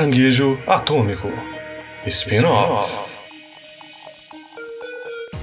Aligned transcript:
Caranguejo 0.00 0.58
Atômico 0.66 1.28
Spin-off. 2.06 3.04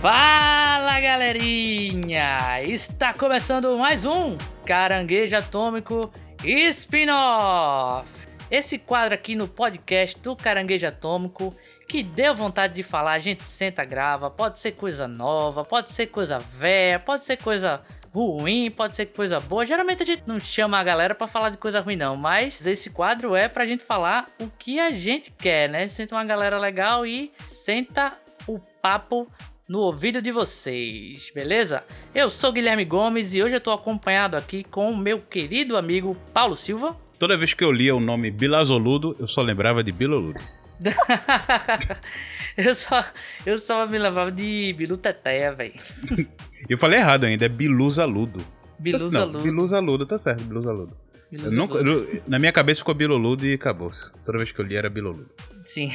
Fala 0.01 0.99
galerinha! 0.99 2.63
Está 2.63 3.13
começando 3.13 3.77
mais 3.77 4.03
um 4.03 4.35
Caranguejo 4.65 5.37
Atômico 5.37 6.11
Spin-off. 6.43 8.09
Esse 8.49 8.79
quadro 8.79 9.13
aqui 9.13 9.35
no 9.35 9.47
podcast 9.47 10.19
do 10.21 10.35
Caranguejo 10.35 10.87
Atômico 10.87 11.55
que 11.87 12.01
deu 12.01 12.33
vontade 12.33 12.73
de 12.73 12.81
falar, 12.81 13.11
a 13.11 13.19
gente 13.19 13.43
senta, 13.43 13.85
grava. 13.85 14.31
Pode 14.31 14.57
ser 14.57 14.71
coisa 14.71 15.07
nova, 15.07 15.63
pode 15.63 15.91
ser 15.91 16.07
coisa 16.07 16.39
velha, 16.39 16.97
pode 16.97 17.25
ser 17.25 17.37
coisa 17.37 17.79
ruim, 18.25 18.71
pode 18.71 18.95
ser 18.95 19.07
coisa 19.07 19.39
boa. 19.39 19.65
Geralmente 19.65 20.03
a 20.03 20.05
gente 20.05 20.23
não 20.25 20.39
chama 20.39 20.79
a 20.79 20.83
galera 20.83 21.13
para 21.13 21.27
falar 21.27 21.49
de 21.49 21.57
coisa 21.57 21.79
ruim, 21.79 21.95
não. 21.95 22.15
Mas 22.15 22.65
esse 22.65 22.89
quadro 22.89 23.35
é 23.35 23.47
pra 23.47 23.65
gente 23.65 23.83
falar 23.83 24.25
o 24.39 24.47
que 24.57 24.79
a 24.79 24.91
gente 24.91 25.31
quer, 25.31 25.69
né? 25.69 25.87
Senta 25.87 26.15
uma 26.15 26.25
galera 26.25 26.57
legal 26.57 27.05
e 27.05 27.31
senta 27.47 28.13
o 28.47 28.59
papo 28.81 29.27
no 29.67 29.79
ouvido 29.79 30.21
de 30.21 30.31
vocês, 30.31 31.29
beleza? 31.35 31.83
Eu 32.15 32.29
sou 32.29 32.51
Guilherme 32.51 32.85
Gomes 32.85 33.33
e 33.33 33.43
hoje 33.43 33.55
eu 33.55 33.61
tô 33.61 33.71
acompanhado 33.71 34.37
aqui 34.37 34.63
com 34.63 34.89
o 34.91 34.97
meu 34.97 35.19
querido 35.19 35.75
amigo 35.75 36.15
Paulo 36.33 36.55
Silva. 36.55 36.95
Toda 37.19 37.37
vez 37.37 37.53
que 37.53 37.63
eu 37.63 37.71
lia 37.71 37.95
o 37.95 37.99
nome 37.99 38.31
Bilazoludo, 38.31 39.15
eu 39.19 39.27
só 39.27 39.41
lembrava 39.41 39.83
de 39.83 39.91
Biloludo. 39.91 40.39
eu, 42.57 42.75
só, 42.75 43.05
eu 43.45 43.59
só 43.59 43.85
me 43.87 43.97
lembrava 43.97 44.31
de 44.31 44.73
Bilu 44.77 44.97
Teteia, 44.97 45.53
velho. 45.53 45.73
eu 46.69 46.77
falei 46.77 46.99
errado 46.99 47.25
ainda, 47.25 47.45
é 47.45 47.49
Biluzaludo. 47.49 48.43
Biluzaludo. 48.79 49.39
Biluzaludo, 49.39 50.05
tá 50.05 50.19
certo, 50.19 50.43
Biluzaludo. 50.43 50.95
Eu 51.31 51.51
nunca, 51.51 51.77
eu, 51.79 52.21
na 52.27 52.39
minha 52.39 52.51
cabeça 52.51 52.79
ficou 52.79 52.93
Biloludo 52.93 53.45
e 53.45 53.53
acabou. 53.53 53.91
Toda 54.23 54.37
vez 54.37 54.51
que 54.51 54.61
eu 54.61 54.65
li 54.65 54.75
era 54.75 54.89
Biloludo. 54.89 55.29
Sim. 55.67 55.91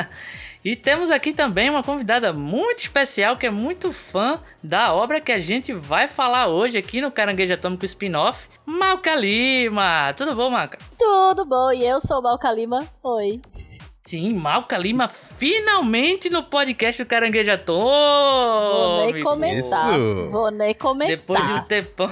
e 0.64 0.74
temos 0.74 1.10
aqui 1.10 1.34
também 1.34 1.68
uma 1.68 1.82
convidada 1.82 2.32
muito 2.32 2.78
especial 2.78 3.36
que 3.36 3.46
é 3.46 3.50
muito 3.50 3.92
fã 3.92 4.40
da 4.64 4.94
obra 4.94 5.20
que 5.20 5.30
a 5.30 5.38
gente 5.38 5.74
vai 5.74 6.08
falar 6.08 6.48
hoje 6.48 6.78
aqui 6.78 7.02
no 7.02 7.10
Caranguejo 7.10 7.52
Atômico 7.52 7.84
Spin-off, 7.84 8.48
Malca 8.64 9.14
Lima. 9.14 10.14
Tudo 10.16 10.34
bom, 10.34 10.48
Malca? 10.48 10.78
Tudo 10.98 11.44
bom, 11.44 11.70
e 11.72 11.86
eu 11.86 12.00
sou 12.00 12.22
Malca 12.22 12.50
Lima. 12.50 12.86
Oi. 13.02 13.42
Sim, 14.04 14.34
Malca 14.34 14.76
Lima 14.76 15.08
finalmente 15.08 16.28
no 16.28 16.42
podcast 16.42 17.02
do 17.02 17.08
Caranguejo 17.08 17.52
Atômico. 17.52 17.88
Vou 17.88 19.06
nem 19.06 19.22
comentar. 19.22 19.90
Isso. 19.90 20.30
Vou 20.30 20.50
nem 20.50 20.74
comentar. 20.74 21.16
Depois 21.16 21.46
de 21.46 21.52
um 21.52 21.62
tempão. 21.62 22.10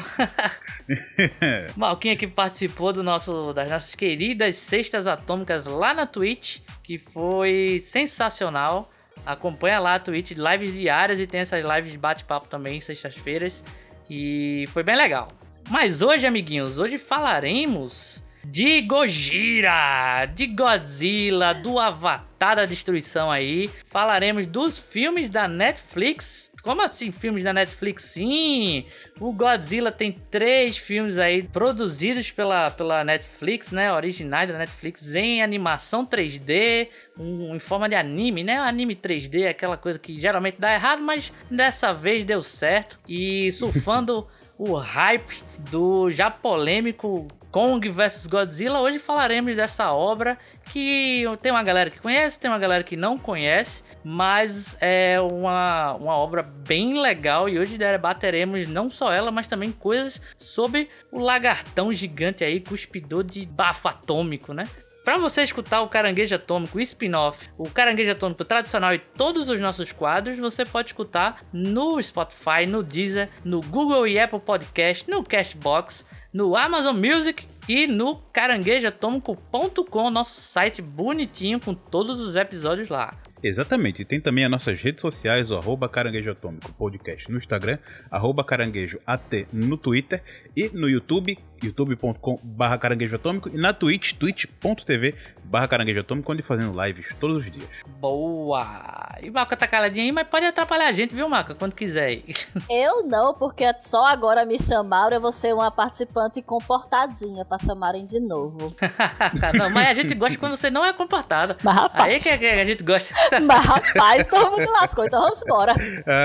Malquinha 1.76 2.16
que 2.16 2.28
participou 2.28 2.92
do 2.92 3.02
nosso, 3.02 3.52
das 3.52 3.68
nossas 3.68 3.94
queridas 3.94 4.56
Sextas 4.56 5.06
Atômicas 5.06 5.66
lá 5.66 5.92
na 5.92 6.06
Twitch, 6.06 6.60
que 6.82 6.96
foi 6.96 7.82
sensacional. 7.84 8.88
Acompanha 9.26 9.80
lá 9.80 9.96
a 9.96 9.98
Twitch, 9.98 10.32
lives 10.32 10.72
diárias 10.72 11.18
e 11.20 11.26
tem 11.26 11.40
essas 11.40 11.62
lives 11.64 11.90
de 11.90 11.98
bate-papo 11.98 12.46
também, 12.46 12.80
sextas-feiras. 12.80 13.62
E 14.08 14.64
foi 14.68 14.82
bem 14.84 14.96
legal. 14.96 15.28
Mas 15.68 16.02
hoje, 16.02 16.26
amiguinhos, 16.26 16.78
hoje 16.78 16.98
falaremos 16.98 18.22
de 18.44 18.80
Gojira, 18.82 20.26
de 20.34 20.46
Godzilla, 20.46 21.52
do 21.52 21.78
Avatar 21.78 22.56
da 22.56 22.64
Destruição 22.64 23.30
aí. 23.30 23.70
Falaremos 23.86 24.46
dos 24.46 24.78
filmes 24.78 25.28
da 25.28 25.46
Netflix. 25.46 26.50
Como 26.62 26.82
assim 26.82 27.10
filmes 27.10 27.42
da 27.42 27.54
Netflix? 27.54 28.02
Sim, 28.04 28.84
o 29.18 29.32
Godzilla 29.32 29.90
tem 29.90 30.12
três 30.12 30.76
filmes 30.76 31.18
aí 31.18 31.42
produzidos 31.42 32.30
pela, 32.30 32.70
pela 32.70 33.02
Netflix, 33.02 33.70
né? 33.70 33.90
Originais 33.92 34.50
da 34.50 34.58
Netflix 34.58 35.14
em 35.14 35.42
animação 35.42 36.04
3D, 36.04 36.88
um, 37.18 37.54
em 37.54 37.58
forma 37.58 37.88
de 37.88 37.94
anime, 37.94 38.44
né? 38.44 38.58
Anime 38.58 38.94
3D, 38.94 39.48
aquela 39.48 39.78
coisa 39.78 39.98
que 39.98 40.20
geralmente 40.20 40.60
dá 40.60 40.74
errado, 40.74 41.02
mas 41.02 41.32
dessa 41.50 41.94
vez 41.94 42.24
deu 42.24 42.42
certo. 42.42 42.98
E 43.08 43.50
surfando 43.52 44.28
o 44.58 44.74
hype 44.74 45.42
do 45.70 46.10
já 46.10 46.30
polêmico 46.30 47.26
Kong 47.50 47.88
vs 47.88 48.26
Godzilla. 48.26 48.80
Hoje 48.80 48.98
falaremos 48.98 49.56
dessa 49.56 49.92
obra 49.92 50.38
que 50.72 51.24
tem 51.42 51.50
uma 51.50 51.62
galera 51.62 51.90
que 51.90 51.98
conhece, 51.98 52.38
tem 52.38 52.50
uma 52.50 52.58
galera 52.58 52.84
que 52.84 52.96
não 52.96 53.18
conhece, 53.18 53.82
mas 54.04 54.76
é 54.80 55.20
uma, 55.20 55.94
uma 55.94 56.16
obra 56.16 56.42
bem 56.42 57.00
legal 57.00 57.48
e 57.48 57.58
hoje 57.58 57.76
debateremos 57.76 58.68
não 58.68 58.88
só 58.88 59.12
ela, 59.12 59.30
mas 59.30 59.48
também 59.48 59.72
coisas 59.72 60.20
sobre 60.38 60.88
o 61.10 61.18
lagartão 61.18 61.92
gigante 61.92 62.44
aí, 62.44 62.60
cuspidor 62.60 63.24
de 63.24 63.44
bafo 63.46 63.88
atômico, 63.88 64.54
né? 64.54 64.68
Para 65.04 65.16
você 65.16 65.42
escutar 65.42 65.80
o 65.80 65.88
Caranguejo 65.88 66.34
Atômico, 66.34 66.76
o 66.76 66.80
spin-off, 66.80 67.48
o 67.58 67.68
Caranguejo 67.70 68.12
Atômico 68.12 68.44
tradicional 68.44 68.94
e 68.94 68.98
todos 68.98 69.48
os 69.48 69.58
nossos 69.58 69.90
quadros, 69.92 70.38
você 70.38 70.64
pode 70.64 70.90
escutar 70.90 71.40
no 71.52 72.00
Spotify, 72.02 72.66
no 72.68 72.82
Deezer, 72.82 73.30
no 73.42 73.62
Google 73.62 74.06
e 74.06 74.20
Apple 74.20 74.38
Podcast, 74.38 75.10
no 75.10 75.24
Cashbox, 75.24 76.04
no 76.32 76.56
Amazon 76.56 76.96
Music 76.96 77.46
e 77.68 77.86
no 77.86 78.16
caranguejoatômico.com, 78.32 80.10
nosso 80.10 80.40
site 80.40 80.80
bonitinho 80.80 81.60
com 81.60 81.74
todos 81.74 82.20
os 82.20 82.36
episódios 82.36 82.88
lá. 82.88 83.14
Exatamente. 83.42 84.02
E 84.02 84.04
tem 84.04 84.20
também 84.20 84.44
as 84.44 84.50
nossas 84.50 84.80
redes 84.80 85.00
sociais, 85.00 85.50
o 85.50 85.56
arroba 85.56 85.88
Caranguejo 85.88 86.30
Atômico 86.30 86.72
Podcast 86.72 87.30
no 87.30 87.38
Instagram, 87.38 87.78
arroba 88.10 88.44
Caranguejo 88.44 88.98
AT 89.06 89.46
no 89.52 89.76
Twitter 89.76 90.22
e 90.56 90.68
no 90.72 90.88
YouTube, 90.88 91.38
youtube.com 91.62 92.38
barra 92.42 92.78
Caranguejo 92.78 93.16
Atômico 93.16 93.48
e 93.48 93.56
na 93.56 93.72
Twitch, 93.72 94.14
twitch.tv 94.14 95.14
barra 95.44 95.68
Caranguejo 95.68 96.00
Atômico, 96.00 96.30
onde 96.32 96.42
fazendo 96.42 96.80
lives 96.84 97.14
todos 97.18 97.38
os 97.38 97.50
dias. 97.50 97.82
Boa! 97.98 99.16
E 99.22 99.30
Maca 99.30 99.56
tá 99.56 99.66
caladinha 99.66 100.04
aí, 100.04 100.12
mas 100.12 100.26
pode 100.28 100.46
atrapalhar 100.46 100.86
a 100.86 100.92
gente, 100.92 101.14
viu, 101.14 101.28
Maca? 101.28 101.54
Quando 101.54 101.74
quiser 101.74 102.06
aí. 102.06 102.24
Eu 102.70 103.04
não, 103.04 103.34
porque 103.34 103.64
só 103.80 104.06
agora 104.06 104.46
me 104.46 104.58
chamaram, 104.58 105.16
eu 105.16 105.20
vou 105.20 105.32
ser 105.32 105.54
uma 105.54 105.70
participante 105.70 106.40
comportadinha 106.40 107.44
pra 107.44 107.58
chamarem 107.58 108.06
de 108.06 108.20
novo. 108.20 108.74
não, 109.54 109.70
mas 109.70 109.88
a 109.88 109.94
gente 109.94 110.14
gosta 110.14 110.38
quando 110.38 110.56
você 110.56 110.70
não 110.70 110.84
é 110.84 110.92
comportada. 110.92 111.56
Mas 111.62 111.74
rapaz... 111.74 112.04
Aí 112.04 112.20
que, 112.20 112.38
que 112.38 112.46
a 112.46 112.64
gente 112.64 112.82
gosta. 112.82 113.14
Mas 113.42 113.64
rapaz, 113.64 114.26
todo 114.26 114.50
mundo 114.50 114.70
lascou, 114.72 115.04
então 115.04 115.20
vamos 115.20 115.42
embora. 115.42 115.74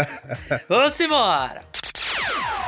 vamos 0.67 0.99
embora. 0.99 1.61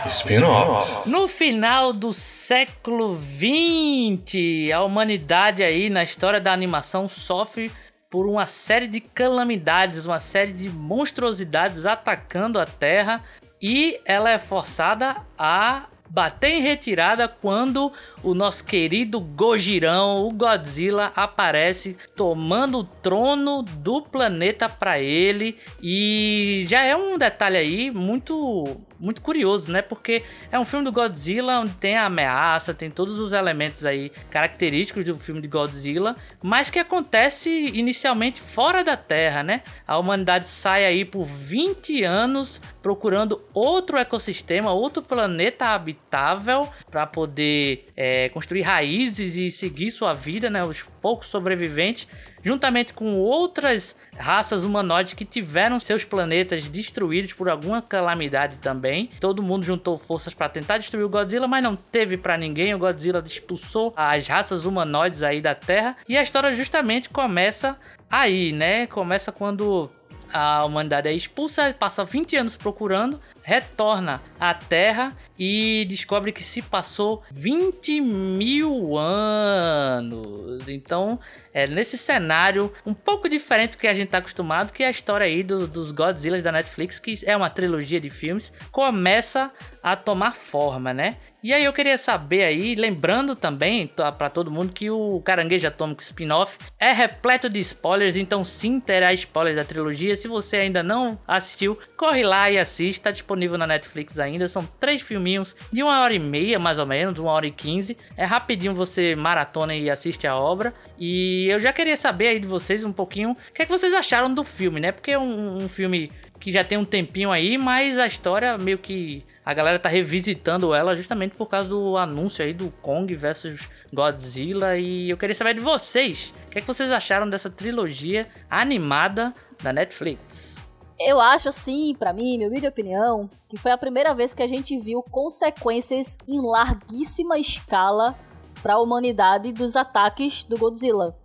Spin-off. 0.06 1.10
No 1.10 1.28
final 1.28 1.92
do 1.92 2.14
século 2.14 3.18
XX, 3.18 4.72
a 4.74 4.84
humanidade 4.84 5.64
aí 5.64 5.90
na 5.90 6.04
história 6.04 6.40
da 6.40 6.54
animação 6.54 7.08
sofre 7.08 7.72
por 8.10 8.26
uma 8.26 8.46
série 8.46 8.88
de 8.88 9.02
calamidades, 9.02 10.06
uma 10.06 10.20
série 10.20 10.54
de 10.54 10.70
monstruosidades 10.70 11.86
atacando 11.86 12.60
a 12.60 12.66
Terra 12.66 13.24
e 13.62 14.00
ela 14.06 14.30
é 14.30 14.40
forçada 14.40 15.18
a 15.38 15.84
bater 16.10 16.50
em 16.50 16.62
retirada 16.62 17.28
quando 17.28 17.92
o 18.24 18.34
nosso 18.34 18.66
querido 18.66 19.20
Gojirão, 19.20 20.26
o 20.26 20.32
Godzilla, 20.32 21.12
aparece 21.16 21.98
tomando 22.16 22.80
o 22.80 22.84
trono 22.84 23.62
do 23.64 24.02
planeta 24.02 24.68
para 24.70 25.00
ele. 25.00 25.58
E 25.82 26.66
já 26.68 26.84
é 26.84 26.96
um 26.96 27.18
detalhe 27.18 27.58
aí 27.58 27.92
muito 27.92 28.78
muito 29.00 29.22
curioso, 29.22 29.72
né? 29.72 29.82
Porque 29.82 30.24
é 30.52 30.60
um 30.60 30.66
filme 30.66 30.86
do 30.86 30.92
Godzilla 30.92 31.60
onde 31.60 31.74
tem 31.74 31.96
a 31.96 32.06
ameaça, 32.06 32.74
tem 32.74 32.90
todos 32.90 33.20
os 33.20 33.34
elementos 33.34 33.86
aí 33.86 34.12
característicos 34.30 35.06
do 35.06 35.18
filme 35.18 35.42
de 35.42 35.48
Godzilla, 35.48 36.16
mas 36.42 36.70
que 36.70 36.80
acontece 36.80 37.50
inicialmente 37.50 38.42
fora 38.42 38.84
da 38.84 38.98
Terra, 38.98 39.44
né? 39.44 39.62
A 39.88 39.98
humanidade 39.98 40.48
sai 40.48 40.86
aí 40.86 41.06
por 41.06 41.26
20 41.26 42.04
anos 42.04 42.62
procurando 42.82 43.42
outro 43.54 43.98
ecossistema, 43.98 44.72
outro 44.72 45.02
planeta 45.02 45.68
habitável 45.68 46.68
para 46.90 47.06
poder 47.06 47.86
é, 47.96 48.30
construir 48.30 48.62
raízes 48.62 49.36
e 49.36 49.52
seguir 49.52 49.92
sua 49.92 50.14
vida, 50.14 50.50
né? 50.50 50.64
Os 50.64 50.84
poucos 51.02 51.28
sobreviventes 51.28 52.08
juntamente 52.48 52.94
com 52.94 53.18
outras 53.18 53.94
raças 54.18 54.64
humanoides 54.64 55.14
que 55.14 55.26
tiveram 55.26 55.82
seus 55.82 56.06
planetas 56.06 56.64
destruídos 56.64 57.34
por 57.34 57.50
alguma 57.50 57.82
calamidade 57.82 58.56
também. 58.56 59.10
Todo 59.20 59.44
mundo 59.44 59.66
juntou 59.66 59.98
forças 59.98 60.34
para 60.34 60.48
tentar 60.48 60.78
destruir 60.78 61.04
o 61.04 61.10
Godzilla, 61.10 61.46
mas 61.46 61.62
não 61.62 61.76
teve 61.76 62.16
para 62.16 62.38
ninguém. 62.38 62.74
O 62.74 62.80
Godzilla 62.80 63.22
expulsou 63.26 63.94
as 63.98 64.26
raças 64.28 64.64
humanoides 64.64 65.24
aí 65.24 65.42
da 65.42 65.54
Terra 65.54 65.98
e 66.08 66.16
a 66.16 66.24
história 66.24 66.54
justamente 66.54 67.10
começa 67.10 67.78
aí, 68.10 68.54
né? 68.54 68.88
Começa 68.88 69.30
quando 69.30 69.92
a 70.32 70.64
humanidade 70.64 71.10
é 71.10 71.14
expulsa, 71.14 71.76
passa 71.78 72.04
20 72.06 72.36
anos 72.38 72.56
procurando, 72.56 73.20
retorna 73.44 74.22
à 74.40 74.54
Terra 74.54 75.14
e 75.38 75.86
descobre 75.86 76.32
que 76.32 76.44
se 76.44 76.62
passou 76.62 77.24
20 77.32 78.02
mil 78.02 78.98
anos. 78.98 80.68
Então, 80.68 81.20
é 81.54 81.68
nesse 81.68 81.98
cenário 81.98 82.74
um 82.86 82.94
pouco 82.94 83.30
diferente 83.30 83.72
do 83.72 83.78
que 83.78 83.88
a 83.88 83.94
gente 83.94 84.06
está 84.06 84.18
acostumado, 84.18 84.72
que 84.72 84.84
é 84.84 84.88
a 84.88 84.92
história 84.92 85.26
aí 85.26 85.44
do, 85.44 85.68
dos 85.68 85.92
Godzilla 85.92 86.42
da 86.42 86.52
Netflix, 86.52 87.00
que 87.00 87.20
é 87.26 87.36
uma 87.36 87.50
trilogia 87.50 88.00
de 88.00 88.10
filmes, 88.10 88.52
começa 88.72 89.52
a 89.84 89.96
tomar 89.96 90.36
forma, 90.36 90.94
né? 90.94 91.18
E 91.44 91.54
aí 91.54 91.64
eu 91.64 91.72
queria 91.72 92.00
saber 92.00 92.44
aí, 92.44 92.74
lembrando 92.74 93.36
também 93.36 93.86
para 94.18 94.30
todo 94.30 94.50
mundo 94.50 94.74
que 94.74 94.90
o 94.90 95.22
Caranguejo 95.22 95.68
Atômico 95.68 96.02
Spin-off 96.02 96.58
é 96.80 96.92
repleto 96.92 97.48
de 97.48 97.60
spoilers, 97.60 98.18
então 98.18 98.44
sim 98.44 98.80
terá 98.80 99.14
spoilers 99.14 99.56
da 99.56 99.64
trilogia. 99.64 100.16
Se 100.16 100.28
você 100.28 100.58
ainda 100.58 100.82
não 100.82 101.18
assistiu, 101.28 101.80
corre 101.96 102.24
lá 102.24 102.50
e 102.50 102.58
assista, 102.58 103.04
tá 103.04 103.12
disponível 103.12 103.56
na 103.56 103.68
Netflix 103.68 104.18
ainda. 104.18 104.48
São 104.48 104.68
três 104.80 105.02
filminhos 105.04 105.56
de 105.72 105.84
uma 105.84 106.02
hora 106.02 106.14
e 106.14 106.20
meia, 106.20 106.58
mais 106.58 106.80
ou 106.80 106.88
menos, 106.88 107.20
uma 107.20 107.32
hora 107.32 107.46
e 107.46 107.52
quinze. 107.52 107.96
É 108.18 108.26
rapidinho 108.26 108.74
você 108.74 109.16
maratona 109.16 109.76
e 109.76 109.92
assiste 109.92 110.26
a 110.26 110.36
obra. 110.36 110.74
E 111.00 111.48
eu 111.50 111.60
já 111.60 111.72
queria 111.72 111.96
saber 111.96 112.30
aí 112.30 112.40
de 112.40 112.48
vocês 112.48 112.84
um 112.84 112.92
pouquinho 112.92 113.32
o 113.32 113.54
que, 113.54 113.62
é 113.62 113.66
que 113.66 113.72
vocês 113.72 113.94
acharam 113.94 114.34
do 114.34 114.44
filme, 114.44 114.80
né? 114.80 114.92
Porque 114.92 115.12
é 115.12 115.20
um, 115.20 115.58
um 115.58 115.70
filme 115.70 116.12
que 116.40 116.52
já 116.52 116.64
tem 116.64 116.78
um 116.78 116.86
tempinho 116.86 117.32
aí, 117.32 117.58
mas 117.58 117.98
a 117.98 118.08
história 118.08 118.58
meio 118.58 118.78
que 118.78 119.24
a 119.48 119.54
galera 119.54 119.80
tá 119.80 119.88
revisitando 119.88 120.76
ela 120.76 120.94
justamente 120.94 121.38
por 121.38 121.48
causa 121.48 121.70
do 121.70 121.96
anúncio 121.96 122.44
aí 122.44 122.54
do 122.54 122.70
Kong 122.82 123.16
versus 123.16 123.62
Godzilla 123.94 124.76
e 124.76 125.10
eu 125.10 125.16
queria 125.16 125.34
saber 125.34 125.54
de 125.54 125.62
vocês, 125.62 126.34
o 126.48 126.52
que, 126.52 126.58
é 126.58 126.62
que 126.62 126.68
vocês 126.68 126.92
acharam 126.92 127.30
dessa 127.30 127.50
trilogia 127.50 128.28
animada 128.50 129.32
da 129.64 129.72
Netflix? 129.72 130.58
Eu 131.00 131.22
acho 131.22 131.48
assim, 131.48 131.96
para 131.98 132.12
mim, 132.12 132.36
minha 132.36 132.50
humilde 132.50 132.68
opinião, 132.68 133.30
que 133.50 133.56
foi 133.56 133.72
a 133.72 133.78
primeira 133.78 134.14
vez 134.14 134.34
que 134.34 134.44
a 134.44 134.48
gente 134.48 134.78
viu 134.78 135.02
consequências 135.02 136.18
em 136.28 136.42
larguíssima 136.42 137.40
escala 137.40 138.20
para 138.62 138.74
a 138.74 138.82
humanidade 138.82 139.54
dos 139.54 139.78
ataques 139.78 140.44
do 140.44 140.58
Godzilla. 140.58 141.16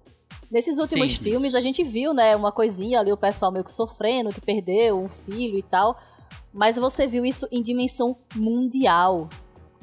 Nesses 0.49 0.79
últimos 0.79 1.17
Sim, 1.17 1.25
filmes 1.25 1.57
a 1.57 1.61
gente 1.61 1.83
viu, 1.83 2.15
né, 2.15 2.37
uma 2.37 2.53
coisinha 2.53 3.01
ali, 3.01 3.11
o 3.11 3.17
pessoal 3.17 3.51
meio 3.51 3.65
que 3.65 3.73
sofrendo, 3.73 4.31
que 4.31 4.41
perdeu 4.41 5.01
um 5.01 5.09
filho 5.09 5.59
e 5.59 5.63
tal. 5.63 5.99
Mas 6.52 6.76
você 6.76 7.06
viu 7.06 7.25
isso 7.25 7.49
em 7.50 7.62
dimensão 7.62 8.17
mundial. 8.34 9.29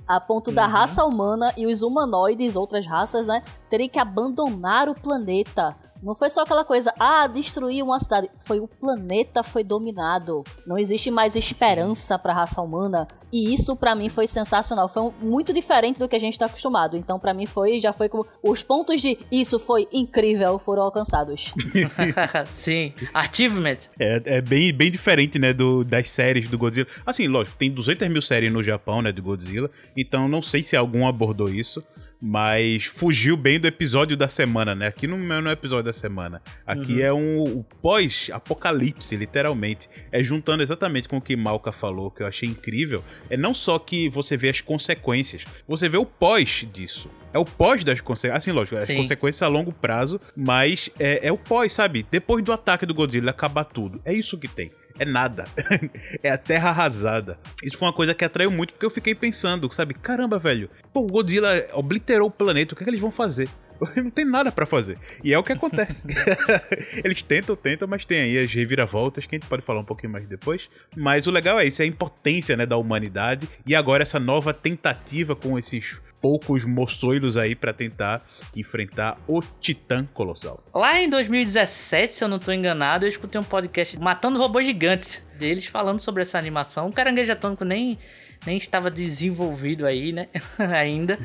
A 0.10 0.20
ponto 0.20 0.48
uhum. 0.48 0.56
da 0.56 0.66
raça 0.66 1.06
humana 1.06 1.54
e 1.56 1.68
os 1.68 1.84
humanoides, 1.84 2.56
outras 2.56 2.88
raças, 2.88 3.28
né, 3.28 3.44
terem 3.70 3.88
que 3.88 4.00
abandonar 4.00 4.90
o 4.90 4.96
planeta 4.96 5.76
não 6.02 6.16
foi 6.16 6.30
só 6.30 6.44
aquela 6.44 6.64
coisa, 6.64 6.94
ah, 6.98 7.28
destruir 7.28 7.84
uma 7.84 8.00
cidade. 8.00 8.30
Foi 8.42 8.60
o 8.60 8.68
planeta 8.68 9.44
foi 9.44 9.64
dominado. 9.64 10.44
Não 10.66 10.78
existe 10.78 11.12
mais 11.12 11.36
esperança 11.36 12.18
para 12.18 12.32
a 12.32 12.36
raça 12.36 12.62
humana. 12.62 13.08
E 13.32 13.54
isso 13.54 13.76
para 13.76 13.94
mim 13.94 14.08
foi 14.08 14.26
sensacional. 14.26 14.88
Foi 14.88 15.04
um, 15.04 15.12
muito 15.22 15.52
diferente 15.52 16.00
do 16.00 16.08
que 16.08 16.16
a 16.16 16.20
gente 16.20 16.34
está 16.34 16.46
acostumado. 16.46 16.96
Então 16.96 17.20
para 17.20 17.34
mim 17.34 17.46
foi, 17.46 17.80
já 17.80 17.92
foi 17.92 18.08
como 18.08 18.26
os 18.42 18.64
pontos 18.64 19.02
de 19.02 19.18
isso 19.30 19.60
foi 19.60 19.88
incrível 19.92 20.58
foram 20.58 20.84
alcançados. 20.84 21.54
Sim, 22.56 22.94
achievement. 23.14 23.78
É, 24.00 24.22
é, 24.26 24.42
bem, 24.42 24.72
bem 24.72 24.90
diferente, 24.90 25.38
né, 25.38 25.52
do, 25.52 25.84
das 25.84 26.10
séries 26.10 26.48
do 26.48 26.58
Godzilla. 26.58 26.88
Assim, 27.06 27.28
lógico, 27.28 27.58
tem 27.58 27.70
200 27.70 28.08
mil 28.08 28.22
séries 28.22 28.52
no 28.52 28.64
Japão, 28.64 29.02
né, 29.02 29.12
do 29.12 29.22
Godzilla. 29.22 29.70
Então 30.00 30.28
não 30.28 30.42
sei 30.42 30.64
se 30.64 30.76
algum 30.76 31.08
abordou 31.08 31.50
isso 31.50 31.84
mas 32.22 32.86
fugiu 32.86 33.38
bem 33.38 33.60
do 33.60 33.68
episódio 33.68 34.18
da 34.18 34.28
semana, 34.28 34.76
né? 34.76 34.88
Aqui 34.88 35.08
não 35.08 35.18
é 35.34 35.42
no 35.42 35.50
episódio 35.50 35.86
da 35.86 35.94
semana. 35.94 36.42
Aqui 36.68 36.96
uhum. 36.96 37.00
é 37.00 37.14
um, 37.14 37.66
pós-apocalipse, 37.82 39.16
literalmente. 39.16 39.88
É 40.12 40.22
juntando 40.22 40.62
exatamente 40.62 41.08
com 41.08 41.18
o 41.18 41.22
que 41.22 41.36
Malca 41.36 41.72
falou, 41.72 42.12
que 42.12 42.22
eu 42.22 42.28
achei 42.28 42.50
incrível. 42.50 43.04
É 43.30 43.38
não 43.38 43.54
só 43.54 43.80
que 43.80 44.10
você 44.10 44.36
vê 44.36 44.50
as 44.50 44.60
consequências, 44.60 45.46
você 45.68 45.88
vê 45.88 45.98
o 45.98 46.06
pós 46.06 46.68
disso. 46.74 47.10
É 47.34 47.40
o 47.40 47.46
pós 47.46 47.84
das 47.84 48.02
consequências. 48.02 48.44
Assim, 48.44 48.52
lógico, 48.52 48.78
as 48.78 48.88
Sim. 48.88 48.98
consequências 48.98 49.42
a 49.44 49.48
longo 49.48 49.72
prazo, 49.72 50.20
mas 50.36 50.90
é, 51.00 51.28
é 51.28 51.32
o 51.32 51.38
pós, 51.38 51.74
sabe? 51.74 52.06
Depois 52.10 52.44
do 52.44 52.52
ataque 52.52 52.86
do 52.86 52.94
Godzilla 52.94 53.32
acabar 53.32 53.64
tudo. 53.64 54.02
É 54.04 54.14
isso 54.14 54.38
que 54.38 54.48
tem 54.48 54.72
é 55.00 55.06
nada. 55.06 55.48
é 56.22 56.30
a 56.30 56.38
terra 56.38 56.70
arrasada. 56.70 57.40
Isso 57.64 57.78
foi 57.78 57.88
uma 57.88 57.94
coisa 57.94 58.14
que 58.14 58.26
atraiu 58.26 58.52
muito, 58.52 58.74
porque 58.74 58.86
eu 58.86 58.92
fiquei 58.92 59.16
pensando, 59.16 59.72
sabe? 59.74 59.94
Caramba, 59.94 60.38
velho. 60.38 60.70
Pô, 60.94 61.02
o 61.02 61.08
Godzilla 61.08 61.50
obliterou 61.74 62.28
o 62.28 62.32
planeta, 62.32 62.74
o 62.74 62.78
que, 62.78 62.84
é 62.84 62.86
que 62.86 62.90
eles 62.90 63.02
vão 63.02 63.12
fazer? 63.12 63.50
Não 63.96 64.10
tem 64.10 64.26
nada 64.26 64.52
para 64.52 64.66
fazer. 64.66 64.98
E 65.24 65.34
é 65.34 65.38
o 65.38 65.44
que 65.44 65.54
acontece. 65.54 66.08
Eles 67.04 67.22
tentam, 67.22 67.56
tentam, 67.56 67.88
mas 67.88 68.06
tem 68.06 68.22
aí 68.22 68.38
as 68.38 68.54
reviravoltas 68.54 69.26
que 69.26 69.36
a 69.36 69.40
gente 69.40 69.48
pode 69.48 69.62
falar 69.62 69.82
um 69.82 69.86
pouquinho 69.86 70.12
mais 70.12 70.26
depois. 70.26 70.70
Mas 70.96 71.28
o 71.28 71.32
legal 71.32 71.60
é 71.60 71.66
isso, 71.66 71.82
é 71.82 71.86
a 71.86 71.88
impotência 71.88 72.56
né, 72.58 72.66
da 72.66 72.78
humanidade. 72.78 73.48
E 73.66 73.76
agora 73.76 74.04
essa 74.04 74.20
nova 74.20 74.54
tentativa 74.54 75.36
com 75.36 75.58
esses 75.58 76.00
poucos 76.22 76.66
moçoilos 76.66 77.38
aí 77.38 77.56
para 77.56 77.74
tentar 77.74 78.22
enfrentar 78.56 79.18
o 79.28 79.42
Titã 79.60 80.06
Colossal. 80.14 80.62
Lá 80.74 81.00
em 81.00 81.10
2017, 81.10 82.14
se 82.14 82.24
eu 82.24 82.28
não 82.28 82.38
estou 82.38 82.54
enganado, 82.54 83.06
eu 83.06 83.10
escutei 83.10 83.40
um 83.40 83.44
podcast 83.44 83.98
Matando 83.98 84.38
Robôs 84.38 84.66
Gigantes 84.66 85.24
deles 85.38 85.66
falando 85.66 86.00
sobre 86.00 86.22
essa 86.22 86.38
animação. 86.38 86.88
O 86.88 86.94
Caranguejo 86.94 87.32
Atômico 87.32 87.64
nem, 87.64 87.98
nem 88.46 88.58
estava 88.58 88.92
desenvolvido 88.92 89.86
aí, 89.86 90.12
né? 90.12 90.28
ainda. 90.60 91.18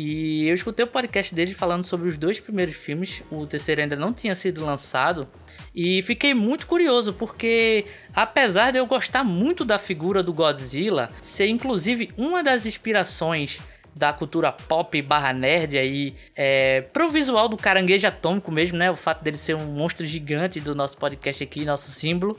E 0.00 0.46
eu 0.46 0.54
escutei 0.54 0.84
o 0.84 0.88
podcast 0.88 1.34
deles 1.34 1.56
falando 1.56 1.82
sobre 1.82 2.08
os 2.08 2.16
dois 2.16 2.38
primeiros 2.38 2.76
filmes. 2.76 3.20
O 3.32 3.44
terceiro 3.48 3.80
ainda 3.80 3.96
não 3.96 4.12
tinha 4.12 4.32
sido 4.32 4.64
lançado. 4.64 5.26
E 5.74 6.04
fiquei 6.04 6.32
muito 6.32 6.68
curioso, 6.68 7.12
porque 7.12 7.84
apesar 8.14 8.70
de 8.70 8.78
eu 8.78 8.86
gostar 8.86 9.24
muito 9.24 9.64
da 9.64 9.76
figura 9.76 10.22
do 10.22 10.32
Godzilla, 10.32 11.10
ser 11.20 11.48
inclusive 11.48 12.12
uma 12.16 12.44
das 12.44 12.64
inspirações 12.64 13.58
da 13.92 14.12
cultura 14.12 14.52
pop 14.52 15.02
barra 15.02 15.32
nerd 15.32 15.76
aí 15.76 16.14
é, 16.36 16.82
pro 16.92 17.10
visual 17.10 17.48
do 17.48 17.56
caranguejo 17.56 18.06
atômico 18.06 18.52
mesmo, 18.52 18.78
né? 18.78 18.92
O 18.92 18.96
fato 18.96 19.24
dele 19.24 19.36
ser 19.36 19.56
um 19.56 19.66
monstro 19.66 20.06
gigante 20.06 20.60
do 20.60 20.76
nosso 20.76 20.96
podcast 20.96 21.42
aqui, 21.42 21.64
nosso 21.64 21.90
símbolo. 21.90 22.38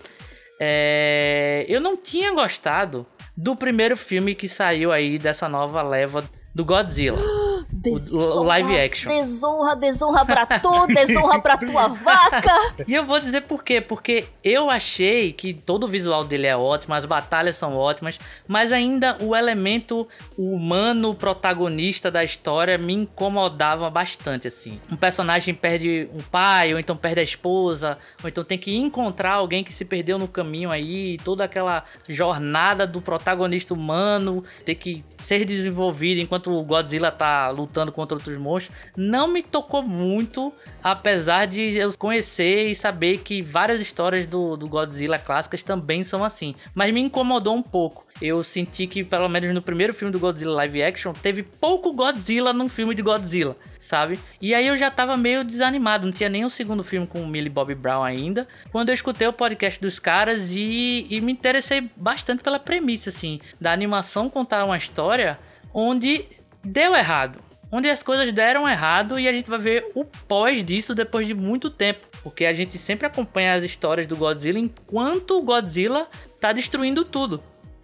É, 0.62 1.66
eu 1.68 1.82
não 1.82 1.98
tinha 1.98 2.32
gostado 2.32 3.06
do 3.36 3.54
primeiro 3.54 3.98
filme 3.98 4.34
que 4.34 4.48
saiu 4.48 4.94
aí 4.94 5.20
dessa 5.20 5.50
nova 5.50 5.82
leva 5.82 6.24
do 6.56 6.64
Godzilla. 6.64 7.20
Desonra, 7.72 8.40
o, 8.40 8.44
live 8.44 8.80
action. 8.80 9.12
Desonra, 9.12 9.76
desonra 9.76 10.26
pra 10.26 10.46
tu, 10.46 10.88
desonra 10.88 11.40
pra 11.42 11.58
tua 11.58 11.88
vaca. 11.90 12.54
E 12.88 12.94
eu 12.94 13.06
vou 13.06 13.20
dizer 13.20 13.42
por 13.42 13.64
quê. 13.64 13.82
Porque 13.82 14.26
eu 14.44 14.70
achei 14.70 15.34
que 15.34 15.54
todo 15.54 15.86
o 15.86 15.88
visual 15.88 16.24
dele 16.24 16.48
é 16.48 16.56
ótimo, 16.56 16.94
as 16.94 17.06
batalhas 17.06 17.56
são 17.56 17.76
ótimas, 17.76 18.20
mas 18.48 18.72
ainda 18.72 19.18
o 19.22 19.36
elemento 19.36 20.08
humano 20.38 21.14
protagonista 21.14 22.10
da 22.10 22.24
história 22.24 22.78
me 22.78 22.94
incomodava 22.94 23.90
bastante, 23.90 24.48
assim. 24.48 24.80
Um 24.92 24.96
personagem 24.96 25.54
perde 25.54 26.10
um 26.14 26.22
pai, 26.22 26.74
ou 26.74 26.80
então 26.80 26.96
perde 26.96 27.20
a 27.20 27.24
esposa, 27.24 27.98
ou 28.24 28.30
então 28.30 28.44
tem 28.44 28.58
que 28.58 28.76
encontrar 28.76 29.34
alguém 29.34 29.64
que 29.64 29.74
se 29.74 29.86
perdeu 29.86 30.18
no 30.18 30.28
caminho 30.28 30.72
aí, 30.72 31.18
toda 31.24 31.44
aquela 31.44 31.84
jornada 32.08 32.86
do 32.86 33.02
protagonista 33.02 33.74
humano 33.74 34.44
ter 34.66 34.76
que 34.76 35.04
ser 35.20 35.46
desenvolvida 35.46 36.22
enquanto 36.22 36.52
o 36.52 36.64
Godzilla 36.64 37.12
tá 37.12 37.49
lutando 37.52 37.92
contra 37.92 38.16
outros 38.16 38.38
monstros, 38.38 38.76
não 38.96 39.28
me 39.28 39.42
tocou 39.44 39.82
muito, 39.82 40.54
apesar 40.84 41.46
de 41.46 41.78
eu 41.78 41.92
conhecer 41.98 42.70
e 42.70 42.76
saber 42.76 43.20
que 43.20 43.42
várias 43.42 43.82
histórias 43.82 44.26
do, 44.26 44.56
do 44.56 44.68
Godzilla 44.68 45.18
clássicas 45.18 45.64
também 45.64 46.04
são 46.04 46.24
assim. 46.24 46.56
Mas 46.74 46.94
me 46.94 47.02
incomodou 47.02 47.56
um 47.56 47.62
pouco. 47.62 48.10
Eu 48.22 48.44
senti 48.44 48.86
que, 48.86 49.04
pelo 49.04 49.30
menos 49.30 49.54
no 49.54 49.62
primeiro 49.62 49.94
filme 49.94 50.12
do 50.12 50.20
Godzilla 50.20 50.56
live 50.56 50.84
action, 50.84 51.14
teve 51.14 51.42
pouco 51.42 51.94
Godzilla 51.94 52.52
num 52.52 52.68
filme 52.68 52.94
de 52.94 53.02
Godzilla, 53.02 53.56
sabe? 53.80 54.20
E 54.42 54.54
aí 54.54 54.68
eu 54.68 54.76
já 54.76 54.92
tava 54.92 55.16
meio 55.16 55.44
desanimado, 55.44 56.06
não 56.06 56.12
tinha 56.12 56.28
nem 56.28 56.44
o 56.44 56.50
segundo 56.50 56.84
filme 56.84 57.08
com 57.08 57.22
o 57.22 57.28
Millie 57.28 57.50
Bobby 57.50 57.76
Brown 57.76 58.04
ainda. 58.04 58.46
Quando 58.72 58.90
eu 58.90 58.94
escutei 58.94 59.26
o 59.26 59.32
podcast 59.32 59.80
dos 59.80 60.00
caras 60.00 60.52
e, 60.52 61.08
e 61.10 61.22
me 61.22 61.32
interessei 61.32 61.90
bastante 61.96 62.44
pela 62.44 62.60
premissa, 62.60 63.10
assim, 63.10 63.40
da 63.60 63.72
animação 63.72 64.30
contar 64.30 64.66
uma 64.66 64.78
história 64.78 65.40
onde 65.74 66.26
deu 66.64 66.96
errado 66.96 67.42
onde 67.72 67.90
as 67.90 68.02
coisas 68.02 68.32
deram 68.32 68.68
errado 68.68 69.20
e 69.20 69.28
a 69.28 69.34
gente 69.34 69.50
vai 69.50 69.60
ver 69.60 69.86
o 69.94 70.04
pós 70.04 70.64
disso 70.64 70.96
depois 70.96 71.28
de 71.28 71.34
muito 71.34 71.70
tempo, 71.70 72.06
porque 72.24 72.46
a 72.46 72.54
gente 72.54 72.78
sempre 72.78 73.06
acompanha 73.06 73.54
as 73.54 73.64
histórias 73.64 74.08
do 74.08 74.16
Godzilla 74.16 74.60
enquanto 74.60 75.38
o 75.38 75.44
Godzilla 75.44 76.08
tá 76.40 76.52
destruindo 76.52 77.06
tudo. 77.06 77.42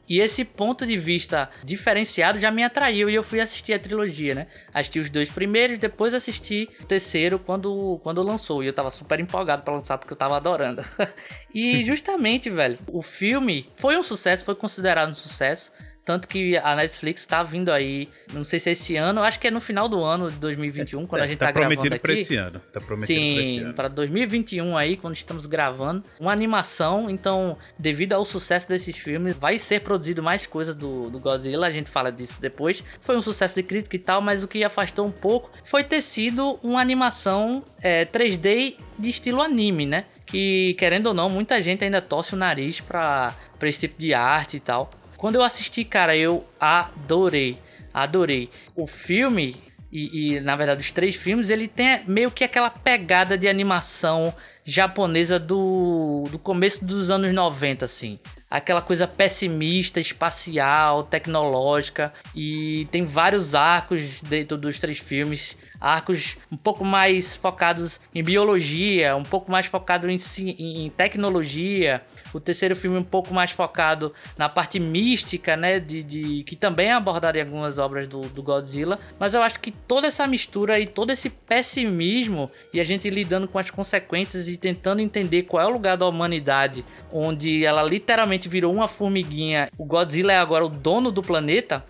E 0.08 0.20
esse 0.20 0.46
ponto 0.46 0.86
de 0.86 0.96
vista 0.96 1.50
diferenciado 1.64 2.40
já 2.40 2.52
me 2.52 2.64
atraiu 2.64 3.10
e 3.10 3.16
eu 3.16 3.24
fui 3.24 3.42
assistir 3.42 3.74
a 3.74 3.80
trilogia, 3.80 4.36
né? 4.36 4.48
Assisti 4.72 5.00
os 5.00 5.10
dois 5.10 5.32
primeiros, 5.32 5.80
depois 5.80 6.14
assisti 6.14 6.70
o 6.80 6.86
terceiro 6.86 7.40
quando, 7.40 8.00
quando 8.04 8.22
lançou. 8.22 8.64
E 8.64 8.68
eu 8.68 8.74
tava 8.74 8.92
super 8.92 9.20
empolgado 9.20 9.64
para 9.64 9.74
lançar 9.74 9.98
porque 9.98 10.14
eu 10.14 10.18
tava 10.18 10.38
adorando. 10.38 10.84
e 11.52 11.82
justamente, 11.82 12.52
velho, 12.52 12.78
o 12.88 13.02
filme 13.02 13.66
foi 13.78 13.98
um 13.98 14.04
sucesso, 14.04 14.46
foi 14.46 14.54
considerado 14.54 15.10
um 15.10 15.16
sucesso. 15.16 15.72
Tanto 16.06 16.28
que 16.28 16.56
a 16.56 16.76
Netflix 16.76 17.26
tá 17.26 17.42
vindo 17.42 17.72
aí, 17.72 18.08
não 18.32 18.44
sei 18.44 18.60
se 18.60 18.70
é 18.70 18.74
esse 18.74 18.96
ano, 18.96 19.24
acho 19.24 19.40
que 19.40 19.48
é 19.48 19.52
no 19.52 19.60
final 19.60 19.90
do 19.90 20.04
ano 20.04 20.30
de 20.30 20.38
2021, 20.38 21.04
quando 21.08 21.22
é, 21.22 21.26
a 21.26 21.28
gente 21.28 21.40
tá, 21.40 21.48
tá 21.48 21.52
gravando 21.52 21.74
aqui. 21.74 21.90
Tá 21.90 21.98
prometido 21.98 22.02
pra 22.02 22.14
esse 22.14 22.36
ano. 22.36 22.62
Tá 22.72 22.80
prometido 22.80 23.20
Sim, 23.20 23.34
pra 23.34 23.44
esse 23.44 23.60
ano. 23.60 23.74
pra 23.74 23.88
2021 23.88 24.78
aí, 24.78 24.98
quando 24.98 25.16
estamos 25.16 25.48
gravando. 25.48 26.04
Uma 26.20 26.32
animação, 26.32 27.10
então, 27.10 27.58
devido 27.80 28.14
ao 28.14 28.24
sucesso 28.24 28.70
desses 28.70 28.96
filmes, 28.96 29.36
vai 29.36 29.58
ser 29.58 29.82
produzido 29.82 30.22
mais 30.22 30.46
coisa 30.46 30.76
do, 30.76 31.10
do 31.10 31.20
Godzilla, 31.20 31.66
a 31.66 31.72
gente 31.72 31.90
fala 31.90 32.12
disso 32.12 32.40
depois. 32.40 32.84
Foi 33.02 33.18
um 33.18 33.22
sucesso 33.22 33.56
de 33.56 33.64
crítica 33.64 33.96
e 33.96 34.00
tal, 34.00 34.22
mas 34.22 34.44
o 34.44 34.48
que 34.48 34.64
afastou 34.64 35.08
um 35.08 35.12
pouco 35.12 35.50
foi 35.64 35.84
ter 35.84 36.04
sido 36.04 36.60
uma 36.62 36.82
animação 36.82 37.64
é, 37.82 38.06
3D 38.06 38.76
de 39.00 39.10
estilo 39.10 39.42
anime, 39.42 39.88
né? 39.88 40.06
Que, 40.24 40.76
querendo 40.78 41.08
ou 41.08 41.14
não, 41.16 41.30
muita 41.30 41.60
gente 41.62 41.84
ainda 41.84 42.02
torce 42.02 42.36
o 42.36 42.38
nariz 42.38 42.80
pra 42.80 43.34
esse 43.64 43.82
tipo 43.82 44.00
de 44.00 44.14
arte 44.14 44.58
e 44.58 44.60
tal. 44.60 44.92
Quando 45.18 45.36
eu 45.36 45.44
assisti, 45.44 45.84
cara, 45.84 46.16
eu 46.16 46.46
adorei. 46.60 47.58
adorei. 47.94 48.50
O 48.76 48.86
filme, 48.88 49.62
e, 49.92 50.36
e, 50.36 50.40
na 50.42 50.56
verdade 50.56 50.82
os 50.82 50.92
três 50.92 51.16
filmes, 51.16 51.50
ele 51.50 51.68
tem 51.68 52.04
meio 52.06 52.30
que 52.32 52.44
aquela 52.44 52.70
pegada 52.70 53.38
de 53.38 53.48
animação 53.48 54.34
japonesa 54.66 55.40
do, 55.40 56.26
do 56.32 56.40
começo 56.40 56.84
dos 56.84 57.12
anos 57.12 57.32
90, 57.32 57.86
assim. 57.86 58.20
Aquela 58.50 58.82
coisa 58.82 59.08
pessimista, 59.08 60.00
espacial, 60.00 61.04
tecnológica. 61.04 62.12
E 62.36 62.88
tem 62.92 63.06
vários 63.06 63.54
arcos 63.54 64.22
dentro 64.22 64.58
dos 64.58 64.80
três 64.80 64.98
filmes. 64.98 65.58
Arcos 65.80 66.38
um 66.52 66.58
pouco 66.58 66.84
mais 66.84 67.36
focados 67.36 68.00
em 68.14 68.24
biologia, 68.24 69.16
um 69.16 69.24
pouco 69.24 69.52
mais 69.52 69.66
focados 69.66 70.38
em, 70.40 70.50
em 70.50 70.90
tecnologia 70.90 72.02
o 72.36 72.40
terceiro 72.40 72.76
filme 72.76 72.98
um 72.98 73.04
pouco 73.04 73.34
mais 73.34 73.52
focado 73.52 74.14
na 74.38 74.50
parte 74.50 74.78
mística, 74.78 75.56
né? 75.56 75.80
De, 75.80 76.04
de 76.04 76.44
que 76.44 76.56
também 76.56 76.92
abordaria 76.92 77.44
algumas 77.44 77.78
obras 77.78 78.08
do, 78.08 78.22
do, 78.22 78.44
Godzilla. 78.44 79.00
Mas 79.18 79.34
eu 79.34 79.42
acho 79.42 79.60
que 79.60 79.72
toda 79.72 80.08
essa 80.08 80.28
mistura 80.28 80.78
e 80.80 80.86
todo 80.86 81.12
esse 81.12 81.30
pessimismo 81.30 82.52
e 82.74 82.80
a 82.82 82.84
gente 82.84 83.10
lidando 83.10 83.48
com 83.48 83.58
as 83.58 83.70
consequências 83.70 84.50
e 84.50 84.58
tentando 84.58 85.02
entender 85.02 85.44
qual 85.44 85.64
é 85.64 85.66
o 85.66 85.74
lugar 85.74 85.98
da 85.98 86.06
humanidade, 86.06 86.84
onde 87.12 87.64
ela 87.64 87.84
literalmente 87.84 88.50
virou 88.50 88.74
uma 88.74 88.88
formiguinha. 88.88 89.70
O 89.78 89.86
Godzilla 89.86 90.34
é 90.34 90.38
agora 90.38 90.66
o 90.66 90.70
dono 90.70 91.12
do 91.12 91.24
planeta 91.24 91.84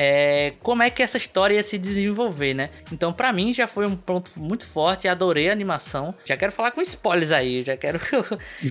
é, 0.00 0.52
como 0.62 0.80
é 0.80 0.90
que 0.90 1.02
essa 1.02 1.16
história 1.16 1.56
ia 1.56 1.62
se 1.62 1.76
desenvolver, 1.76 2.54
né? 2.54 2.70
Então, 2.92 3.12
para 3.12 3.32
mim, 3.32 3.52
já 3.52 3.66
foi 3.66 3.84
um 3.84 3.96
ponto 3.96 4.30
muito 4.36 4.64
forte. 4.64 5.08
Adorei 5.08 5.48
a 5.48 5.52
animação. 5.52 6.14
Já 6.24 6.36
quero 6.36 6.52
falar 6.52 6.70
com 6.70 6.80
spoilers 6.80 7.32
aí. 7.32 7.64
Já 7.64 7.76
quero. 7.76 7.98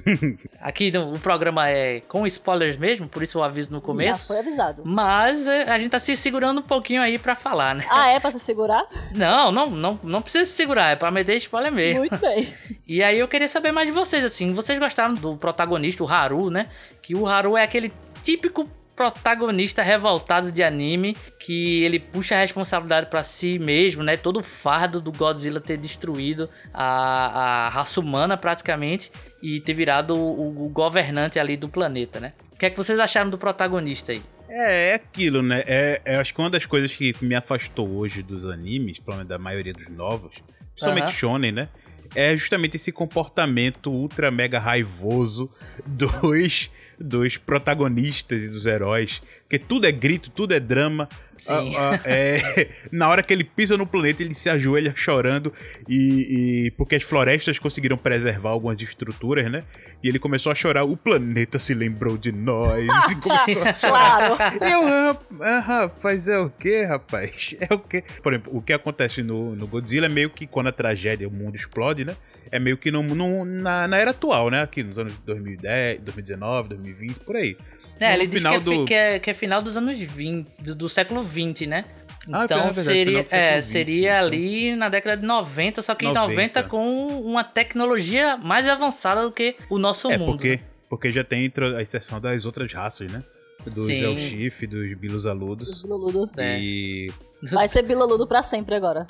Aqui 0.61 0.89
no, 0.89 1.15
o 1.15 1.19
programa 1.19 1.69
é 1.69 1.99
com 2.07 2.25
spoilers 2.25 2.77
mesmo, 2.77 3.09
por 3.09 3.21
isso 3.21 3.39
o 3.39 3.43
aviso 3.43 3.73
no 3.73 3.81
começo. 3.81 4.21
Já 4.21 4.27
foi 4.27 4.39
avisado. 4.39 4.83
Mas 4.85 5.45
é, 5.45 5.63
a 5.63 5.77
gente 5.77 5.91
tá 5.91 5.99
se 5.99 6.15
segurando 6.15 6.61
um 6.61 6.63
pouquinho 6.63 7.01
aí 7.01 7.19
para 7.19 7.35
falar, 7.35 7.75
né? 7.75 7.85
Ah, 7.91 8.07
é 8.07 8.21
pra 8.21 8.31
se 8.31 8.39
segurar? 8.39 8.87
Não, 9.11 9.51
não, 9.51 9.69
não, 9.69 9.99
não 10.01 10.21
precisa 10.21 10.45
se 10.45 10.53
segurar. 10.53 10.91
É 10.91 10.95
pra 10.95 11.11
me 11.11 11.25
dar 11.25 11.35
spoiler 11.35 11.73
mesmo. 11.73 11.99
Muito 11.99 12.17
bem. 12.17 12.47
E 12.89 13.03
aí 13.03 13.19
eu 13.19 13.27
queria 13.27 13.49
saber 13.49 13.73
mais 13.73 13.85
de 13.85 13.91
vocês, 13.91 14.23
assim. 14.23 14.53
Vocês 14.53 14.79
gostaram 14.79 15.13
do 15.13 15.35
protagonista, 15.35 16.01
o 16.05 16.07
Haru, 16.07 16.49
né? 16.49 16.67
Que 17.03 17.13
o 17.13 17.27
Haru 17.27 17.57
é 17.57 17.63
aquele 17.63 17.91
típico 18.23 18.65
protagonista 18.97 19.83
revoltado 19.83 20.51
de 20.51 20.63
anime 20.63 21.15
que 21.39 21.83
ele 21.83 21.99
puxa 21.99 22.35
a 22.35 22.39
responsabilidade 22.39 23.11
para 23.11 23.23
si 23.23 23.59
mesmo, 23.59 24.01
né? 24.01 24.17
Todo 24.17 24.39
o 24.39 24.43
fardo 24.43 24.99
do 24.99 25.11
Godzilla 25.11 25.61
ter 25.61 25.77
destruído 25.77 26.49
a, 26.73 27.67
a 27.67 27.69
raça 27.69 27.99
humana 27.99 28.35
praticamente 28.35 29.11
e 29.41 29.61
ter 29.61 29.75
virado 29.75 30.15
o, 30.17 30.65
o 30.65 30.69
governante 30.69 31.39
ali 31.39 31.55
do 31.55 31.69
planeta, 31.69 32.19
né? 32.19 32.33
O 32.51 32.57
que 32.57 32.65
é 32.65 32.69
que 32.71 32.75
vocês 32.75 32.99
acharam 32.99 33.29
do 33.29 33.37
protagonista 33.37 34.11
aí? 34.11 34.21
É, 34.49 34.89
é 34.89 34.93
aquilo, 34.95 35.43
né? 35.43 35.63
É, 35.67 36.01
é, 36.03 36.15
acho 36.15 36.33
que 36.33 36.41
uma 36.41 36.49
das 36.49 36.65
coisas 36.65 36.91
que 36.95 37.13
me 37.21 37.35
afastou 37.35 37.99
hoje 37.99 38.23
dos 38.23 38.47
animes, 38.47 38.99
pelo 38.99 39.17
menos 39.17 39.29
da 39.29 39.37
maioria 39.37 39.73
dos 39.73 39.89
novos, 39.89 40.41
principalmente 40.71 41.09
uhum. 41.09 41.13
shonen, 41.13 41.51
né? 41.51 41.69
É 42.15 42.35
justamente 42.35 42.77
esse 42.77 42.91
comportamento 42.91 43.91
ultra 43.91 44.31
mega 44.31 44.57
raivoso 44.57 45.47
dos 45.85 46.71
dos 46.99 47.37
protagonistas 47.37 48.41
e 48.43 48.49
dos 48.49 48.65
heróis. 48.65 49.21
Porque 49.43 49.59
tudo 49.59 49.85
é 49.85 49.91
grito, 49.91 50.29
tudo 50.29 50.53
é 50.53 50.59
drama. 50.59 51.07
Sim. 51.37 51.75
Ah, 51.75 51.91
ah, 51.93 51.99
é, 52.03 52.69
na 52.91 53.07
hora 53.07 53.21
que 53.21 53.31
ele 53.31 53.43
pisa 53.43 53.77
no 53.77 53.85
planeta, 53.85 54.23
ele 54.23 54.33
se 54.33 54.49
ajoelha 54.49 54.93
chorando. 54.95 55.53
E, 55.87 56.65
e, 56.65 56.71
porque 56.71 56.95
as 56.95 57.03
florestas 57.03 57.59
conseguiram 57.59 57.97
preservar 57.97 58.49
algumas 58.49 58.81
estruturas, 58.81 59.49
né? 59.49 59.63
E 60.03 60.09
ele 60.09 60.19
começou 60.19 60.51
a 60.51 60.55
chorar. 60.55 60.83
O 60.83 60.97
planeta 60.97 61.59
se 61.59 61.73
lembrou 61.73 62.17
de 62.17 62.31
nós. 62.31 62.85
e 63.11 63.15
começou 63.21 63.63
a 63.63 63.73
chorar. 63.73 64.37
Claro. 64.37 64.65
Eu, 64.65 65.17
ah, 65.41 65.59
rapaz, 65.59 66.27
é 66.27 66.39
o 66.39 66.49
que, 66.49 66.83
rapaz? 66.83 67.55
É 67.59 67.73
o 67.73 67.79
que? 67.79 68.03
Por 68.21 68.33
exemplo, 68.33 68.57
o 68.57 68.61
que 68.61 68.73
acontece 68.73 69.21
no, 69.21 69.55
no 69.55 69.67
Godzilla 69.67 70.07
é 70.07 70.09
meio 70.09 70.29
que 70.29 70.47
quando 70.47 70.67
a 70.67 70.71
tragédia, 70.71 71.27
o 71.27 71.31
mundo 71.31 71.55
explode, 71.55 72.03
né? 72.03 72.15
É 72.51 72.59
meio 72.59 72.77
que 72.77 72.91
no, 72.91 73.03
no 73.03 73.45
na, 73.45 73.87
na 73.87 73.97
era 73.97 74.11
atual, 74.11 74.49
né? 74.49 74.61
Aqui 74.61 74.83
nos 74.83 74.97
anos 74.97 75.13
2010, 75.25 76.01
2019, 76.01 76.69
2020, 76.69 77.15
por 77.19 77.35
aí. 77.35 77.57
É, 77.99 78.13
ele 78.13 78.27
diz 78.27 78.41
que 78.41 78.47
é, 78.47 78.59
do... 78.59 78.85
que, 78.85 78.93
é, 78.93 79.19
que 79.19 79.29
é, 79.31 79.33
final 79.33 79.61
dos 79.61 79.75
anos 79.75 79.97
20, 79.97 80.47
do, 80.59 80.75
do 80.75 80.89
século 80.89 81.21
20, 81.21 81.65
né? 81.65 81.85
Ah, 82.31 82.43
então 82.43 82.71
verdade, 82.71 82.83
seria, 82.83 83.25
é, 83.31 83.61
seria 83.61 84.17
então. 84.17 84.27
ali 84.27 84.75
na 84.75 84.89
década 84.89 85.17
de 85.17 85.25
90, 85.25 85.81
só 85.81 85.95
que 85.95 86.05
90. 86.05 86.19
em 86.19 86.29
90 86.29 86.63
com 86.63 87.07
uma 87.21 87.43
tecnologia 87.43 88.35
mais 88.37 88.67
avançada 88.67 89.23
do 89.23 89.31
que 89.31 89.55
o 89.69 89.77
nosso 89.77 90.11
é, 90.11 90.17
mundo. 90.17 90.31
Porque, 90.33 90.57
né? 90.57 90.59
porque 90.89 91.09
já 91.09 91.23
tem 91.23 91.51
a 91.77 91.81
exceção 91.81 92.19
das 92.19 92.45
outras 92.45 92.71
raças, 92.71 93.09
né? 93.09 93.23
Dos 93.65 93.89
Elchif, 93.89 94.67
dos 94.67 94.93
Bilos 94.97 95.25
Aludos. 95.25 95.81
Biludo. 95.81 96.29
E. 96.37 97.11
É. 97.43 97.47
Vai 97.49 97.67
ser 97.67 97.83
Biludo 97.83 98.27
pra 98.27 98.41
sempre 98.41 98.75
agora. 98.75 99.05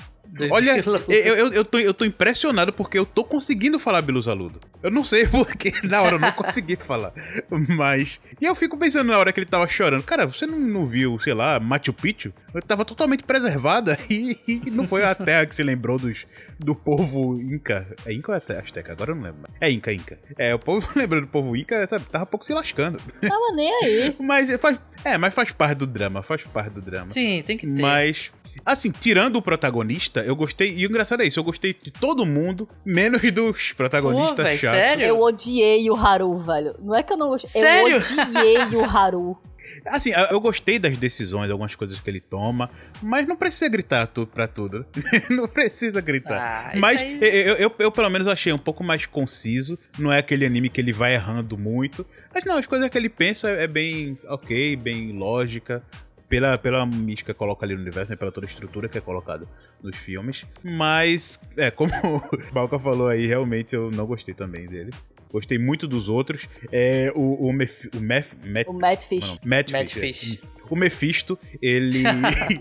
Olha, 0.52 0.84
eu, 1.08 1.36
eu, 1.36 1.54
eu, 1.54 1.66
tô, 1.66 1.80
eu 1.80 1.94
tô 1.94 2.06
impressionado 2.06 2.74
porque 2.74 2.98
eu 2.98 3.06
tô 3.06 3.24
conseguindo 3.24 3.80
falar 3.80 4.02
Bilusaludo. 4.02 4.60
Eu 4.82 4.92
não 4.92 5.04
sei 5.04 5.28
porque 5.28 5.74
na 5.84 6.02
hora 6.02 6.16
eu 6.16 6.20
não 6.20 6.32
consegui 6.32 6.76
falar. 6.76 7.14
Mas. 7.70 8.20
E 8.40 8.46
eu 8.46 8.56
fico 8.56 8.78
pensando 8.78 9.08
na 9.08 9.18
hora 9.18 9.32
que 9.32 9.40
ele 9.40 9.48
tava 9.48 9.68
chorando. 9.68 10.04
Cara, 10.04 10.26
você 10.26 10.46
não, 10.46 10.60
não 10.60 10.86
viu, 10.86 11.18
sei 11.20 11.34
lá, 11.34 11.60
Machu 11.60 11.94
Picchu? 11.94 12.32
Ele 12.54 12.64
tava 12.64 12.86
totalmente 12.86 13.24
preservada 13.24 13.98
e, 14.10 14.38
e 14.48 14.72
não 14.72 14.86
foi 14.86 15.04
a 15.04 15.16
terra 15.16 15.46
que 15.46 15.56
se 15.56 15.64
lembrou 15.64 15.98
dos, 15.98 16.26
do 16.60 16.76
povo 16.76 17.40
Inca. 17.42 17.88
É 18.06 18.14
Inca 18.14 18.32
ou 18.32 18.38
é 18.38 18.60
Azteca? 18.60 18.92
Agora 18.92 19.12
eu 19.12 19.16
não 19.16 19.24
lembro. 19.24 19.42
É 19.60 19.70
Inca, 19.70 19.92
Inca. 19.92 20.20
É, 20.38 20.54
o 20.54 20.60
povo 20.60 20.88
lembrando 20.96 21.26
do 21.26 21.32
povo 21.32 21.56
Inca 21.56 21.88
tava 21.88 22.26
pouco 22.26 22.46
se 22.46 22.54
lascando. 22.54 23.00
Tava 23.22 23.56
nem 23.56 23.74
aí. 23.84 24.16
Mas 24.20 24.50
faz. 24.60 24.80
É, 25.04 25.18
mas 25.18 25.34
faz 25.34 25.52
parte 25.52 25.80
do 25.80 25.88
drama, 25.88 26.22
faz 26.22 26.44
parte 26.44 26.74
do 26.74 26.82
drama. 26.82 27.12
Sim, 27.12 27.44
tem 27.46 27.58
que 27.58 27.66
ter. 27.66 27.82
Mas 27.82 28.32
Assim, 28.66 28.92
tirando 28.92 29.38
o 29.38 29.42
protagonista, 29.42 30.22
eu 30.22 30.36
gostei. 30.36 30.76
E 30.78 30.86
o 30.86 30.90
engraçado 30.90 31.22
é 31.22 31.26
isso, 31.26 31.40
eu 31.40 31.44
gostei 31.44 31.74
de 31.74 31.92
todo 31.92 32.26
mundo, 32.26 32.68
menos 32.86 33.22
dos 33.32 33.74
protagonistas 33.74 34.38
Pô, 34.38 34.44
véio, 34.44 34.60
chatos. 34.60 34.80
Sério? 34.80 35.06
Eu 35.06 35.22
odiei 35.22 35.90
o 35.90 35.96
Haru, 35.96 36.38
velho. 36.40 36.76
Não 36.82 36.96
é 36.96 37.04
que 37.04 37.14
eu 37.14 37.18
não 37.18 37.30
gostei. 37.30 37.62
Sério? 37.62 37.98
Eu 37.98 38.24
odiei 38.24 38.76
o 38.76 38.84
Haru. 38.84 39.38
Assim, 39.86 40.12
eu 40.32 40.40
gostei 40.40 40.80
das 40.80 40.98
decisões, 40.98 41.50
algumas 41.50 41.76
coisas 41.76 42.00
que 42.00 42.10
ele 42.10 42.20
toma, 42.20 42.70
mas 43.02 43.28
não 43.28 43.36
precisa 43.36 43.70
gritar 43.70 44.08
tudo 44.08 44.28
pra 44.28 44.48
tudo. 44.48 44.86
não 45.30 45.48
precisa 45.48 46.02
gritar. 46.02 46.72
Ah, 46.74 46.78
mas 46.78 47.02
aí... 47.02 47.20
eu, 47.22 47.56
eu, 47.56 47.76
eu, 47.80 47.92
pelo 47.92 48.10
menos, 48.10 48.28
achei 48.28 48.52
um 48.52 48.58
pouco 48.58 48.84
mais 48.84 49.06
conciso. 49.06 49.78
Não 49.98 50.12
é 50.12 50.20
aquele 50.20 50.46
anime 50.46 50.70
que 50.70 50.82
ele 50.82 50.94
vai 50.94 51.14
errando 51.14 51.58
muito. 51.58 52.06
Mas 52.34 52.44
não, 52.44 52.58
as 52.58 52.66
coisas 52.66 52.90
que 52.90 52.98
ele 52.98 53.10
pensa 53.10 53.50
é 53.50 53.68
bem 53.68 54.18
ok, 54.28 54.76
bem 54.76 55.12
lógica 55.12 55.84
pela, 56.28 56.58
pela 56.58 56.86
mística 56.86 57.34
que 57.34 57.40
coloca 57.40 57.66
ali 57.66 57.76
no 57.76 57.82
universo, 57.82 58.12
né? 58.12 58.18
Pela 58.18 58.32
toda 58.32 58.46
a 58.46 58.50
estrutura 58.50 58.90
que 58.90 58.98
é 58.98 59.02
colocada 59.02 59.48
nos 59.82 59.96
filmes. 59.96 60.46
Mas, 60.64 61.40
é, 61.56 61.72
como 61.72 61.92
o 62.04 62.54
Balca 62.54 62.78
falou 62.78 63.08
aí, 63.08 63.26
realmente 63.28 63.76
eu 63.76 63.90
não 63.92 64.06
gostei 64.06 64.34
também 64.34 64.66
dele. 64.66 64.94
Gostei 65.32 65.58
muito 65.58 65.88
dos 65.88 66.10
outros. 66.10 66.48
É, 66.72 67.12
o, 67.16 67.48
o, 67.48 67.54
Mef, 67.54 67.90
o, 67.96 68.00
Mef, 68.00 68.34
Met, 68.44 68.70
o 68.70 68.74
Matt 68.74 69.04
Fish. 69.04 69.40
Matt, 69.44 69.72
Matt 69.72 69.90
Fish. 69.90 70.20
Fish. 70.20 70.42
O 70.70 70.76
Mephisto, 70.76 71.40
ele. 71.62 72.04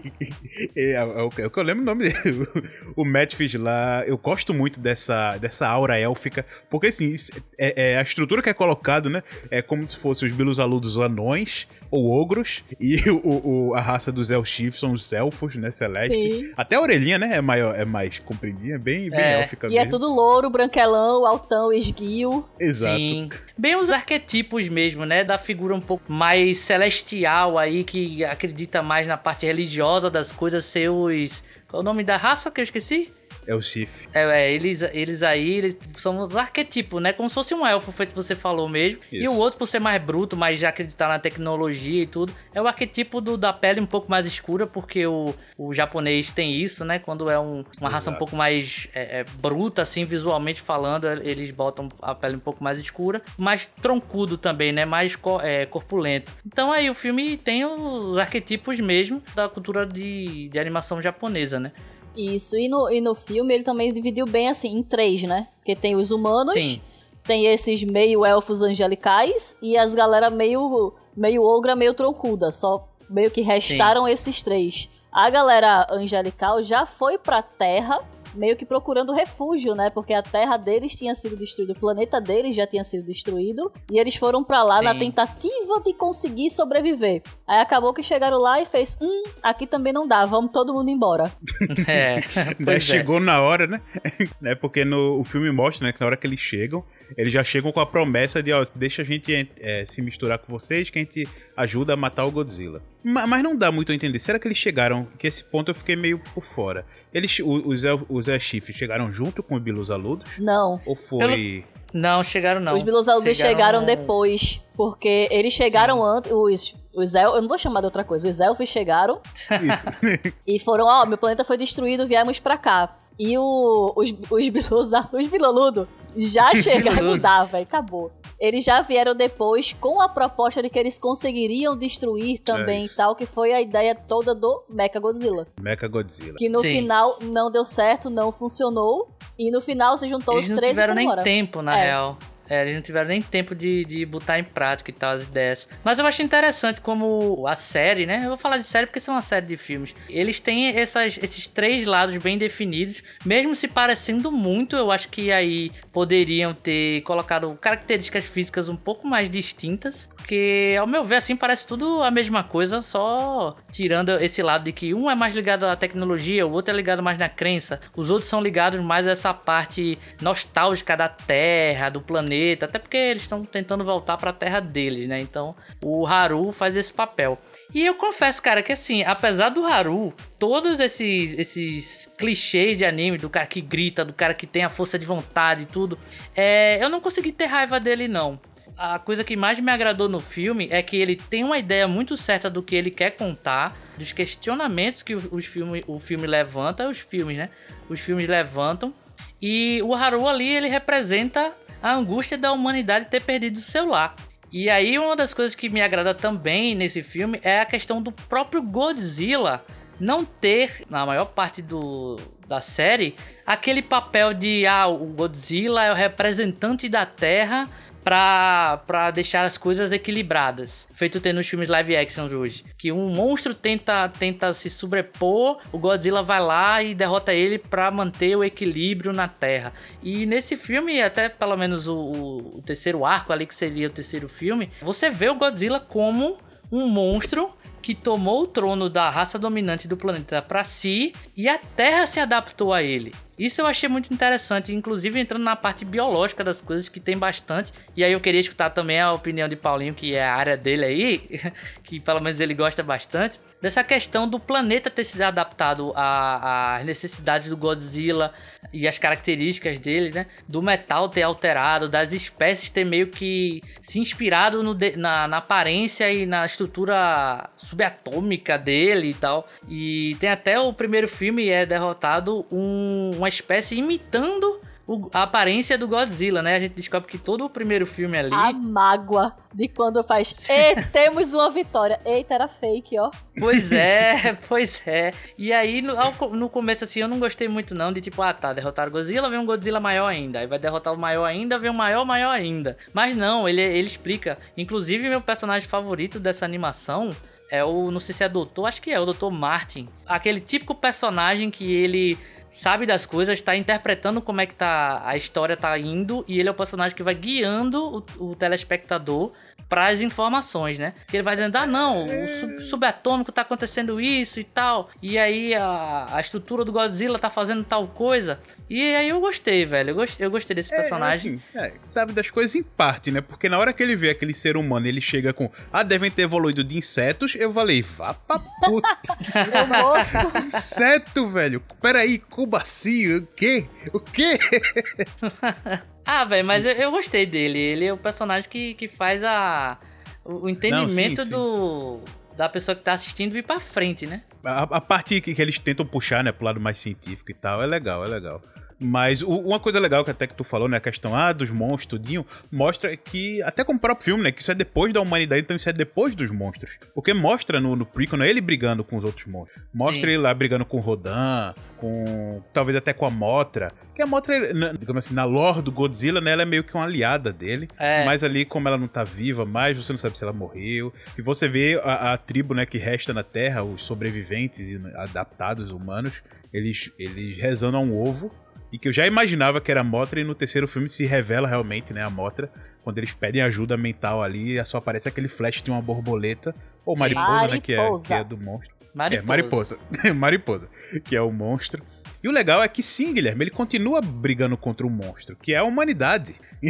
é, 0.76 0.92
é, 0.92 1.02
o 1.02 1.30
que 1.30 1.58
eu 1.58 1.62
lembro 1.62 1.82
o 1.82 1.86
nome 1.86 2.04
dele. 2.04 2.46
o 2.94 3.04
Matt 3.04 3.34
Fish 3.34 3.54
lá. 3.54 4.04
Eu 4.06 4.16
gosto 4.16 4.54
muito 4.54 4.80
dessa, 4.80 5.36
dessa 5.38 5.66
aura 5.66 5.98
élfica. 5.98 6.46
Porque 6.70 6.88
assim, 6.88 7.14
é, 7.58 7.92
é, 7.92 7.98
a 7.98 8.02
estrutura 8.02 8.42
que 8.42 8.48
é 8.48 8.54
colocado, 8.54 9.10
né? 9.10 9.22
É 9.50 9.60
como 9.60 9.86
se 9.86 9.96
fossem 9.96 10.28
os 10.28 10.32
Bilos 10.34 10.60
Aludos 10.60 10.98
anões 10.98 11.66
ou 11.90 12.10
ogros. 12.10 12.64
E 12.80 12.98
o, 13.10 13.68
o, 13.70 13.74
a 13.74 13.80
raça 13.80 14.12
dos 14.12 14.30
Elchif 14.30 14.78
são 14.78 14.92
os 14.92 15.12
elfos, 15.12 15.56
né? 15.56 15.70
Celestes. 15.70 16.16
Sim. 16.16 16.52
Até 16.56 16.76
a 16.76 16.80
orelhinha, 16.80 17.18
né? 17.18 17.36
É, 17.36 17.40
maior, 17.40 17.78
é 17.78 17.84
mais 17.84 18.18
compridinha, 18.18 18.78
bem, 18.78 19.10
bem 19.10 19.18
é. 19.18 19.40
élfica 19.40 19.66
e 19.66 19.70
mesmo. 19.70 19.82
E 19.82 19.86
é 19.86 19.88
tudo 19.88 20.08
louro, 20.08 20.48
branquelão, 20.48 21.26
altão, 21.26 21.72
esguio. 21.72 22.44
Exato. 22.58 22.96
Sim. 22.96 23.28
Bem 23.56 23.76
os 23.76 23.90
arquetipos 23.90 24.68
mesmo, 24.68 25.04
né? 25.04 25.24
Da 25.24 25.38
figura 25.38 25.74
um 25.74 25.80
pouco 25.80 26.12
mais 26.12 26.58
celestial 26.58 27.58
aí, 27.58 27.84
que 27.84 28.24
acredita 28.24 28.82
mais 28.82 29.06
na 29.06 29.16
parte 29.16 29.46
religiosa 29.46 30.10
das 30.10 30.32
coisas, 30.32 30.64
seus. 30.64 31.42
Qual 31.68 31.80
é 31.80 31.82
o 31.82 31.84
nome 31.84 32.02
da 32.04 32.16
raça 32.16 32.50
que 32.50 32.60
eu 32.60 32.64
esqueci? 32.64 33.10
É 33.46 33.54
o 33.54 33.62
Sif. 33.62 34.08
É, 34.12 34.22
é, 34.22 34.52
eles, 34.52 34.82
eles 34.82 35.22
aí 35.22 35.50
eles 35.50 35.78
são 35.94 36.18
os 36.18 36.36
arquetipos, 36.36 37.00
né? 37.00 37.12
Como 37.12 37.28
se 37.28 37.34
fosse 37.34 37.54
um 37.54 37.66
elfo, 37.66 37.92
feito 37.92 38.10
que 38.10 38.16
você 38.16 38.34
falou 38.34 38.68
mesmo. 38.68 38.98
Isso. 39.10 39.22
E 39.24 39.28
o 39.28 39.34
outro, 39.34 39.58
por 39.58 39.66
ser 39.66 39.78
mais 39.78 40.02
bruto, 40.02 40.36
mas 40.36 40.58
já 40.58 40.70
acreditar 40.70 41.08
na 41.08 41.18
tecnologia 41.18 42.02
e 42.02 42.06
tudo, 42.06 42.32
é 42.52 42.60
o 42.60 42.66
arquetipo 42.66 43.20
do, 43.20 43.36
da 43.36 43.52
pele 43.52 43.80
um 43.80 43.86
pouco 43.86 44.10
mais 44.10 44.26
escura, 44.26 44.66
porque 44.66 45.06
o, 45.06 45.34
o 45.56 45.72
japonês 45.72 46.30
tem 46.30 46.60
isso, 46.60 46.84
né? 46.84 46.98
Quando 46.98 47.30
é 47.30 47.38
um, 47.38 47.62
uma 47.80 47.88
raça 47.88 48.10
um 48.10 48.14
pouco 48.14 48.34
mais 48.34 48.88
é, 48.94 49.20
é, 49.20 49.24
bruta, 49.40 49.82
assim, 49.82 50.04
visualmente 50.04 50.60
falando, 50.60 51.06
eles 51.06 51.50
botam 51.50 51.88
a 52.02 52.14
pele 52.14 52.36
um 52.36 52.40
pouco 52.40 52.62
mais 52.62 52.78
escura, 52.78 53.22
mais 53.38 53.66
troncudo 53.66 54.36
também, 54.36 54.72
né? 54.72 54.84
Mais 54.84 55.14
co 55.14 55.40
é, 55.40 55.66
corpulento. 55.66 56.32
Então 56.44 56.72
aí 56.72 56.90
o 56.90 56.94
filme 56.94 57.36
tem 57.36 57.64
os 57.64 58.18
arquetipos 58.18 58.80
mesmo 58.80 59.22
da 59.34 59.48
cultura 59.48 59.86
de, 59.86 60.48
de 60.48 60.58
animação 60.58 61.00
japonesa, 61.00 61.60
né? 61.60 61.72
Isso, 62.16 62.56
e 62.56 62.68
no, 62.68 62.90
e 62.90 63.00
no 63.00 63.14
filme 63.14 63.54
ele 63.54 63.64
também 63.64 63.92
dividiu 63.92 64.26
bem 64.26 64.48
assim, 64.48 64.76
em 64.76 64.82
três, 64.82 65.22
né? 65.22 65.48
Porque 65.56 65.76
tem 65.76 65.94
os 65.94 66.10
humanos, 66.10 66.54
Sim. 66.54 66.80
tem 67.24 67.46
esses 67.46 67.82
meio 67.84 68.24
elfos 68.24 68.62
angelicais 68.62 69.56
e 69.60 69.76
as 69.76 69.94
galera 69.94 70.30
meio, 70.30 70.94
meio 71.16 71.42
ogra, 71.42 71.76
meio 71.76 71.94
troncuda. 71.94 72.50
Só 72.50 72.88
meio 73.10 73.30
que 73.30 73.40
restaram 73.42 74.06
Sim. 74.06 74.12
esses 74.12 74.42
três. 74.42 74.88
A 75.12 75.30
galera 75.30 75.86
angelical 75.90 76.62
já 76.62 76.84
foi 76.84 77.18
pra 77.18 77.42
Terra 77.42 78.00
meio 78.36 78.56
que 78.56 78.64
procurando 78.64 79.12
refúgio, 79.12 79.74
né? 79.74 79.90
Porque 79.90 80.12
a 80.12 80.22
terra 80.22 80.56
deles 80.56 80.94
tinha 80.94 81.14
sido 81.14 81.36
destruída, 81.36 81.72
o 81.72 81.78
planeta 81.78 82.20
deles 82.20 82.54
já 82.54 82.66
tinha 82.66 82.84
sido 82.84 83.04
destruído, 83.04 83.72
e 83.90 83.98
eles 83.98 84.16
foram 84.16 84.44
para 84.44 84.62
lá 84.62 84.78
Sim. 84.78 84.84
na 84.84 84.94
tentativa 84.94 85.80
de 85.84 85.92
conseguir 85.92 86.50
sobreviver. 86.50 87.22
Aí 87.46 87.60
acabou 87.60 87.92
que 87.94 88.02
chegaram 88.02 88.38
lá 88.38 88.60
e 88.60 88.66
fez, 88.66 88.96
hum, 89.00 89.24
aqui 89.42 89.66
também 89.66 89.92
não 89.92 90.06
dá, 90.06 90.24
vamos 90.24 90.52
todo 90.52 90.72
mundo 90.72 90.90
embora. 90.90 91.32
É. 91.86 92.20
é. 92.66 92.80
Chegou 92.80 93.20
na 93.20 93.40
hora, 93.40 93.66
né? 93.66 93.80
né? 94.40 94.54
Porque 94.54 94.84
no 94.84 95.20
o 95.20 95.24
filme 95.24 95.50
mostra, 95.50 95.86
né, 95.86 95.92
que 95.92 96.00
na 96.00 96.06
hora 96.06 96.16
que 96.16 96.26
eles 96.26 96.40
chegam, 96.40 96.84
eles 97.16 97.32
já 97.32 97.44
chegam 97.44 97.70
com 97.70 97.80
a 97.80 97.86
promessa 97.86 98.42
de, 98.42 98.52
ó, 98.52 98.64
deixa 98.74 99.02
a 99.02 99.04
gente 99.04 99.48
é, 99.58 99.84
se 99.84 100.02
misturar 100.02 100.38
com 100.38 100.52
vocês, 100.52 100.90
que 100.90 100.98
a 100.98 101.02
gente 101.02 101.28
ajuda 101.56 101.94
a 101.94 101.96
matar 101.96 102.24
o 102.24 102.30
Godzilla. 102.30 102.82
Mas 103.08 103.40
não 103.40 103.54
dá 103.54 103.70
muito 103.70 103.92
a 103.92 103.94
entender. 103.94 104.18
Será 104.18 104.36
que 104.36 104.48
eles 104.48 104.58
chegaram? 104.58 105.06
Que 105.16 105.28
esse 105.28 105.44
ponto 105.44 105.70
eu 105.70 105.74
fiquei 105.76 105.94
meio 105.94 106.20
por 106.34 106.44
fora. 106.44 106.84
Eles, 107.14 107.38
os, 107.38 107.82
os 108.08 108.28
Airchief 108.28 108.72
chegaram 108.72 109.12
junto 109.12 109.44
com 109.44 109.54
os 109.54 109.62
Bilusaludos? 109.62 110.40
Não. 110.40 110.80
Ou 110.84 110.96
foi. 110.96 111.64
Não, 111.92 112.20
chegaram 112.24 112.60
não. 112.60 112.74
Os 112.74 112.82
Bilusaludos 112.82 113.36
chegaram... 113.36 113.56
chegaram 113.56 113.84
depois. 113.84 114.60
Porque 114.74 115.28
eles 115.30 115.52
chegaram 115.52 116.04
antes. 116.04 116.32
Os, 116.32 116.74
os 116.92 117.14
el... 117.14 117.36
Eu 117.36 117.42
não 117.42 117.48
vou 117.48 117.56
chamar 117.56 117.78
de 117.78 117.86
outra 117.86 118.02
coisa. 118.02 118.28
Os 118.28 118.40
elfos 118.40 118.68
chegaram. 118.68 119.20
Isso. 119.62 119.88
e 120.44 120.58
foram, 120.58 120.86
ó, 120.86 121.04
oh, 121.04 121.06
meu 121.06 121.16
planeta 121.16 121.44
foi 121.44 121.56
destruído, 121.56 122.08
viemos 122.08 122.40
pra 122.40 122.58
cá. 122.58 122.96
E 123.16 123.38
o, 123.38 123.92
os, 123.94 124.12
os, 124.28 124.48
bilusa, 124.48 125.08
os 125.12 125.26
biloludo 125.28 125.88
já 126.16 126.52
chegaram. 126.60 127.04
não 127.04 127.18
dá, 127.18 127.44
velho. 127.44 127.62
Acabou. 127.62 128.10
Eles 128.38 128.64
já 128.64 128.80
vieram 128.82 129.14
depois 129.14 129.72
com 129.80 130.00
a 130.00 130.08
proposta 130.08 130.62
de 130.62 130.68
que 130.68 130.78
eles 130.78 130.98
conseguiriam 130.98 131.76
destruir 131.76 132.38
também 132.38 132.82
é 132.82 132.86
e 132.86 132.88
tal, 132.88 133.16
que 133.16 133.24
foi 133.24 133.52
a 133.52 133.60
ideia 133.60 133.94
toda 133.94 134.34
do 134.34 134.62
Mecha 134.68 135.00
Godzilla. 135.00 135.46
Mecha 135.60 135.88
Godzilla. 135.88 136.36
Que 136.36 136.50
no 136.50 136.60
Sim. 136.60 136.80
final 136.80 137.18
não 137.22 137.50
deu 137.50 137.64
certo, 137.64 138.10
não 138.10 138.30
funcionou. 138.30 139.08
E 139.38 139.50
no 139.50 139.60
final 139.60 139.98
se 139.98 140.08
juntou 140.08 140.34
eles 140.34 140.50
os 140.50 140.56
três 140.56 140.78
e 140.78 140.80
foram 140.80 140.94
não 140.94 141.02
tiveram 141.02 141.22
nem 141.22 141.24
tempo, 141.24 141.60
na 141.60 141.78
é. 141.78 141.84
real. 141.84 142.18
É, 142.48 142.62
eles 142.62 142.74
não 142.74 142.82
tiveram 142.82 143.08
nem 143.08 143.22
tempo 143.22 143.54
de, 143.54 143.84
de 143.84 144.06
botar 144.06 144.38
em 144.38 144.44
prática 144.44 144.90
e 144.90 144.94
tal 144.94 145.16
as 145.16 145.22
ideias. 145.24 145.68
Mas 145.84 145.98
eu 145.98 146.06
acho 146.06 146.22
interessante 146.22 146.80
como 146.80 147.46
a 147.46 147.56
série, 147.56 148.06
né? 148.06 148.22
Eu 148.24 148.28
vou 148.28 148.38
falar 148.38 148.58
de 148.58 148.64
série 148.64 148.86
porque 148.86 149.00
são 149.00 149.14
uma 149.14 149.22
série 149.22 149.46
de 149.46 149.56
filmes. 149.56 149.94
Eles 150.08 150.40
têm 150.40 150.68
essas, 150.68 151.18
esses 151.22 151.46
três 151.46 151.84
lados 151.84 152.16
bem 152.18 152.38
definidos, 152.38 153.02
mesmo 153.24 153.54
se 153.54 153.68
parecendo 153.68 154.30
muito. 154.30 154.76
Eu 154.76 154.90
acho 154.90 155.08
que 155.08 155.32
aí 155.32 155.70
poderiam 155.92 156.54
ter 156.54 157.00
colocado 157.02 157.52
características 157.60 158.24
físicas 158.24 158.68
um 158.68 158.76
pouco 158.76 159.06
mais 159.06 159.28
distintas. 159.30 160.08
Porque, 160.26 160.74
ao 160.76 160.88
meu 160.88 161.04
ver, 161.04 161.16
assim, 161.16 161.36
parece 161.36 161.64
tudo 161.64 162.02
a 162.02 162.10
mesma 162.10 162.42
coisa, 162.42 162.82
só 162.82 163.54
tirando 163.70 164.08
esse 164.20 164.42
lado 164.42 164.64
de 164.64 164.72
que 164.72 164.92
um 164.92 165.08
é 165.08 165.14
mais 165.14 165.36
ligado 165.36 165.64
à 165.64 165.76
tecnologia, 165.76 166.44
o 166.44 166.50
outro 166.50 166.74
é 166.74 166.76
ligado 166.76 167.00
mais 167.00 167.16
na 167.16 167.28
crença, 167.28 167.80
os 167.96 168.10
outros 168.10 168.28
são 168.28 168.40
ligados 168.40 168.80
mais 168.80 169.06
a 169.06 169.12
essa 169.12 169.32
parte 169.32 169.96
nostálgica 170.20 170.96
da 170.96 171.08
Terra, 171.08 171.90
do 171.90 172.00
planeta, 172.00 172.35
até 172.64 172.78
porque 172.78 172.96
eles 172.96 173.22
estão 173.22 173.44
tentando 173.44 173.84
voltar 173.84 174.16
para 174.16 174.30
a 174.30 174.32
Terra 174.32 174.60
deles, 174.60 175.08
né? 175.08 175.20
Então, 175.20 175.54
o 175.82 176.06
Haru 176.06 176.52
faz 176.52 176.76
esse 176.76 176.92
papel. 176.92 177.38
E 177.74 177.84
eu 177.84 177.94
confesso, 177.94 178.42
cara, 178.42 178.62
que 178.62 178.72
assim, 178.72 179.02
apesar 179.02 179.50
do 179.50 179.64
Haru, 179.64 180.14
todos 180.38 180.80
esses, 180.80 181.38
esses 181.38 182.12
clichês 182.18 182.76
de 182.76 182.84
anime, 182.84 183.18
do 183.18 183.30
cara 183.30 183.46
que 183.46 183.60
grita, 183.60 184.04
do 184.04 184.12
cara 184.12 184.34
que 184.34 184.46
tem 184.46 184.64
a 184.64 184.68
força 184.68 184.98
de 184.98 185.04
vontade 185.04 185.62
e 185.62 185.66
tudo, 185.66 185.98
é, 186.34 186.78
eu 186.82 186.88
não 186.88 187.00
consegui 187.00 187.32
ter 187.32 187.46
raiva 187.46 187.78
dele, 187.78 188.08
não 188.08 188.38
a 188.76 188.98
coisa 188.98 189.24
que 189.24 189.36
mais 189.36 189.58
me 189.58 189.72
agradou 189.72 190.08
no 190.08 190.20
filme 190.20 190.68
é 190.70 190.82
que 190.82 190.96
ele 190.96 191.16
tem 191.16 191.42
uma 191.42 191.58
ideia 191.58 191.88
muito 191.88 192.16
certa 192.16 192.50
do 192.50 192.62
que 192.62 192.76
ele 192.76 192.90
quer 192.90 193.10
contar, 193.10 193.76
dos 193.96 194.12
questionamentos 194.12 195.02
que 195.02 195.14
os 195.14 195.46
filme, 195.46 195.82
o 195.86 195.98
filme 195.98 196.26
levanta, 196.26 196.88
os 196.88 197.00
filmes, 197.00 197.38
né? 197.38 197.50
Os 197.88 198.00
filmes 198.00 198.28
levantam. 198.28 198.92
E 199.40 199.80
o 199.82 199.94
Haru 199.94 200.28
ali, 200.28 200.48
ele 200.48 200.68
representa 200.68 201.52
a 201.82 201.94
angústia 201.94 202.38
da 202.38 202.52
humanidade 202.52 203.10
ter 203.10 203.22
perdido 203.22 203.56
o 203.56 203.60
seu 203.60 203.86
lar. 203.86 204.14
E 204.52 204.70
aí, 204.70 204.98
uma 204.98 205.16
das 205.16 205.34
coisas 205.34 205.54
que 205.54 205.68
me 205.68 205.82
agrada 205.82 206.14
também 206.14 206.74
nesse 206.74 207.02
filme 207.02 207.40
é 207.42 207.60
a 207.60 207.66
questão 207.66 208.00
do 208.00 208.12
próprio 208.12 208.62
Godzilla 208.62 209.64
não 209.98 210.24
ter, 210.24 210.84
na 210.88 211.04
maior 211.06 211.26
parte 211.26 211.62
do, 211.62 212.20
da 212.46 212.60
série, 212.60 213.16
aquele 213.46 213.82
papel 213.82 214.34
de 214.34 214.66
ah, 214.66 214.86
o 214.86 215.06
Godzilla 215.06 215.84
é 215.84 215.90
o 215.90 215.94
representante 215.94 216.88
da 216.88 217.06
Terra 217.06 217.68
pra, 218.06 219.10
deixar 219.12 219.44
as 219.44 219.58
coisas 219.58 219.90
equilibradas. 219.90 220.86
Feito 220.94 221.20
ter 221.20 221.32
nos 221.32 221.48
filmes 221.48 221.68
live 221.68 221.96
action 221.96 222.26
hoje. 222.26 222.64
Que 222.78 222.92
um 222.92 223.08
monstro 223.08 223.52
tenta, 223.52 224.08
tenta 224.08 224.52
se 224.52 224.70
sobrepor, 224.70 225.60
o 225.72 225.78
Godzilla 225.78 226.22
vai 226.22 226.40
lá 226.40 226.80
e 226.80 226.94
derrota 226.94 227.34
ele 227.34 227.58
para 227.58 227.90
manter 227.90 228.36
o 228.36 228.44
equilíbrio 228.44 229.12
na 229.12 229.26
Terra. 229.26 229.72
E 230.04 230.24
nesse 230.24 230.56
filme, 230.56 231.02
até 231.02 231.28
pelo 231.28 231.56
menos 231.56 231.88
o, 231.88 231.96
o, 231.96 232.58
o 232.58 232.62
terceiro 232.62 233.04
arco 233.04 233.32
ali, 233.32 233.44
que 233.44 233.54
seria 233.54 233.88
o 233.88 233.92
terceiro 233.92 234.28
filme, 234.28 234.70
você 234.80 235.10
vê 235.10 235.28
o 235.28 235.34
Godzilla 235.34 235.80
como 235.80 236.38
um 236.70 236.88
monstro 236.88 237.50
que 237.86 237.94
tomou 237.94 238.42
o 238.42 238.46
trono 238.48 238.90
da 238.90 239.08
raça 239.08 239.38
dominante 239.38 239.86
do 239.86 239.96
planeta 239.96 240.42
para 240.42 240.64
si 240.64 241.14
e 241.36 241.48
a 241.48 241.56
Terra 241.56 242.04
se 242.04 242.18
adaptou 242.18 242.74
a 242.74 242.82
ele. 242.82 243.14
Isso 243.38 243.60
eu 243.60 243.66
achei 243.66 243.88
muito 243.88 244.12
interessante, 244.12 244.74
inclusive 244.74 245.20
entrando 245.20 245.44
na 245.44 245.54
parte 245.54 245.84
biológica 245.84 246.42
das 246.42 246.60
coisas, 246.60 246.88
que 246.88 246.98
tem 246.98 247.16
bastante. 247.16 247.72
E 247.96 248.02
aí 248.02 248.10
eu 248.10 248.18
queria 248.18 248.40
escutar 248.40 248.70
também 248.70 248.98
a 248.98 249.12
opinião 249.12 249.46
de 249.46 249.54
Paulinho, 249.54 249.94
que 249.94 250.16
é 250.16 250.24
a 250.24 250.34
área 250.34 250.56
dele 250.56 250.84
aí, 250.84 251.40
que 251.84 252.00
pelo 252.00 252.18
menos 252.18 252.40
ele 252.40 252.54
gosta 252.54 252.82
bastante 252.82 253.38
dessa 253.66 253.82
questão 253.82 254.28
do 254.28 254.38
planeta 254.38 254.88
ter 254.88 255.02
se 255.02 255.20
adaptado 255.20 255.92
às 255.96 256.84
necessidades 256.84 257.50
do 257.50 257.56
Godzilla 257.56 258.32
e 258.72 258.86
as 258.86 258.96
características 258.96 259.80
dele, 259.80 260.12
né? 260.14 260.26
Do 260.46 260.62
metal 260.62 261.08
ter 261.08 261.22
alterado, 261.22 261.88
das 261.88 262.12
espécies 262.12 262.70
ter 262.70 262.84
meio 262.84 263.08
que 263.08 263.60
se 263.82 263.98
inspirado 263.98 264.62
no, 264.62 264.72
na, 264.96 265.26
na 265.26 265.38
aparência 265.38 266.12
e 266.12 266.24
na 266.24 266.46
estrutura 266.46 267.48
subatômica 267.56 268.56
dele 268.56 269.10
e 269.10 269.14
tal. 269.14 269.48
E 269.68 270.16
tem 270.20 270.30
até 270.30 270.60
o 270.60 270.72
primeiro 270.72 271.08
filme 271.08 271.48
é 271.48 271.66
derrotado 271.66 272.46
um, 272.52 273.16
uma 273.16 273.28
espécie 273.28 273.76
imitando 273.76 274.60
o, 274.86 275.10
a 275.12 275.24
aparência 275.24 275.76
do 275.76 275.88
Godzilla, 275.88 276.42
né? 276.42 276.56
A 276.56 276.60
gente 276.60 276.74
descobre 276.74 277.10
que 277.10 277.18
todo 277.18 277.44
o 277.44 277.50
primeiro 277.50 277.86
filme 277.86 278.16
ali. 278.16 278.32
A 278.32 278.52
mágoa 278.52 279.34
de 279.52 279.66
quando 279.68 280.02
faz. 280.04 280.34
E 280.48 280.82
temos 280.92 281.34
uma 281.34 281.50
vitória. 281.50 281.98
Eita, 282.04 282.34
era 282.34 282.48
fake, 282.48 282.98
ó. 282.98 283.10
Pois 283.38 283.72
é, 283.72 284.38
pois 284.48 284.86
é. 284.86 285.12
E 285.36 285.52
aí, 285.52 285.82
no, 285.82 285.94
no 286.32 286.48
começo, 286.48 286.84
assim, 286.84 287.00
eu 287.00 287.08
não 287.08 287.18
gostei 287.18 287.48
muito, 287.48 287.74
não, 287.74 287.92
de 287.92 288.00
tipo, 288.00 288.22
ah, 288.22 288.32
tá, 288.32 288.52
derrotaram 288.52 288.90
o 288.90 288.92
Godzilla, 288.92 289.28
vem 289.28 289.38
um 289.38 289.46
Godzilla 289.46 289.80
maior 289.80 290.06
ainda. 290.06 290.38
Aí 290.38 290.46
vai 290.46 290.58
derrotar 290.58 290.94
o 290.94 290.98
maior 290.98 291.24
ainda, 291.24 291.58
vem 291.58 291.70
um 291.70 291.74
maior, 291.74 292.04
maior 292.04 292.30
ainda. 292.30 292.76
Mas 292.94 293.16
não, 293.16 293.48
ele, 293.48 293.60
ele 293.60 293.86
explica. 293.86 294.38
Inclusive, 294.56 295.08
meu 295.08 295.20
personagem 295.20 295.68
favorito 295.68 296.20
dessa 296.20 296.44
animação 296.44 297.10
é 297.50 297.64
o, 297.64 297.90
não 297.90 298.00
sei 298.00 298.14
se 298.14 298.24
é 298.24 298.28
doutor, 298.28 298.66
acho 298.66 298.82
que 298.82 298.90
é 298.90 299.00
o 299.00 299.06
Dr. 299.06 299.30
Martin. 299.30 299.88
Aquele 300.06 300.40
típico 300.40 300.74
personagem 300.74 301.50
que 301.50 301.72
ele 301.72 302.18
sabe 302.56 302.86
das 302.86 303.04
coisas, 303.04 303.38
está 303.38 303.54
interpretando 303.54 304.22
como 304.22 304.40
é 304.40 304.46
que 304.46 304.54
tá 304.54 305.02
a 305.04 305.14
história 305.14 305.56
tá 305.56 305.78
indo 305.78 306.24
e 306.26 306.40
ele 306.40 306.48
é 306.48 306.50
o 306.50 306.54
personagem 306.54 306.96
que 306.96 307.02
vai 307.02 307.14
guiando 307.14 308.06
o, 308.18 308.30
o 308.30 308.34
telespectador 308.34 309.30
para 309.68 309.88
as 309.88 310.00
informações, 310.00 310.78
né? 310.78 310.92
Que 311.08 311.16
ele 311.16 311.22
vai 311.24 311.34
dizendo, 311.34 311.56
ah, 311.56 311.66
não, 311.66 312.04
o 312.04 312.28
sub 312.40 312.62
subatômico 312.64 313.32
tá 313.32 313.42
acontecendo 313.42 314.00
isso 314.00 314.38
e 314.38 314.44
tal. 314.44 314.90
E 315.02 315.18
aí 315.18 315.54
a, 315.54 316.06
a 316.12 316.20
estrutura 316.20 316.64
do 316.64 316.72
Godzilla 316.72 317.18
tá 317.18 317.28
fazendo 317.28 317.64
tal 317.64 317.86
coisa. 317.88 318.38
E 318.70 318.94
aí 318.94 319.08
eu 319.08 319.20
gostei, 319.20 319.64
velho. 319.64 319.90
Eu 319.90 319.94
gostei, 319.94 320.26
eu 320.26 320.30
gostei 320.30 320.54
desse 320.54 320.72
é, 320.72 320.76
personagem. 320.76 321.42
Assim, 321.54 321.58
é, 321.58 321.72
sabe 321.82 322.12
das 322.12 322.30
coisas 322.30 322.54
em 322.54 322.62
parte, 322.62 323.10
né? 323.10 323.20
Porque 323.20 323.48
na 323.48 323.58
hora 323.58 323.72
que 323.72 323.82
ele 323.82 323.96
vê 323.96 324.10
aquele 324.10 324.34
ser 324.34 324.56
humano, 324.56 324.86
ele 324.86 325.00
chega 325.00 325.32
com, 325.32 325.50
ah, 325.72 325.82
devem 325.82 326.10
ter 326.10 326.22
evoluído 326.22 326.62
de 326.62 326.76
insetos. 326.76 327.34
Eu 327.34 327.52
falei, 327.52 327.82
vá 327.82 328.14
pra 328.14 328.38
puta. 328.38 329.16
Nossa. 329.68 330.30
Inseto, 330.46 331.28
velho. 331.28 331.62
Peraí, 331.80 332.18
como 332.18 332.56
assim? 332.56 333.16
O 333.16 333.26
quê? 333.26 333.66
O 333.92 334.00
quê? 334.00 334.38
Ah, 336.06 336.24
velho, 336.24 336.46
mas 336.46 336.64
eu, 336.64 336.72
eu, 336.72 336.90
gostei 336.92 337.26
dele. 337.26 337.58
Ele 337.58 337.84
é 337.84 337.92
o 337.92 337.96
personagem 337.96 338.48
que, 338.48 338.74
que 338.74 338.86
faz 338.86 339.24
a, 339.24 339.76
o 340.24 340.48
entendimento 340.48 341.18
Não, 341.18 341.24
sim, 341.24 341.24
sim. 341.24 341.30
do 341.30 342.00
da 342.36 342.48
pessoa 342.48 342.76
que 342.76 342.84
tá 342.84 342.92
assistindo 342.92 343.36
ir 343.36 343.44
pra 343.44 343.58
frente, 343.58 344.06
né? 344.06 344.22
A, 344.44 344.62
a 344.62 344.80
parte 344.80 345.20
que, 345.20 345.34
que, 345.34 345.42
eles 345.42 345.58
tentam 345.58 345.86
puxar, 345.86 346.22
né, 346.22 346.30
pro 346.30 346.44
lado 346.44 346.60
mais 346.60 346.76
científico 346.78 347.30
e 347.30 347.34
tal, 347.34 347.62
é 347.62 347.66
legal, 347.66 348.04
é 348.04 348.08
legal. 348.08 348.40
Mas 348.78 349.22
o- 349.22 349.30
uma 349.40 349.58
coisa 349.58 349.80
legal 349.80 350.04
que 350.04 350.10
até 350.10 350.26
que 350.26 350.34
tu 350.34 350.44
falou, 350.44 350.68
né? 350.68 350.76
A 350.76 350.80
questão 350.80 351.14
ah, 351.16 351.32
dos 351.32 351.50
monstros, 351.50 351.86
tudinho, 351.98 352.26
mostra 352.52 352.94
que, 352.96 353.42
até 353.42 353.64
com 353.64 353.72
o 353.74 353.78
próprio 353.78 354.04
filme, 354.04 354.22
né? 354.24 354.30
Que 354.32 354.42
isso 354.42 354.50
é 354.52 354.54
depois 354.54 354.92
da 354.92 355.00
humanidade, 355.00 355.40
então 355.42 355.56
isso 355.56 355.68
é 355.68 355.72
depois 355.72 356.14
dos 356.14 356.30
monstros. 356.30 356.76
Porque 356.94 357.14
mostra 357.14 357.60
no, 357.60 357.74
no 357.74 357.86
prequel 357.86 358.18
né, 358.18 358.28
ele 358.28 358.40
brigando 358.40 358.84
com 358.84 358.96
os 358.98 359.04
outros 359.04 359.26
monstros. 359.26 359.62
Mostra 359.72 360.02
Sim. 360.02 360.08
ele 360.14 360.18
lá 360.18 360.34
brigando 360.34 360.64
com 360.66 360.76
o 360.76 360.80
Rodan, 360.80 361.54
com. 361.78 362.42
talvez 362.52 362.76
até 362.76 362.92
com 362.92 363.06
a 363.06 363.10
Motra. 363.10 363.72
Que 363.94 364.02
a 364.02 364.06
Motra, 364.06 364.52
na- 364.52 364.72
digamos 364.72 365.04
assim, 365.06 365.14
na 365.14 365.24
lore 365.24 365.62
do 365.62 365.72
Godzilla, 365.72 366.20
né? 366.20 366.32
Ela 366.32 366.42
é 366.42 366.46
meio 366.46 366.62
que 366.62 366.74
uma 366.74 366.84
aliada 366.84 367.32
dele. 367.32 367.68
É. 367.78 368.04
Mas 368.04 368.22
ali, 368.22 368.44
como 368.44 368.68
ela 368.68 368.76
não 368.76 368.88
tá 368.88 369.04
viva 369.04 369.46
mais, 369.46 369.76
você 369.76 369.92
não 369.92 369.98
sabe 369.98 370.18
se 370.18 370.22
ela 370.24 370.34
morreu. 370.34 370.92
E 371.16 371.22
você 371.22 371.48
vê 371.48 371.80
a, 371.82 372.12
a 372.12 372.18
tribo, 372.18 372.52
né, 372.52 372.66
que 372.66 372.76
resta 372.76 373.14
na 373.14 373.22
Terra, 373.22 373.62
os 373.64 373.82
sobreviventes 373.84 374.68
e 374.68 374.78
adaptados 374.96 375.70
humanos, 375.70 376.12
eles, 376.52 376.90
eles 376.98 377.38
rezando 377.38 377.76
a 377.78 377.80
um 377.80 377.96
ovo. 377.98 378.30
E 378.72 378.78
que 378.78 378.88
eu 378.88 378.92
já 378.92 379.06
imaginava 379.06 379.60
que 379.60 379.70
era 379.70 379.80
a 379.80 379.84
Motra, 379.84 380.20
e 380.20 380.24
no 380.24 380.34
terceiro 380.34 380.66
filme 380.66 380.88
se 380.88 381.06
revela 381.06 381.48
realmente, 381.48 381.92
né, 381.92 382.02
a 382.02 382.10
Motra. 382.10 382.50
Quando 382.82 382.98
eles 382.98 383.12
pedem 383.12 383.42
ajuda 383.42 383.76
mental 383.76 384.22
ali, 384.22 384.64
só 384.66 384.78
aparece 384.78 385.08
aquele 385.08 385.28
flash 385.28 385.62
de 385.62 385.70
uma 385.70 385.80
borboleta. 385.80 386.54
Ou 386.84 386.94
Sim. 386.94 387.00
mariposa, 387.00 387.48
né, 387.48 387.60
que 387.60 387.72
é, 387.72 387.76
Mariposa. 387.76 388.06
que 388.06 388.14
é 388.14 388.24
do 388.24 388.38
monstro. 388.38 388.76
Mariposa. 388.94 389.22
É, 389.22 389.26
mariposa. 389.26 389.78
mariposa. 390.14 390.68
Que 391.04 391.16
é 391.16 391.20
o 391.20 391.30
monstro. 391.30 391.82
E 392.22 392.28
o 392.28 392.32
legal 392.32 392.62
é 392.62 392.68
que 392.68 392.82
sim, 392.82 393.12
Guilherme, 393.12 393.44
ele 393.44 393.50
continua 393.50 394.00
brigando 394.00 394.56
contra 394.56 394.86
o 394.86 394.90
monstro, 394.90 395.36
que 395.36 395.52
é 395.52 395.58
a 395.58 395.64
humanidade. 395.64 396.34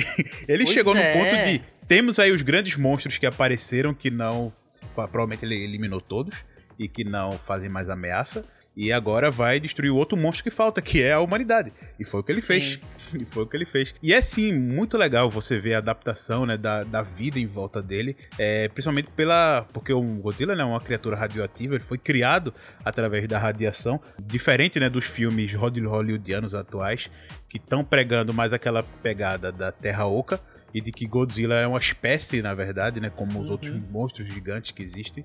ele 0.47 0.65
Pois 0.65 0.75
chegou 0.75 0.95
é. 0.97 1.15
no 1.15 1.19
ponto 1.19 1.43
de. 1.43 1.63
Temos 1.87 2.19
aí 2.19 2.33
os 2.33 2.43
grandes 2.43 2.77
monstros 2.77 3.17
que 3.17 3.27
apareceram, 3.27 3.95
que 3.95 4.11
não. 4.11 4.53
Provavelmente 4.95 5.45
ele 5.45 5.55
eliminou 5.63 6.01
todos. 6.01 6.45
E 6.79 6.89
que 6.89 7.05
não 7.05 7.33
fazem 7.39 7.71
mais 7.71 7.89
ameaça. 7.89 8.45
E 8.77 8.93
agora 8.93 9.31
vai 9.31 9.59
destruir 9.59 9.91
o 9.91 9.97
outro 9.97 10.19
monstro 10.19 10.45
que 10.45 10.51
falta, 10.51 10.83
que 10.83 11.03
é 11.03 11.15
a 11.15 11.21
humanidade. 11.21 11.73
E 11.99 12.05
foi 12.05 12.21
o 12.21 12.23
que 12.23 12.31
ele 12.31 12.43
fez. 12.43 12.79
E 13.15 13.25
foi 13.25 13.45
o 13.45 13.47
que 13.47 13.57
ele 13.57 13.65
fez. 13.65 13.95
E 14.03 14.13
é 14.13 14.21
sim, 14.21 14.53
muito 14.53 14.99
legal 14.99 15.31
você 15.31 15.61
ver 15.61 15.75
a 15.75 15.79
adaptação 15.79 16.45
né, 16.45 16.57
da, 16.57 16.83
da 16.83 17.03
vida 17.03 17.39
em 17.39 17.47
volta 17.47 17.81
dele. 17.81 18.17
É, 18.37 18.69
principalmente 18.69 19.09
pela. 19.13 19.65
Porque 19.73 19.93
o 19.93 20.03
Godzilla 20.03 20.57
né, 20.57 20.63
é 20.63 20.67
uma 20.67 20.81
criatura 20.81 21.17
radioativa, 21.17 21.77
ele 21.77 21.85
foi 21.85 21.99
criado 21.99 22.53
através 22.85 23.29
da 23.29 23.39
radiação. 23.39 24.01
Diferente 24.19 24.81
né, 24.81 24.91
dos 24.91 25.05
filmes 25.05 25.55
holly- 25.55 25.87
hollywoodianos 25.87 26.53
atuais, 26.53 27.09
que 27.49 27.59
estão 27.59 27.85
pregando 27.85 28.35
mais 28.35 28.53
aquela 28.53 28.83
pegada 28.83 29.53
da 29.53 29.71
Terra 29.71 30.05
Oca. 30.07 30.41
E 30.75 30.81
de 30.81 30.91
que 30.91 31.07
Godzilla 31.07 31.55
é 31.55 31.67
uma 31.67 31.79
espécie, 31.79 32.43
na 32.43 32.53
verdade, 32.55 33.01
né? 33.01 33.09
Como 33.09 33.41
os 33.41 33.51
outros 33.51 33.73
monstros 33.89 34.27
gigantes 34.27 34.73
que 34.73 34.83
existem. 34.83 35.25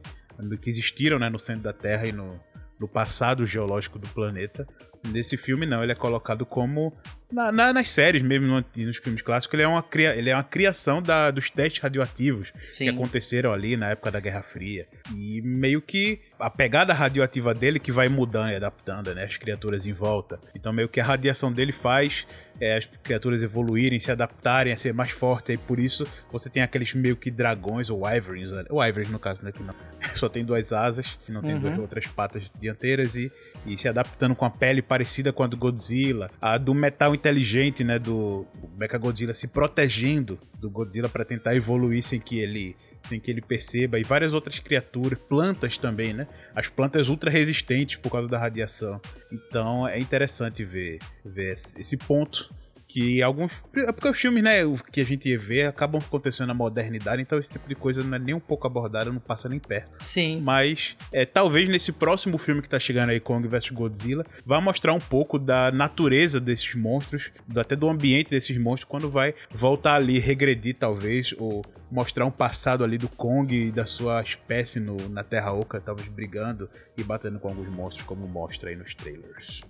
Que 0.62 0.70
existiram 0.70 1.18
né, 1.18 1.30
no 1.30 1.40
centro 1.40 1.64
da 1.64 1.74
Terra 1.74 2.06
e 2.06 2.12
no, 2.12 2.40
no 2.82 2.88
passado 2.88 3.46
geológico 3.46 3.98
do 4.00 4.08
planeta. 4.10 4.68
Nesse 5.06 5.38
filme, 5.38 5.66
não, 5.66 5.82
ele 5.82 5.92
é 5.94 5.96
colocado 5.96 6.46
como. 6.46 6.92
na- 7.32 7.50
na- 7.50 7.72
nas 7.72 7.88
séries 7.88 8.22
mesmo, 8.22 8.46
no- 8.48 8.66
nos 8.86 8.98
filmes 8.98 9.22
clássicos, 9.22 9.54
ele 9.54 9.64
é 9.64 9.68
uma, 9.68 9.82
cria, 9.82 10.14
ele 10.16 10.30
é 10.30 10.36
uma 10.36 10.44
criação 10.44 11.02
da- 11.02 11.32
dos 11.32 11.50
testes 11.50 11.82
radioativos 11.82 12.52
Sim. 12.74 12.84
que 12.86 12.90
aconteceram 12.90 13.54
ali 13.54 13.78
na 13.78 13.92
época 13.92 14.12
da 14.12 14.20
Guerra 14.20 14.42
Fria. 14.42 14.86
E 15.16 15.42
meio 15.42 15.82
que 15.82 16.20
a 16.38 16.50
pegada 16.50 16.92
radioativa 16.94 17.54
dele 17.54 17.80
que 17.80 17.90
vai 17.92 18.10
mudando 18.10 18.52
e 18.52 18.56
adaptando, 18.56 19.16
né? 19.16 19.24
As 19.24 19.38
criaturas 19.38 19.86
em 19.86 19.94
volta. 19.94 20.40
Então, 20.54 20.74
meio 20.74 20.90
que 20.90 21.00
a 21.00 21.04
radiação 21.06 21.54
dele 21.54 21.72
faz 21.72 22.28
é, 22.62 22.78
as 22.78 22.86
criaturas 22.86 23.42
evoluírem, 23.42 24.00
se 24.00 24.12
adaptarem 24.12 24.72
a 24.72 24.78
ser 24.78 24.94
mais 24.94 25.10
fortes. 25.12 25.50
E 25.56 25.58
por 25.58 25.80
isso 25.80 26.08
você 26.32 26.48
tem 26.50 26.62
aqueles 26.62 26.94
meio 26.94 27.16
que 27.18 27.32
dragões 27.32 27.90
ou 27.90 28.02
wyverns. 28.06 28.52
né? 28.52 28.64
Wyverns, 28.70 29.10
no 29.10 29.18
caso, 29.20 29.44
né? 29.44 29.52
Que 29.52 29.64
não, 29.64 29.74
só 30.16 30.30
tem 30.30 30.46
duas 30.46 30.72
asas, 30.72 31.18
que 31.26 31.32
não 31.32 31.42
tem 31.42 31.56
Uhum. 31.56 31.60
duas 31.62 31.80
outras 31.80 32.06
patas 32.08 32.52
dianteiras 32.60 33.16
e, 33.16 33.32
e 33.66 33.76
se 33.78 33.88
adaptando 33.90 34.36
com 34.36 34.46
a 34.46 34.50
pele 34.52 34.82
parecida 34.82 35.34
com 35.34 35.42
a 35.44 35.48
do 35.48 35.58
Godzilla. 35.58 36.30
A 36.40 36.58
do 36.60 36.74
metal 36.76 37.16
inteligente, 37.16 37.84
né? 37.84 37.98
Do 37.98 38.46
Mechagodzilla 38.80 39.34
se 39.34 39.48
protegendo 39.48 40.38
do 40.60 40.70
Godzilla 40.70 41.10
para 41.10 41.26
tentar 41.26 41.56
evoluir 41.56 42.04
sem 42.04 42.20
que 42.20 42.40
ele 42.40 42.76
sem 43.04 43.20
que 43.20 43.30
ele 43.32 43.42
perceba, 43.42 44.00
e 44.00 44.04
várias 44.04 44.34
outras 44.34 44.60
criaturas, 44.60 45.20
plantas 45.20 45.78
também, 45.78 46.14
né? 46.14 46.28
As 46.56 46.70
plantas 46.70 47.10
ultra 47.10 47.30
resistentes 47.30 47.98
por 47.98 48.12
causa 48.12 48.28
da 48.28 48.38
radiação. 48.38 49.02
Então 49.32 49.88
é 49.88 50.00
interessante 50.00 50.64
ver, 50.64 51.00
ver 51.26 51.54
esse 51.54 51.80
esse 51.80 51.98
ponto 51.98 52.50
que 52.92 53.22
alguns. 53.24 53.64
é 53.76 53.92
Porque 53.92 54.10
os 54.10 54.20
filmes, 54.20 54.44
né, 54.44 54.66
o 54.66 54.76
que 54.76 55.00
a 55.02 55.06
gente 55.06 55.36
vê 55.38 55.64
acabam 55.66 56.02
acontecendo 56.06 56.48
na 56.48 56.54
modernidade, 56.54 57.22
então 57.22 57.40
esse 57.40 57.50
tipo 57.50 57.68
de 57.70 57.76
coisa 57.76 58.04
não 58.04 58.16
é 58.16 58.20
nem 58.20 58.36
um 58.36 58.40
pouco 58.40 58.68
abordado, 58.68 59.12
não 59.14 59.20
passa 59.20 59.48
nem 59.48 59.60
perto. 59.60 60.04
Sim. 60.04 60.40
Mas 60.42 60.98
é, 61.12 61.26
talvez 61.26 61.70
nesse 61.70 61.92
próximo 61.92 62.38
filme 62.38 62.62
que 62.62 62.68
tá 62.70 62.80
chegando 62.80 63.12
aí, 63.12 63.20
Kong 63.20 63.48
vs 63.48 63.70
Godzilla, 63.70 64.26
vai 64.46 64.60
mostrar 64.62 64.94
um 64.94 65.00
pouco 65.00 65.40
da 65.40 65.72
natureza 65.72 66.40
desses 66.40 66.76
monstros, 66.76 67.32
do- 67.48 67.60
até 67.60 67.76
do 67.76 67.88
ambiente 67.90 68.30
desses 68.30 68.58
monstros, 68.58 68.90
quando 68.90 69.10
vai 69.10 69.34
voltar 69.52 69.96
ali, 69.96 70.20
regredir 70.20 70.76
talvez, 70.78 71.34
ou 71.38 71.64
mostrar 71.92 72.26
um 72.26 72.32
passado 72.32 72.84
ali 72.84 72.98
do 72.98 73.08
Kong 73.10 73.54
e 73.56 73.72
da 73.72 73.86
sua 73.86 74.22
espécie 74.22 74.80
no, 74.80 75.08
na 75.10 75.24
Terra 75.24 75.54
Oca, 75.54 75.80
talvez 75.80 76.08
brigando 76.08 76.70
e 76.98 77.04
batendo 77.04 77.40
com 77.40 77.48
alguns 77.48 77.68
monstros, 77.70 78.06
como 78.06 78.28
mostra 78.28 78.70
aí 78.70 78.76
nos 78.76 78.94
trailers. 78.94 79.62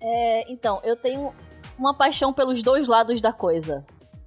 É, 0.00 0.52
então, 0.52 0.80
eu 0.84 0.94
tenho 0.94 1.32
uma 1.78 1.94
paixão 1.94 2.32
pelos 2.32 2.62
dois 2.62 2.86
lados 2.88 3.20
da 3.20 3.32
coisa. 3.32 3.84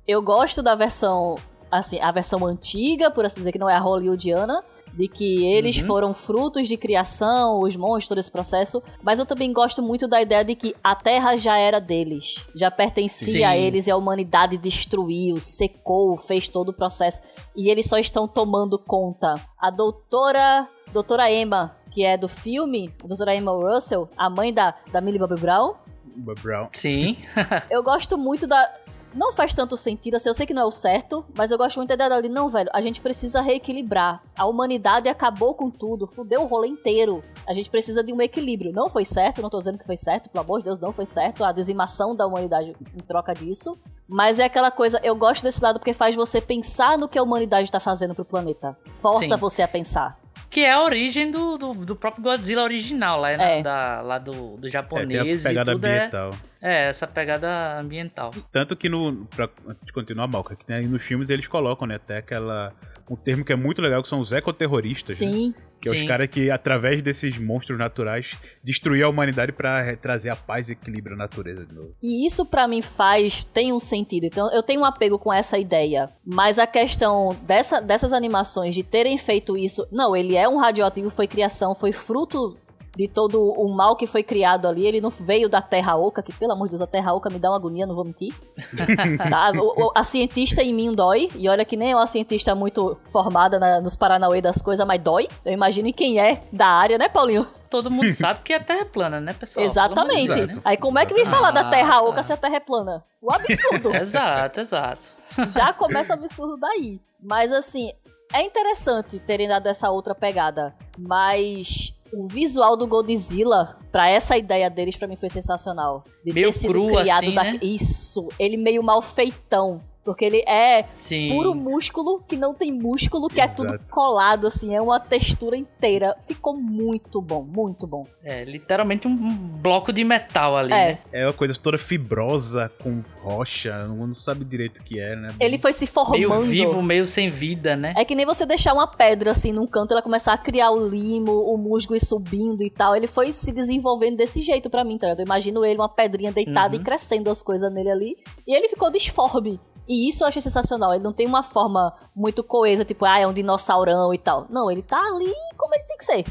Eu 0.07 0.21
gosto 0.21 0.62
da 0.63 0.75
versão, 0.75 1.38
assim, 1.71 1.99
a 1.99 2.12
versão 2.12 2.45
antiga, 2.45 3.12
por 3.12 3.25
assim 3.25 3.38
dizer, 3.39 3.51
que 3.51 3.59
não 3.59 3.69
é 3.69 3.75
a 3.75 3.79
hollywoodiana, 3.79 4.63
de 4.91 5.07
que 5.07 5.45
eles 5.45 5.77
Uhum. 5.77 5.85
foram 5.85 6.13
frutos 6.15 6.67
de 6.67 6.75
criação, 6.75 7.59
os 7.62 7.75
monstros, 7.75 8.17
esse 8.17 8.31
processo. 8.31 8.81
Mas 9.03 9.19
eu 9.19 9.25
também 9.25 9.53
gosto 9.53 9.83
muito 9.83 10.07
da 10.07 10.19
ideia 10.19 10.43
de 10.43 10.55
que 10.55 10.75
a 10.83 10.95
Terra 10.95 11.38
já 11.38 11.57
era 11.57 11.79
deles, 11.79 12.43
já 12.55 12.71
pertencia 12.71 13.33
Sim. 13.33 13.43
a 13.43 13.55
eles 13.55 13.85
e 13.85 13.91
a 13.91 13.95
humanidade 13.95 14.57
destruiu, 14.57 15.39
secou, 15.39 16.17
fez 16.17 16.47
todo 16.47 16.69
o 16.69 16.73
processo. 16.73 17.21
E 17.55 17.69
eles 17.69 17.85
só 17.85 17.99
estão 17.99 18.27
tomando 18.27 18.79
conta. 18.79 19.39
A 19.59 19.69
doutora, 19.69 20.67
doutora 20.91 21.31
Emma, 21.31 21.71
que 21.91 22.03
é 22.03 22.17
do 22.17 22.27
filme, 22.27 22.91
a 23.03 23.07
doutora 23.07 23.35
Emma 23.35 23.51
Russell, 23.51 24.09
a 24.17 24.27
mãe 24.27 24.51
da, 24.51 24.73
da 24.91 24.99
Millie 25.01 25.19
Bobby 25.19 25.39
Brown, 25.39 25.71
Brown. 26.17 26.67
Sim. 26.74 27.17
eu 27.69 27.84
gosto 27.84 28.17
muito 28.17 28.48
da. 28.48 28.72
Não 29.13 29.34
faz 29.34 29.56
tanto 29.56 29.76
sentido, 29.76 30.15
assim, 30.15 30.30
eu 30.30 30.36
sei 30.36 30.45
que 30.45 30.54
não 30.54 30.62
é 30.62 30.65
o 30.65 30.72
certo, 30.72 31.26
mas 31.34 31.50
eu 31.50 31.58
gosto 31.58 31.78
muito 31.78 31.89
da 31.89 32.06
ideia 32.06 32.22
de, 32.22 32.30
não, 32.30 32.48
velho, 32.48 32.69
a 32.72 32.80
gente 32.80 33.02
precisa 33.02 33.41
reequilibrar. 33.41 34.22
A 34.38 34.45
humanidade 34.45 35.10
acabou 35.10 35.56
com 35.56 35.67
tudo, 35.72 36.06
fudeu 36.06 36.43
o 36.43 36.45
rolê 36.45 36.67
inteiro. 36.67 37.19
A 37.48 37.54
gente 37.56 37.72
precisa 37.72 38.04
de 38.04 38.13
um 38.13 38.22
equilíbrio. 38.22 38.72
Não 38.72 38.88
foi 38.88 39.04
certo, 39.04 39.41
não 39.41 39.50
tô 39.50 39.58
dizendo 39.58 39.80
que 39.80 39.86
foi 39.86 39.98
certo, 39.98 40.30
pelo 40.30 40.43
amor 40.43 40.60
de 40.60 40.65
Deus, 40.65 40.80
não 40.80 40.93
foi 40.93 41.08
certo. 41.08 41.43
A 41.43 41.52
dizimação 41.52 42.15
da 42.15 42.28
humanidade 42.28 42.76
em 42.95 43.02
troca 43.02 43.34
disso. 43.34 43.76
Mas 44.08 44.38
é 44.38 44.43
aquela 44.43 44.69
coisa, 44.69 45.00
eu 45.04 45.15
gosto 45.15 45.43
desse 45.43 45.62
lado 45.63 45.80
porque 45.80 45.93
faz 45.93 46.15
você 46.15 46.39
pensar 46.39 46.95
no 46.95 47.08
que 47.08 47.17
a 47.17 47.24
humanidade 47.24 47.72
tá 47.72 47.80
fazendo 47.80 48.13
pro 48.13 48.26
planeta. 48.26 48.78
Força 49.02 49.36
Sim. 49.36 49.38
você 49.38 49.63
a 49.63 49.67
pensar. 49.67 50.19
Que 50.49 50.62
é 50.62 50.71
a 50.71 50.81
origem 50.81 51.29
do, 51.29 51.57
do, 51.57 51.73
do 51.73 51.95
próprio 51.95 52.23
Godzilla 52.23 52.63
original, 52.63 53.19
lá, 53.21 53.38
né? 53.38 53.59
É. 53.59 53.63
da, 53.63 54.01
lá 54.01 54.17
do, 54.17 54.57
do 54.57 54.67
É, 54.67 54.69
tem 54.69 54.69
a 54.69 54.71
japonês 54.71 55.43
pegada 55.43 55.71
e 55.71 55.75
tudo 55.75 55.85
é, 55.85 55.97
ambiental. 55.97 56.35
é, 56.62 56.89
essa 56.89 57.07
pegada 57.07 57.79
ambiental. 57.79 58.33
Tanto 58.51 58.75
que 58.75 58.89
no. 58.89 59.27
Pra 59.27 59.47
continuar, 59.93 60.27
Malca, 60.27 60.55
que 60.55 60.65
tem, 60.65 60.88
nos 60.88 61.03
filmes 61.03 61.29
eles 61.29 61.47
colocam, 61.47 61.88
né, 61.88 61.95
até 61.95 62.17
aquela. 62.17 62.73
Um 63.10 63.15
termo 63.15 63.43
que 63.43 63.52
é 63.52 63.56
muito 63.56 63.82
legal, 63.82 64.02
que 64.02 64.08
são 64.08 64.19
os 64.19 64.32
ecoterroristas. 64.32 65.19
né? 65.19 65.28
Sim. 65.28 65.54
Que 65.82 65.88
é 65.88 65.91
os 65.93 66.00
Sim. 66.00 66.06
caras 66.06 66.28
que, 66.28 66.52
através 66.52 67.02
desses 67.02 67.38
monstros 67.38 67.80
naturais, 67.80 68.36
destruir 68.62 69.04
a 69.04 69.10
humanidade 69.10 69.54
pra 69.54 69.95
trazer 69.95 70.30
a 70.30 70.36
paz 70.36 70.67
e 70.67 70.74
equilíbrio 70.74 71.15
à 71.15 71.17
natureza 71.17 71.65
de 71.65 71.74
novo. 71.74 71.95
E 72.04 72.28
isso 72.28 72.45
pra 72.45 72.67
mim 72.67 72.82
faz, 72.82 73.43
tem 73.45 73.72
um 73.72 73.80
sentido. 73.80 74.26
Então 74.26 74.52
eu 74.52 74.62
tenho 74.62 74.82
um 74.82 74.86
apego 74.86 75.17
com 75.17 75.32
essa 75.32 75.58
ideia. 75.58 76.10
Mas 76.26 76.60
a 76.60 76.67
questão 76.67 77.36
dessa, 77.43 77.80
dessas 77.80 78.12
animações 78.12 78.76
de 78.76 78.84
terem 78.84 79.17
feito 79.17 79.58
isso. 79.58 79.88
Não, 79.89 80.15
ele 80.15 80.36
é 80.36 80.50
um 80.50 80.58
radioativo, 80.58 81.10
foi 81.10 81.28
criação, 81.28 81.74
foi 81.74 81.93
fruto 81.93 82.58
de 82.99 83.07
todo 83.07 83.41
o 83.41 83.73
mal 83.73 83.95
que 83.95 84.05
foi 84.05 84.21
criado 84.21 84.67
ali. 84.67 84.85
Ele 84.85 84.99
não 84.99 85.09
veio 85.09 85.47
da 85.47 85.62
Terra 85.62 85.95
Oca, 85.95 86.21
que 86.21 86.33
pelo 86.33 86.51
amor 86.51 86.65
de 86.65 86.71
Deus, 86.71 86.81
a 86.81 86.88
Terra 86.88 87.13
Oca 87.13 87.29
me 87.29 87.39
dá 87.39 87.49
uma 87.49 87.55
agonia, 87.55 87.85
não 87.88 87.95
vou 87.95 88.03
mentir. 88.03 88.33
Tá? 89.29 89.51
O- 89.55 89.85
o- 89.88 89.91
a 89.95 90.03
cientista 90.03 90.62
em 90.62 90.73
mim 90.73 90.93
dói. 90.93 91.29
E 91.35 91.47
olha 91.47 91.63
que 91.63 91.77
nem 91.77 91.91
é 91.91 91.95
uma 91.95 92.05
cientista 92.07 92.53
muito 92.53 92.97
formada 93.09 93.57
na- 93.57 93.79
nos 93.79 93.95
Paranauê 93.95 94.41
das 94.41 94.62
coisas, 94.62 94.85
mas 94.85 95.01
dói. 95.01 95.29
Eu 95.45 95.53
imagino 95.53 95.91
quem 95.93 96.19
é 96.19 96.41
da 96.51 96.65
área, 96.67 96.97
né, 96.97 97.07
Paulinho? 97.07 97.47
Todo 97.69 97.89
mundo 97.89 98.12
sabe 98.13 98.41
que 98.43 98.51
a 98.51 98.59
Terra 98.59 98.81
é 98.81 98.85
plana, 98.85 99.21
né, 99.21 99.31
pessoal? 99.31 99.65
Exatamente. 99.65 100.33
Deus, 100.47 100.59
Aí 100.65 100.75
como 100.75 100.99
é 100.99 101.05
que 101.05 101.13
vem 101.13 101.23
falar 101.23 101.51
da 101.51 101.62
Ah, 101.62 101.69
Terra 101.69 101.91
tá. 101.93 102.01
Oca 102.01 102.21
se 102.23 102.33
a 102.33 102.38
Terra 102.38 102.55
é 102.57 102.59
plana? 102.59 103.01
O 103.21 103.31
absurdo. 103.31 103.91
né? 103.91 104.01
Exato, 104.01 104.59
exato. 104.59 105.01
Já 105.55 105.71
começa 105.71 106.13
o 106.13 106.17
absurdo 106.17 106.57
daí. 106.57 106.99
Mas 107.23 107.51
assim, 107.53 107.91
é 108.33 108.41
interessante 108.43 109.19
terem 109.19 109.47
dado 109.47 109.67
essa 109.67 109.89
outra 109.91 110.13
pegada. 110.15 110.73
Mas 110.97 111.93
o 112.13 112.28
visual 112.28 112.76
do 112.76 112.88
Godzilla, 112.88 113.78
pra 113.91 114.10
essa 114.10 114.38
ideia 114.38 114.69
deles, 114.69 114.95
pra 114.95 115.08
mim 115.08 115.15
foi 115.15 115.30
sensacional. 115.30 116.04
De 116.26 116.34
Meio 116.34 116.48
ter 116.48 116.54
sido 116.54 116.72
cru 116.72 116.88
criado 116.88 117.24
assim, 117.24 117.36
da... 117.36 117.43
né? 117.43 117.60
Isso, 117.62 118.30
ele 118.39 118.58
meio 118.58 118.84
mal 118.84 119.02
feitão. 119.02 119.80
Porque 120.10 120.26
ele 120.26 120.43
é 120.48 120.86
Sim. 121.02 121.30
puro 121.30 121.54
músculo 121.54 122.19
que 122.28 122.36
não 122.36 122.52
tem 122.54 122.72
músculo, 122.72 123.28
que 123.30 123.39
é 123.39 123.48
tudo 123.48 123.76
Exato. 123.76 123.86
colado, 123.93 124.48
assim, 124.48 124.76
é 124.76 124.82
uma 124.82 125.00
textura 125.00 125.56
inteira. 125.56 126.15
Ficou 126.28 126.56
muito 126.60 127.22
bom, 127.22 127.43
muito 127.43 127.86
bom. 127.86 128.04
É, 128.24 128.43
literalmente 128.43 129.08
um 129.08 129.15
bloco 129.15 129.93
de 129.93 130.04
metal 130.04 130.58
ali, 130.58 130.74
É. 130.74 130.76
né? 130.93 130.98
É 131.12 131.26
uma 131.28 131.34
coisa 131.34 131.54
toda 131.56 131.78
fibrosa, 131.78 132.72
com 132.82 133.02
rocha, 133.22 133.88
não 133.88 134.13
sabe 134.15 134.43
direito 134.43 134.80
o 134.80 134.84
que 134.84 135.00
é, 135.00 135.15
né? 135.15 135.34
Ele 135.39 135.58
foi 135.60 135.74
se 135.74 135.86
formando. 135.86 136.17
Meio 136.17 136.41
vivo, 136.41 136.82
meio 136.82 137.06
sem 137.06 137.30
vida, 137.30 137.76
né? 137.76 137.93
É 137.95 138.04
que 138.04 138.15
nem 138.15 138.26
você 138.26 138.45
deixar 138.45 138.74
uma 138.74 138.88
pedra 138.88 139.30
assim 139.32 139.52
num 139.52 139.67
canto, 139.67 139.91
ela 139.91 140.02
começar 140.02 140.34
a 140.34 140.38
criar 140.38 140.72
o 140.72 140.88
limo, 140.89 141.32
o 141.32 141.56
musgo 141.58 141.95
ir 141.95 142.04
subindo 142.04 142.63
e 142.63 142.69
tal. 142.72 142.95
Ele 142.95 143.08
foi 143.08 143.32
se 143.32 143.52
desenvolvendo 143.52 144.17
desse 144.17 144.41
jeito 144.41 144.69
pra 144.72 144.84
mim, 144.84 144.98
tá 144.98 145.06
ligado? 145.08 145.19
Eu 145.19 145.26
imagino 145.26 145.63
ele, 145.63 145.78
uma 145.80 145.88
pedrinha 145.89 146.32
deitada 146.32 146.76
Uhum. 146.76 146.82
e 146.82 146.84
crescendo 146.84 147.30
as 147.30 147.43
coisas 147.43 147.72
nele 147.72 147.91
ali. 147.91 148.15
E 148.48 148.56
ele 148.56 148.67
ficou 148.67 148.89
disforme. 148.89 149.60
E 149.89 150.08
isso 150.08 150.23
eu 150.23 150.28
achei 150.28 150.41
sensacional. 150.41 150.93
Ele 150.93 151.04
não 151.04 151.12
tem 151.12 151.25
uma 151.25 151.41
forma 151.43 151.91
muito 152.15 152.43
coesa, 152.43 152.86
tipo, 152.86 153.04
ah, 153.06 153.19
é 153.19 153.25
um 153.28 153.34
dinossaurão 153.34 154.13
e 154.13 154.17
tal. 154.19 154.45
Não, 154.49 154.69
ele 154.71 154.84
tá 154.84 154.99
ali 154.99 155.34
como 155.58 155.73
ele 155.73 155.84
tem 155.86 155.97
que 155.97 156.06
ser. 156.06 156.25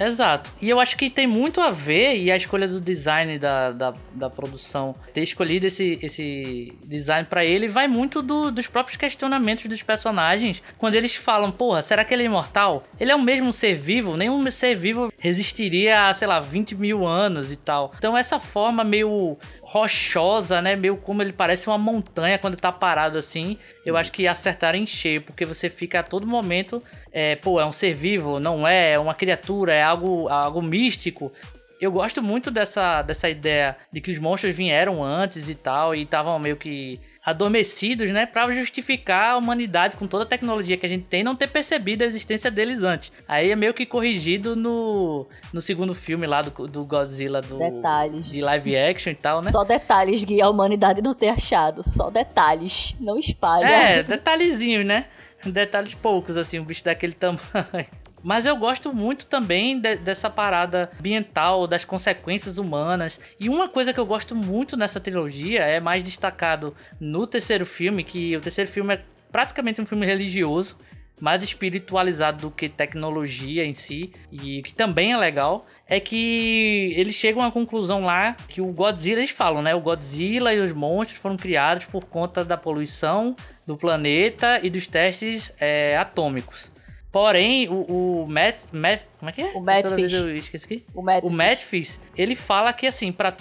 Exato. 0.00 0.52
E 0.62 0.68
eu 0.68 0.78
acho 0.78 0.96
que 0.96 1.10
tem 1.10 1.26
muito 1.26 1.60
a 1.60 1.70
ver, 1.70 2.16
e 2.18 2.30
a 2.30 2.36
escolha 2.36 2.68
do 2.68 2.80
design 2.80 3.36
da, 3.36 3.72
da, 3.72 3.94
da 4.12 4.30
produção, 4.30 4.94
ter 5.12 5.22
escolhido 5.24 5.66
esse, 5.66 5.98
esse 6.00 6.72
design 6.84 7.26
pra 7.28 7.44
ele, 7.44 7.66
vai 7.66 7.88
muito 7.88 8.22
do- 8.22 8.52
dos 8.52 8.68
próprios 8.68 8.96
questionamentos 8.96 9.66
dos 9.66 9.82
personagens. 9.82 10.62
Quando 10.78 10.94
eles 10.94 11.16
falam, 11.16 11.50
porra, 11.50 11.82
será 11.82 12.04
que 12.04 12.14
ele 12.14 12.22
é 12.22 12.26
imortal? 12.26 12.84
Ele 13.00 13.10
é 13.10 13.16
o 13.16 13.20
mesmo 13.20 13.52
ser 13.52 13.74
vivo? 13.74 14.16
Nenhum 14.16 14.48
ser 14.52 14.76
vivo 14.76 15.12
resistiria 15.18 16.04
a, 16.08 16.14
sei 16.14 16.28
lá, 16.28 16.38
20 16.38 16.76
mil 16.76 17.04
anos 17.04 17.50
e 17.50 17.56
tal. 17.56 17.92
Então 17.98 18.16
essa 18.16 18.38
forma 18.38 18.84
meio 18.84 19.36
rochosa, 19.70 20.62
né? 20.62 20.74
Meio 20.74 20.96
como 20.96 21.20
ele 21.20 21.32
parece 21.32 21.66
uma 21.66 21.76
montanha 21.76 22.38
quando 22.38 22.56
tá 22.56 22.72
parado 22.72 23.18
assim. 23.18 23.58
Eu 23.84 23.98
acho 23.98 24.10
que 24.10 24.26
acertaram 24.26 24.78
em 24.78 24.86
cheio, 24.86 25.20
porque 25.20 25.44
você 25.44 25.68
fica 25.68 26.00
a 26.00 26.02
todo 26.02 26.26
momento, 26.26 26.82
é, 27.12 27.36
pô, 27.36 27.60
é 27.60 27.66
um 27.66 27.72
ser 27.72 27.92
vivo, 27.92 28.40
não 28.40 28.66
é, 28.66 28.92
é 28.92 28.98
uma 28.98 29.14
criatura, 29.14 29.74
é 29.74 29.82
algo, 29.82 30.26
algo 30.28 30.62
místico. 30.62 31.30
Eu 31.78 31.92
gosto 31.92 32.22
muito 32.22 32.50
dessa, 32.50 33.02
dessa 33.02 33.28
ideia 33.28 33.76
de 33.92 34.00
que 34.00 34.10
os 34.10 34.18
monstros 34.18 34.54
vieram 34.54 35.04
antes 35.04 35.50
e 35.50 35.54
tal, 35.54 35.94
e 35.94 36.02
estavam 36.02 36.38
meio 36.38 36.56
que 36.56 36.98
adormecidos, 37.30 38.10
né, 38.10 38.26
Pra 38.26 38.50
justificar 38.52 39.32
a 39.32 39.36
humanidade 39.36 39.96
com 39.96 40.06
toda 40.06 40.24
a 40.24 40.26
tecnologia 40.26 40.76
que 40.76 40.86
a 40.86 40.88
gente 40.88 41.04
tem 41.04 41.22
não 41.22 41.36
ter 41.36 41.48
percebido 41.48 42.02
a 42.02 42.06
existência 42.06 42.50
deles 42.50 42.82
antes. 42.82 43.12
Aí 43.26 43.50
é 43.50 43.56
meio 43.56 43.74
que 43.74 43.84
corrigido 43.84 44.56
no, 44.56 45.26
no 45.52 45.60
segundo 45.60 45.94
filme 45.94 46.26
lá 46.26 46.42
do, 46.42 46.66
do 46.66 46.84
Godzilla 46.84 47.40
do 47.40 47.58
Detalhes. 47.58 48.26
de 48.26 48.40
live 48.40 48.76
action 48.76 49.12
e 49.12 49.16
tal, 49.16 49.42
né? 49.42 49.50
Só 49.50 49.64
detalhes 49.64 50.24
que 50.24 50.40
a 50.40 50.48
humanidade 50.48 51.02
não 51.02 51.14
ter 51.14 51.28
achado. 51.28 51.82
Só 51.82 52.10
detalhes. 52.10 52.96
Não 53.00 53.18
espalha. 53.18 53.66
É, 53.66 54.02
detalhezinhos, 54.04 54.84
né? 54.84 55.06
Detalhes 55.44 55.94
poucos, 55.94 56.36
assim, 56.36 56.58
um 56.58 56.64
bicho 56.64 56.84
daquele 56.84 57.12
tamanho. 57.12 57.86
Mas 58.22 58.46
eu 58.46 58.56
gosto 58.56 58.92
muito 58.92 59.26
também 59.26 59.78
de- 59.80 59.96
dessa 59.96 60.28
parada 60.28 60.90
ambiental, 60.98 61.66
das 61.66 61.84
consequências 61.84 62.58
humanas. 62.58 63.20
E 63.38 63.48
uma 63.48 63.68
coisa 63.68 63.92
que 63.92 64.00
eu 64.00 64.06
gosto 64.06 64.34
muito 64.34 64.76
nessa 64.76 65.00
trilogia 65.00 65.60
é 65.60 65.80
mais 65.80 66.02
destacado 66.02 66.74
no 67.00 67.26
terceiro 67.26 67.64
filme, 67.64 68.04
que 68.04 68.36
o 68.36 68.40
terceiro 68.40 68.70
filme 68.70 68.94
é 68.94 69.00
praticamente 69.30 69.80
um 69.80 69.86
filme 69.86 70.06
religioso, 70.06 70.76
mais 71.20 71.42
espiritualizado 71.42 72.42
do 72.42 72.50
que 72.50 72.68
tecnologia 72.68 73.64
em 73.64 73.74
si, 73.74 74.12
e 74.30 74.62
que 74.62 74.72
também 74.72 75.12
é 75.12 75.16
legal. 75.16 75.64
É 75.90 75.98
que 75.98 76.92
eles 76.96 77.14
chegam 77.14 77.42
à 77.42 77.50
conclusão 77.50 78.04
lá 78.04 78.36
que 78.48 78.60
o 78.60 78.66
Godzilla, 78.72 79.20
eles 79.20 79.30
falam, 79.30 79.62
né? 79.62 79.74
O 79.74 79.80
Godzilla 79.80 80.52
e 80.52 80.60
os 80.60 80.72
monstros 80.72 81.18
foram 81.18 81.36
criados 81.36 81.86
por 81.86 82.04
conta 82.04 82.44
da 82.44 82.58
poluição 82.58 83.34
do 83.66 83.76
planeta 83.76 84.60
e 84.62 84.68
dos 84.68 84.86
testes 84.86 85.50
é, 85.58 85.96
atômicos. 85.96 86.70
Porém, 87.10 87.68
o, 87.68 88.22
o 88.22 88.26
Matt, 88.28 88.64
Matt. 88.70 89.00
Como 89.18 89.30
é 89.30 89.32
que 89.32 89.40
é? 89.40 89.52
O 89.54 89.60
Matt 89.60 89.88
Fish. 89.88 90.12
Eu 90.12 90.36
esqueci. 90.36 90.84
O 90.94 91.02
Matt 91.02 91.24
O 91.24 91.30
Matt 91.30 91.58
Fish, 91.58 91.98
ele 92.16 92.34
fala 92.34 92.72
que 92.72 92.86
assim, 92.86 93.10
para 93.10 93.32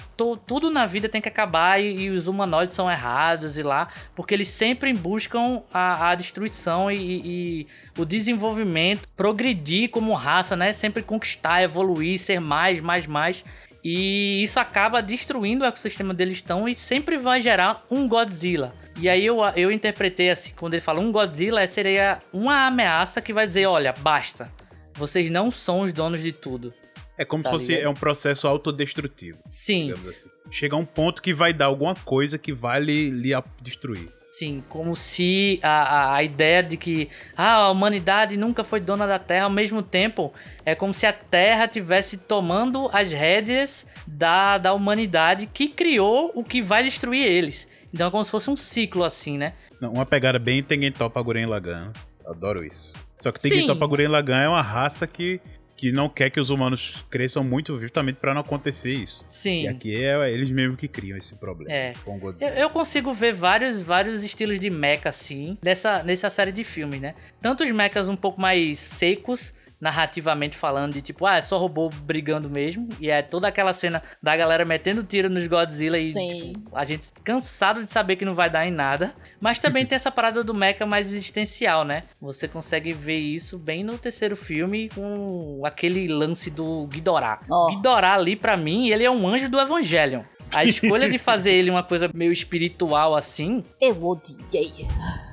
tudo 0.45 0.69
na 0.69 0.85
vida 0.85 1.09
tem 1.09 1.21
que 1.21 1.27
acabar 1.27 1.79
e, 1.79 2.03
e 2.03 2.09
os 2.09 2.27
humanoides 2.27 2.75
são 2.75 2.89
errados 2.89 3.57
e 3.57 3.63
lá, 3.63 3.89
porque 4.15 4.33
eles 4.33 4.47
sempre 4.47 4.93
buscam 4.93 5.61
a, 5.73 6.11
a 6.11 6.15
destruição 6.15 6.89
e, 6.89 7.21
e 7.25 7.67
o 7.97 8.05
desenvolvimento, 8.05 9.07
progredir 9.17 9.89
como 9.89 10.13
raça, 10.13 10.55
né? 10.55 10.71
Sempre 10.71 11.03
conquistar, 11.03 11.61
evoluir, 11.61 12.17
ser 12.17 12.39
mais, 12.39 12.79
mais, 12.79 13.05
mais. 13.05 13.43
E 13.89 14.43
isso 14.43 14.59
acaba 14.59 15.01
destruindo 15.01 15.63
o 15.63 15.67
ecossistema 15.67 16.13
deles 16.13 16.35
estão 16.35 16.67
e 16.67 16.75
sempre 16.75 17.17
vai 17.17 17.41
gerar 17.41 17.81
um 17.89 18.05
Godzilla. 18.05 18.73
E 18.99 19.07
aí 19.07 19.25
eu, 19.25 19.37
eu 19.55 19.71
interpretei 19.71 20.29
assim, 20.29 20.51
quando 20.57 20.73
ele 20.73 20.81
fala 20.81 20.99
um 20.99 21.09
Godzilla, 21.09 21.65
seria 21.67 22.17
uma 22.33 22.67
ameaça 22.67 23.21
que 23.21 23.31
vai 23.31 23.47
dizer, 23.47 23.65
olha, 23.65 23.93
basta. 23.93 24.51
Vocês 24.93 25.29
não 25.29 25.49
são 25.49 25.79
os 25.79 25.93
donos 25.93 26.21
de 26.21 26.33
tudo. 26.33 26.73
É 27.17 27.23
como 27.23 27.41
Tá 27.43 27.49
se 27.49 27.55
fosse 27.55 27.71
ligado? 27.71 27.85
é 27.85 27.89
um 27.89 27.93
processo 27.93 28.45
autodestrutivo, 28.45 29.41
Sim, 29.47 29.93
assim. 30.09 30.29
Chega 30.51 30.75
a 30.75 30.79
um 30.79 30.85
ponto 30.85 31.21
que 31.21 31.33
vai 31.33 31.53
dar 31.53 31.67
alguma 31.67 31.95
coisa 31.95 32.37
que 32.37 32.51
vai 32.51 32.81
lhe, 32.81 33.09
lhe 33.09 33.31
destruir. 33.61 34.09
Sim, 34.37 34.63
como 34.69 34.95
se 34.95 35.59
a, 35.63 35.69
a, 35.69 36.15
a 36.15 36.23
ideia 36.23 36.61
de 36.61 36.77
que 36.77 37.09
ah, 37.35 37.53
a 37.53 37.71
humanidade 37.71 38.37
nunca 38.37 38.63
foi 38.63 38.79
dona 38.79 39.07
da 39.07 39.17
Terra, 39.17 39.45
ao 39.45 39.49
mesmo 39.49 39.81
tempo 39.81 40.31
é 40.65 40.75
como 40.75 40.93
se 40.93 41.05
a 41.05 41.13
Terra 41.13 41.67
tivesse 41.67 42.17
tomando 42.17 42.89
as 42.93 43.11
rédeas 43.11 43.87
da, 44.05 44.57
da 44.57 44.73
humanidade 44.73 45.47
que 45.47 45.67
criou 45.69 46.31
o 46.35 46.43
que 46.43 46.61
vai 46.61 46.83
destruir 46.83 47.25
eles. 47.25 47.67
Então 47.91 48.07
é 48.07 48.11
como 48.11 48.23
se 48.23 48.29
fosse 48.29 48.49
um 48.49 48.55
ciclo 48.55 49.03
assim, 49.03 49.37
né? 49.37 49.53
Não, 49.81 49.93
uma 49.93 50.05
pegada 50.05 50.37
bem 50.37 50.61
Tengentopa 50.61 51.21
Guren 51.21 51.47
Lagan. 51.47 51.91
Adoro 52.25 52.63
isso. 52.63 52.97
Só 53.19 53.31
que 53.31 53.41
Sim. 53.41 53.49
Tengentopa 53.49 53.87
Guren 53.87 54.09
Lagan 54.09 54.41
é 54.41 54.47
uma 54.47 54.61
raça 54.61 55.07
que, 55.07 55.41
que 55.75 55.91
não 55.91 56.07
quer 56.09 56.29
que 56.29 56.39
os 56.39 56.49
humanos 56.49 57.03
cresçam 57.09 57.43
muito 57.43 57.77
justamente 57.79 58.17
pra 58.17 58.33
não 58.33 58.41
acontecer 58.41 58.93
isso. 58.93 59.25
Sim. 59.29 59.63
E 59.63 59.67
aqui 59.67 59.95
é 59.95 60.31
eles 60.31 60.49
mesmos 60.51 60.77
que 60.79 60.87
criam 60.87 61.17
esse 61.17 61.35
problema 61.35 61.71
É. 61.73 61.93
com 62.05 62.11
o 62.13 62.15
Eu, 62.15 62.19
Godzilla. 62.19 62.51
eu 62.59 62.69
consigo 62.69 63.13
ver 63.13 63.33
vários, 63.33 63.81
vários 63.81 64.23
estilos 64.23 64.59
de 64.59 64.69
mecha, 64.69 65.09
assim, 65.09 65.57
nessa, 65.63 66.03
nessa 66.03 66.29
série 66.29 66.51
de 66.51 66.63
filmes, 66.63 67.01
né? 67.01 67.13
Tanto 67.41 67.63
os 67.63 67.71
mechas 67.71 68.07
um 68.09 68.15
pouco 68.15 68.39
mais 68.39 68.79
secos, 68.79 69.53
narrativamente 69.79 70.57
falando, 70.57 70.93
de 70.93 71.01
tipo, 71.01 71.25
ah, 71.25 71.37
é 71.37 71.41
só 71.41 71.57
robô 71.57 71.89
brigando 71.89 72.49
mesmo. 72.49 72.89
E 72.99 73.09
é 73.09 73.21
toda 73.21 73.47
aquela 73.47 73.73
cena 73.73 74.01
da 74.21 74.35
galera 74.35 74.65
metendo 74.65 75.03
tiro 75.03 75.29
nos 75.29 75.45
Godzilla 75.47 75.97
e, 75.97 76.11
tipo, 76.11 76.75
a 76.75 76.85
gente 76.85 77.07
cansado 77.23 77.83
de 77.83 77.91
saber 77.91 78.15
que 78.15 78.25
não 78.25 78.35
vai 78.35 78.49
dar 78.49 78.65
em 78.65 78.71
nada. 78.71 79.13
Mas 79.39 79.59
também 79.59 79.85
tem 79.87 79.95
essa 79.95 80.11
parada 80.11 80.43
do 80.43 80.53
mecha 80.53 80.85
mais 80.85 81.07
existencial, 81.07 81.83
né? 81.83 82.01
Você 82.21 82.47
consegue 82.47 82.91
ver 82.93 83.17
isso 83.17 83.57
bem 83.57 83.83
no 83.83 83.97
terceiro 83.97 84.35
filme 84.35 84.89
com 84.89 85.61
aquele 85.63 86.07
lance 86.07 86.49
do 86.49 86.87
Ghidorah. 86.87 87.39
Ó. 87.49 87.69
Ghidorah 87.69 88.15
ali, 88.15 88.35
pra 88.35 88.57
mim, 88.57 88.89
ele 88.89 89.03
é 89.03 89.11
um 89.11 89.27
anjo 89.27 89.49
do 89.49 89.59
Evangelion. 89.59 90.23
A 90.53 90.63
escolha 90.63 91.09
de 91.09 91.17
fazer 91.19 91.51
ele 91.51 91.69
uma 91.69 91.83
coisa 91.83 92.09
meio 92.13 92.31
espiritual 92.31 93.15
assim. 93.15 93.61
Eu 93.81 94.01
odiei. 94.03 94.87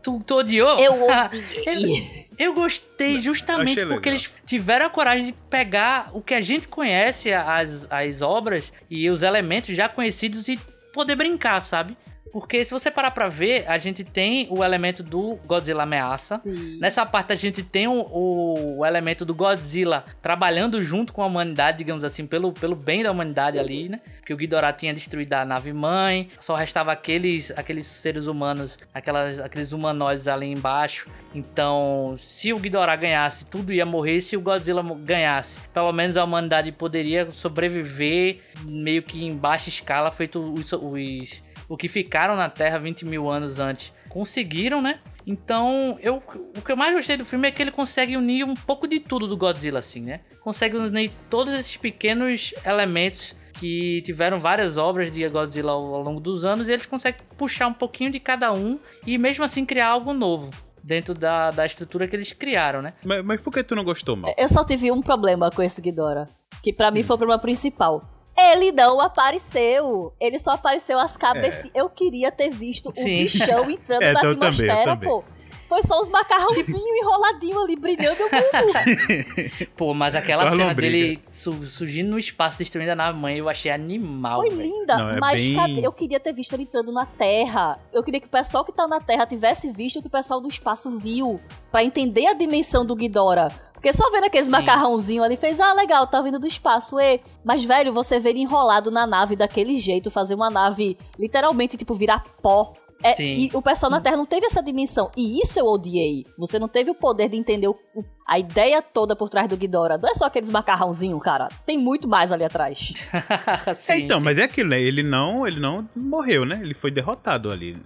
Tu, 0.05 0.23
tu 0.27 0.37
odiou? 0.37 0.79
Eu 0.79 0.93
odiei. 1.09 2.25
Eu 2.39 2.53
gostei 2.53 3.19
justamente 3.19 3.73
Achei 3.81 3.87
porque 3.87 4.11
legal. 4.11 4.25
eles 4.25 4.35
tiveram 4.45 4.87
a 4.87 4.91
coragem 4.91 5.27
de 5.27 5.33
pegar 5.49 6.11
o 6.13 6.21
que 6.21 6.35
a 6.35 6.41
gente 6.41 6.67
conhece, 6.67 7.33
as, 7.33 7.87
as 7.91 8.23
obras 8.23 8.73
e 8.91 9.09
os 9.09 9.23
elementos 9.23 9.75
já 9.77 9.89
conhecidos 9.89 10.49
e 10.49 10.59
poder 10.93 11.15
brincar, 11.15 11.61
sabe? 11.63 11.97
Porque 12.35 12.65
se 12.65 12.73
você 12.73 12.91
parar 12.91 13.13
pra 13.13 13.29
ver, 13.29 13.65
a 13.69 13.79
gente 13.79 14.03
tem 14.03 14.49
o 14.51 14.65
elemento 14.65 15.05
do 15.05 15.39
Godzilla 15.47 15.85
ameaça. 15.85 16.35
Sim. 16.37 16.79
Nessa 16.81 17.07
parte 17.07 17.33
a 17.33 17.37
gente 17.37 17.63
tem 17.63 17.87
o, 17.87 18.05
o- 18.11 18.85
elemento 18.85 19.25
do 19.25 19.33
Godzilla 19.33 20.05
trabalhando 20.21 20.83
junto 20.83 21.13
com 21.13 21.23
a 21.23 21.27
humanidade, 21.27 21.79
digamos 21.79 22.03
assim, 22.03 22.27
pelo, 22.27 22.53
pelo 22.53 22.75
bem 22.75 23.05
da 23.05 23.13
humanidade 23.13 23.57
ali, 23.57 23.89
né? 23.89 24.01
Porque 24.19 24.35
o 24.35 24.37
Ghidorah 24.37 24.73
tinha 24.73 24.93
destruído 24.93 25.33
a 25.35 25.45
nave 25.45 25.73
mãe, 25.73 26.29
só 26.41 26.57
restava 26.57 26.91
aqueles, 26.91 27.53
aqueles 27.57 27.87
seres 27.87 28.27
humanos, 28.27 28.77
aquelas, 28.93 29.39
aqueles 29.39 29.71
humanoides 29.73 30.27
ali 30.27 30.51
embaixo. 30.51 31.07
Então, 31.33 32.17
se 32.19 32.53
o 32.53 32.59
Ghidorah 32.59 32.97
ganhasse, 32.97 33.45
tudo 33.45 33.73
ia 33.73 33.87
morrer. 33.87 34.21
Se 34.21 34.37
o 34.37 34.41
Godzilla 34.41 34.83
ganhasse, 34.99 35.61
pelo 35.73 35.93
menos 35.93 36.17
a 36.17 36.25
humanidade 36.25 36.73
poderia 36.73 37.31
sobreviver 37.31 38.41
meio 38.69 39.05
que 39.05 39.25
em 39.25 39.37
baixa 39.37 39.69
escala, 39.69 40.11
feito 40.11 40.41
os, 40.41 40.73
os, 40.73 41.43
o 41.69 41.77
que 41.77 41.89
ficaram 41.89 42.37
na 42.37 42.49
Terra 42.49 42.79
20 42.79 43.05
mil 43.05 43.31
anos 43.31 43.59
antes. 43.59 43.93
Conseguiram, 44.09 44.81
né? 44.81 44.99
Então, 45.27 45.99
eu, 46.03 46.23
o 46.57 46.61
que 46.61 46.71
eu 46.71 46.77
mais 46.77 46.95
gostei 46.95 47.17
do 47.17 47.25
filme 47.25 47.49
é 47.49 47.51
que 47.51 47.63
ele 47.63 47.71
consegue 47.71 48.17
unir 48.17 48.45
um 48.45 48.55
pouco 48.55 48.87
de 48.87 49.01
tudo 49.01 49.27
do 49.27 49.37
Godzilla, 49.37 49.79
assim, 49.79 50.03
né? 50.03 50.21
Consegue 50.41 50.77
unir 50.77 51.13
todos 51.31 51.55
esses 51.55 51.77
pequenos 51.77 52.55
elementos 52.65 53.35
que 53.55 54.03
tiveram 54.03 54.39
várias 54.39 54.77
obras 54.77 55.11
de 55.11 55.27
Godzilla 55.29 55.73
ao, 55.73 55.95
ao 55.95 56.03
longo 56.03 56.21
dos 56.21 56.45
anos 56.45 56.69
e 56.69 56.73
eles 56.73 56.87
conseguem 56.87 57.21
puxar 57.39 57.69
um 57.69 57.73
pouquinho 57.73 58.11
de 58.11 58.21
cada 58.21 58.53
um 58.53 58.79
e 59.07 59.17
mesmo 59.17 59.45
assim 59.45 59.65
criar 59.65 59.89
algo 59.89 60.13
novo 60.13 60.51
dentro 60.83 61.15
da, 61.15 61.51
da 61.51 61.65
estrutura 61.65 62.07
que 62.07 62.15
eles 62.15 62.33
criaram, 62.33 62.83
né? 62.83 62.93
Mas, 63.03 63.25
mas 63.25 63.41
por 63.41 63.53
que 63.53 63.65
tu 63.65 63.75
não 63.75 63.85
gostou, 63.85 64.17
mal? 64.17 64.35
Eu 64.37 64.49
só 64.49 64.63
tive 64.65 64.93
um 64.93 65.01
problema 65.01 65.51
com 65.51 65.63
esse 65.63 65.81
Ghidorah. 65.81 66.27
Que 66.63 66.73
pra 66.73 66.91
mim 66.91 67.03
foi 67.03 67.15
o 67.17 67.19
problema 67.19 67.41
principal. 67.41 68.03
Ele 68.37 68.73
não 68.73 69.01
apareceu. 69.01 70.13
Ele 70.21 70.39
só 70.39 70.53
apareceu 70.53 70.99
as 70.99 71.17
cabeças. 71.17 71.71
Eu 71.75 71.89
queria 71.89 72.31
ter 72.33 72.51
visto 72.51 72.91
o 72.91 72.95
Sim. 72.95 73.19
bichão 73.19 73.71
entrando 73.71 74.03
É, 74.05 74.13
na 74.13 74.21
então 74.21 74.31
atmosfera, 74.33 74.85
também. 74.85 75.09
pô. 75.09 75.25
Foi 75.67 75.83
só 75.83 75.99
os 76.01 76.09
macarrãozinhos 76.11 76.69
enroladinhos 77.01 77.63
ali, 77.65 77.75
brilhando 77.75 78.19
o 78.21 78.25
mundo. 78.25 79.69
Pô, 79.77 79.95
mas 79.95 80.15
aquela 80.15 80.45
Só 80.45 80.51
cena 80.51 80.67
lombriga. 80.69 80.93
dele 80.93 81.23
su- 81.33 81.65
surgindo 81.65 82.11
no 82.11 82.19
espaço, 82.19 82.59
destruindo 82.59 82.93
a 82.93 82.95
nave 82.95 83.19
mãe, 83.19 83.39
eu 83.39 83.49
achei 83.49 83.73
animal. 83.73 84.41
Foi 84.43 84.51
velho. 84.51 84.63
linda, 84.63 84.97
Não, 84.97 85.11
é 85.11 85.19
mas 85.19 85.41
bem- 85.43 85.57
cadê? 85.57 85.81
Eu 85.87 85.91
queria 85.91 86.21
ter 86.21 86.33
visto 86.35 86.53
ele 86.53 86.65
entrando 86.65 86.93
na 86.93 87.07
Terra. 87.07 87.81
Eu 87.93 88.05
queria 88.05 88.21
que 88.21 88.27
o 88.27 88.31
pessoal 88.31 88.63
que 88.65 88.73
tá 88.73 88.87
na 88.87 89.01
Terra 89.01 89.27
tivesse 89.27 89.71
visto 89.71 89.99
o 89.99 90.03
que 90.03 90.07
o 90.07 90.11
pessoal 90.11 90.39
do 90.39 90.49
espaço 90.49 90.91
viu. 90.99 91.41
Pra 91.73 91.83
entender 91.83 92.27
a 92.27 92.35
dimensão 92.35 92.85
do 92.85 92.95
Ghidorah. 92.95 93.51
Porque 93.85 93.93
só 93.99 94.11
vendo 94.11 94.25
aqueles 94.25 94.47
Sim. 94.47 94.53
macarrãozinhos 94.53 95.23
ali 95.27 95.37
fez, 95.37 95.61
ah, 95.61 95.75
legal, 95.75 96.07
tá 96.07 96.19
vindo 96.23 96.39
do 96.39 96.47
espaço, 96.47 96.99
e. 96.99 97.21
Mas, 97.45 97.63
velho, 97.65 97.93
você 97.93 98.19
ver 98.19 98.31
ele 98.31 98.41
enrolado 98.41 98.91
na 98.91 99.07
nave 99.07 99.37
daquele 99.37 99.77
jeito, 99.77 100.11
fazer 100.11 100.35
uma 100.35 100.49
nave 100.49 100.97
literalmente, 101.19 101.77
tipo, 101.77 101.95
virar 101.95 102.25
pó. 102.41 102.73
É, 103.03 103.13
Sim. 103.13 103.25
e 103.25 103.51
o 103.53 103.61
pessoal 103.61 103.91
na 103.93 104.01
Terra 104.01 104.17
não 104.17 104.25
teve 104.25 104.47
essa 104.47 104.63
dimensão. 104.63 105.11
E 105.15 105.39
isso 105.43 105.61
eu 105.61 105.67
odiei. 105.67 106.25
Você 106.39 106.59
não 106.59 106.67
teve 106.67 106.91
o 106.91 106.95
poder 106.95 107.29
de 107.29 107.37
entender 107.37 107.69
o- 107.69 107.77
o- 107.95 108.03
a 108.27 108.39
ideia 108.39 108.81
toda 108.81 109.15
por 109.15 109.29
trás 109.29 109.47
do 109.47 109.57
Ghidorah. 109.59 109.99
Não 109.99 110.09
é 110.09 110.15
só 110.15 110.25
aqueles 110.25 110.49
macarrãozinhos, 110.49 111.23
cara. 111.23 111.51
Tem 111.67 111.77
muito 111.77 112.09
mais 112.09 112.33
ali 112.33 112.45
atrás. 112.45 112.95
É, 113.67 113.75
Sim, 113.75 114.05
então, 114.05 114.19
sim. 114.19 114.25
mas 114.25 114.39
é 114.39 114.45
aquilo, 114.45 114.71
né? 114.71 114.81
Ele 114.81 115.03
não, 115.03 115.47
ele 115.47 115.61
não 115.61 115.85
morreu, 115.95 116.47
né? 116.47 116.59
Ele 116.63 116.73
foi 116.73 116.91
derrotado 116.91 117.51
ali. 117.51 117.77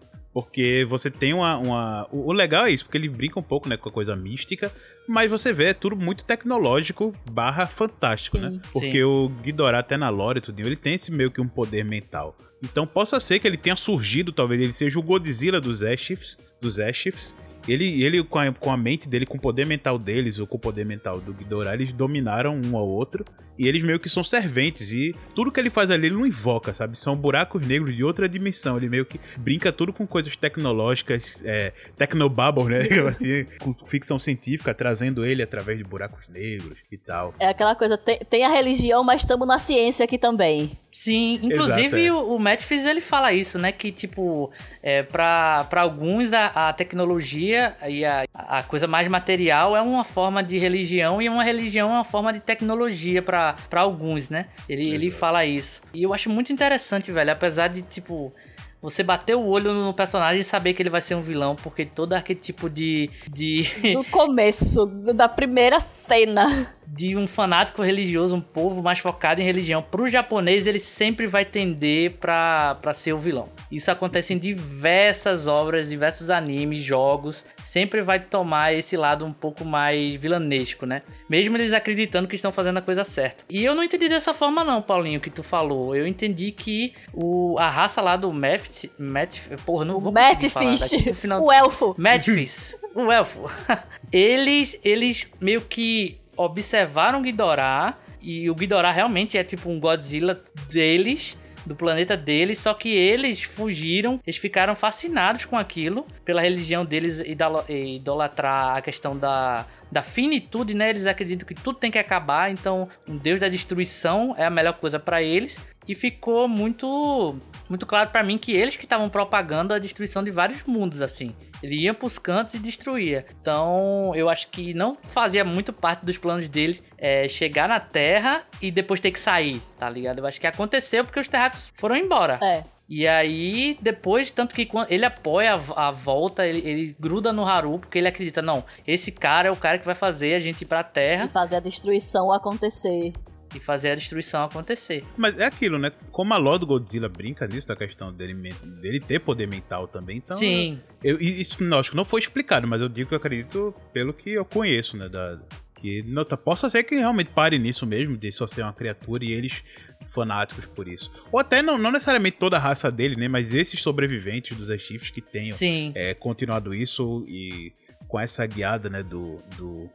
Porque 0.40 0.86
você 0.88 1.10
tem 1.10 1.34
uma, 1.34 1.56
uma- 1.58 2.08
O 2.12 2.32
legal 2.32 2.64
é 2.66 2.70
isso, 2.70 2.84
porque 2.84 2.96
ele 2.96 3.08
brinca 3.08 3.40
um 3.40 3.42
pouco 3.42 3.68
né, 3.68 3.76
com 3.76 3.88
a 3.88 3.92
coisa 3.92 4.14
mística, 4.14 4.70
mas 5.08 5.32
você 5.32 5.52
vê, 5.52 5.64
é 5.64 5.74
tudo 5.74 5.96
muito 5.96 6.22
tecnológico 6.24 7.12
barra 7.28 7.66
fantástico, 7.66 8.38
Sim. 8.38 8.44
né? 8.44 8.60
Porque 8.72 8.92
Sim. 8.92 9.02
o 9.02 9.28
Ghidorah, 9.42 9.80
até 9.80 9.96
na 9.96 10.08
lore 10.10 10.38
e 10.38 10.40
tudo, 10.40 10.60
ele 10.60 10.76
tem 10.76 10.94
esse 10.94 11.10
meio 11.10 11.28
que 11.32 11.40
um 11.40 11.48
poder 11.48 11.84
mental. 11.84 12.36
Então 12.62 12.86
possa 12.86 13.18
ser 13.18 13.40
que 13.40 13.48
ele 13.48 13.56
tenha 13.56 13.74
surgido, 13.74 14.30
talvez 14.30 14.60
ele 14.60 14.72
seja 14.72 14.96
o 14.98 15.02
Godzilla 15.02 15.60
dos 15.60 15.82
Ashifs, 15.82 16.36
dos 16.60 16.78
Ashifs. 16.78 17.34
Ele, 17.68 18.02
ele 18.02 18.22
com, 18.24 18.38
a, 18.38 18.52
com 18.52 18.72
a 18.72 18.76
mente 18.76 19.08
dele, 19.08 19.26
com 19.26 19.36
o 19.36 19.40
poder 19.40 19.66
mental 19.66 19.98
deles, 19.98 20.38
ou 20.38 20.46
com 20.46 20.56
o 20.56 20.60
poder 20.60 20.86
mental 20.86 21.20
do 21.20 21.32
Ghidorah, 21.32 21.74
eles 21.74 21.92
dominaram 21.92 22.60
um 22.64 22.76
ao 22.76 22.86
outro. 22.88 23.24
E 23.58 23.66
eles 23.66 23.82
meio 23.82 23.98
que 23.98 24.08
são 24.08 24.22
serventes. 24.22 24.92
E 24.92 25.14
tudo 25.34 25.50
que 25.50 25.58
ele 25.58 25.68
faz 25.68 25.90
ali, 25.90 26.06
ele 26.06 26.14
não 26.14 26.24
invoca, 26.24 26.72
sabe? 26.72 26.96
São 26.96 27.16
buracos 27.16 27.66
negros 27.66 27.94
de 27.94 28.04
outra 28.04 28.28
dimensão. 28.28 28.76
Ele 28.76 28.88
meio 28.88 29.04
que 29.04 29.20
brinca 29.36 29.72
tudo 29.72 29.92
com 29.92 30.06
coisas 30.06 30.36
tecnológicas, 30.36 31.42
é, 31.44 31.72
tecnobubble, 31.96 32.66
né? 32.66 32.86
assim, 33.08 33.44
com 33.58 33.74
ficção 33.84 34.16
científica, 34.16 34.72
trazendo 34.72 35.26
ele 35.26 35.42
através 35.42 35.76
de 35.76 35.82
buracos 35.82 36.28
negros 36.28 36.78
e 36.92 36.96
tal. 36.96 37.34
É 37.40 37.48
aquela 37.48 37.74
coisa, 37.74 37.98
tem, 37.98 38.20
tem 38.30 38.44
a 38.44 38.48
religião, 38.48 39.02
mas 39.02 39.22
estamos 39.22 39.46
na 39.46 39.58
ciência 39.58 40.04
aqui 40.04 40.18
também. 40.18 40.70
Sim, 40.92 41.40
inclusive 41.42 41.86
Exato, 41.86 41.96
é. 41.96 42.12
o, 42.12 42.36
o 42.36 42.38
Matt 42.38 42.62
Fizz, 42.62 42.86
ele 42.86 43.00
fala 43.00 43.32
isso, 43.32 43.58
né? 43.58 43.72
Que, 43.72 43.90
tipo, 43.90 44.52
é, 44.82 45.02
pra, 45.02 45.64
pra 45.64 45.82
alguns 45.82 46.32
a, 46.32 46.68
a 46.68 46.72
tecnologia 46.72 47.57
e 47.88 48.04
a, 48.04 48.24
a 48.34 48.62
coisa 48.62 48.86
mais 48.86 49.08
material 49.08 49.76
é 49.76 49.82
uma 49.82 50.04
forma 50.04 50.42
de 50.42 50.58
religião 50.58 51.20
e 51.20 51.28
uma 51.28 51.44
religião 51.44 51.90
é 51.90 51.92
uma 51.92 52.04
forma 52.04 52.32
de 52.32 52.40
tecnologia 52.40 53.22
pra, 53.22 53.56
pra 53.68 53.80
alguns, 53.82 54.28
né? 54.28 54.46
Ele, 54.68 54.88
ele 54.90 55.10
fala 55.10 55.44
isso. 55.44 55.82
E 55.92 56.02
eu 56.02 56.14
acho 56.14 56.30
muito 56.30 56.52
interessante, 56.52 57.12
velho, 57.12 57.32
apesar 57.32 57.68
de, 57.68 57.82
tipo... 57.82 58.32
Você 58.80 59.02
bater 59.02 59.34
o 59.34 59.44
olho 59.44 59.72
no 59.74 59.92
personagem 59.92 60.40
e 60.40 60.44
saber 60.44 60.72
que 60.72 60.80
ele 60.80 60.88
vai 60.88 61.00
ser 61.00 61.16
um 61.16 61.20
vilão, 61.20 61.56
porque 61.56 61.84
todo 61.84 62.12
arquetipo 62.12 62.70
de, 62.70 63.10
de, 63.28 63.68
No 63.92 64.04
começo, 64.04 64.86
da 65.12 65.28
primeira 65.28 65.80
cena. 65.80 66.72
De 66.90 67.16
um 67.16 67.26
fanático 67.26 67.82
religioso, 67.82 68.34
um 68.34 68.40
povo 68.40 68.82
mais 68.82 68.98
focado 68.98 69.40
em 69.40 69.44
religião, 69.44 69.82
pro 69.82 70.08
japonês 70.08 70.66
ele 70.66 70.78
sempre 70.78 71.26
vai 71.26 71.44
tender 71.44 72.12
pra, 72.12 72.76
pra 72.80 72.94
ser 72.94 73.12
o 73.12 73.18
vilão. 73.18 73.48
Isso 73.70 73.90
acontece 73.90 74.32
em 74.32 74.38
diversas 74.38 75.46
obras, 75.46 75.90
diversos 75.90 76.30
animes, 76.30 76.82
jogos, 76.82 77.44
sempre 77.62 78.00
vai 78.00 78.18
tomar 78.18 78.72
esse 78.72 78.96
lado 78.96 79.26
um 79.26 79.32
pouco 79.32 79.64
mais 79.64 80.14
vilanesco, 80.16 80.86
né? 80.86 81.02
Mesmo 81.28 81.56
eles 81.56 81.72
acreditando 81.72 82.26
que 82.26 82.36
estão 82.36 82.50
fazendo 82.50 82.78
a 82.78 82.82
coisa 82.82 83.04
certa. 83.04 83.44
E 83.50 83.62
eu 83.62 83.74
não 83.74 83.84
entendi 83.84 84.08
dessa 84.08 84.32
forma 84.32 84.64
não, 84.64 84.80
Paulinho, 84.80 85.20
que 85.20 85.30
tu 85.30 85.42
falou. 85.42 85.94
Eu 85.94 86.06
entendi 86.06 86.50
que 86.50 86.94
o, 87.12 87.58
a 87.58 87.68
raça 87.68 88.00
lá 88.00 88.16
do 88.16 88.32
Meth... 88.32 88.90
Meth 88.98 89.58
porra, 89.66 89.84
não 89.84 90.00
vou 90.00 90.12
pro 90.12 91.14
final 91.14 91.44
o 91.44 91.52
elfo. 91.52 91.94
Madfish, 91.98 92.74
o 92.94 93.12
elfo. 93.12 93.50
eles, 94.10 94.80
eles 94.82 95.28
meio 95.40 95.60
que 95.60 96.18
observaram 96.38 97.20
Ghidorah 97.20 97.94
e 98.20 98.48
o 98.48 98.54
Ghidorah 98.54 98.92
realmente 98.92 99.36
é 99.36 99.44
tipo 99.44 99.68
um 99.68 99.78
Godzilla 99.78 100.40
deles, 100.70 101.36
do 101.66 101.74
planeta 101.76 102.16
deles, 102.16 102.58
só 102.58 102.72
que 102.72 102.88
eles 102.88 103.42
fugiram, 103.42 104.18
eles 104.26 104.38
ficaram 104.38 104.74
fascinados 104.74 105.44
com 105.44 105.56
aquilo, 105.56 106.06
pela 106.24 106.40
religião 106.40 106.84
deles 106.84 107.18
idolo- 107.18 107.64
idolatrar 107.68 108.76
a 108.76 108.82
questão 108.82 109.16
da 109.16 109.66
da 109.90 110.02
finitude, 110.02 110.74
né? 110.74 110.90
Eles 110.90 111.06
acreditam 111.06 111.48
que 111.48 111.54
tudo 111.54 111.78
tem 111.78 111.90
que 111.90 111.98
acabar, 111.98 112.50
então 112.50 112.88
um 113.08 113.16
deus 113.16 113.40
da 113.40 113.48
destruição 113.48 114.34
é 114.36 114.44
a 114.44 114.50
melhor 114.50 114.74
coisa 114.74 114.98
pra 114.98 115.22
eles. 115.22 115.58
E 115.88 115.94
ficou 115.94 116.46
muito 116.46 117.36
muito 117.68 117.86
claro 117.86 118.10
pra 118.10 118.22
mim 118.22 118.38
que 118.38 118.52
eles 118.52 118.76
que 118.76 118.84
estavam 118.84 119.08
propagando 119.08 119.72
a 119.74 119.78
destruição 119.78 120.22
de 120.22 120.30
vários 120.30 120.62
mundos 120.64 121.02
assim. 121.02 121.34
Ele 121.62 121.76
ia 121.76 121.94
pros 121.94 122.18
cantos 122.18 122.54
e 122.54 122.58
destruía. 122.58 123.26
Então, 123.40 124.12
eu 124.14 124.28
acho 124.28 124.48
que 124.48 124.72
não 124.74 124.96
fazia 124.96 125.44
muito 125.44 125.72
parte 125.72 126.04
dos 126.04 126.16
planos 126.18 126.48
dele 126.48 126.80
é, 126.96 127.26
chegar 127.28 127.68
na 127.68 127.80
Terra 127.80 128.42
e 128.60 128.70
depois 128.70 129.00
ter 129.00 129.10
que 129.10 129.18
sair, 129.18 129.62
tá 129.78 129.88
ligado? 129.88 130.18
Eu 130.18 130.26
acho 130.26 130.40
que 130.40 130.46
aconteceu 130.46 131.04
porque 131.04 131.20
os 131.20 131.28
terráqueos 131.28 131.72
foram 131.74 131.96
embora. 131.96 132.38
É. 132.42 132.62
E 132.88 133.06
aí, 133.06 133.76
depois, 133.82 134.30
tanto 134.30 134.54
que 134.54 134.64
quando 134.64 134.90
ele 134.90 135.04
apoia 135.04 135.60
a, 135.76 135.88
a 135.88 135.90
volta, 135.90 136.46
ele, 136.46 136.66
ele 136.66 136.96
gruda 136.98 137.34
no 137.34 137.46
Haru, 137.46 137.78
porque 137.78 137.98
ele 137.98 138.08
acredita, 138.08 138.40
não, 138.40 138.64
esse 138.86 139.12
cara 139.12 139.48
é 139.48 139.50
o 139.50 139.56
cara 139.56 139.78
que 139.78 139.84
vai 139.84 139.94
fazer 139.94 140.34
a 140.34 140.40
gente 140.40 140.62
ir 140.62 140.66
pra 140.66 140.80
E 140.80 140.84
Terra 140.84 141.28
fazer 141.28 141.56
a 141.56 141.60
destruição 141.60 142.32
acontecer. 142.32 143.12
E 143.54 143.60
fazer 143.60 143.90
a 143.90 143.94
destruição 143.94 144.44
acontecer. 144.44 145.04
Mas 145.16 145.38
é 145.38 145.44
aquilo, 145.44 145.78
né? 145.78 145.92
Como 146.10 146.34
a 146.34 146.36
lore 146.36 146.60
do 146.60 146.66
Godzilla 146.66 147.08
brinca 147.08 147.46
nisso, 147.46 147.66
da 147.66 147.76
questão 147.76 148.12
dele, 148.12 148.34
dele 148.80 149.00
ter 149.00 149.20
poder 149.20 149.46
mental 149.46 149.86
também, 149.86 150.18
então... 150.18 150.36
Sim, 150.36 150.80
Eu, 151.02 151.20
e 151.20 151.40
isso, 151.40 151.62
não, 151.62 151.78
acho 151.78 151.90
que 151.90 151.96
não 151.96 152.04
foi 152.04 152.20
explicado, 152.20 152.66
mas 152.66 152.80
eu 152.80 152.88
digo 152.88 153.08
que 153.08 153.14
eu 153.14 153.18
acredito 153.18 153.74
pelo 153.92 154.12
que 154.12 154.30
eu 154.30 154.44
conheço, 154.44 154.96
né? 154.96 155.08
Da, 155.08 155.38
que 155.78 156.02
não, 156.02 156.24
tá- 156.24 156.36
possa 156.36 156.68
ser 156.68 156.82
que 156.82 156.96
realmente 156.96 157.30
pare 157.30 157.58
nisso 157.58 157.86
mesmo, 157.86 158.16
de 158.16 158.32
só 158.32 158.46
ser 158.46 158.62
uma 158.62 158.72
criatura 158.72 159.24
e 159.24 159.32
eles 159.32 159.62
fanáticos 160.06 160.66
por 160.66 160.88
isso. 160.88 161.10
Ou 161.30 161.38
até 161.38 161.62
não, 161.62 161.78
não 161.78 161.92
necessariamente 161.92 162.36
toda 162.36 162.56
a 162.56 162.60
raça 162.60 162.90
dele, 162.90 163.14
né? 163.14 163.28
Mas 163.28 163.54
esses 163.54 163.80
sobreviventes 163.80 164.56
dos 164.56 164.70
Ashifs 164.70 165.10
que 165.10 165.20
tenham 165.20 165.56
sim. 165.56 165.92
é, 165.94 166.14
continuado 166.14 166.74
isso 166.74 167.24
e 167.28 167.72
com 168.08 168.18
essa 168.18 168.44
guiada, 168.46 168.88
né, 168.88 169.02
do, 169.02 169.36
do, 169.56 169.86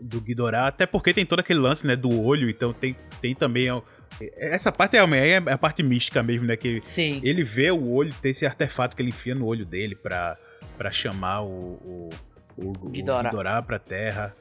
do 0.00 0.20
Ghidorah, 0.20 0.68
até 0.68 0.86
porque 0.86 1.12
tem 1.12 1.26
todo 1.26 1.40
aquele 1.40 1.58
lance, 1.58 1.86
né, 1.86 1.96
do 1.96 2.10
olho, 2.24 2.48
então 2.48 2.72
tem, 2.72 2.96
tem 3.20 3.34
também... 3.34 3.70
ó, 3.70 3.82
Essa 4.36 4.70
parte 4.70 4.96
é, 4.96 5.00
é 5.30 5.36
a 5.36 5.58
parte 5.58 5.82
mística 5.82 6.22
mesmo, 6.22 6.46
né, 6.46 6.56
que 6.56 6.82
Sim. 6.84 7.20
ele 7.22 7.42
vê 7.42 7.70
o 7.70 7.90
olho, 7.90 8.14
tem 8.22 8.30
esse 8.30 8.46
artefato 8.46 8.96
que 8.96 9.02
ele 9.02 9.10
enfia 9.10 9.34
no 9.34 9.46
olho 9.46 9.64
dele 9.64 9.94
pra, 9.94 10.36
pra 10.76 10.90
chamar 10.90 11.42
o, 11.42 11.48
o, 11.48 12.10
o, 12.56 12.70
o. 12.70 12.90
Ghidorah 12.90 13.62
pra 13.62 13.78
terra. 13.78 14.32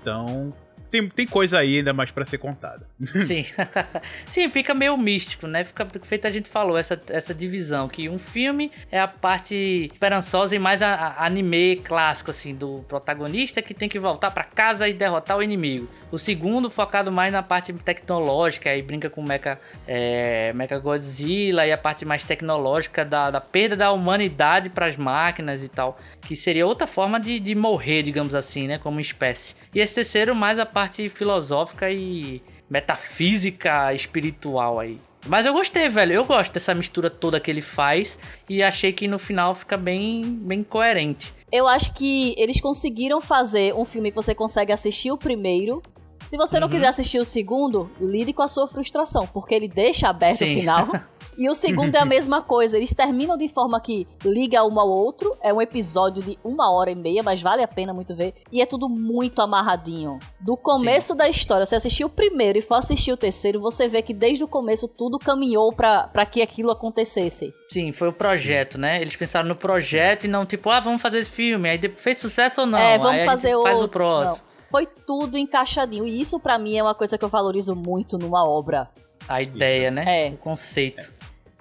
Então, 0.00 0.52
tem, 1.00 1.08
tem 1.08 1.26
coisa 1.26 1.58
aí 1.58 1.78
ainda 1.78 1.92
mais 1.92 2.12
pra 2.12 2.24
ser 2.24 2.38
contada. 2.38 2.86
Sim. 3.26 3.44
Sim, 4.30 4.48
fica 4.48 4.72
meio 4.74 4.96
místico, 4.96 5.46
né? 5.48 5.64
Fica 5.64 5.86
feito 6.02 6.26
a 6.26 6.30
gente 6.30 6.48
falou, 6.48 6.78
essa, 6.78 6.98
essa 7.08 7.34
divisão, 7.34 7.88
que 7.88 8.08
um 8.08 8.18
filme 8.18 8.70
é 8.92 9.00
a 9.00 9.08
parte 9.08 9.90
esperançosa 9.92 10.54
e 10.54 10.58
mais 10.58 10.82
a, 10.82 10.94
a- 10.94 11.26
anime 11.26 11.76
clássico, 11.76 12.30
assim, 12.30 12.54
do 12.54 12.84
protagonista 12.88 13.60
que 13.60 13.74
tem 13.74 13.88
que 13.88 13.98
voltar 13.98 14.30
pra 14.30 14.44
casa 14.44 14.88
e 14.88 14.92
derrotar 14.92 15.36
o 15.36 15.42
inimigo. 15.42 15.88
O 16.12 16.18
segundo 16.18 16.70
focado 16.70 17.10
mais 17.10 17.32
na 17.32 17.42
parte 17.42 17.72
tecnológica, 17.72 18.70
aí 18.70 18.80
brinca 18.82 19.10
com 19.10 19.20
Mecha, 19.22 19.58
é, 19.86 20.52
Mecha 20.52 20.78
Godzilla 20.78 21.66
e 21.66 21.72
a 21.72 21.78
parte 21.78 22.04
mais 22.04 22.22
tecnológica 22.22 23.04
da, 23.04 23.30
da 23.32 23.40
perda 23.40 23.74
da 23.76 23.90
humanidade 23.90 24.68
pras 24.70 24.96
máquinas 24.96 25.62
e 25.64 25.68
tal. 25.68 25.98
Que 26.22 26.36
seria 26.36 26.66
outra 26.66 26.86
forma 26.86 27.18
de, 27.20 27.38
de 27.40 27.54
morrer, 27.54 28.02
digamos 28.02 28.34
assim, 28.34 28.66
né? 28.68 28.78
Como 28.78 29.00
espécie. 29.00 29.54
E 29.74 29.80
esse 29.80 29.94
terceiro 29.94 30.34
mais 30.34 30.58
a 30.58 30.64
parte 30.64 30.83
filosófica 31.08 31.90
e 31.90 32.42
metafísica 32.70 33.92
espiritual 33.94 34.78
aí. 34.80 34.96
Mas 35.26 35.46
eu 35.46 35.52
gostei, 35.52 35.88
velho. 35.88 36.12
Eu 36.12 36.24
gosto 36.24 36.52
dessa 36.52 36.74
mistura 36.74 37.08
toda 37.08 37.40
que 37.40 37.50
ele 37.50 37.62
faz 37.62 38.18
e 38.48 38.62
achei 38.62 38.92
que 38.92 39.08
no 39.08 39.18
final 39.18 39.54
fica 39.54 39.76
bem, 39.76 40.22
bem 40.42 40.62
coerente. 40.62 41.32
Eu 41.50 41.66
acho 41.66 41.94
que 41.94 42.34
eles 42.36 42.60
conseguiram 42.60 43.20
fazer 43.20 43.74
um 43.74 43.84
filme 43.84 44.10
que 44.10 44.16
você 44.16 44.34
consegue 44.34 44.72
assistir 44.72 45.10
o 45.12 45.16
primeiro. 45.16 45.82
Se 46.26 46.36
você 46.36 46.58
não 46.58 46.66
Uhum. 46.66 46.72
quiser 46.74 46.86
assistir 46.88 47.18
o 47.18 47.24
segundo, 47.24 47.90
lide 48.00 48.32
com 48.32 48.42
a 48.42 48.48
sua 48.48 48.66
frustração, 48.66 49.26
porque 49.26 49.54
ele 49.54 49.68
deixa 49.68 50.08
aberto 50.08 50.38
Sim. 50.38 50.52
o 50.52 50.54
final. 50.60 50.88
E 51.36 51.48
o 51.48 51.54
segundo 51.54 51.94
é 51.94 51.98
a 51.98 52.04
mesma 52.06 52.42
coisa. 52.42 52.76
Eles 52.76 52.94
terminam 52.94 53.36
de 53.36 53.48
forma 53.48 53.80
que 53.80 54.06
liga 54.24 54.64
um 54.64 54.78
ao 54.78 54.88
outro. 54.88 55.34
É 55.42 55.52
um 55.52 55.60
episódio 55.60 56.22
de 56.22 56.38
uma 56.44 56.72
hora 56.72 56.90
e 56.90 56.94
meia, 56.94 57.22
mas 57.22 57.42
vale 57.42 57.62
a 57.62 57.68
pena 57.68 57.92
muito 57.92 58.14
ver. 58.14 58.34
E 58.50 58.60
é 58.60 58.66
tudo 58.66 58.88
muito 58.88 59.40
amarradinho. 59.42 60.18
Do 60.40 60.56
começo 60.56 61.12
Sim. 61.12 61.18
da 61.18 61.28
história, 61.28 61.66
você 61.66 61.76
assistiu 61.76 62.06
o 62.06 62.10
primeiro 62.10 62.58
e 62.58 62.62
for 62.62 62.76
assistir 62.76 63.12
o 63.12 63.16
terceiro, 63.16 63.60
você 63.60 63.88
vê 63.88 64.02
que 64.02 64.14
desde 64.14 64.44
o 64.44 64.48
começo 64.48 64.86
tudo 64.88 65.18
caminhou 65.18 65.72
para 65.72 66.26
que 66.26 66.42
aquilo 66.42 66.70
acontecesse. 66.70 67.54
Sim, 67.70 67.92
foi 67.92 68.08
o 68.08 68.12
projeto, 68.12 68.74
Sim. 68.74 68.80
né? 68.80 69.00
Eles 69.00 69.16
pensaram 69.16 69.48
no 69.48 69.56
projeto 69.56 70.24
e 70.24 70.28
não 70.28 70.46
tipo, 70.46 70.70
ah, 70.70 70.80
vamos 70.80 71.00
fazer 71.00 71.18
esse 71.18 71.30
filme. 71.30 71.68
Aí 71.68 71.78
fez 71.88 72.18
sucesso 72.18 72.62
ou 72.62 72.66
não? 72.66 72.78
É, 72.78 72.98
vamos 72.98 73.20
aí 73.20 73.26
fazer 73.26 73.54
faz 73.62 73.80
o 73.80 73.88
próximo. 73.88 74.38
Não. 74.38 74.54
Foi 74.70 74.86
tudo 74.86 75.38
encaixadinho. 75.38 76.04
E 76.04 76.20
isso 76.20 76.40
para 76.40 76.58
mim 76.58 76.76
é 76.76 76.82
uma 76.82 76.94
coisa 76.94 77.16
que 77.16 77.24
eu 77.24 77.28
valorizo 77.28 77.76
muito 77.76 78.18
numa 78.18 78.44
obra. 78.44 78.90
A 79.28 79.40
ideia, 79.40 79.90
né? 79.90 80.26
É. 80.26 80.30
O 80.30 80.36
conceito. 80.36 81.13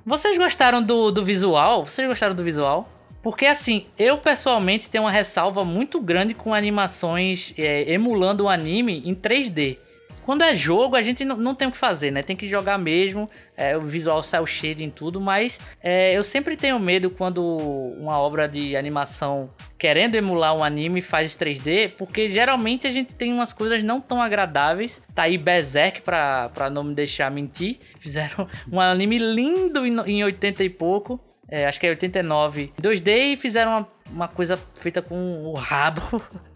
Vocês 0.06 0.38
gostaram 0.38 0.84
do, 0.84 1.12
do 1.12 1.24
visual? 1.24 1.86
Vocês 1.86 2.06
gostaram 2.06 2.36
do 2.36 2.44
visual? 2.44 2.90
Porque 3.22 3.46
assim, 3.46 3.86
eu 3.98 4.18
pessoalmente 4.18 4.90
tenho 4.90 5.06
uma 5.06 5.12
ressalva 5.12 5.64
muito 5.64 6.02
grande 6.02 6.34
com 6.34 6.54
animações 6.54 7.54
é, 7.58 7.90
emulando 7.90 8.44
o 8.44 8.50
anime 8.50 9.02
em 9.06 9.16
3D. 9.16 9.78
Quando 10.26 10.44
é 10.44 10.56
jogo, 10.56 10.96
a 10.96 11.02
gente 11.02 11.26
não, 11.26 11.36
não 11.36 11.56
tem 11.56 11.68
o 11.68 11.72
que 11.72 11.78
fazer, 11.78 12.12
né? 12.12 12.22
Tem 12.22 12.36
que 12.36 12.48
jogar 12.48 12.78
mesmo. 12.78 13.30
É, 13.56 13.78
o 13.78 13.82
visual 13.82 14.24
sai 14.24 14.46
cheio 14.46 14.82
em 14.82 14.90
tudo, 14.90 15.20
mas 15.20 15.60
é, 15.82 16.18
eu 16.18 16.24
sempre 16.24 16.56
tenho 16.56 16.80
medo 16.80 17.10
quando 17.10 17.44
uma 17.44 18.18
obra 18.18 18.48
de 18.48 18.76
animação 18.76 19.50
querendo 19.78 20.16
emular 20.16 20.56
um 20.56 20.64
anime 20.64 21.02
faz 21.02 21.36
3D, 21.36 21.94
porque 21.98 22.30
geralmente 22.30 22.88
a 22.88 22.92
gente 22.92 23.14
tem 23.14 23.34
umas 23.34 23.52
coisas 23.52 23.84
não 23.84 24.00
tão 24.00 24.22
agradáveis. 24.22 25.02
Tá 25.14 25.24
aí 25.24 25.38
Berserk 25.38 26.02
pra, 26.02 26.50
pra 26.50 26.70
não 26.70 26.84
me 26.84 26.96
deixar 26.96 27.30
mentir. 27.30 27.80
Fizeram 28.00 28.48
um 28.72 28.80
anime 28.80 29.18
lindo 29.18 29.86
em 29.86 30.24
80 30.24 30.64
e 30.64 30.70
pouco. 30.70 31.20
É, 31.50 31.68
acho 31.68 31.80
que 31.80 31.86
é 31.86 31.90
89 31.90 32.72
2D 32.82 33.34
e 33.34 33.38
fizeram 33.38 33.72
uma, 33.72 33.88
uma 34.10 34.28
coisa 34.28 34.58
feita 34.76 35.02
com 35.02 35.44
o 35.44 35.54
rabo 35.54 36.22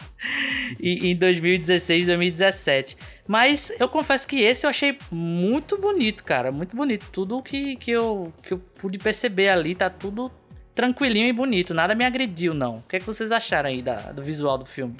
em 0.80 1.16
2016, 1.16 2.06
2017. 2.06 2.96
Mas 3.26 3.72
eu 3.78 3.88
confesso 3.88 4.26
que 4.26 4.40
esse 4.40 4.64
eu 4.66 4.70
achei 4.70 4.98
muito 5.10 5.76
bonito, 5.78 6.24
cara. 6.24 6.50
Muito 6.50 6.76
bonito. 6.76 7.06
Tudo 7.12 7.42
que, 7.42 7.76
que, 7.76 7.90
eu, 7.90 8.32
que 8.42 8.52
eu 8.54 8.58
pude 8.58 8.98
perceber 8.98 9.48
ali 9.48 9.74
tá 9.74 9.90
tudo 9.90 10.30
tranquilinho 10.74 11.26
e 11.26 11.32
bonito. 11.32 11.74
Nada 11.74 11.94
me 11.94 12.04
agrediu, 12.04 12.54
não. 12.54 12.74
O 12.74 12.82
que, 12.82 12.96
é 12.96 13.00
que 13.00 13.06
vocês 13.06 13.30
acharam 13.32 13.68
aí 13.68 13.82
da, 13.82 14.12
do 14.12 14.22
visual 14.22 14.56
do 14.56 14.64
filme? 14.64 14.96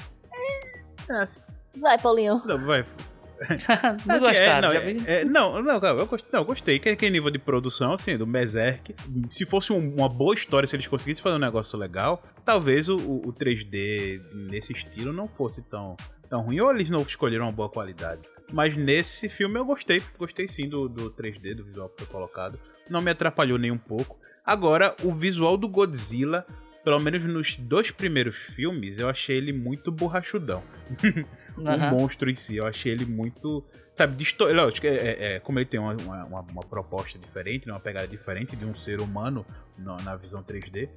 É, 1.09 1.25
vai, 1.79 1.99
Paulinho. 1.99 2.43
Não, 2.45 2.59
vai. 2.59 2.85
não 4.05 4.17
assim, 4.17 4.27
gostaram, 4.27 4.73
é, 4.73 4.95
não, 4.95 5.05
é, 5.07 5.25
não, 5.25 5.63
não, 5.63 5.99
eu 5.99 6.07
gostei, 6.07 6.31
não, 6.33 6.45
gostei. 6.45 6.79
Que, 6.79 6.97
que 6.97 7.11
nível 7.11 7.31
de 7.31 7.39
produção, 7.39 7.93
assim, 7.93 8.17
do 8.17 8.27
Berserk. 8.27 8.95
Se 9.31 9.47
fosse 9.47 9.73
um, 9.73 9.95
uma 9.95 10.09
boa 10.09 10.35
história, 10.35 10.67
se 10.67 10.75
eles 10.75 10.89
conseguissem 10.89 11.23
fazer 11.23 11.37
um 11.37 11.41
negócio 11.41 11.79
legal, 11.79 12.23
talvez 12.45 12.89
o, 12.89 12.97
o 12.97 13.33
3D 13.33 14.21
nesse 14.35 14.73
estilo 14.73 15.13
não 15.13 15.29
fosse 15.29 15.63
tão, 15.63 15.97
tão 16.29 16.43
ruim. 16.43 16.61
Ou 16.61 16.71
eles 16.71 16.91
não 16.91 17.03
escolheram 17.03 17.47
uma 17.47 17.53
boa 17.53 17.69
qualidade. 17.69 18.23
Mas 18.53 18.77
nesse 18.77 19.29
filme 19.29 19.59
eu 19.59 19.65
gostei. 19.65 20.03
Gostei 20.19 20.49
sim 20.49 20.69
do, 20.69 20.89
do 20.89 21.11
3D, 21.11 21.55
do 21.55 21.65
visual 21.65 21.89
que 21.89 21.99
foi 21.99 22.07
colocado. 22.07 22.59
Não 22.91 23.01
me 23.01 23.11
atrapalhou 23.11 23.59
nem 23.59 23.71
um 23.71 23.79
pouco. 23.79 24.19
Agora, 24.45 24.97
o 25.05 25.13
visual 25.13 25.57
do 25.57 25.69
Godzilla, 25.69 26.47
pelo 26.89 27.01
menos 27.01 27.23
nos 27.23 27.55
dois 27.55 27.91
primeiros 27.91 28.35
filmes, 28.35 28.99
eu 28.99 29.11
achei 29.11 29.37
ele 29.37 29.53
muito 29.53 29.93
borrachudão. 29.93 30.63
Uhum. 31.59 31.75
o 31.75 31.91
monstro 31.91 32.31
em 32.31 32.37
si, 32.37 32.55
eu 32.55 32.65
achei 32.65 32.93
ele 32.93 33.05
muito. 33.05 33.65
Sabe, 33.93 34.15
disto... 34.15 34.45
lógico, 34.45 34.87
é, 34.87 34.91
é, 34.91 35.17
é, 35.35 35.41
como 35.41 35.59
ele 35.59 35.67
tem 35.67 35.81
uma, 35.81 35.93
uma, 35.93 36.41
uma, 36.41 36.63
proposta 36.63 37.19
diferente, 37.19 37.67
né, 37.67 37.73
uma 37.73 37.81
pegada 37.81 38.07
diferente 38.07 38.55
de 38.55 38.65
um 38.65 38.73
ser 38.73 39.01
humano 39.01 39.45
na, 39.77 39.97
na 40.03 40.15
visão 40.15 40.41
3D, 40.41 40.89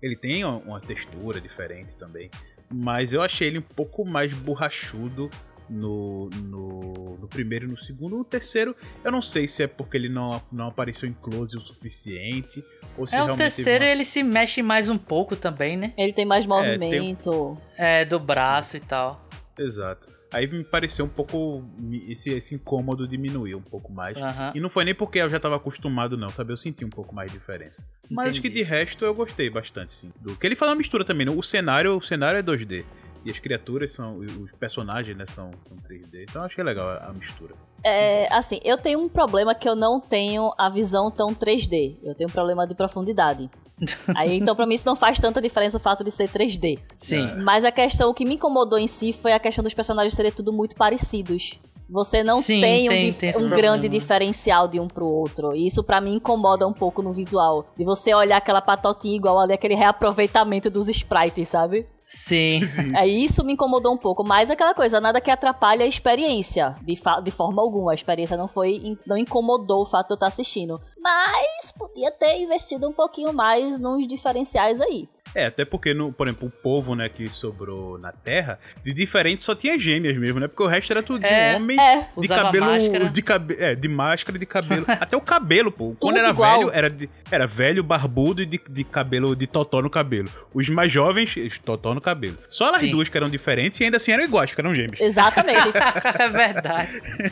ele 0.00 0.16
tem 0.16 0.46
uma, 0.46 0.56
uma 0.60 0.80
textura 0.80 1.42
diferente 1.42 1.94
também. 1.94 2.30
Mas 2.72 3.12
eu 3.12 3.20
achei 3.20 3.48
ele 3.48 3.58
um 3.58 3.68
pouco 3.76 4.02
mais 4.08 4.32
borrachudo 4.32 5.30
no, 5.68 6.28
no, 6.30 7.16
no, 7.20 7.28
primeiro 7.28 7.66
e 7.66 7.68
no 7.68 7.76
segundo. 7.76 8.16
No 8.16 8.24
terceiro, 8.24 8.74
eu 9.04 9.10
não 9.10 9.22
sei 9.22 9.46
se 9.48 9.62
é 9.62 9.66
porque 9.66 9.96
ele 9.96 10.08
não, 10.08 10.40
não 10.50 10.68
apareceu 10.68 11.08
em 11.08 11.12
close 11.12 11.56
o 11.56 11.60
suficiente. 11.60 12.64
Ou 12.96 13.06
se 13.06 13.16
é, 13.16 13.22
o 13.22 13.36
terceiro 13.36 13.84
uma... 13.84 13.90
ele 13.90 14.04
se 14.04 14.22
mexe 14.22 14.62
mais 14.62 14.88
um 14.88 14.98
pouco 14.98 15.36
também, 15.36 15.76
né? 15.76 15.92
Ele 15.96 16.12
tem 16.12 16.24
mais 16.24 16.46
movimento. 16.46 17.58
É, 17.74 17.76
tem... 17.76 17.86
é 17.86 18.04
do 18.04 18.18
braço 18.18 18.76
e 18.76 18.80
tal. 18.80 19.20
Exato. 19.58 20.22
Aí 20.32 20.46
me 20.46 20.64
pareceu 20.64 21.04
um 21.04 21.08
pouco. 21.08 21.62
Esse, 22.08 22.30
esse 22.30 22.54
incômodo 22.54 23.06
diminuiu 23.06 23.58
um 23.58 23.62
pouco 23.62 23.92
mais. 23.92 24.16
Uhum. 24.16 24.52
E 24.54 24.60
não 24.60 24.70
foi 24.70 24.84
nem 24.84 24.94
porque 24.94 25.18
eu 25.18 25.28
já 25.28 25.36
estava 25.36 25.56
acostumado, 25.56 26.16
não, 26.16 26.30
sabe? 26.30 26.52
Eu 26.52 26.56
senti 26.56 26.84
um 26.84 26.90
pouco 26.90 27.14
mais 27.14 27.30
de 27.30 27.38
diferença. 27.38 27.86
Entendi. 27.98 28.14
Mas 28.14 28.30
acho 28.30 28.40
que 28.40 28.48
de 28.48 28.62
resto 28.62 29.04
eu 29.04 29.14
gostei 29.14 29.50
bastante, 29.50 29.92
sim. 29.92 30.10
Do 30.20 30.34
que 30.34 30.46
ele 30.46 30.56
fala 30.56 30.72
uma 30.72 30.78
mistura 30.78 31.04
também. 31.04 31.26
Né? 31.26 31.32
O 31.32 31.42
cenário, 31.42 31.96
o 31.96 32.00
cenário 32.00 32.38
é 32.38 32.42
2D. 32.42 32.82
E 33.24 33.30
as 33.30 33.38
criaturas 33.38 33.92
são. 33.92 34.14
Os 34.14 34.52
personagens, 34.52 35.16
né, 35.16 35.26
são, 35.26 35.50
são 35.64 35.76
3D. 35.76 36.24
Então 36.28 36.42
acho 36.42 36.54
que 36.54 36.60
é 36.60 36.64
legal 36.64 36.88
a, 36.88 37.06
a 37.06 37.12
mistura. 37.12 37.54
É, 37.84 38.32
assim, 38.32 38.60
eu 38.64 38.78
tenho 38.78 39.00
um 39.00 39.08
problema 39.08 39.54
que 39.54 39.68
eu 39.68 39.74
não 39.74 40.00
tenho 40.00 40.52
a 40.58 40.68
visão 40.68 41.10
tão 41.10 41.34
3D. 41.34 41.96
Eu 42.02 42.14
tenho 42.14 42.28
um 42.28 42.32
problema 42.32 42.66
de 42.66 42.74
profundidade. 42.74 43.50
Aí, 44.16 44.38
então, 44.38 44.54
pra 44.54 44.66
mim, 44.66 44.74
isso 44.74 44.86
não 44.86 44.96
faz 44.96 45.18
tanta 45.18 45.40
diferença 45.40 45.76
o 45.76 45.80
fato 45.80 46.04
de 46.04 46.10
ser 46.10 46.28
3D. 46.28 46.78
Sim. 46.98 47.26
Mas 47.42 47.64
a 47.64 47.72
questão 47.72 48.14
que 48.14 48.24
me 48.24 48.34
incomodou 48.34 48.78
em 48.78 48.86
si 48.86 49.12
foi 49.12 49.32
a 49.32 49.40
questão 49.40 49.62
dos 49.62 49.74
personagens 49.74 50.14
serem 50.14 50.32
tudo 50.32 50.52
muito 50.52 50.76
parecidos. 50.76 51.58
Você 51.92 52.22
não 52.24 52.40
Sim, 52.40 52.62
tem, 52.62 52.88
tem, 52.88 53.10
um, 53.10 53.12
tem 53.12 53.36
um 53.36 53.50
grande 53.50 53.86
diferencial 53.86 54.66
de 54.66 54.80
um 54.80 54.88
pro 54.88 55.04
outro. 55.04 55.54
E 55.54 55.66
isso 55.66 55.84
para 55.84 56.00
mim 56.00 56.14
incomoda 56.14 56.64
Sim. 56.64 56.70
um 56.70 56.72
pouco 56.72 57.02
no 57.02 57.12
visual. 57.12 57.66
De 57.76 57.84
você 57.84 58.14
olhar 58.14 58.38
aquela 58.38 58.62
patotinha 58.62 59.14
igual 59.14 59.38
ali, 59.38 59.52
aquele 59.52 59.74
reaproveitamento 59.74 60.70
dos 60.70 60.88
sprites, 60.88 61.48
sabe? 61.48 61.86
Sim. 62.12 62.60
É 62.94 63.06
isso 63.06 63.42
me 63.42 63.54
incomodou 63.54 63.94
um 63.94 63.96
pouco, 63.96 64.22
mas 64.22 64.50
aquela 64.50 64.74
coisa, 64.74 65.00
nada 65.00 65.18
que 65.18 65.30
atrapalhe 65.30 65.82
a 65.82 65.86
experiência, 65.86 66.76
de, 66.82 66.94
de 67.22 67.30
forma 67.30 67.62
alguma. 67.62 67.92
A 67.92 67.94
experiência 67.94 68.36
não 68.36 68.46
foi, 68.46 68.98
não 69.06 69.16
incomodou 69.16 69.82
o 69.82 69.86
fato 69.86 70.08
de 70.08 70.12
eu 70.12 70.16
estar 70.16 70.26
assistindo. 70.26 70.78
Mas 71.00 71.72
podia 71.72 72.10
ter 72.10 72.38
investido 72.38 72.86
um 72.86 72.92
pouquinho 72.92 73.32
mais 73.32 73.78
nos 73.78 74.06
diferenciais 74.06 74.78
aí. 74.80 75.08
É, 75.34 75.46
até 75.46 75.64
porque, 75.64 75.94
no, 75.94 76.12
por 76.12 76.26
exemplo, 76.26 76.48
o 76.48 76.50
povo, 76.50 76.94
né, 76.94 77.08
que 77.08 77.28
sobrou 77.28 77.98
na 77.98 78.12
Terra, 78.12 78.58
de 78.84 78.92
diferente 78.92 79.42
só 79.42 79.54
tinha 79.54 79.78
gêmeas 79.78 80.16
mesmo, 80.16 80.38
né? 80.38 80.46
Porque 80.46 80.62
o 80.62 80.66
resto 80.66 80.90
era 80.92 81.02
tudo 81.02 81.24
é, 81.24 81.52
de 81.52 81.56
homem 81.56 81.80
é. 81.80 82.08
de 82.16 82.28
cabelo. 82.28 82.66
Máscara. 82.66 83.10
De, 83.10 83.22
cabe, 83.22 83.56
é, 83.58 83.74
de 83.74 83.88
máscara 83.88 84.38
de 84.38 84.46
cabelo. 84.46 84.84
até 84.88 85.16
o 85.16 85.20
cabelo, 85.20 85.72
pô. 85.72 85.96
Quando 85.98 86.16
tudo 86.16 86.18
era 86.18 86.30
igual. 86.30 86.58
velho, 86.58 86.70
era, 86.72 86.90
de, 86.90 87.08
era 87.30 87.46
velho, 87.46 87.82
barbudo 87.82 88.42
e 88.42 88.46
de, 88.46 88.60
de 88.68 88.84
cabelo, 88.84 89.34
de 89.34 89.46
totó 89.46 89.80
no 89.80 89.88
cabelo. 89.88 90.28
Os 90.52 90.68
mais 90.68 90.92
jovens, 90.92 91.34
totó 91.64 91.94
no 91.94 92.00
cabelo. 92.00 92.36
Só 92.50 92.68
elas 92.68 92.80
Sim. 92.80 92.90
duas 92.90 93.08
que 93.08 93.16
eram 93.16 93.30
diferentes 93.30 93.80
e 93.80 93.84
ainda 93.84 93.96
assim 93.96 94.12
eram 94.12 94.24
iguais, 94.24 94.50
porque 94.50 94.60
eram 94.60 94.74
gêmeos. 94.74 95.00
Exatamente. 95.00 95.70
é 96.18 96.28
verdade. 96.28 96.90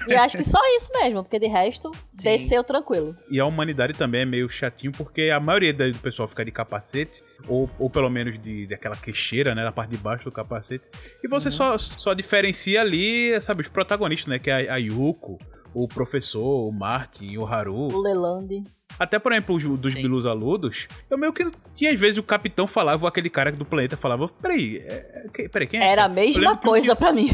E 0.08 0.14
acho 0.14 0.36
que 0.36 0.44
só 0.44 0.60
isso 0.76 0.90
mesmo, 0.94 1.22
porque 1.22 1.38
de 1.38 1.46
resto, 1.46 1.92
Sim. 2.12 2.22
desceu 2.22 2.64
tranquilo. 2.64 3.14
E 3.30 3.38
a 3.38 3.44
humanidade 3.44 3.92
também 3.92 4.22
é 4.22 4.24
meio 4.24 4.48
chatinho, 4.48 4.92
porque 4.92 5.30
a 5.30 5.38
maioria 5.38 5.72
do 5.72 5.98
pessoal 5.98 6.26
fica 6.26 6.44
de 6.44 6.50
capacete, 6.50 7.22
ou, 7.46 7.68
ou 7.78 7.89
pelo 7.90 8.08
menos 8.08 8.40
de 8.40 8.66
daquela 8.66 8.96
queixeira, 8.96 9.54
né? 9.54 9.64
Na 9.64 9.72
parte 9.72 9.90
de 9.90 9.96
baixo 9.96 10.24
do 10.24 10.32
capacete. 10.32 10.84
E 11.22 11.28
você 11.28 11.48
uhum. 11.48 11.52
só, 11.52 11.78
só 11.78 12.14
diferencia 12.14 12.80
ali, 12.80 13.40
sabe, 13.40 13.62
os 13.62 13.68
protagonistas, 13.68 14.28
né? 14.28 14.38
Que 14.38 14.50
é 14.50 14.70
a, 14.70 14.74
a 14.74 14.76
Yuko, 14.76 15.38
o 15.74 15.86
professor, 15.86 16.68
o 16.68 16.72
Martin, 16.72 17.36
o 17.36 17.46
Haru. 17.46 17.74
O 17.74 18.00
Leland. 18.00 18.62
Até, 18.98 19.18
por 19.18 19.32
exemplo, 19.32 19.56
os, 19.56 19.78
dos 19.78 19.94
Sim. 19.94 20.02
Bilus 20.02 20.26
Aludos, 20.26 20.88
eu 21.08 21.16
meio 21.16 21.32
que 21.32 21.50
tinha, 21.74 21.92
às 21.92 21.98
vezes, 21.98 22.18
o 22.18 22.22
capitão 22.22 22.66
falava, 22.66 23.04
ou 23.04 23.08
aquele 23.08 23.30
cara 23.30 23.50
do 23.50 23.64
planeta 23.64 23.96
falava, 23.96 24.28
peraí, 24.28 24.78
é, 24.78 25.24
é 25.38 25.48
peraí, 25.48 25.66
quem 25.66 25.80
é? 25.80 25.90
Era 25.90 26.04
a 26.04 26.08
mesma 26.08 26.56
coisa 26.56 26.94
pra 26.94 27.12
mim. 27.12 27.30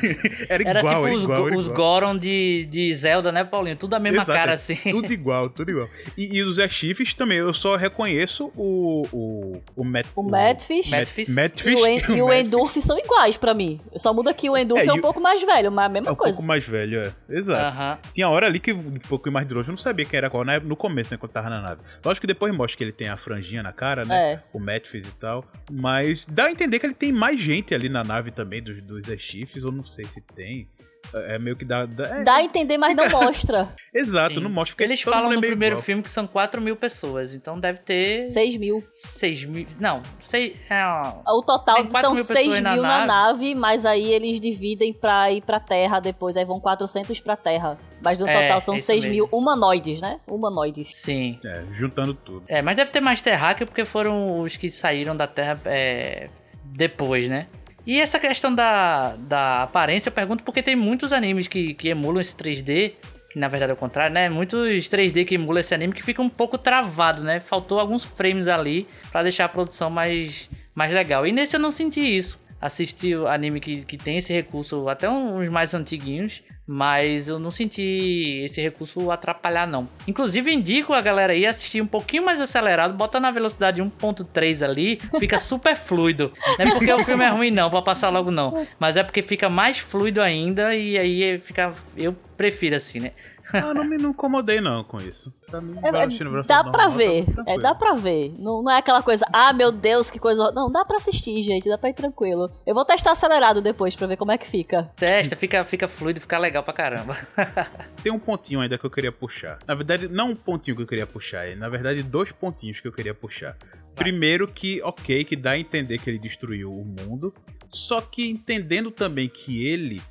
era 0.48 0.62
igual, 0.62 0.76
era 0.76 0.80
tipo 0.80 1.06
era 1.06 1.16
os, 1.16 1.24
igual, 1.24 1.44
os 1.54 1.68
Goron 1.68 2.18
de, 2.18 2.66
de 2.70 2.94
Zelda, 2.94 3.32
né, 3.32 3.44
Paulinho? 3.44 3.76
Tudo 3.76 3.94
a 3.94 3.98
mesma 3.98 4.22
Exato, 4.22 4.38
cara, 4.38 4.52
é 4.52 4.54
assim. 4.54 4.76
Tudo 4.90 5.12
igual, 5.12 5.48
tudo 5.48 5.70
igual. 5.70 5.88
E, 6.16 6.36
e 6.36 6.42
os 6.42 6.58
Echifes 6.58 7.14
também, 7.14 7.38
eu 7.38 7.52
só 7.52 7.76
reconheço 7.76 8.52
o... 8.56 9.06
O, 9.12 9.62
o, 9.76 9.84
Met, 9.84 10.08
o 10.14 10.22
Madfish. 10.22 10.90
Madfish. 10.90 11.28
Madfish. 11.28 11.72
E 11.72 11.74
o, 11.74 11.86
en, 11.86 12.00
e 12.16 12.22
o 12.22 12.32
Endurf 12.32 12.80
são 12.82 12.98
iguais 12.98 13.36
pra 13.36 13.54
mim. 13.54 13.80
Só 13.96 14.12
muda 14.12 14.34
que 14.34 14.50
o 14.50 14.56
Endurf 14.56 14.82
é, 14.82 14.86
é 14.86 14.92
um 14.92 15.00
pouco 15.00 15.20
mais 15.20 15.42
velho, 15.42 15.70
mas 15.70 15.86
a 15.86 15.88
mesma 15.88 16.10
é 16.10 16.14
coisa. 16.14 16.32
um 16.32 16.36
pouco 16.36 16.48
mais 16.48 16.66
velho, 16.66 17.00
é. 17.00 17.12
Exato. 17.28 17.76
Uh 17.76 17.80
-huh. 17.80 17.98
Tinha 18.12 18.28
hora 18.28 18.46
ali 18.46 18.58
que 18.58 18.72
um 18.72 18.98
pouco 19.08 19.30
mais 19.30 19.46
de 19.46 19.54
longe 19.54 19.68
eu 19.68 19.72
não 19.72 19.76
sabia 19.76 20.04
quem 20.04 20.18
era 20.18 20.28
qual, 20.28 20.44
né? 20.44 20.60
no 20.66 20.76
começo, 20.76 20.95
né, 21.10 21.16
quando 21.16 21.32
tava 21.32 21.50
na 21.50 21.60
nave. 21.60 21.82
Lógico 22.04 22.22
que 22.22 22.26
depois 22.26 22.54
mostra 22.54 22.78
que 22.78 22.84
ele 22.84 22.92
tem 22.92 23.08
a 23.08 23.16
franjinha 23.16 23.62
na 23.62 23.72
cara, 23.72 24.04
né? 24.04 24.34
É. 24.34 24.40
O 24.52 24.58
Matthews 24.58 25.06
e 25.06 25.12
tal. 25.12 25.44
Mas 25.70 26.24
dá 26.26 26.44
a 26.44 26.50
entender 26.50 26.78
que 26.78 26.86
ele 26.86 26.94
tem 26.94 27.12
mais 27.12 27.40
gente 27.40 27.74
ali 27.74 27.88
na 27.88 28.02
nave 28.02 28.30
também, 28.30 28.62
dos, 28.62 28.82
dos 28.82 29.06
Chiefs, 29.20 29.64
ou 29.64 29.72
não 29.72 29.84
sei 29.84 30.06
se 30.06 30.20
tem. 30.20 30.68
É 31.14 31.38
meio 31.38 31.56
que 31.56 31.64
dá. 31.64 31.86
Dá, 31.86 32.06
é, 32.18 32.24
Dá 32.24 32.34
a 32.36 32.42
entender, 32.42 32.76
mas 32.78 32.94
não 32.96 33.08
mostra. 33.08 33.68
Exato, 33.94 34.36
Sim. 34.36 34.40
não 34.42 34.50
mostra. 34.50 34.74
Porque 34.74 34.84
Eles 34.84 35.00
todo 35.02 35.12
falam 35.12 35.24
mundo 35.26 35.32
é 35.32 35.36
no 35.36 35.40
meio 35.40 35.52
primeiro 35.52 35.74
igual. 35.76 35.84
filme 35.84 36.02
que 36.02 36.10
são 36.10 36.26
4 36.26 36.60
mil 36.60 36.76
pessoas, 36.76 37.34
então 37.34 37.58
deve 37.58 37.78
ter 37.80 38.26
6 38.26 38.56
mil. 38.56 38.84
6 38.90 39.44
mil. 39.44 39.64
Não, 39.80 40.02
sei. 40.20 40.56
É, 40.68 40.84
ó, 40.84 41.22
O 41.38 41.42
total 41.42 41.76
Tem 41.76 41.86
4 41.86 42.00
são 42.00 42.14
mil 42.14 42.24
6 42.24 42.38
pessoas 42.38 42.54
mil 42.62 42.82
na 42.82 42.98
na 43.00 43.06
nave, 43.06 43.54
mas 43.54 43.86
aí 43.86 44.12
eles 44.12 44.40
dividem 44.40 44.92
pra 44.92 45.30
ir 45.32 45.42
pra 45.42 45.58
Terra 45.60 46.00
depois. 46.00 46.36
Aí 46.36 46.44
vão 46.44 46.60
400 46.60 47.18
pra 47.20 47.36
Terra. 47.36 47.76
Mas 48.02 48.18
no 48.18 48.28
É, 48.28 48.42
total 48.42 48.60
são 48.60 48.74
é 48.74 48.76
isso 48.76 48.86
6 48.86 49.02
mesmo. 49.04 49.14
mil 49.14 49.28
humanoides, 49.32 50.00
né? 50.00 50.20
Humanoides. 50.26 50.90
sim. 50.94 51.38
É, 51.44 51.62
juntando 51.70 52.14
tudo. 52.14 52.44
É, 52.48 52.60
mas 52.62 52.76
deve 52.76 52.90
ter 52.90 53.00
mais 53.00 53.22
terráqueo 53.22 53.66
porque 53.66 53.84
foram 53.84 54.40
os 54.40 54.56
que 54.56 54.70
saíram 54.70 55.16
da 55.16 55.26
Terra 55.26 55.60
é, 55.64 56.28
depois, 56.64 57.28
né? 57.28 57.46
E 57.86 58.00
essa 58.00 58.18
questão 58.18 58.52
da, 58.52 59.14
da 59.16 59.62
aparência, 59.62 60.08
eu 60.08 60.12
pergunto 60.12 60.42
porque 60.42 60.62
tem 60.62 60.74
muitos 60.74 61.12
animes 61.12 61.46
que, 61.46 61.72
que 61.74 61.88
emulam 61.88 62.20
esse 62.20 62.36
3D, 62.36 62.94
que 63.30 63.38
na 63.38 63.46
verdade 63.46 63.70
é 63.70 63.74
o 63.74 63.76
contrário, 63.76 64.12
né? 64.12 64.28
Muitos 64.28 64.88
3D 64.88 65.24
que 65.24 65.36
emulam 65.36 65.60
esse 65.60 65.72
anime 65.72 65.92
que 65.92 66.02
fica 66.02 66.20
um 66.20 66.28
pouco 66.28 66.58
travado, 66.58 67.22
né? 67.22 67.38
Faltou 67.38 67.78
alguns 67.78 68.04
frames 68.04 68.48
ali 68.48 68.88
pra 69.12 69.22
deixar 69.22 69.44
a 69.44 69.48
produção 69.48 69.88
mais, 69.88 70.50
mais 70.74 70.92
legal. 70.92 71.24
E 71.26 71.30
nesse 71.30 71.54
eu 71.54 71.60
não 71.60 71.70
senti 71.70 72.00
isso. 72.00 72.44
Assisti 72.60 73.14
o 73.14 73.28
anime 73.28 73.60
que, 73.60 73.82
que 73.82 73.96
tem 73.96 74.18
esse 74.18 74.32
recurso, 74.32 74.88
até 74.88 75.08
uns 75.08 75.48
mais 75.48 75.72
antiguinhos, 75.72 76.42
mas 76.66 77.28
eu 77.28 77.38
não 77.38 77.50
senti 77.50 78.42
esse 78.44 78.60
recurso 78.60 79.10
atrapalhar, 79.10 79.66
não. 79.66 79.86
Inclusive, 80.08 80.52
indico 80.52 80.92
a 80.92 81.00
galera 81.00 81.32
aí 81.32 81.46
assistir 81.46 81.80
um 81.80 81.86
pouquinho 81.86 82.24
mais 82.24 82.40
acelerado, 82.40 82.94
bota 82.94 83.20
na 83.20 83.30
velocidade 83.30 83.82
1.3 83.82 84.62
ali, 84.64 85.00
fica 85.18 85.38
super 85.38 85.76
fluido. 85.76 86.32
Não 86.58 86.66
é 86.66 86.70
porque 86.72 86.92
o 86.92 87.04
filme 87.04 87.24
é 87.24 87.28
ruim, 87.28 87.50
não, 87.50 87.70
pra 87.70 87.82
passar 87.82 88.08
logo, 88.10 88.30
não. 88.30 88.66
Mas 88.78 88.96
é 88.96 89.04
porque 89.04 89.22
fica 89.22 89.48
mais 89.48 89.78
fluido 89.78 90.20
ainda 90.20 90.74
e 90.74 90.98
aí 90.98 91.38
fica. 91.38 91.72
Eu 91.96 92.14
prefiro 92.36 92.76
assim, 92.76 93.00
né? 93.00 93.12
Ah, 93.52 93.72
não 93.74 93.84
me 93.84 93.96
não 93.96 94.10
incomodei 94.10 94.60
não 94.60 94.82
com 94.84 95.00
isso. 95.00 95.32
Pra 95.46 95.60
mim, 95.60 95.74
É, 95.82 95.88
é, 95.88 95.92
dá 95.92 96.06
normal, 96.06 96.44
pra 96.72 96.84
tá 96.84 96.88
ver. 96.88 97.24
É, 97.46 97.58
dá 97.58 97.74
pra 97.74 97.94
ver. 97.94 98.32
Não, 98.38 98.62
não 98.62 98.70
é 98.70 98.78
aquela 98.78 99.02
coisa, 99.02 99.24
ah, 99.32 99.52
meu 99.52 99.70
Deus, 99.70 100.10
que 100.10 100.18
coisa. 100.18 100.42
hor-". 100.44 100.54
Não, 100.54 100.70
dá 100.70 100.84
pra 100.84 100.96
assistir, 100.96 101.40
gente. 101.42 101.68
Dá 101.68 101.78
pra 101.78 101.90
ir 101.90 101.94
tranquilo. 101.94 102.50
Eu 102.66 102.74
vou 102.74 102.84
testar 102.84 103.12
acelerado 103.12 103.60
depois 103.60 103.94
pra 103.94 104.06
ver 104.06 104.16
como 104.16 104.32
é 104.32 104.38
que 104.38 104.46
fica. 104.46 104.90
Testa, 104.96 105.36
fica, 105.36 105.64
fica 105.64 105.88
fluido, 105.88 106.20
fica 106.20 106.38
legal 106.38 106.62
pra 106.62 106.74
caramba. 106.74 107.16
Tem 108.02 108.12
um 108.12 108.18
pontinho 108.18 108.60
ainda 108.60 108.76
que 108.78 108.84
eu 108.84 108.90
queria 108.90 109.12
puxar. 109.12 109.58
Na 109.66 109.74
verdade, 109.74 110.08
não 110.08 110.30
um 110.30 110.36
pontinho 110.36 110.76
que 110.76 110.82
eu 110.82 110.86
queria 110.86 111.06
puxar, 111.06 111.46
é 111.46 111.54
na 111.54 111.68
verdade 111.68 112.02
dois 112.02 112.32
pontinhos 112.32 112.80
que 112.80 112.88
eu 112.88 112.92
queria 112.92 113.14
puxar. 113.14 113.56
Primeiro 113.94 114.46
que, 114.46 114.82
ok, 114.82 115.24
que 115.24 115.36
dá 115.36 115.52
a 115.52 115.58
entender 115.58 115.98
que 115.98 116.10
ele 116.10 116.18
destruiu 116.18 116.70
o 116.70 116.84
mundo, 116.84 117.32
só 117.68 118.00
que 118.00 118.28
entendendo 118.28 118.90
também 118.90 119.28
que 119.28 119.66
ele 119.66 120.02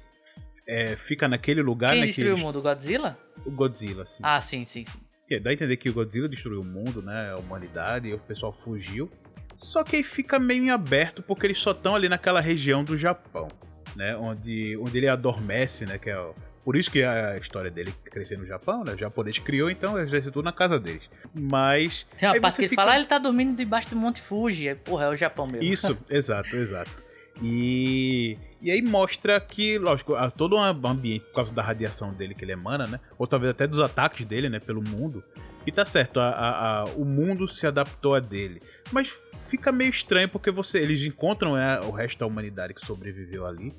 é, 0.67 0.95
fica 0.95 1.27
naquele 1.27 1.61
lugar, 1.61 1.91
Quem 1.91 2.01
né, 2.01 2.07
destruiu 2.07 2.35
que 2.35 2.41
o 2.41 2.45
mundo? 2.45 2.61
Godzilla? 2.61 3.17
o 3.45 3.51
Godzilla, 3.51 4.03
assim. 4.03 4.21
Ah, 4.25 4.41
sim, 4.41 4.65
sim, 4.65 4.85
sim. 4.85 4.99
Que 5.27 5.39
dá 5.39 5.49
a 5.49 5.53
entender 5.53 5.77
que 5.77 5.89
o 5.89 5.93
Godzilla 5.93 6.27
destruiu 6.29 6.61
o 6.61 6.65
mundo, 6.65 7.01
né, 7.01 7.31
a 7.31 7.37
humanidade, 7.37 8.09
e 8.09 8.13
o 8.13 8.19
pessoal 8.19 8.51
fugiu. 8.53 9.09
Só 9.55 9.83
que 9.83 9.95
aí 9.95 10.03
fica 10.03 10.37
meio 10.37 10.63
em 10.63 10.69
aberto 10.69 11.23
porque 11.23 11.47
eles 11.47 11.57
só 11.59 11.71
estão 11.71 11.95
ali 11.95 12.09
naquela 12.09 12.41
região 12.41 12.83
do 12.83 12.95
Japão, 12.97 13.47
né, 13.95 14.15
onde, 14.17 14.77
onde 14.77 14.97
ele 14.97 15.07
adormece, 15.07 15.85
né, 15.85 15.97
que 15.97 16.09
é 16.09 16.19
o- 16.19 16.35
por 16.63 16.75
isso 16.75 16.89
que 16.89 17.03
a 17.03 17.37
história 17.37 17.69
dele 17.69 17.93
crescer 18.05 18.39
no 18.39 18.45
Japão, 18.45 18.83
né? 18.83 18.93
O 18.95 18.97
japonês 18.97 19.37
criou, 19.37 19.69
então 19.69 19.93
ser 20.09 20.23
tudo 20.31 20.41
na 20.41 20.51
casa 20.51 20.79
deles. 20.79 21.03
Mas. 21.31 22.07
Tem 22.17 22.27
uma 22.27 22.41
parte 22.41 22.53
você 22.53 22.57
que 22.57 22.61
ele 22.63 22.69
fica- 22.69 22.81
fala, 22.81 22.93
ah, 22.93 22.97
ele 22.97 23.05
tá 23.05 23.19
dormindo 23.19 23.55
debaixo 23.55 23.87
do 23.91 23.95
Monte 23.95 24.19
Fuji. 24.19 24.69
Aí, 24.69 24.73
Porra, 24.75 25.05
é 25.05 25.09
o 25.09 25.15
Japão 25.15 25.45
mesmo. 25.45 25.63
Isso, 25.63 25.95
exato, 26.09 26.55
exato. 26.57 27.03
E, 27.41 28.37
e 28.61 28.71
aí 28.71 28.81
mostra 28.81 29.39
que, 29.39 29.77
lógico, 29.77 30.13
todo 30.37 30.55
um 30.55 30.61
ambiente, 30.61 31.25
por 31.25 31.33
causa 31.35 31.53
da 31.53 31.61
radiação 31.61 32.13
dele 32.13 32.33
que 32.33 32.43
ele 32.45 32.53
emana, 32.53 32.87
né? 32.87 32.99
Ou 33.17 33.27
talvez 33.27 33.51
até 33.51 33.67
dos 33.67 33.79
ataques 33.79 34.25
dele, 34.25 34.49
né? 34.49 34.59
Pelo 34.59 34.81
mundo. 34.81 35.21
E 35.67 35.71
tá 35.71 35.83
certo, 35.83 36.19
a, 36.19 36.29
a- 36.29 36.79
a- 36.81 36.85
o 36.95 37.03
mundo 37.03 37.47
se 37.47 37.65
adaptou 37.67 38.15
a 38.15 38.19
dele. 38.19 38.61
Mas 38.91 39.13
fica 39.49 39.71
meio 39.71 39.89
estranho 39.89 40.29
porque 40.29 40.51
você, 40.51 40.79
eles 40.79 41.03
encontram 41.03 41.55
né, 41.55 41.79
o 41.81 41.91
resto 41.91 42.19
da 42.19 42.27
humanidade 42.27 42.73
que 42.73 42.81
sobreviveu 42.85 43.45
ali. 43.45 43.71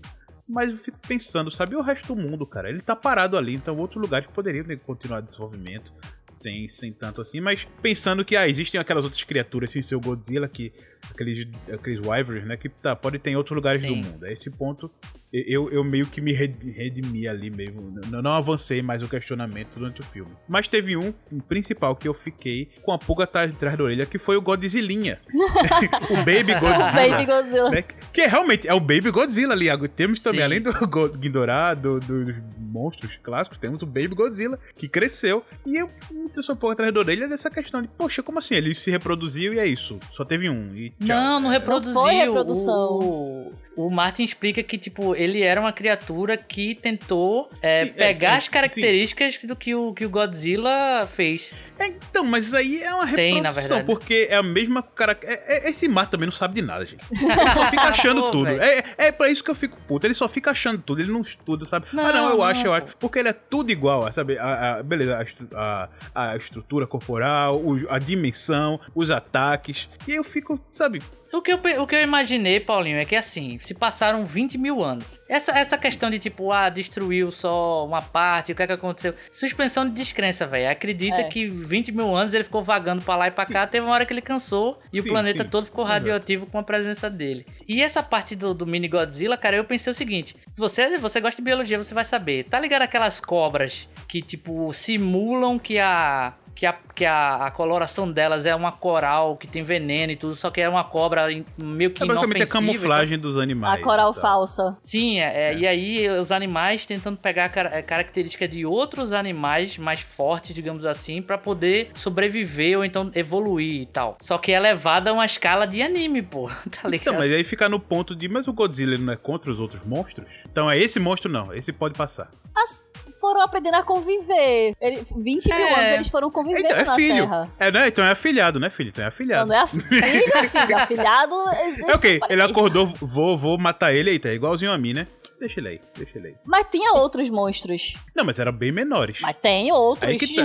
Mas 0.48 0.70
eu 0.70 0.76
fico 0.76 0.98
pensando, 1.08 1.50
sabe 1.50 1.74
o 1.74 1.80
resto 1.82 2.14
do 2.14 2.20
mundo, 2.20 2.46
cara? 2.46 2.68
Ele 2.68 2.80
tá 2.80 2.94
parado 2.94 3.36
ali, 3.36 3.54
então 3.54 3.76
outros 3.76 4.00
lugares 4.00 4.28
poderiam 4.28 4.64
né, 4.64 4.76
continuar 4.76 5.20
desenvolvimento 5.20 5.92
sem, 6.28 6.68
sem 6.68 6.92
tanto 6.92 7.20
assim. 7.20 7.40
Mas 7.40 7.66
pensando 7.82 8.24
que 8.24 8.36
ah, 8.36 8.48
existem 8.48 8.80
aquelas 8.80 9.02
outras 9.04 9.24
criaturas 9.24 9.72
sem 9.72 9.82
ser 9.82 9.96
o 9.96 10.00
Godzilla, 10.00 10.46
que 10.48 10.72
aqueles, 11.10 11.48
aqueles 11.72 12.00
Wyverns, 12.00 12.44
né? 12.44 12.56
Que 12.56 12.68
tá, 12.68 12.94
pode 12.96 13.18
ter 13.18 13.30
em 13.30 13.36
outros 13.36 13.54
lugares 13.54 13.82
do 13.82 13.88
Sim. 13.88 14.02
mundo. 14.02 14.24
A 14.24 14.30
esse 14.32 14.50
ponto, 14.50 14.90
eu, 15.32 15.70
eu 15.70 15.82
meio 15.84 16.06
que 16.06 16.20
me 16.20 16.32
red- 16.32 16.54
redimi 16.74 17.26
ali 17.28 17.50
mesmo. 17.50 17.88
Não, 18.10 18.22
não 18.22 18.32
avancei 18.32 18.82
mais 18.82 19.02
o 19.02 19.08
questionamento 19.08 19.68
durante 19.76 20.00
o 20.00 20.04
filme. 20.04 20.30
Mas 20.48 20.66
teve 20.68 20.96
um, 20.96 21.12
um 21.32 21.38
principal 21.40 21.94
que 21.96 22.06
eu 22.08 22.14
fiquei 22.14 22.70
com 22.82 22.92
a 22.92 22.98
pulga 22.98 23.24
atrás 23.24 23.52
da 23.52 23.84
orelha, 23.84 24.06
que 24.06 24.18
foi 24.18 24.36
o 24.36 24.40
Godzillinha. 24.42 25.20
o 26.10 26.16
Baby 26.16 26.54
Godzilla. 26.60 27.08
Baby 27.18 27.26
Godzilla. 27.26 27.70
né? 27.70 27.82
Que 28.12 28.22
é, 28.22 28.26
realmente 28.26 28.66
é 28.68 28.74
o 28.74 28.80
Baby 28.80 29.10
Godzilla 29.10 29.52
ali. 29.54 29.66
Temos 29.88 30.18
também, 30.20 30.40
Sim. 30.40 30.44
além 30.44 30.60
do 30.60 30.72
Ghidorah, 31.18 31.74
do- 31.74 32.00
dos 32.00 32.34
monstros 32.58 33.16
clássicos, 33.22 33.58
temos 33.58 33.82
o 33.82 33.86
Baby 33.86 34.08
Godzilla, 34.14 34.58
que 34.74 34.88
cresceu. 34.88 35.44
E 35.64 35.76
eu 35.76 35.88
me 36.10 36.28
trouxe 36.28 36.52
um 36.52 36.56
pouco 36.56 36.72
atrás 36.72 36.92
da 36.92 37.00
orelha 37.00 37.26
dessa 37.28 37.50
questão 37.50 37.80
de, 37.80 37.88
poxa, 37.88 38.22
como 38.22 38.38
assim? 38.38 38.54
Ele 38.54 38.74
se 38.74 38.90
reproduziu 38.90 39.54
e 39.54 39.58
é 39.58 39.66
isso. 39.66 39.98
Só 40.10 40.24
teve 40.24 40.48
um. 40.50 40.74
E. 40.74 40.92
Não, 40.98 41.40
não 41.40 41.50
reproduziu. 41.50 41.94
Não 41.94 42.02
foi 42.02 42.14
reprodução. 42.14 42.98
O, 42.98 43.52
o 43.76 43.90
Martin 43.90 44.22
explica 44.24 44.62
que, 44.62 44.78
tipo, 44.78 45.14
ele 45.14 45.42
era 45.42 45.60
uma 45.60 45.72
criatura 45.72 46.36
que 46.36 46.74
tentou 46.74 47.50
é, 47.60 47.84
Sim, 47.84 47.90
é, 47.90 47.92
pegar 47.92 48.34
é, 48.34 48.38
as 48.38 48.48
características 48.48 49.38
do 49.44 49.54
que 49.54 49.74
o, 49.74 49.92
que 49.92 50.04
o 50.06 50.08
Godzilla 50.10 51.06
fez. 51.14 51.52
É, 51.78 51.86
então, 51.88 52.24
mas 52.24 52.46
isso 52.46 52.56
aí 52.56 52.82
é 52.82 52.94
uma 52.94 53.06
Tem, 53.12 53.34
na 53.34 53.48
reprodução, 53.50 53.76
verdade. 53.78 53.84
porque 53.86 54.26
é 54.30 54.36
a 54.36 54.42
mesma 54.42 54.82
cara. 54.82 55.18
é- 55.22 55.66
é- 55.66 55.70
esse 55.70 55.86
Mar 55.88 56.08
também 56.08 56.26
não 56.26 56.32
sabe 56.32 56.54
de 56.54 56.62
nada, 56.62 56.84
gente. 56.86 57.04
Ele 57.12 57.50
só 57.52 57.70
fica 57.70 57.82
achando 57.82 58.22
Pô, 58.22 58.30
tudo. 58.30 58.48
É, 58.48 58.82
é 58.96 59.12
pra 59.12 59.28
isso 59.28 59.44
que 59.44 59.50
eu 59.50 59.54
fico 59.54 59.78
puto. 59.82 60.06
Ele 60.06 60.14
só 60.14 60.28
fica 60.28 60.50
achando 60.52 60.80
tudo, 60.80 61.00
ele 61.02 61.12
não 61.12 61.20
estuda, 61.20 61.66
sabe? 61.66 61.86
ah, 61.92 61.94
não, 61.96 62.02
Não, 62.12 62.30
eu 62.30 62.36
não, 62.38 62.42
acho, 62.44 62.66
eu 62.66 62.72
acho. 62.72 62.96
Porque 62.98 63.18
ele 63.18 63.28
é 63.28 63.32
tudo 63.34 63.70
igual, 63.70 64.10
sabe? 64.12 64.38
A, 64.38 64.76
a- 64.78 64.82
beleza, 64.82 65.18
a, 65.54 65.88
a- 66.14 66.30
a 66.32 66.36
estrutura 66.36 66.86
corporal, 66.86 67.60
a 67.90 67.98
dimensão, 67.98 68.80
os 68.94 69.10
ataques. 69.10 69.88
E 70.08 70.12
aí 70.12 70.16
eu 70.16 70.24
fico, 70.24 70.58
sabe? 70.70 71.02
O 71.36 71.42
que, 71.42 71.52
eu, 71.52 71.58
o 71.82 71.86
que 71.86 71.94
eu 71.94 72.02
imaginei, 72.02 72.58
Paulinho, 72.60 72.98
é 72.98 73.04
que 73.04 73.14
assim, 73.14 73.58
se 73.60 73.74
passaram 73.74 74.24
20 74.24 74.56
mil 74.56 74.82
anos. 74.82 75.20
Essa, 75.28 75.52
essa 75.58 75.76
questão 75.76 76.08
de 76.08 76.18
tipo, 76.18 76.50
ah, 76.50 76.68
destruiu 76.70 77.30
só 77.30 77.84
uma 77.84 78.00
parte, 78.00 78.52
o 78.52 78.54
que 78.54 78.62
é 78.62 78.66
que 78.66 78.72
aconteceu? 78.72 79.14
Suspensão 79.30 79.84
de 79.84 79.92
descrença, 79.92 80.46
velho. 80.46 80.70
Acredita 80.70 81.20
É. 81.20 81.24
que 81.24 81.46
20 81.46 81.92
mil 81.92 82.16
anos 82.16 82.32
ele 82.32 82.44
ficou 82.44 82.62
vagando 82.62 83.02
pra 83.02 83.16
lá 83.16 83.28
e 83.28 83.30
pra 83.30 83.44
Sim. 83.44 83.52
cá, 83.52 83.66
teve 83.66 83.84
uma 83.84 83.92
hora 83.94 84.06
que 84.06 84.12
ele 84.12 84.22
cansou 84.22 84.80
e 84.92 85.00
Sim, 85.02 85.08
o 85.08 85.12
planeta 85.12 85.44
sim. 85.44 85.50
todo 85.50 85.66
ficou 85.66 85.84
Exato. 85.84 85.98
radioativo 85.98 86.46
com 86.46 86.58
a 86.58 86.62
presença 86.62 87.10
dele. 87.10 87.44
E 87.68 87.82
essa 87.82 88.02
parte 88.02 88.34
do, 88.34 88.54
do 88.54 88.66
mini 88.66 88.88
Godzilla, 88.88 89.36
cara, 89.36 89.56
eu 89.56 89.64
pensei 89.64 89.90
o 89.90 89.94
seguinte: 89.94 90.34
você, 90.56 90.96
você 90.96 91.20
gosta 91.20 91.40
de 91.40 91.44
biologia, 91.44 91.76
você 91.76 91.92
vai 91.92 92.04
saber. 92.04 92.44
Tá 92.44 92.58
ligado 92.58 92.82
aquelas 92.82 93.20
cobras 93.20 93.86
que, 94.08 94.22
tipo, 94.22 94.72
simulam 94.72 95.58
que 95.58 95.78
a 95.78 96.32
que, 96.56 96.64
a, 96.66 96.72
que 96.94 97.04
a, 97.04 97.44
a 97.46 97.50
coloração 97.50 98.10
delas 98.10 98.46
é 98.46 98.54
uma 98.54 98.72
coral 98.72 99.36
que 99.36 99.46
tem 99.46 99.62
veneno 99.62 100.12
e 100.12 100.16
tudo, 100.16 100.34
só 100.34 100.50
que 100.50 100.60
é 100.60 100.68
uma 100.68 100.82
cobra 100.82 101.26
meio 101.56 101.90
que 101.90 102.02
É 102.02 102.06
basicamente 102.06 102.36
a 102.36 102.44
inofensiva. 102.46 102.46
camuflagem 102.48 103.18
dos 103.18 103.38
A 103.38 103.42
animais. 103.42 103.82
coral 103.82 104.14
tá? 104.14 104.20
falsa. 104.22 104.78
Sim, 104.80 105.20
é, 105.20 105.52
é, 105.52 105.58
e 105.58 105.66
aí 105.66 106.08
os 106.08 106.32
animais 106.32 106.86
tentando 106.86 107.18
pegar 107.18 107.44
a 107.44 107.48
car- 107.50 107.74
a 107.74 107.82
característica 107.82 108.48
de 108.48 108.64
outros 108.64 109.12
animais 109.12 109.76
mais 109.76 110.00
fortes, 110.00 110.54
digamos 110.54 110.86
assim, 110.86 111.20
pra 111.20 111.36
poder 111.36 111.90
sobreviver 111.94 112.78
ou 112.78 112.84
então 112.84 113.10
evoluir 113.14 113.82
e 113.82 113.86
tal. 113.86 114.16
Só 114.20 114.38
que 114.38 114.50
é 114.50 114.58
levada 114.58 115.10
a 115.10 115.12
uma 115.12 115.26
escala 115.26 115.66
de 115.66 115.82
anime, 115.82 116.22
pô, 116.22 116.48
tá 116.82 116.88
ligado? 116.88 117.08
Então, 117.08 117.14
mas 117.18 117.30
aí 117.32 117.44
fica 117.44 117.68
no 117.68 117.78
ponto 117.78 118.16
de, 118.16 118.28
mas 118.28 118.48
o 118.48 118.52
Godzilla 118.54 118.96
não 118.96 119.12
é 119.12 119.16
contra 119.16 119.50
os 119.50 119.60
outros 119.60 119.84
monstros? 119.84 120.26
Então 120.50 120.70
é 120.70 120.78
esse 120.78 120.98
monstro 120.98 121.30
não, 121.30 121.52
esse 121.52 121.70
pode 121.72 121.94
passar. 121.94 122.30
As 122.56 122.82
foram 123.26 123.40
aprendendo 123.42 123.74
a 123.74 123.82
conviver. 123.82 124.74
Ele, 124.80 125.04
20 125.16 125.46
mil 125.46 125.54
É. 125.56 125.74
anos 125.80 125.92
eles 125.92 126.08
foram 126.08 126.30
convivendo 126.30 126.64
Então 126.66 126.78
é 126.78 126.84
na 126.84 126.94
filho. 126.94 127.24
Terra. 127.28 127.50
É, 127.58 127.70
né? 127.72 127.88
Então 127.88 128.04
é 128.04 128.10
afilhado, 128.12 128.60
né, 128.60 128.70
filho? 128.70 128.88
Então 128.90 129.02
é 129.02 129.04
Não, 129.04 129.08
afilhado. 129.08 129.48
não 129.48 129.56
é 129.56 129.60
a 129.60 129.66
filho, 129.66 129.82
filho. 130.50 130.78
Afilhado 130.78 131.34
existe. 131.66 131.90
É 131.90 131.94
ok, 131.94 132.20
ele 132.28 132.42
acordou, 132.42 132.86
vou, 133.00 133.36
vou 133.36 133.58
matar 133.58 133.92
ele, 133.92 134.10
eita, 134.10 134.28
é 134.28 134.34
igualzinho 134.34 134.70
a 134.72 134.78
mim, 134.78 134.92
né? 134.94 135.06
Deixa 135.40 135.60
ele 135.60 135.68
aí, 135.68 135.80
deixa 135.96 136.18
ele 136.18 136.28
aí. 136.28 136.34
Mas 136.46 136.66
tinha 136.70 136.92
outros 136.94 137.28
monstros. 137.28 137.94
Não, 138.14 138.24
mas 138.24 138.38
eram 138.38 138.52
bem 138.52 138.70
menores. 138.72 139.20
Mas 139.20 139.36
tem 139.36 139.70
outros. 139.72 140.08
Aí 140.08 140.18
que 140.18 140.34
tá. 140.34 140.42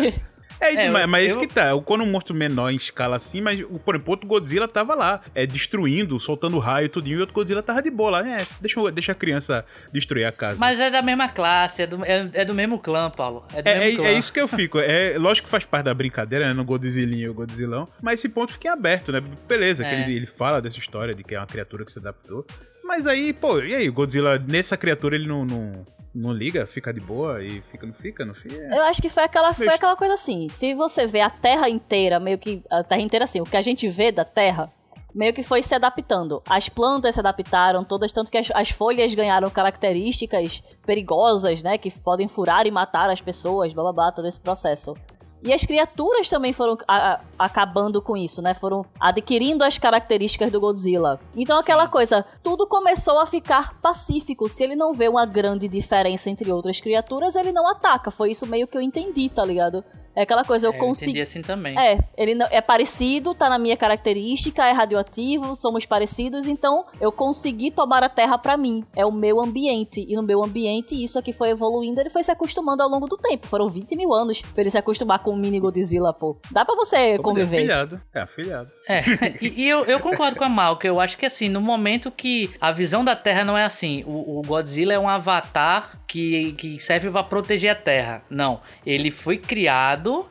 É, 0.61 0.73
É, 0.73 0.89
mas, 0.89 1.01
eu- 1.01 1.07
mas 1.07 1.27
isso 1.27 1.35
eu- 1.37 1.39
que 1.41 1.47
tá. 1.47 1.71
Quando 1.83 2.03
um 2.03 2.07
monstro 2.11 2.35
menor 2.35 2.69
em 2.71 2.75
escala 2.75 3.15
assim, 3.15 3.41
mas 3.41 3.59
por 3.83 3.95
exemplo, 3.95 4.11
outro 4.11 4.27
Godzilla 4.27 4.67
tava 4.67 4.93
lá, 4.93 5.19
é, 5.33 5.45
destruindo, 5.47 6.19
soltando 6.19 6.59
raio 6.59 6.85
e 6.85 6.89
tudinho, 6.89 7.17
e 7.17 7.21
outro 7.21 7.33
Godzilla 7.33 7.63
tava 7.63 7.81
de 7.81 7.89
boa 7.89 8.11
lá. 8.11 8.27
É, 8.27 8.45
deixa, 8.61 8.91
deixa 8.91 9.11
a 9.11 9.15
criança 9.15 9.65
destruir 9.91 10.25
a 10.25 10.31
casa. 10.31 10.59
Mas 10.59 10.79
é 10.79 10.89
da 10.91 11.01
mesma 11.01 11.27
classe, 11.27 11.81
é 11.81 11.87
do, 11.87 12.05
é, 12.05 12.29
é 12.33 12.45
do 12.45 12.53
mesmo 12.53 12.77
clã, 12.77 13.09
Paulo. 13.09 13.45
É 13.53 13.61
É, 13.69 13.89
é, 13.91 13.95
clã. 13.95 14.05
é 14.05 14.13
isso 14.13 14.31
que 14.31 14.39
eu 14.39 14.47
fico. 14.47 14.77
É, 14.79 15.17
lógico 15.17 15.45
que 15.47 15.51
faz 15.51 15.65
parte 15.65 15.85
da 15.85 15.93
brincadeira, 15.93 16.47
né? 16.47 16.53
No 16.53 16.63
Godzillinha 16.63 17.25
e 17.25 17.29
o 17.29 17.33
Godzillão. 17.33 17.87
Mas 18.01 18.19
esse 18.19 18.29
ponto 18.29 18.51
fica 18.53 18.67
em 18.67 18.71
aberto, 18.71 19.11
né? 19.11 19.21
Beleza, 19.47 19.83
que 19.83 19.89
É. 19.89 20.01
ele, 20.03 20.15
ele 20.15 20.25
fala 20.27 20.61
dessa 20.61 20.77
história 20.77 21.15
de 21.15 21.23
que 21.23 21.33
é 21.33 21.39
uma 21.39 21.47
criatura 21.47 21.83
que 21.83 21.91
se 21.91 21.97
adaptou. 21.99 22.45
Mas 22.83 23.07
aí, 23.07 23.33
pô, 23.33 23.59
e 23.61 23.73
aí? 23.73 23.89
O 23.89 23.93
Godzilla, 23.93 24.37
nessa 24.47 24.75
criatura, 24.77 25.15
ele 25.15 25.25
não, 25.27 25.45
não, 25.45 25.83
não 26.13 26.33
liga, 26.33 26.67
fica 26.67 26.93
de 26.93 26.99
boa 26.99 27.41
e 27.43 27.61
fica, 27.61 27.85
não 27.85 27.93
fica, 27.93 28.25
não 28.25 28.33
fica. 28.33 28.55
Eu 28.55 28.83
acho 28.83 29.01
que 29.01 29.09
foi 29.09 29.23
aquela, 29.23 29.53
foi 29.53 29.69
aquela 29.69 29.95
coisa 29.95 30.13
assim. 30.13 30.49
Se 30.49 30.73
você 30.73 31.05
vê 31.05 31.21
a 31.21 31.29
Terra 31.29 31.69
inteira, 31.69 32.19
meio 32.19 32.37
que. 32.37 32.61
A 32.69 32.83
Terra 32.83 33.01
inteira, 33.01 33.23
assim, 33.23 33.39
o 33.39 33.45
que 33.45 33.55
a 33.55 33.61
gente 33.61 33.87
vê 33.87 34.11
da 34.11 34.25
Terra, 34.25 34.69
meio 35.15 35.33
que 35.33 35.43
foi 35.43 35.61
se 35.61 35.73
adaptando. 35.73 36.41
As 36.45 36.67
plantas 36.67 37.15
se 37.15 37.21
adaptaram, 37.21 37.83
todas, 37.83 38.11
tanto 38.11 38.31
que 38.31 38.37
as, 38.37 38.49
as 38.53 38.69
folhas 38.69 39.13
ganharam 39.13 39.49
características 39.49 40.61
perigosas, 40.85 41.63
né? 41.63 41.77
Que 41.77 41.89
podem 41.91 42.27
furar 42.27 42.67
e 42.67 42.71
matar 42.71 43.09
as 43.09 43.21
pessoas, 43.21 43.73
blá 43.73 43.83
blá 43.83 43.93
blá, 43.93 44.11
todo 44.11 44.27
esse 44.27 44.39
processo. 44.39 44.95
E 45.41 45.51
as 45.51 45.63
criaturas 45.65 46.29
também 46.29 46.53
foram 46.53 46.77
a- 46.87 47.13
a- 47.13 47.19
acabando 47.39 48.01
com 48.01 48.15
isso, 48.15 48.41
né? 48.41 48.53
Foram 48.53 48.85
adquirindo 48.99 49.63
as 49.63 49.77
características 49.77 50.51
do 50.51 50.59
Godzilla. 50.59 51.19
Então 51.35 51.57
aquela 51.57 51.87
coisa, 51.87 52.25
tudo 52.43 52.67
começou 52.67 53.19
a 53.19 53.25
ficar 53.25 53.79
pacífico. 53.81 54.47
Se 54.47 54.63
ele 54.63 54.75
não 54.75 54.93
vê 54.93 55.07
uma 55.09 55.25
grande 55.25 55.67
diferença 55.67 56.29
entre 56.29 56.51
outras 56.51 56.79
criaturas, 56.79 57.35
ele 57.35 57.51
não 57.51 57.67
ataca. 57.67 58.11
Foi 58.11 58.31
isso 58.31 58.45
meio 58.45 58.67
que 58.67 58.77
eu 58.77 58.81
entendi, 58.81 59.29
tá 59.29 59.43
ligado? 59.43 59.83
É 60.13 60.23
aquela 60.23 60.43
coisa, 60.43 60.67
eu 60.67 60.73
É, 60.73 60.77
consegui. 60.77 61.11
entendi 61.11 61.21
assim 61.21 61.41
também. 61.41 61.79
É, 61.79 61.97
ele 62.17 62.35
não- 62.35 62.47
é 62.51 62.59
parecido, 62.59 63.33
tá 63.33 63.49
na 63.49 63.57
minha 63.57 63.77
característica, 63.77 64.65
é 64.67 64.73
radioativo, 64.73 65.55
somos 65.55 65.85
parecidos, 65.85 66.47
então 66.49 66.83
eu 66.99 67.13
consegui 67.13 67.71
tomar 67.71 68.03
a 68.03 68.09
Terra 68.09 68.37
pra 68.37 68.57
mim. 68.57 68.83
É 68.93 69.05
o 69.05 69.11
meu 69.11 69.39
ambiente. 69.39 70.05
E 70.09 70.13
no 70.17 70.21
meu 70.21 70.43
ambiente, 70.43 71.01
isso 71.01 71.17
aqui 71.17 71.31
foi 71.31 71.51
evoluindo, 71.51 72.01
ele 72.01 72.09
foi 72.09 72.23
se 72.23 72.31
acostumando 72.31 72.83
ao 72.83 72.89
longo 72.89 73.07
do 73.07 73.15
tempo. 73.15 73.47
Foram 73.47 73.69
20 73.69 73.95
mil 73.95 74.13
anos 74.13 74.41
pra 74.41 74.61
ele 74.61 74.69
se 74.69 74.77
acostumar 74.77 75.19
com 75.19 75.30
o 75.31 75.35
mini 75.37 75.59
Godzilla, 75.59 76.13
pô. 76.13 76.37
Dá 76.51 76.63
pra 76.65 76.75
você 76.75 77.17
Como 77.17 77.37
é 77.37 77.41
conviver. 77.41 77.57
afilhado. 77.57 78.01
É 78.13 78.19
afilhado. 78.21 78.71
É, 78.87 79.03
e, 79.41 79.63
e 79.63 79.69
eu, 79.69 79.85
eu 79.85 79.99
concordo 79.99 80.35
com 80.37 80.43
a 80.43 80.49
Mal, 80.49 80.77
que 80.77 80.87
eu 80.87 80.99
acho 80.99 81.17
que 81.17 81.25
assim, 81.25 81.49
no 81.49 81.61
momento 81.61 82.11
que 82.11 82.49
a 82.59 82.71
visão 82.71 83.03
da 83.03 83.15
Terra 83.15 83.43
não 83.43 83.57
é 83.57 83.63
assim, 83.63 84.03
o, 84.05 84.39
o 84.39 84.41
Godzilla 84.41 84.93
é 84.93 84.99
um 84.99 85.07
avatar 85.09 85.99
que, 86.07 86.53
que 86.53 86.79
serve 86.79 87.09
pra 87.09 87.23
proteger 87.23 87.71
a 87.71 87.75
Terra. 87.75 88.21
Não, 88.29 88.61
ele 88.85 89.11
foi 89.11 89.37
criado 89.37 90.25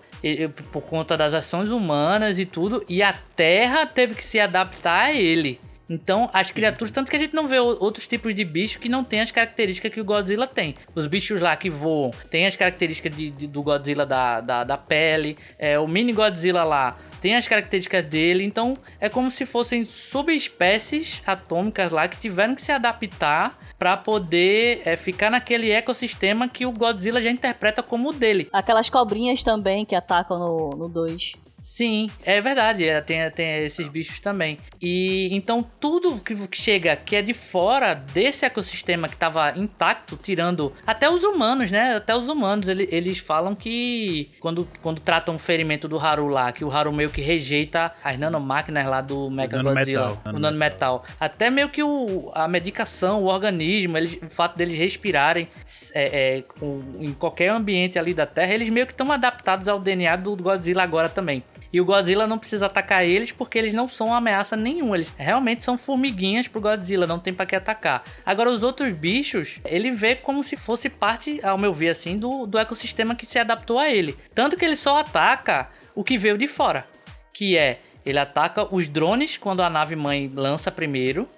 por 0.70 0.82
conta 0.82 1.16
das 1.16 1.32
ações 1.32 1.70
humanas 1.70 2.38
e 2.38 2.44
tudo, 2.44 2.84
e 2.88 3.02
a 3.02 3.14
Terra 3.34 3.86
teve 3.86 4.14
que 4.14 4.22
se 4.24 4.38
adaptar 4.38 5.06
a 5.06 5.12
ele. 5.14 5.58
Então, 5.90 6.30
as 6.32 6.52
criaturas, 6.52 6.92
tanto 6.92 7.10
que 7.10 7.16
a 7.16 7.18
gente 7.18 7.34
não 7.34 7.48
vê 7.48 7.58
o- 7.58 7.76
outros 7.82 8.06
tipos 8.06 8.32
de 8.32 8.44
bicho 8.44 8.78
que 8.78 8.88
não 8.88 9.02
tem 9.02 9.20
as 9.20 9.32
características 9.32 9.92
que 9.92 10.00
o 10.00 10.04
Godzilla 10.04 10.46
tem. 10.46 10.76
Os 10.94 11.08
bichos 11.08 11.40
lá 11.40 11.56
que 11.56 11.68
voam 11.68 12.12
tem 12.30 12.46
as 12.46 12.54
características 12.54 13.14
de- 13.14 13.30
de- 13.30 13.46
do 13.48 13.60
Godzilla 13.62 14.06
da, 14.06 14.40
da, 14.40 14.62
da 14.62 14.78
pele, 14.78 15.36
é, 15.58 15.78
o 15.80 15.88
mini 15.88 16.12
Godzilla 16.12 16.62
lá 16.62 16.96
tem 17.20 17.34
as 17.34 17.46
características 17.48 18.04
dele, 18.06 18.44
então 18.44 18.78
é 19.00 19.08
como 19.08 19.30
se 19.30 19.44
fossem 19.44 19.84
subespécies 19.84 21.22
atômicas 21.26 21.92
lá 21.92 22.06
que 22.08 22.18
tiveram 22.18 22.54
que 22.54 22.62
se 22.62 22.72
adaptar 22.72 23.58
para 23.78 23.96
poder 23.96 24.82
é, 24.84 24.96
ficar 24.96 25.30
naquele 25.30 25.70
ecossistema 25.70 26.48
que 26.48 26.66
o 26.66 26.72
Godzilla 26.72 27.20
já 27.20 27.30
interpreta 27.30 27.82
como 27.82 28.10
o 28.10 28.12
dele. 28.12 28.46
Aquelas 28.52 28.88
cobrinhas 28.90 29.42
também 29.42 29.84
que 29.84 29.94
atacam 29.94 30.38
no 30.38 30.88
2. 30.88 31.32
Sim, 31.60 32.10
é 32.24 32.40
verdade, 32.40 32.84
é, 32.88 33.00
tem, 33.00 33.30
tem 33.30 33.64
esses 33.64 33.86
bichos 33.88 34.18
também. 34.20 34.58
E 34.80 35.28
então 35.32 35.64
tudo 35.78 36.18
que 36.18 36.34
que 36.48 36.56
chega 36.56 36.96
que 36.96 37.14
é 37.14 37.22
de 37.22 37.34
fora 37.34 37.94
desse 37.94 38.44
ecossistema 38.46 39.08
que 39.08 39.14
estava 39.14 39.52
intacto, 39.58 40.16
tirando 40.16 40.72
até 40.86 41.08
os 41.10 41.22
humanos, 41.22 41.70
né? 41.70 41.96
Até 41.96 42.16
os 42.16 42.28
humanos, 42.28 42.68
ele- 42.68 42.88
eles 42.90 43.18
falam 43.18 43.54
que 43.54 44.30
quando, 44.40 44.66
quando 44.80 45.00
tratam 45.00 45.34
o 45.34 45.38
ferimento 45.38 45.86
do 45.86 45.98
Haru 45.98 46.28
lá, 46.28 46.50
que 46.52 46.64
o 46.64 46.70
Haru 46.70 46.92
meio 46.92 47.10
que 47.10 47.20
rejeita 47.20 47.92
as 48.02 48.18
nanomáquinas 48.18 48.86
lá 48.86 49.00
do 49.00 49.30
Mega 49.30 49.62
Godzilla, 49.62 50.00
o 50.12 50.32
nanometal. 50.32 50.40
nanometal. 50.40 51.04
Até 51.20 51.50
meio 51.50 51.68
que 51.68 51.82
o, 51.82 52.30
a 52.34 52.48
medicação, 52.48 53.22
o 53.22 53.26
organismo, 53.26 53.98
eles, 53.98 54.18
o 54.22 54.30
fato 54.30 54.56
deles 54.56 54.78
respirarem 54.78 55.46
é, 55.94 56.38
é, 56.38 56.42
com- 56.58 56.80
em 56.98 57.12
qualquer 57.12 57.48
ambiente 57.50 57.98
ali 57.98 58.14
da 58.14 58.24
Terra, 58.26 58.54
eles 58.54 58.68
meio 58.70 58.86
que 58.86 58.92
estão 58.92 59.12
adaptados 59.12 59.68
ao 59.68 59.78
DNA 59.78 60.16
do 60.16 60.34
Godzilla 60.36 60.82
agora 60.82 61.08
também. 61.08 61.42
E 61.72 61.80
o 61.80 61.84
Godzilla 61.84 62.26
não 62.26 62.38
precisa 62.38 62.66
atacar 62.66 63.04
eles 63.04 63.30
porque 63.30 63.56
eles 63.58 63.72
não 63.72 63.88
são 63.88 64.08
uma 64.08 64.16
ameaça 64.16 64.56
nenhuma. 64.56 64.96
Eles 64.96 65.12
realmente 65.16 65.62
são 65.62 65.78
formiguinhas 65.78 66.48
pro 66.48 66.60
Godzilla, 66.60 67.06
não 67.06 67.18
tem 67.20 67.32
pra 67.32 67.46
que 67.46 67.54
atacar. 67.54 68.02
Agora, 68.26 68.50
os 68.50 68.62
outros 68.64 68.96
bichos, 68.96 69.60
ele 69.64 69.90
vê 69.92 70.16
como 70.16 70.42
se 70.42 70.56
fosse 70.56 70.88
parte, 70.90 71.40
ao 71.44 71.56
meu 71.56 71.72
ver 71.72 71.90
assim, 71.90 72.16
do, 72.16 72.44
do 72.46 72.58
ecossistema 72.58 73.14
que 73.14 73.24
se 73.24 73.38
adaptou 73.38 73.78
a 73.78 73.88
ele. 73.88 74.16
Tanto 74.34 74.56
que 74.56 74.64
ele 74.64 74.74
só 74.76 74.98
ataca 74.98 75.68
o 75.94 76.02
que 76.02 76.18
veio 76.18 76.36
de 76.36 76.48
fora. 76.48 76.84
Que 77.32 77.56
é, 77.56 77.78
ele 78.04 78.18
ataca 78.18 78.66
os 78.74 78.88
drones 78.88 79.36
quando 79.36 79.62
a 79.62 79.70
nave 79.70 79.94
mãe 79.94 80.28
lança 80.34 80.72
primeiro. 80.72 81.28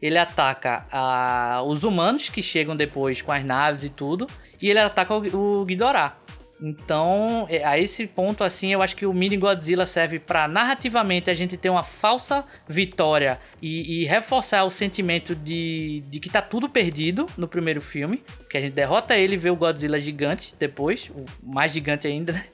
Ele 0.00 0.18
ataca 0.18 0.86
a- 0.90 1.62
os 1.66 1.84
humanos 1.84 2.28
que 2.28 2.42
chegam 2.42 2.74
depois 2.74 3.20
com 3.22 3.30
as 3.30 3.44
naves 3.44 3.84
e 3.84 3.88
tudo. 3.88 4.26
E 4.60 4.70
ele 4.70 4.78
ataca 4.78 5.14
o, 5.14 5.60
o 5.60 5.64
Ghidorah. 5.64 6.14
Então, 6.62 7.44
é, 7.50 7.64
a 7.64 7.76
esse 7.76 8.06
ponto, 8.06 8.44
assim, 8.44 8.72
eu 8.72 8.80
acho 8.80 8.94
que 8.94 9.04
o 9.04 9.12
Mini 9.12 9.36
Godzilla 9.36 9.84
serve 9.84 10.20
pra 10.20 10.46
narrativamente 10.46 11.28
a 11.28 11.34
gente 11.34 11.56
ter 11.56 11.68
uma 11.68 11.82
falsa 11.82 12.44
vitória 12.68 13.40
e, 13.60 14.02
e 14.02 14.04
reforçar 14.04 14.62
o 14.62 14.70
sentimento 14.70 15.34
de, 15.34 16.04
de 16.06 16.20
que 16.20 16.30
tá 16.30 16.40
tudo 16.40 16.68
perdido 16.68 17.26
no 17.36 17.48
primeiro 17.48 17.80
filme. 17.80 18.22
Que 18.48 18.56
a 18.56 18.60
gente 18.60 18.74
derrota 18.74 19.16
ele 19.16 19.34
e 19.34 19.38
vê 19.38 19.50
o 19.50 19.56
Godzilla 19.56 19.98
gigante 19.98 20.54
depois, 20.56 21.10
o 21.12 21.26
mais 21.42 21.72
gigante 21.72 22.06
ainda, 22.06 22.32
né? 22.32 22.44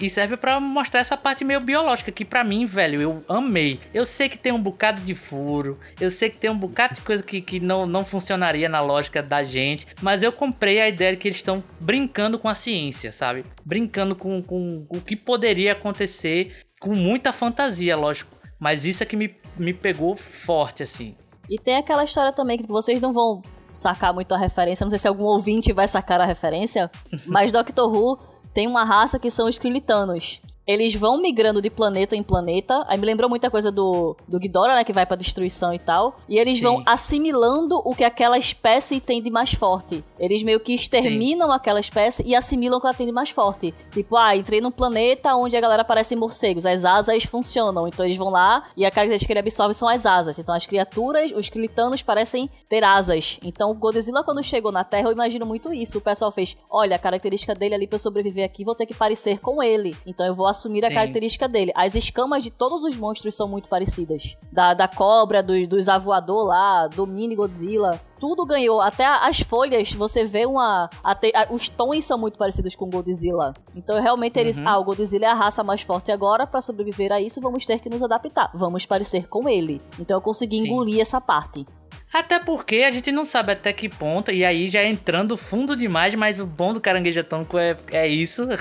E 0.00 0.08
serve 0.08 0.36
pra 0.36 0.58
mostrar 0.60 1.00
essa 1.00 1.16
parte 1.16 1.44
meio 1.44 1.60
biológica, 1.60 2.10
que 2.10 2.24
pra 2.24 2.44
mim, 2.44 2.66
velho, 2.66 3.00
eu 3.00 3.24
amei. 3.28 3.80
Eu 3.92 4.04
sei 4.04 4.28
que 4.28 4.38
tem 4.38 4.52
um 4.52 4.60
bocado 4.60 5.00
de 5.02 5.14
furo, 5.14 5.78
eu 6.00 6.10
sei 6.10 6.30
que 6.30 6.38
tem 6.38 6.50
um 6.50 6.58
bocado 6.58 6.94
de 6.94 7.00
coisa 7.00 7.22
que, 7.22 7.40
que 7.40 7.60
não, 7.60 7.86
não 7.86 8.04
funcionaria 8.04 8.68
na 8.68 8.80
lógica 8.80 9.22
da 9.22 9.44
gente, 9.44 9.86
mas 10.00 10.22
eu 10.22 10.32
comprei 10.32 10.80
a 10.80 10.88
ideia 10.88 11.12
de 11.12 11.16
que 11.18 11.28
eles 11.28 11.36
estão 11.36 11.62
brincando 11.80 12.38
com 12.38 12.48
a 12.48 12.54
ciência, 12.54 13.12
sabe? 13.12 13.44
Brincando 13.64 14.14
com, 14.14 14.42
com 14.42 14.86
o 14.88 15.00
que 15.00 15.16
poderia 15.16 15.72
acontecer, 15.72 16.56
com 16.80 16.94
muita 16.94 17.32
fantasia, 17.32 17.96
lógico. 17.96 18.34
Mas 18.58 18.84
isso 18.84 19.02
é 19.02 19.06
que 19.06 19.16
me, 19.16 19.34
me 19.56 19.74
pegou 19.74 20.16
forte, 20.16 20.82
assim. 20.82 21.16
E 21.50 21.58
tem 21.58 21.76
aquela 21.76 22.04
história 22.04 22.32
também 22.32 22.58
que 22.58 22.68
vocês 22.68 23.00
não 23.00 23.12
vão 23.12 23.42
sacar 23.72 24.12
muito 24.12 24.32
a 24.34 24.38
referência, 24.38 24.84
não 24.84 24.90
sei 24.90 24.98
se 24.98 25.08
algum 25.08 25.24
ouvinte 25.24 25.72
vai 25.72 25.88
sacar 25.88 26.20
a 26.20 26.26
referência, 26.26 26.90
mas 27.26 27.50
Doctor 27.50 27.92
Who 27.92 28.18
tem 28.52 28.66
uma 28.66 28.84
raça 28.84 29.18
que 29.18 29.30
são 29.30 29.48
os 29.48 29.58
Krilitanos. 29.58 30.40
Eles 30.66 30.94
vão 30.94 31.20
migrando 31.20 31.60
de 31.60 31.68
planeta 31.68 32.14
em 32.14 32.22
planeta. 32.22 32.84
Aí 32.86 32.98
me 32.98 33.06
lembrou 33.06 33.28
muita 33.28 33.50
coisa 33.50 33.70
do, 33.70 34.16
do 34.28 34.38
Ghidorah, 34.38 34.76
né? 34.76 34.84
Que 34.84 34.92
vai 34.92 35.04
pra 35.04 35.16
destruição 35.16 35.74
e 35.74 35.78
tal. 35.78 36.16
E 36.28 36.38
eles 36.38 36.56
Sim. 36.56 36.62
vão 36.62 36.82
assimilando 36.86 37.80
o 37.84 37.94
que 37.94 38.04
aquela 38.04 38.38
espécie 38.38 39.00
tem 39.00 39.20
de 39.20 39.30
mais 39.30 39.52
forte. 39.52 40.04
Eles 40.18 40.42
meio 40.42 40.60
que 40.60 40.72
exterminam 40.72 41.50
aquela 41.50 41.80
espécie 41.80 42.22
e 42.24 42.34
assimilam 42.34 42.78
o 42.78 42.80
que 42.80 42.86
ela 42.86 42.94
tem 42.94 43.06
de 43.06 43.12
mais 43.12 43.30
forte. 43.30 43.74
Tipo, 43.92 44.16
ah, 44.16 44.36
entrei 44.36 44.60
num 44.60 44.70
planeta 44.70 45.34
onde 45.34 45.56
a 45.56 45.60
galera 45.60 45.84
parece 45.84 46.14
morcegos. 46.14 46.64
As 46.64 46.84
asas 46.84 47.24
funcionam. 47.24 47.88
Então 47.88 48.06
eles 48.06 48.16
vão 48.16 48.28
lá 48.28 48.64
e 48.76 48.84
a 48.84 48.90
característica 48.90 49.26
que 49.26 49.32
ele 49.32 49.40
absorve 49.40 49.74
são 49.74 49.88
as 49.88 50.06
asas. 50.06 50.38
Então 50.38 50.54
as 50.54 50.66
criaturas, 50.66 51.32
os 51.32 51.48
Krilitanos, 51.48 52.02
parecem 52.02 52.48
ter 52.68 52.84
asas. 52.84 53.38
Então 53.42 53.70
o 53.70 53.74
Godzilla, 53.74 54.22
quando 54.22 54.42
chegou 54.42 54.70
na 54.70 54.84
Terra, 54.84 55.08
eu 55.08 55.12
imagino 55.12 55.44
muito 55.44 55.72
isso. 55.72 55.98
O 55.98 56.00
pessoal 56.00 56.30
fez: 56.30 56.56
olha, 56.70 56.94
a 56.94 56.98
característica 56.98 57.54
dele 57.54 57.74
ali 57.74 57.86
pra 57.86 57.96
eu 57.96 58.00
sobreviver 58.00 58.44
aqui, 58.44 58.64
vou 58.64 58.74
ter 58.74 58.86
que 58.86 58.94
parecer 58.94 59.40
com 59.40 59.60
ele. 59.62 59.96
Então 60.06 60.24
eu 60.24 60.34
vou 60.34 60.51
assumir 60.52 60.84
a 60.84 60.88
Sim. 60.88 60.94
característica 60.94 61.48
dele. 61.48 61.72
As 61.74 61.94
escamas 61.96 62.44
de 62.44 62.50
todos 62.50 62.84
os 62.84 62.96
monstros 62.96 63.34
são 63.34 63.48
muito 63.48 63.68
parecidas. 63.68 64.36
Da, 64.52 64.72
da 64.72 64.86
cobra, 64.86 65.42
do, 65.42 65.66
dos 65.66 65.88
avoador 65.88 66.44
lá, 66.46 66.86
do 66.86 67.06
mini 67.06 67.34
Godzilla. 67.34 68.00
Tudo 68.20 68.46
ganhou. 68.46 68.80
Até 68.80 69.04
as 69.04 69.40
folhas, 69.40 69.92
você 69.92 70.24
vê 70.24 70.46
uma. 70.46 70.88
até- 71.02 71.32
a- 71.34 71.48
os 71.50 71.68
tons 71.68 72.04
são 72.04 72.16
muito 72.16 72.38
parecidos 72.38 72.76
com 72.76 72.84
o 72.84 72.88
Godzilla. 72.90 73.52
Então, 73.74 74.00
realmente, 74.00 74.38
eles. 74.38 74.58
Uhum. 74.58 74.68
Ah, 74.68 74.78
o 74.78 74.84
Godzilla 74.84 75.24
é 75.26 75.28
a 75.28 75.34
raça 75.34 75.64
mais 75.64 75.82
forte 75.82 76.12
agora. 76.12 76.46
Pra 76.46 76.60
sobreviver 76.60 77.10
a 77.10 77.20
isso, 77.20 77.40
vamos 77.40 77.66
ter 77.66 77.80
que 77.80 77.90
nos 77.90 78.02
adaptar. 78.02 78.50
Vamos 78.54 78.86
parecer 78.86 79.26
com 79.26 79.48
ele. 79.48 79.80
Então, 79.98 80.16
eu 80.16 80.20
consegui 80.20 80.58
Sim. 80.58 80.66
engolir 80.68 81.00
essa 81.00 81.20
parte. 81.20 81.66
Até 82.12 82.38
porque 82.38 82.76
a 82.86 82.90
gente 82.90 83.10
não 83.10 83.24
sabe 83.24 83.52
até 83.52 83.72
que 83.72 83.88
ponto, 83.88 84.30
e 84.30 84.44
aí 84.44 84.68
já 84.68 84.84
entrando 84.84 85.34
fundo 85.34 85.74
demais, 85.74 86.14
mas 86.14 86.38
o 86.38 86.44
bom 86.46 86.74
do 86.74 86.78
caranguejo 86.80 87.18
atômico 87.20 87.56
é, 87.56 87.74
é 87.90 88.06
isso. 88.06 88.46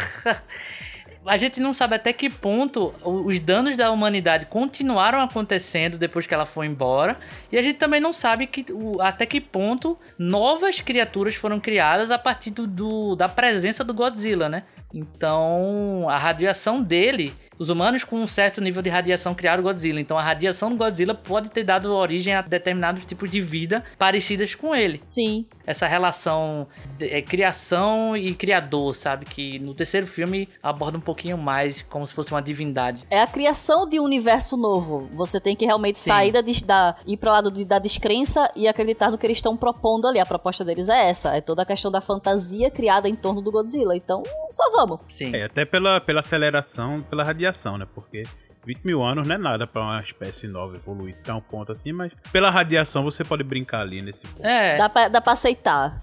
a 1.25 1.37
gente 1.37 1.59
não 1.59 1.71
sabe 1.73 1.95
até 1.95 2.11
que 2.11 2.29
ponto 2.29 2.93
os 3.03 3.39
danos 3.39 3.75
da 3.75 3.91
humanidade 3.91 4.45
continuaram 4.47 5.21
acontecendo 5.21 5.97
depois 5.97 6.25
que 6.25 6.33
ela 6.33 6.45
foi 6.45 6.65
embora. 6.65 7.15
E 7.51 7.57
a 7.57 7.61
gente 7.61 7.77
também 7.77 7.99
não 8.01 8.11
sabe 8.13 8.47
que, 8.47 8.65
até 8.99 9.25
que 9.25 9.39
ponto 9.39 9.97
novas 10.17 10.81
criaturas 10.81 11.35
foram 11.35 11.59
criadas 11.59 12.11
a 12.11 12.17
partir 12.17 12.51
do, 12.51 12.65
do- 12.65 13.15
da 13.15 13.29
presença 13.29 13.83
do 13.83 13.93
Godzilla, 13.93 14.49
né? 14.49 14.63
Então, 14.93 16.07
a 16.09 16.17
radiação 16.17 16.81
dele, 16.81 17.33
os 17.61 17.69
humanos 17.69 18.03
com 18.03 18.15
um 18.17 18.25
certo 18.25 18.59
nível 18.59 18.81
de 18.81 18.89
radiação 18.89 19.35
criaram 19.35 19.61
o 19.61 19.63
Godzilla. 19.63 20.01
Então 20.01 20.17
a 20.17 20.21
radiação 20.23 20.71
do 20.71 20.75
Godzilla 20.77 21.13
pode 21.13 21.49
ter 21.49 21.63
dado 21.63 21.93
origem 21.93 22.33
a 22.33 22.41
determinados 22.41 23.05
tipos 23.05 23.29
de 23.29 23.39
vida 23.39 23.83
parecidas 23.99 24.55
com 24.55 24.73
ele. 24.73 24.99
Sim. 25.07 25.45
Essa 25.67 25.85
relação 25.85 26.67
de 26.97 27.07
é, 27.07 27.21
criação 27.21 28.17
e 28.17 28.33
criador, 28.33 28.95
sabe? 28.95 29.25
Que 29.25 29.59
no 29.59 29.75
terceiro 29.75 30.07
filme 30.07 30.49
aborda 30.63 30.97
um 30.97 31.01
pouquinho 31.01 31.37
mais 31.37 31.83
como 31.83 32.05
se 32.07 32.13
fosse 32.13 32.31
uma 32.31 32.41
divindade. 32.41 33.03
É 33.11 33.21
a 33.21 33.27
criação 33.27 33.87
de 33.87 33.99
um 33.99 34.03
universo 34.03 34.57
novo. 34.57 35.07
Você 35.11 35.39
tem 35.39 35.55
que 35.55 35.63
realmente 35.65 35.99
Sim. 35.99 36.09
sair 36.09 36.31
da, 36.31 36.41
da 36.65 36.95
ir 37.05 37.17
para 37.17 37.31
lado 37.31 37.51
de- 37.51 37.63
da 37.63 37.77
descrença 37.77 38.49
e 38.55 38.67
acreditar 38.67 39.11
no 39.11 39.17
que 39.19 39.25
eles 39.27 39.37
estão 39.37 39.55
propondo 39.55 40.07
ali. 40.07 40.19
A 40.19 40.25
proposta 40.25 40.65
deles 40.65 40.89
é 40.89 41.09
essa, 41.09 41.35
é 41.37 41.41
toda 41.41 41.61
a 41.61 41.65
questão 41.65 41.91
da 41.91 42.01
fantasia 42.01 42.71
criada 42.71 43.07
em 43.07 43.15
torno 43.15 43.39
do 43.39 43.51
Godzilla. 43.51 43.95
Então, 43.95 44.23
só 44.49 44.71
vamos. 44.71 44.99
Sim. 45.07 45.35
É, 45.35 45.43
até 45.45 45.63
pela, 45.63 46.01
pela 46.01 46.21
aceleração, 46.21 47.01
pela 47.03 47.23
radiação, 47.23 47.50
né? 47.77 47.87
Porque 47.93 48.23
20 48.63 48.83
mil 48.83 49.01
anos 49.01 49.27
não 49.27 49.33
é 49.33 49.37
nada 49.39 49.65
pra 49.65 49.81
uma 49.81 49.99
espécie 49.99 50.47
nova 50.47 50.75
evoluir 50.75 51.15
tão 51.23 51.41
ponto 51.41 51.71
assim, 51.71 51.91
mas 51.91 52.11
pela 52.31 52.51
radiação 52.51 53.03
você 53.03 53.23
pode 53.23 53.43
brincar 53.43 53.81
ali 53.81 54.01
nesse 54.03 54.27
ponto. 54.27 54.45
É, 54.45 54.77
Dá, 54.77 54.87
pra, 54.87 55.07
dá 55.07 55.19
pra 55.19 55.33
aceitar. 55.33 55.97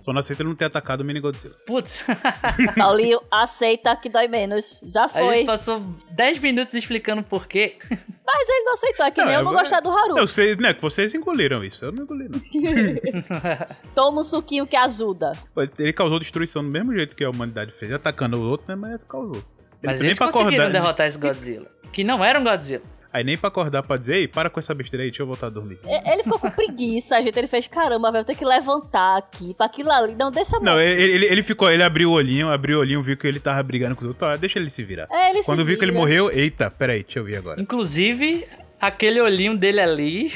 Só 0.00 0.12
não 0.12 0.18
aceita 0.18 0.42
ele 0.42 0.48
não 0.48 0.56
ter 0.56 0.64
atacado 0.64 1.02
o 1.02 1.04
Mini 1.04 1.20
Godzilla. 1.20 1.54
putz. 1.66 2.02
Paulinho, 2.76 3.20
aceita 3.30 3.94
que 3.96 4.08
dói 4.08 4.26
menos. 4.26 4.80
Já 4.84 5.04
A 5.04 5.08
foi. 5.08 5.34
gente 5.38 5.46
passou 5.46 5.80
10 6.10 6.38
minutos 6.40 6.74
explicando 6.74 7.22
por 7.22 7.46
quê. 7.46 7.76
Mas 7.88 8.48
ele 8.48 8.64
não 8.64 8.72
aceitou. 8.74 9.06
É 9.06 9.10
que 9.12 9.18
Não, 9.20 9.26
nem 9.26 9.34
eu 9.34 9.40
eu 9.40 9.44
não 9.44 9.52
gostar 9.52 9.80
do 9.80 9.90
Haru. 9.90 10.18
Eu 10.18 10.26
sei, 10.26 10.56
né? 10.56 10.74
Que 10.74 10.82
vocês 10.82 11.14
engoliram 11.14 11.62
isso. 11.64 11.84
Eu 11.84 11.92
não 11.92 12.02
engoli, 12.02 12.28
não. 12.28 12.40
Toma 13.94 14.20
um 14.20 14.24
suquinho 14.24 14.66
que 14.66 14.76
ajuda. 14.76 15.32
Ele 15.78 15.92
causou 15.92 16.18
destruição 16.18 16.64
do 16.64 16.70
mesmo 16.70 16.92
jeito 16.94 17.14
que 17.14 17.22
a 17.24 17.30
humanidade 17.30 17.70
fez, 17.72 17.92
atacando 17.92 18.38
o 18.38 18.42
outro, 18.48 18.66
né? 18.68 18.74
Mas 18.74 19.02
causou. 19.04 19.42
Mas 19.82 19.98
nem 20.00 20.08
eles 20.10 20.18
conseguiram 20.18 20.48
acordar. 20.64 20.70
derrotar 20.70 21.06
esse 21.06 21.18
Godzilla. 21.18 21.66
Que 21.92 22.04
não 22.04 22.22
era 22.24 22.38
um 22.38 22.44
Godzilla. 22.44 22.82
Aí 23.12 23.24
nem 23.24 23.36
pra 23.36 23.48
acordar 23.48 23.82
pra 23.82 23.96
dizer, 23.96 24.18
ei, 24.18 24.28
para 24.28 24.48
com 24.48 24.60
essa 24.60 24.72
besteira 24.72 25.02
aí, 25.02 25.10
deixa 25.10 25.22
eu 25.22 25.26
voltar 25.26 25.48
a 25.48 25.50
dormir. 25.50 25.80
E- 25.84 26.12
Ele 26.12 26.22
ficou 26.22 26.38
com 26.38 26.48
preguiça, 26.48 27.20
gente. 27.20 27.36
Ele 27.36 27.48
fez, 27.48 27.66
caramba, 27.66 28.12
velho, 28.12 28.20
eu 28.22 28.24
tenho 28.24 28.38
que 28.38 28.44
levantar 28.44 29.16
aqui 29.18 29.52
pra 29.52 29.66
aquilo 29.66 29.90
ali. 29.90 30.14
Não, 30.14 30.30
deixa 30.30 30.58
a 30.58 30.60
Não, 30.60 30.78
ele, 30.80 31.14
ele, 31.14 31.26
ele 31.26 31.42
ficou, 31.42 31.68
ele 31.68 31.82
abriu 31.82 32.08
o 32.10 32.12
olhinho, 32.12 32.48
abriu 32.52 32.78
o 32.78 32.80
olhinho, 32.82 33.02
viu 33.02 33.16
que 33.16 33.26
ele 33.26 33.40
tava 33.40 33.60
brigando 33.64 33.96
com 33.96 34.02
os 34.02 34.06
outros. 34.06 34.30
Ah, 34.30 34.36
deixa 34.36 34.60
ele 34.60 34.70
se 34.70 34.84
virar. 34.84 35.08
É, 35.10 35.30
ele 35.30 35.40
se 35.42 35.46
Quando 35.46 35.64
viu 35.64 35.76
que 35.76 35.84
ele 35.84 35.90
vira. 35.90 36.00
morreu, 36.00 36.30
eita, 36.30 36.70
peraí, 36.70 37.02
deixa 37.02 37.18
eu 37.18 37.24
ver 37.24 37.36
agora. 37.38 37.60
Inclusive, 37.60 38.46
aquele 38.80 39.20
olhinho 39.20 39.56
dele 39.58 39.80
ali 39.80 40.32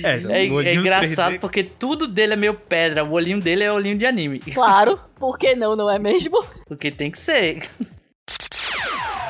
É, 0.00 0.12
é, 0.46 0.48
o 0.48 0.54
olhinho 0.54 0.64
é 0.64 0.74
engraçado 0.76 1.32
3D. 1.34 1.40
porque 1.40 1.64
tudo 1.64 2.06
dele 2.06 2.34
é 2.34 2.36
meio 2.36 2.54
pedra. 2.54 3.02
O 3.04 3.10
olhinho 3.10 3.40
dele 3.40 3.64
é 3.64 3.72
olhinho 3.72 3.98
de 3.98 4.06
anime. 4.06 4.38
Claro, 4.38 4.96
por 5.18 5.36
que 5.36 5.56
não, 5.56 5.74
não 5.74 5.90
é 5.90 5.98
mesmo? 5.98 6.40
Porque 6.68 6.92
tem 6.92 7.10
que 7.10 7.18
ser. 7.18 7.64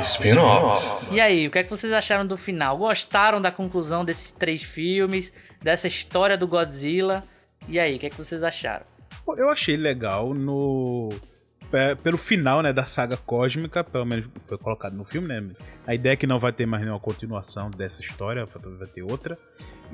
Spin-off. 0.03 1.07
E 1.15 1.21
aí, 1.21 1.47
o 1.47 1.51
que 1.51 1.59
é 1.59 1.63
que 1.65 1.71
vocês 1.71 1.93
acharam 1.93 2.27
do 2.27 2.37
final? 2.37 2.77
Gostaram 2.77 3.41
da 3.41 3.51
conclusão 3.51 4.05
desses 4.05 4.33
três 4.33 4.63
filmes? 4.63 5.33
Dessa 5.63 5.87
história 5.87 6.37
do 6.37 6.47
Godzilla? 6.47 7.23
E 7.69 7.79
aí, 7.79 7.97
o 7.97 7.99
que 7.99 8.07
é 8.07 8.11
que 8.11 8.17
vocês 8.19 8.43
acharam? 8.43 8.85
Eu 9.37 9.49
achei 9.49 9.77
legal 9.77 10.35
no. 10.35 11.11
pe- 11.71 11.97
Pelo 12.03 12.19
final, 12.19 12.61
né, 12.63 12.73
da 12.73 12.85
saga 12.85 13.17
cósmica, 13.17 13.85
pelo 13.85 14.05
menos 14.05 14.29
foi 14.47 14.59
colocado 14.59 14.95
no 14.95 15.05
filme, 15.05 15.29
né? 15.29 15.47
A 15.87 15.95
ideia 15.95 16.13
é 16.15 16.17
que 16.17 16.27
não 16.27 16.39
vai 16.39 16.53
ter 16.53 16.67
mais 16.67 16.83
nenhuma 16.83 17.01
continuação 17.01 17.71
dessa 17.71 18.01
história, 18.01 18.45
vai 18.45 18.89
ter 18.89 19.03
outra. 19.03 19.39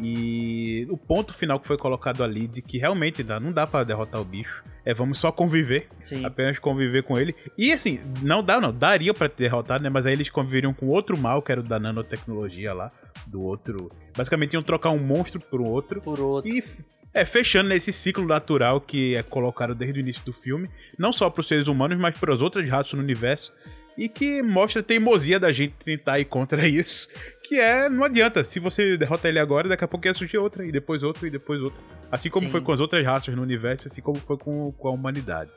E 0.01 0.87
o 0.89 0.97
ponto 0.97 1.35
final 1.35 1.59
que 1.59 1.67
foi 1.67 1.77
colocado 1.77 2.23
ali 2.23 2.47
de 2.47 2.63
que 2.63 2.79
realmente 2.79 3.23
dá, 3.23 3.41
não 3.41 3.53
dá 3.53 3.67
pra 3.67 3.85
derrotar 3.85 4.21
o 4.21 4.25
bicho. 4.25 4.63
É, 4.85 4.95
vamos 4.95 5.19
só 5.19 5.33
conviver. 5.33 5.89
Sim. 6.01 6.25
Apenas 6.25 6.59
conviver 6.59 7.03
com 7.03 7.19
ele. 7.19 7.35
E 7.57 7.73
assim, 7.73 8.01
não 8.23 8.43
dá, 8.43 8.61
não. 8.61 8.73
Daria 8.73 9.13
pra 9.13 9.29
derrotar, 9.29 9.81
né? 9.83 9.89
Mas 9.89 10.07
aí 10.07 10.13
eles 10.13 10.31
conviveriam 10.31 10.73
com 10.73 10.87
outro 10.87 11.17
mal, 11.19 11.43
que 11.43 11.51
era 11.51 11.61
o 11.61 11.65
da 11.65 11.79
nanotecnologia 11.79 12.73
lá. 12.73 12.91
Do 13.27 13.43
outro. 13.43 13.91
Basicamente 14.17 14.55
iam 14.55 14.63
trocar 14.63 14.91
um 14.91 14.99
monstro 14.99 15.41
por 15.41 15.61
um 15.61 15.67
outro. 15.67 16.01
Por 16.01 16.21
outro. 16.21 16.51
E 16.51 16.63
é, 17.13 17.25
fechando 17.25 17.73
esse 17.73 17.93
ciclo 17.93 18.27
natural 18.27 18.81
que 18.81 19.17
é 19.17 19.23
colocado 19.23 19.75
desde 19.75 19.99
o 19.99 20.03
início 20.03 20.25
do 20.25 20.33
filme, 20.33 20.71
não 20.97 21.13
só 21.13 21.29
para 21.29 21.41
os 21.41 21.49
seres 21.49 21.67
humanos, 21.67 21.99
mas 21.99 22.17
para 22.17 22.33
as 22.33 22.43
outras 22.43 22.69
raças 22.69 22.93
no 22.93 23.03
universo, 23.03 23.53
e 23.99 24.09
que 24.09 24.41
mostra 24.45 24.81
a 24.81 24.85
teimosia 24.85 25.41
da 25.41 25.51
gente 25.51 25.75
tentar 25.85 26.21
ir 26.21 26.27
contra 26.27 26.67
isso, 26.69 27.09
que 27.43 27.59
é, 27.59 27.89
não 27.89 28.05
adianta, 28.05 28.45
se 28.45 28.61
você 28.61 28.97
derrota 28.97 29.29
ele 29.29 29.41
agora, 29.41 29.69
daqui 29.69 29.85
a 29.85 29.89
pouco 29.89 30.07
ia 30.07 30.15
surgir 30.15 30.39
outra, 30.39 30.65
e 30.65 30.71
depois 30.71 31.03
outra, 31.03 31.27
e 31.27 31.31
depois 31.31 31.61
outra. 31.61 31.83
Assim 32.11 32.31
como 32.31 32.47
Sim. 32.47 32.53
foi 32.53 32.61
com 32.61 32.71
as 32.71 32.79
outras 32.79 33.05
raças 33.05 33.35
no 33.35 33.43
universo, 33.43 33.89
assim 33.89 34.01
como 34.01 34.21
foi 34.21 34.39
com, 34.39 34.71
com 34.71 34.89
a 34.89 34.93
humanidade. 34.93 35.51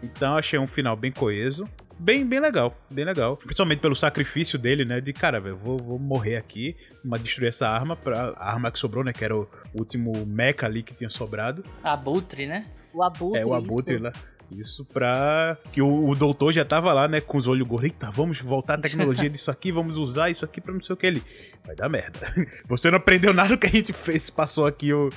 Então 0.00 0.36
achei 0.36 0.58
um 0.60 0.66
final 0.66 0.94
bem 0.94 1.10
coeso, 1.10 1.68
bem, 1.98 2.24
bem 2.24 2.38
legal, 2.38 2.72
bem 2.88 3.04
legal. 3.04 3.36
Principalmente 3.36 3.80
pelo 3.80 3.96
sacrifício 3.96 4.56
dele, 4.56 4.84
né? 4.84 5.00
De 5.00 5.12
cara, 5.12 5.40
velho, 5.40 5.56
vou, 5.56 5.78
vou 5.78 5.98
morrer 5.98 6.36
aqui, 6.36 6.76
mas 7.04 7.20
destruir 7.20 7.48
essa 7.48 7.68
arma, 7.68 7.96
pra, 7.96 8.30
a 8.36 8.52
arma 8.52 8.70
que 8.70 8.78
sobrou, 8.78 9.02
né? 9.02 9.12
Que 9.12 9.24
era 9.24 9.36
o 9.36 9.48
último 9.74 10.24
mecha 10.24 10.66
ali 10.66 10.84
que 10.84 10.94
tinha 10.94 11.10
sobrado. 11.10 11.64
Abutre, 11.82 12.46
né? 12.46 12.64
O 12.94 13.02
abutre. 13.02 13.40
é, 13.40 13.44
o 13.44 13.52
abutre 13.52 13.94
isso. 13.94 14.04
lá. 14.04 14.12
Isso 14.50 14.84
pra. 14.84 15.56
Que 15.72 15.82
o, 15.82 16.08
o 16.08 16.14
doutor 16.14 16.52
já 16.52 16.64
tava 16.64 16.92
lá, 16.92 17.06
né? 17.06 17.20
Com 17.20 17.36
os 17.36 17.46
olhos 17.46 17.66
gordos. 17.66 17.90
Eita, 17.90 18.10
vamos 18.10 18.40
voltar 18.40 18.74
a 18.74 18.78
tecnologia 18.78 19.28
disso 19.28 19.50
aqui, 19.50 19.70
vamos 19.70 19.96
usar 19.96 20.30
isso 20.30 20.44
aqui 20.44 20.60
pra 20.60 20.72
não 20.72 20.80
sei 20.80 20.94
o 20.94 20.96
que 20.96 21.06
ele. 21.06 21.22
Vai 21.66 21.76
dar 21.76 21.88
merda. 21.88 22.26
Você 22.66 22.90
não 22.90 22.96
aprendeu 22.96 23.34
nada 23.34 23.50
do 23.50 23.58
que 23.58 23.66
a 23.66 23.70
gente 23.70 23.92
fez, 23.92 24.30
passou 24.30 24.66
aqui 24.66 24.92
o, 24.92 25.10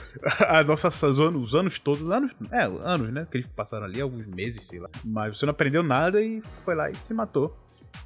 a 0.47 0.63
nossa 0.63 0.89
os 0.89 1.19
anos, 1.19 1.47
os 1.47 1.55
anos 1.55 1.79
todos. 1.79 2.09
Anos, 2.11 2.32
é, 2.51 2.63
anos, 2.63 3.11
né? 3.11 3.25
Que 3.29 3.38
eles 3.38 3.47
passaram 3.47 3.86
ali, 3.86 4.01
alguns 4.01 4.27
meses, 4.27 4.63
sei 4.63 4.79
lá. 4.79 4.89
Mas 5.03 5.38
você 5.38 5.45
não 5.45 5.51
aprendeu 5.51 5.82
nada 5.82 6.21
e 6.21 6.41
foi 6.53 6.75
lá 6.75 6.91
e 6.91 6.95
se 6.97 7.13
matou. 7.13 7.57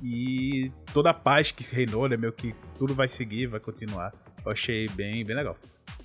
E 0.01 0.71
toda 0.93 1.09
a 1.09 1.13
paz 1.13 1.51
que 1.51 1.63
reinou, 1.63 2.07
né? 2.07 2.17
Meio 2.17 2.33
que 2.33 2.53
tudo 2.77 2.93
vai 2.93 3.07
seguir, 3.07 3.47
vai 3.47 3.59
continuar. 3.59 4.13
Eu 4.45 4.51
achei 4.51 4.87
bem, 4.89 5.23
bem 5.23 5.35
legal. 5.35 5.57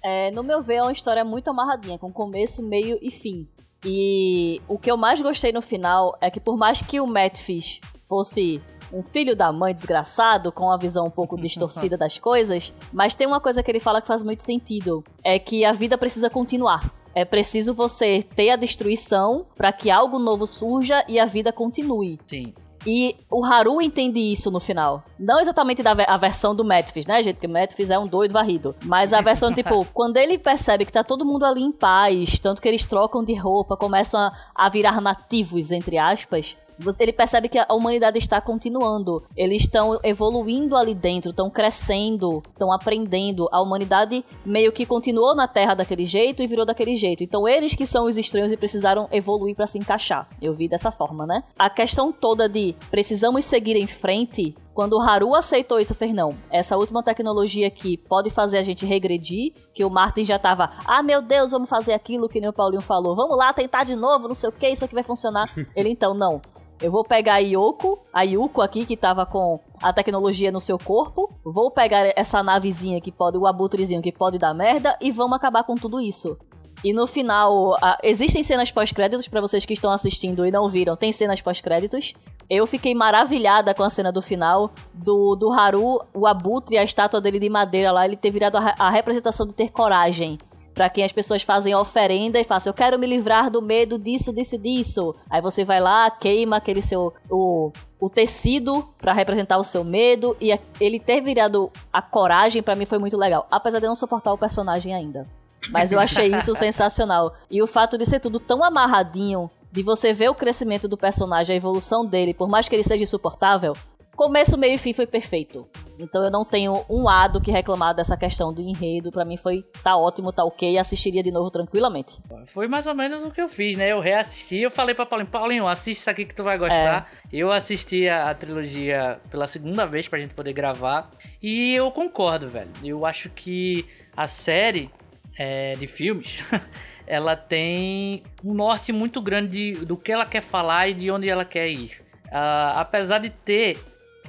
É, 0.02 0.30
no 0.30 0.42
meu 0.42 0.62
ver, 0.62 0.76
é 0.76 0.82
uma 0.82 0.92
história 0.92 1.24
muito 1.24 1.50
amarradinha, 1.50 1.98
com 1.98 2.10
começo, 2.10 2.62
meio 2.62 2.98
e 3.02 3.10
fim. 3.10 3.46
E 3.84 4.60
o 4.68 4.78
que 4.78 4.90
eu 4.90 4.96
mais 4.96 5.20
gostei 5.20 5.52
no 5.52 5.62
final 5.62 6.16
é 6.20 6.30
que 6.30 6.40
por 6.40 6.56
mais 6.56 6.82
que 6.82 7.00
o 7.00 7.06
Matt 7.06 7.38
Fish 7.38 7.80
fosse 8.04 8.60
um 8.92 9.02
filho 9.02 9.36
da 9.36 9.52
mãe 9.52 9.72
desgraçado, 9.72 10.50
com 10.50 10.64
uma 10.64 10.76
visão 10.76 11.06
um 11.06 11.10
pouco 11.10 11.36
distorcida 11.40 11.96
das 11.96 12.18
coisas, 12.18 12.72
mas 12.92 13.14
tem 13.14 13.26
uma 13.26 13.40
coisa 13.40 13.62
que 13.62 13.70
ele 13.70 13.80
fala 13.80 14.00
que 14.00 14.08
faz 14.08 14.22
muito 14.22 14.42
sentido, 14.42 15.04
é 15.24 15.38
que 15.38 15.64
a 15.64 15.72
vida 15.72 15.96
precisa 15.96 16.28
continuar. 16.28 16.92
É 17.14 17.24
preciso 17.24 17.74
você 17.74 18.22
ter 18.22 18.50
a 18.50 18.56
destruição 18.56 19.44
para 19.56 19.72
que 19.72 19.90
algo 19.90 20.18
novo 20.18 20.46
surja 20.46 21.04
e 21.08 21.18
a 21.18 21.24
vida 21.24 21.52
continue. 21.52 22.18
Sim. 22.26 22.52
E 22.86 23.14
o 23.30 23.44
Haru 23.44 23.80
entende 23.82 24.20
isso 24.20 24.50
no 24.50 24.60
final. 24.60 25.04
Não 25.18 25.38
exatamente 25.38 25.82
da 25.82 25.92
a 25.92 26.16
versão 26.16 26.54
do 26.54 26.64
Metfis, 26.64 27.06
né, 27.06 27.22
gente? 27.22 27.34
Porque 27.34 27.46
o 27.46 27.50
Metfis 27.50 27.90
é 27.90 27.98
um 27.98 28.06
doido 28.06 28.32
varrido. 28.32 28.74
Mas 28.84 29.12
a 29.12 29.20
versão, 29.20 29.52
tipo, 29.52 29.84
quando 29.92 30.16
ele 30.16 30.38
percebe 30.38 30.84
que 30.84 30.92
tá 30.92 31.04
todo 31.04 31.24
mundo 31.24 31.44
ali 31.44 31.60
em 31.60 31.72
paz, 31.72 32.38
tanto 32.38 32.62
que 32.62 32.68
eles 32.68 32.86
trocam 32.86 33.24
de 33.24 33.34
roupa, 33.34 33.76
começam 33.76 34.20
a, 34.20 34.32
a 34.54 34.68
virar 34.68 35.00
nativos, 35.00 35.70
entre 35.72 35.98
aspas. 35.98 36.56
Ele 36.98 37.12
percebe 37.12 37.48
que 37.48 37.58
a 37.58 37.66
humanidade 37.70 38.18
está 38.18 38.40
continuando. 38.40 39.22
Eles 39.36 39.62
estão 39.62 39.98
evoluindo 40.02 40.76
ali 40.76 40.94
dentro, 40.94 41.30
estão 41.30 41.50
crescendo, 41.50 42.42
estão 42.52 42.72
aprendendo. 42.72 43.48
A 43.52 43.60
humanidade 43.60 44.24
meio 44.44 44.72
que 44.72 44.86
continuou 44.86 45.34
na 45.34 45.46
Terra 45.46 45.74
daquele 45.74 46.04
jeito 46.04 46.42
e 46.42 46.46
virou 46.46 46.64
daquele 46.64 46.96
jeito. 46.96 47.22
Então 47.22 47.46
eles 47.46 47.74
que 47.74 47.86
são 47.86 48.04
os 48.04 48.16
estranhos 48.16 48.52
e 48.52 48.56
precisaram 48.56 49.08
evoluir 49.12 49.54
para 49.54 49.66
se 49.66 49.78
encaixar. 49.78 50.28
Eu 50.40 50.54
vi 50.54 50.68
dessa 50.68 50.90
forma, 50.90 51.26
né? 51.26 51.42
A 51.58 51.68
questão 51.68 52.12
toda 52.12 52.48
de 52.48 52.74
precisamos 52.90 53.44
seguir 53.44 53.76
em 53.76 53.86
frente. 53.86 54.54
Quando 54.74 54.94
o 54.94 55.00
Haru 55.00 55.34
aceitou 55.34 55.78
isso, 55.78 55.94
fez 55.94 56.14
não. 56.14 56.34
Essa 56.48 56.76
última 56.76 57.02
tecnologia 57.02 57.66
aqui 57.66 57.96
pode 57.96 58.30
fazer 58.30 58.56
a 58.56 58.62
gente 58.62 58.86
regredir, 58.86 59.52
que 59.74 59.84
o 59.84 59.90
Martin 59.90 60.24
já 60.24 60.38
tava, 60.38 60.70
ah 60.86 61.02
meu 61.02 61.20
Deus, 61.20 61.50
vamos 61.50 61.68
fazer 61.68 61.92
aquilo 61.92 62.28
que 62.28 62.40
nem 62.40 62.48
o 62.48 62.52
Paulinho 62.52 62.80
falou. 62.80 63.14
Vamos 63.14 63.36
lá 63.36 63.52
tentar 63.52 63.84
de 63.84 63.94
novo, 63.94 64.28
não 64.28 64.34
sei 64.34 64.48
o 64.48 64.52
que, 64.52 64.68
isso 64.68 64.84
aqui 64.84 64.94
vai 64.94 65.02
funcionar. 65.02 65.50
Ele 65.76 65.90
então, 65.90 66.14
não. 66.14 66.40
Eu 66.80 66.90
vou 66.90 67.04
pegar 67.04 67.34
a 67.34 67.38
Yoko, 67.38 67.98
a 68.12 68.22
Yuko 68.22 68.62
aqui 68.62 68.86
que 68.86 68.96
tava 68.96 69.26
com 69.26 69.60
a 69.82 69.92
tecnologia 69.92 70.50
no 70.50 70.60
seu 70.60 70.78
corpo. 70.78 71.28
Vou 71.44 71.70
pegar 71.70 72.10
essa 72.16 72.42
navezinha 72.42 73.00
que 73.00 73.12
pode, 73.12 73.36
o 73.36 73.46
abutrezinho 73.46 74.00
que 74.00 74.10
pode 74.10 74.38
dar 74.38 74.54
merda 74.54 74.96
e 75.00 75.10
vamos 75.10 75.36
acabar 75.36 75.62
com 75.62 75.74
tudo 75.74 76.00
isso. 76.00 76.38
E 76.82 76.94
no 76.94 77.06
final, 77.06 77.76
ah, 77.82 77.98
existem 78.02 78.42
cenas 78.42 78.72
pós-créditos 78.72 79.28
para 79.28 79.42
vocês 79.42 79.66
que 79.66 79.74
estão 79.74 79.92
assistindo 79.92 80.46
e 80.46 80.50
não 80.50 80.66
viram, 80.66 80.96
tem 80.96 81.12
cenas 81.12 81.42
pós-créditos. 81.42 82.14
Eu 82.48 82.66
fiquei 82.66 82.94
maravilhada 82.94 83.74
com 83.74 83.82
a 83.82 83.90
cena 83.90 84.10
do 84.10 84.22
final 84.22 84.70
do, 84.94 85.36
do 85.36 85.52
Haru, 85.52 86.02
o 86.14 86.26
abutre, 86.26 86.78
a 86.78 86.82
estátua 86.82 87.20
dele 87.20 87.38
de 87.38 87.50
madeira 87.50 87.92
lá, 87.92 88.06
ele 88.06 88.16
ter 88.16 88.30
virado 88.30 88.56
a, 88.56 88.74
a 88.78 88.90
representação 88.90 89.46
de 89.46 89.52
ter 89.52 89.70
coragem. 89.70 90.38
Pra 90.74 90.88
quem 90.88 91.04
as 91.04 91.12
pessoas 91.12 91.42
fazem 91.42 91.74
oferenda 91.74 92.38
e 92.40 92.44
falam, 92.44 92.62
eu 92.66 92.72
quero 92.74 92.98
me 92.98 93.06
livrar 93.06 93.50
do 93.50 93.60
medo 93.60 93.98
disso, 93.98 94.32
disso, 94.32 94.56
disso. 94.56 95.14
Aí 95.28 95.40
você 95.42 95.64
vai 95.64 95.80
lá, 95.80 96.10
queima 96.10 96.56
aquele 96.56 96.80
seu. 96.80 97.12
o, 97.30 97.72
o 98.00 98.08
tecido 98.08 98.88
pra 98.98 99.12
representar 99.12 99.58
o 99.58 99.64
seu 99.64 99.84
medo. 99.84 100.36
E 100.40 100.52
a- 100.52 100.58
ele 100.80 100.98
ter 101.00 101.20
virado 101.20 101.70
a 101.92 102.00
coragem, 102.00 102.62
pra 102.62 102.74
mim, 102.74 102.86
foi 102.86 102.98
muito 102.98 103.16
legal. 103.16 103.46
Apesar 103.50 103.78
de 103.78 103.84
eu 103.86 103.88
não 103.88 103.94
suportar 103.96 104.32
o 104.32 104.38
personagem 104.38 104.94
ainda. 104.94 105.26
Mas 105.70 105.92
eu 105.92 105.98
achei 106.00 106.34
isso 106.34 106.54
sensacional. 106.56 107.34
E 107.50 107.60
o 107.62 107.66
fato 107.66 107.98
de 107.98 108.06
ser 108.06 108.20
tudo 108.20 108.40
tão 108.40 108.64
amarradinho, 108.64 109.50
de 109.70 109.82
você 109.82 110.12
ver 110.12 110.30
o 110.30 110.34
crescimento 110.34 110.88
do 110.88 110.96
personagem, 110.96 111.52
a 111.52 111.56
evolução 111.56 112.06
dele, 112.06 112.32
por 112.32 112.48
mais 112.48 112.68
que 112.68 112.74
ele 112.74 112.82
seja 112.82 113.04
insuportável, 113.04 113.76
começo, 114.20 114.58
meio 114.58 114.74
e 114.74 114.78
fim 114.78 114.92
foi 114.92 115.06
perfeito. 115.06 115.66
Então 115.98 116.22
eu 116.22 116.30
não 116.30 116.44
tenho 116.44 116.84
um 116.90 117.08
A 117.08 117.26
do 117.26 117.40
que 117.40 117.50
reclamar 117.50 117.94
dessa 117.94 118.18
questão 118.18 118.52
do 118.52 118.60
enredo. 118.60 119.10
Pra 119.10 119.24
mim 119.24 119.38
foi 119.38 119.62
tá 119.82 119.96
ótimo, 119.96 120.30
tá 120.30 120.44
ok, 120.44 120.76
assistiria 120.76 121.22
de 121.22 121.30
novo 121.30 121.50
tranquilamente. 121.50 122.18
Foi 122.44 122.68
mais 122.68 122.86
ou 122.86 122.94
menos 122.94 123.24
o 123.24 123.30
que 123.30 123.40
eu 123.40 123.48
fiz, 123.48 123.78
né? 123.78 123.90
Eu 123.90 123.98
reassisti, 123.98 124.58
eu 124.58 124.70
falei 124.70 124.94
pra 124.94 125.06
Paulinho, 125.06 125.30
Paulinho, 125.30 125.66
assiste 125.66 126.00
isso 126.00 126.10
aqui 126.10 126.26
que 126.26 126.34
tu 126.34 126.44
vai 126.44 126.58
gostar. 126.58 127.10
É. 127.10 127.28
Eu 127.32 127.50
assisti 127.50 128.10
a, 128.10 128.28
a, 128.28 128.34
trilogia 128.34 129.18
pela 129.30 129.46
segunda 129.46 129.86
vez 129.86 130.06
pra 130.06 130.18
gente 130.18 130.34
poder 130.34 130.52
gravar. 130.52 131.08
E 131.42 131.74
eu 131.74 131.90
concordo, 131.90 132.46
velho. 132.46 132.68
Eu 132.84 133.06
acho 133.06 133.30
que 133.30 133.86
a 134.14 134.28
série 134.28 134.90
é, 135.38 135.76
de 135.76 135.86
filmes. 135.86 136.44
ela 137.06 137.34
tem 137.34 138.22
um 138.44 138.52
norte 138.52 138.92
muito 138.92 139.22
grande 139.22 139.72
de, 139.72 139.86
do 139.86 139.96
que 139.96 140.12
ela 140.12 140.26
quer 140.26 140.42
falar 140.42 140.88
e 140.88 140.94
de 140.94 141.10
onde 141.10 141.26
ela 141.26 141.46
quer 141.46 141.70
ir. 141.70 142.02
Uh, 142.26 142.76
apesar 142.76 143.18
de 143.18 143.30
ter 143.30 143.78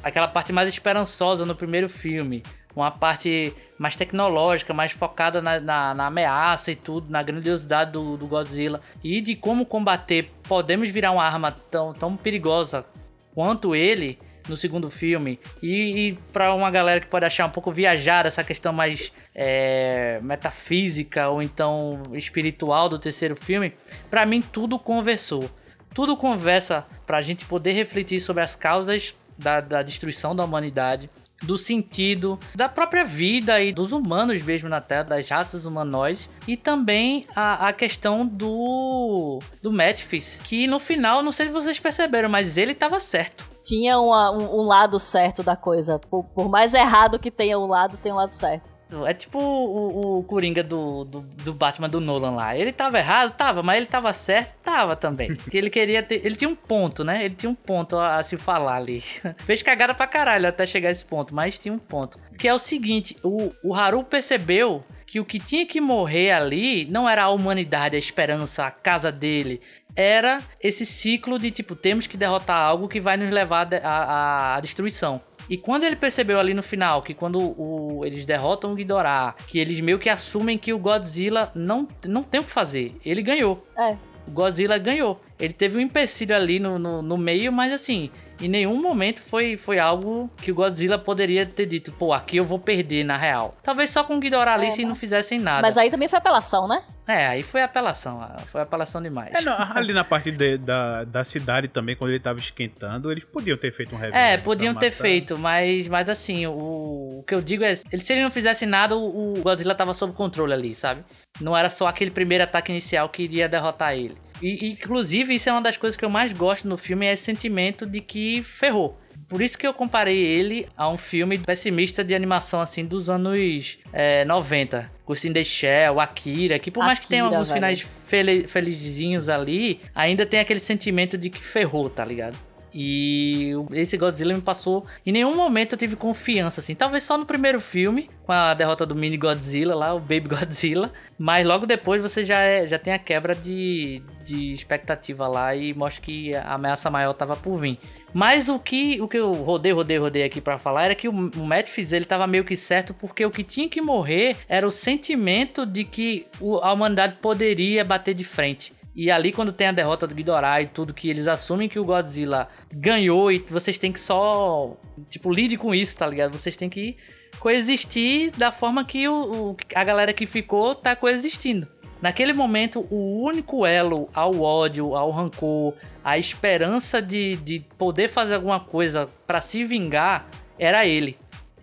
aquela 0.04 0.28
parte 0.28 0.52
mais 0.52 0.70
esperançosa 0.70 1.46
no 1.46 1.56
primeiro 1.56 1.90
filme, 1.90 2.44
uma 2.76 2.92
parte 2.92 3.54
mais 3.78 3.96
tecnológica, 3.96 4.74
mais 4.74 4.92
focada 4.92 5.42
na, 5.42 5.60
na, 5.60 5.94
na 5.94 6.06
ameaça 6.08 6.72
e 6.72 6.76
tudo, 6.76 7.10
na 7.10 7.22
grandiosidade 7.22 7.92
do, 7.92 8.18
do, 8.18 8.28
Godzilla 8.28 8.80
e 9.04 9.22
de 9.22 9.36
como 9.36 9.66
combater. 9.66 10.30
Podemos 10.48 10.90
virar 10.90 11.12
uma 11.12 11.24
arma 11.24 11.52
tão, 11.52 11.94
tão 11.94 12.16
perigosa 12.16 12.86
quanto 13.34 13.76
ele 13.76 14.18
no 14.48 14.58
segundo 14.58 14.90
filme. 14.90 15.40
E, 15.62 16.10
e 16.10 16.14
para 16.34 16.54
uma 16.54 16.72
galera 16.72 17.00
que 17.00 17.08
pode 17.08 17.26
achar 17.26 17.46
um 17.46 17.50
pouco 17.50 17.72
viajar 17.72 18.26
essa 18.26 18.44
questão 18.44 18.74
mais 18.74 19.12
é, 19.36 20.20
metafísica 20.22 21.30
ou 21.30 21.42
então 21.42 22.04
espiritual 22.14 22.90
do 22.90 23.00
terceiro 23.00 23.36
filme, 23.36 23.74
para 24.10 24.26
mim 24.26 24.42
tudo 24.42 24.80
conversou. 24.80 25.50
Tudo 25.94 26.16
conversa 26.16 26.88
para 27.06 27.18
a 27.18 27.22
gente 27.22 27.46
poder 27.46 27.74
refletir 27.74 28.22
sobre 28.22 28.42
as 28.42 28.56
causas 28.56 29.14
da, 29.42 29.60
da 29.60 29.82
destruição 29.82 30.36
da 30.36 30.44
humanidade, 30.44 31.10
do 31.42 31.58
sentido 31.58 32.40
da 32.54 32.70
própria 32.70 33.04
vida 33.04 33.62
e 33.62 33.74
dos 33.74 33.92
humanos 33.92 34.42
mesmo 34.42 34.70
na 34.70 34.80
Terra, 34.80 35.04
das 35.04 35.28
raças 35.28 35.66
humanoides, 35.66 36.30
e 36.48 36.56
também 36.56 37.26
a, 37.36 37.68
a 37.68 37.74
questão 37.74 38.26
do 38.26 39.40
do 39.62 39.72
Memphis, 39.72 40.40
que 40.44 40.68
no 40.68 40.80
final, 40.80 41.24
não 41.24 41.32
sei 41.32 41.48
se 41.48 41.52
vocês 41.52 41.80
perceberam, 41.80 42.30
mas 42.30 42.58
ele 42.58 42.74
estava 42.74 43.00
certo. 43.00 43.51
Tinha 43.64 44.00
uma, 44.00 44.32
um, 44.32 44.60
um, 44.60 44.64
lado 44.64 44.98
certo 45.00 45.44
da 45.44 45.56
coisa. 45.56 46.00
Por, 46.00 46.24
por 46.24 46.50
mais 46.50 46.74
errado 46.74 47.20
que 47.20 47.30
tenha 47.30 47.58
um 47.60 47.68
lado, 47.68 47.98
tem 47.98 48.12
um 48.12 48.16
lado 48.16 48.34
certo. 48.34 48.74
É 49.06 49.14
tipo 49.14 49.40
o, 49.40 50.20
o 50.20 50.24
Coringa 50.24 50.62
do, 50.62 51.06
do, 51.06 51.22
do, 51.22 51.54
Batman 51.54 51.88
do 51.88 52.02
Nolan 52.02 52.32
lá. 52.32 52.58
Ele 52.58 52.74
tava 52.74 53.00
errado? 53.00 53.32
Tava, 53.32 53.64
mas 53.64 53.78
ele 53.78 53.86
tava 53.86 54.12
certo? 54.12 54.54
Tava 54.62 54.96
também. 54.96 55.38
ele 55.52 55.70
queria 55.70 56.04
ter. 56.04 56.26
Ele 56.26 56.36
tinha 56.36 56.50
um 56.50 56.56
ponto, 56.56 57.04
né? 57.04 57.24
Ele 57.24 57.36
tinha 57.36 57.50
um 57.50 57.56
ponto 57.56 57.96
a, 57.96 58.18
a 58.18 58.24
se 58.24 58.38
falar 58.38 58.76
ali. 58.76 59.02
Fez 59.46 59.62
cagada 59.62 59.94
pra 59.94 60.08
caralho 60.08 60.48
até 60.48 60.66
chegar 60.66 60.90
a 60.90 60.92
esse 60.92 61.06
ponto, 61.06 61.34
mas 61.34 61.58
tinha 61.58 61.74
um 61.74 61.80
ponto. 61.80 62.20
Que 62.38 62.48
é 62.48 62.54
o 62.54 62.60
seguinte: 62.60 63.16
o, 63.24 63.50
o 63.64 63.74
Haru 63.74 64.04
percebeu 64.04 64.84
que 65.12 65.20
o 65.20 65.26
que 65.26 65.40
tinha 65.40 65.66
que 65.66 65.82
morrer 65.82 66.32
ali 66.32 66.86
não 66.86 67.08
era 67.08 67.24
a 67.24 67.30
humanidade, 67.30 67.98
a 67.98 68.00
esperança, 68.00 68.66
a 68.66 68.72
casa 68.72 69.12
dele. 69.12 69.60
Era 69.96 70.42
esse 70.62 70.86
ciclo 70.86 71.38
de 71.38 71.52
tipo, 71.52 71.76
temos 71.76 72.08
que 72.08 72.18
derrotar 72.18 72.58
algo 72.58 72.88
que 72.88 73.00
vai 73.00 73.18
nos 73.18 73.30
levar 73.30 73.68
à 73.84 74.60
destruição. 74.62 75.22
E 75.50 75.58
quando 75.58 75.84
ele 75.84 75.98
percebeu 75.98 76.40
ali 76.40 76.54
no 76.54 76.64
final 76.64 77.02
que 77.02 77.14
quando 77.14 77.40
o, 77.40 78.06
eles 78.06 78.24
derrotam 78.24 78.72
o 78.72 78.76
Ghidorah, 78.76 79.36
que 79.48 79.60
eles 79.60 79.82
meio 79.82 80.00
que 80.00 80.08
assumem 80.08 80.58
que 80.58 80.72
o 80.72 80.80
Godzilla 80.80 81.52
não, 81.54 81.88
não 82.06 82.24
tem 82.24 82.40
o 82.40 82.44
que 82.44 82.52
fazer, 82.52 82.96
ele 83.04 83.22
ganhou. 83.22 83.62
É. 83.78 83.98
O 84.28 84.32
Godzilla 84.32 84.78
ganhou. 84.78 85.22
Ele 85.38 85.54
teve 85.54 85.78
um 85.78 85.82
empecilho 85.82 86.36
ali 86.36 86.60
no, 86.60 86.80
no, 86.80 87.02
no 87.02 87.18
meio, 87.18 87.52
mas 87.52 87.74
assim, 87.74 88.10
em 88.42 88.48
nenhum 88.48 88.82
momento 88.82 89.22
foi, 89.22 89.58
foi 89.58 89.80
algo 89.80 90.30
que 90.38 90.52
o 90.52 90.56
Godzilla 90.56 90.98
poderia 90.98 91.46
ter 91.46 91.66
dito, 91.66 91.92
pô, 91.92 92.14
aqui 92.14 92.38
eu 92.38 92.46
vou 92.46 92.60
perder 92.60 93.04
na 93.04 93.18
real. 93.18 93.56
Talvez 93.64 93.92
só 93.92 94.04
com 94.04 94.18
o 94.18 94.20
Ghidorah 94.20 94.56
ali 94.56 94.68
é, 94.68 94.72
se 94.72 94.84
não 94.84 94.96
fizessem 94.96 95.40
nada. 95.40 95.62
Mas 95.62 95.78
aí 95.78 95.90
também 95.90 96.08
foi 96.08 96.18
apelação, 96.18 96.68
né? 96.68 96.82
É, 97.08 97.28
aí 97.28 97.44
foi 97.44 97.62
apelação, 97.62 98.26
foi 98.52 98.62
apelação 98.62 99.02
demais. 99.02 99.34
É, 99.34 99.42
não, 99.42 99.56
ali 99.76 99.92
na 99.94 100.04
parte 100.04 100.32
de, 100.32 100.58
da, 100.58 101.04
da 101.04 101.24
cidade 101.24 101.68
também, 101.68 101.96
quando 101.96 102.12
ele 102.12 102.20
tava 102.20 102.40
esquentando, 102.40 103.12
eles 103.12 103.26
podiam 103.26 103.58
ter 103.58 103.72
feito 103.72 103.96
um 103.96 103.98
review. 103.98 104.18
É, 104.18 104.38
podiam 104.38 104.74
ter 104.74 104.92
feito, 104.92 105.38
mas, 105.38 105.88
mas 105.88 106.10
assim, 106.10 106.46
o, 106.48 107.20
o 107.20 107.24
que 107.28 107.36
eu 107.36 107.42
digo 107.42 107.64
é, 107.64 107.76
se 107.76 107.86
ele 108.14 108.22
não 108.22 108.32
fizesse 108.32 108.66
nada, 108.66 108.96
o, 108.96 109.34
o 109.34 109.42
Godzilla 109.42 109.76
tava 109.76 109.94
sob 109.94 110.14
controle 110.14 110.54
ali, 110.54 110.74
sabe? 110.74 111.04
Não 111.40 111.56
era 111.58 111.70
só 111.70 111.88
aquele 111.88 112.12
primeiro 112.12 112.44
ataque 112.44 112.72
inicial 112.72 113.10
que 113.10 113.24
iria 113.24 113.48
derrotar 113.48 113.94
ele. 113.94 114.16
E, 114.42 114.72
inclusive, 114.72 115.36
isso 115.36 115.50
é 115.50 115.52
uma 115.52 115.62
das 115.62 115.78
coisas 115.78 115.96
que 115.96 116.04
eu 116.04 116.10
mais 116.10 116.34
gosto 116.34 116.68
no 116.68 116.78
filme, 116.78 117.06
é 117.06 117.14
esse 117.14 117.24
sentimento 117.24 117.86
de 117.86 118.02
que 118.02 118.42
ferrou. 118.44 119.00
Por 119.30 119.42
isso 119.42 119.58
que 119.58 119.66
eu 119.66 119.74
comparei 119.74 120.18
ele 120.18 120.68
a 120.76 120.90
um 120.90 120.98
filme 120.98 121.38
pessimista 121.38 122.04
de 122.04 122.14
animação, 122.14 122.60
assim, 122.60 122.84
dos 122.84 123.10
anos 123.10 123.80
é, 123.94 124.26
90. 124.26 124.92
Ghost 125.06 125.28
in 125.28 125.34
the 125.34 125.44
Shell, 125.44 126.00
Akira, 126.00 126.60
que 126.60 126.72
por 126.72 126.80
mais 126.80 126.98
Akira, 126.98 127.02
que 127.02 127.08
tenha 127.08 127.24
alguns 127.24 127.48
velho. 127.48 127.54
finais 127.54 127.82
fel 128.06 128.48
felizinhos 128.48 129.30
ali, 129.30 129.80
ainda 129.96 130.26
tem 130.26 130.40
aquele 130.40 130.60
sentimento 130.60 131.18
de 131.18 131.30
que 131.30 131.44
ferrou, 131.44 131.90
tá 131.90 132.04
ligado? 132.04 132.38
E 132.74 133.52
esse 133.74 133.98
Godzilla 133.98 134.34
me 134.34 134.42
passou. 134.42 134.86
Em 135.06 135.12
nenhum 135.12 135.36
momento 135.36 135.74
eu 135.74 135.78
tive 135.78 135.96
confiança, 135.96 136.62
assim. 136.62 136.74
Talvez 136.74 137.04
só 137.04 137.18
no 137.18 137.26
primeiro 137.26 137.60
filme, 137.60 138.10
com 138.26 138.32
a 138.32 138.54
derrota 138.54 138.86
do 138.86 138.96
mini 138.96 139.18
Godzilla 139.18 139.76
lá, 139.76 139.94
o 139.94 140.00
Baby 140.00 140.28
Godzilla. 140.36 140.92
Mas 141.18 141.46
logo 141.46 141.66
depois 141.66 142.02
você 142.02 142.26
já, 142.26 142.40
é, 142.40 142.66
já 142.66 142.80
tem 142.80 142.94
a 142.94 143.00
quebra 143.00 143.36
de, 143.36 144.02
de 144.26 144.54
expectativa 144.54 145.28
lá 145.28 145.56
e 145.56 145.74
mostra 145.74 146.02
que 146.02 146.34
a 146.34 146.54
ameaça 146.54 146.90
maior 146.90 147.14
tava 147.14 147.36
por 147.36 147.58
vir. 147.58 147.78
Mas 148.14 148.50
o 148.50 148.60
que, 148.60 149.00
o 149.02 149.08
que 149.08 149.18
eu 149.18 149.32
rodei, 149.32 149.72
rodei, 149.72 149.98
rodei 149.98 150.24
aqui 150.24 150.42
para 150.42 150.58
falar 150.58 150.86
era 150.86 150.96
que 150.96 151.08
o, 151.08 151.14
o 151.14 151.50
ele 151.92 152.06
tava 152.06 152.28
meio 152.28 152.44
que 152.44 152.58
certo 152.58 152.94
porque 152.94 153.26
o 153.26 153.32
que 153.32 153.44
tinha 153.44 153.70
que 153.70 153.82
morrer 153.82 154.36
era 154.50 154.68
o 154.68 154.72
sentimento 154.72 155.66
de 155.66 155.86
que 155.86 156.26
o, 156.40 156.58
a 156.58 156.74
humanidade 156.74 157.18
poderia 157.22 157.86
bater 157.86 158.14
de 158.14 158.24
frente. 158.24 158.74
E 158.94 159.10
ali, 159.10 159.32
quando 159.32 159.54
tem 159.54 159.68
a 159.68 159.72
derrota 159.72 160.06
do 160.06 160.14
Ghidorah 160.14 160.62
e 160.62 160.68
tudo, 160.68 160.94
que 160.94 161.10
eles 161.10 161.28
assumem 161.28 161.70
que 161.70 161.80
o 161.80 161.86
Godzilla 161.86 162.50
ganhou 162.74 163.32
e 163.32 163.40
vocês 163.40 163.78
têm 163.78 163.92
que 163.92 164.00
só. 164.00 164.78
Tipo, 165.10 165.32
lide 165.32 165.58
com 165.58 165.74
isso, 165.74 165.98
tá 165.98 166.06
ligado? 166.06 166.38
Vocês 166.38 166.58
têm 166.58 166.70
que 166.70 166.98
coexistir 167.40 168.32
da 168.32 168.52
forma 168.52 168.84
que 168.84 169.08
o, 169.08 169.52
o, 169.52 169.58
a 169.74 169.84
galera 169.84 170.14
que 170.14 170.26
ficou 170.26 170.76
tá 170.76 170.96
coexistindo. 170.96 171.68
Naquele 172.02 172.34
momento, 172.34 172.86
o 172.90 173.24
único 173.24 173.66
elo 173.66 174.10
ao 174.14 174.42
ódio, 174.42 174.96
ao 174.96 175.12
rancor, 175.12 175.76
à 176.04 176.18
esperança 176.18 177.02
de, 177.02 177.36
de 177.38 177.60
poder 177.78 178.10
fazer 178.10 178.36
alguma 178.36 178.60
coisa 178.60 179.06
para 179.26 179.40
se 179.40 179.64
vingar 179.64 180.28
era 180.58 180.86
ele. 180.86 181.18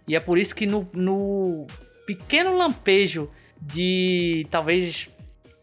E 0.06 0.16
é 0.16 0.20
por 0.20 0.38
isso 0.38 0.54
que 0.54 0.64
no, 0.64 0.88
no 0.92 1.66
pequeno 2.06 2.56
lampejo 2.56 3.28
de 3.60 4.46
talvez 4.50 5.10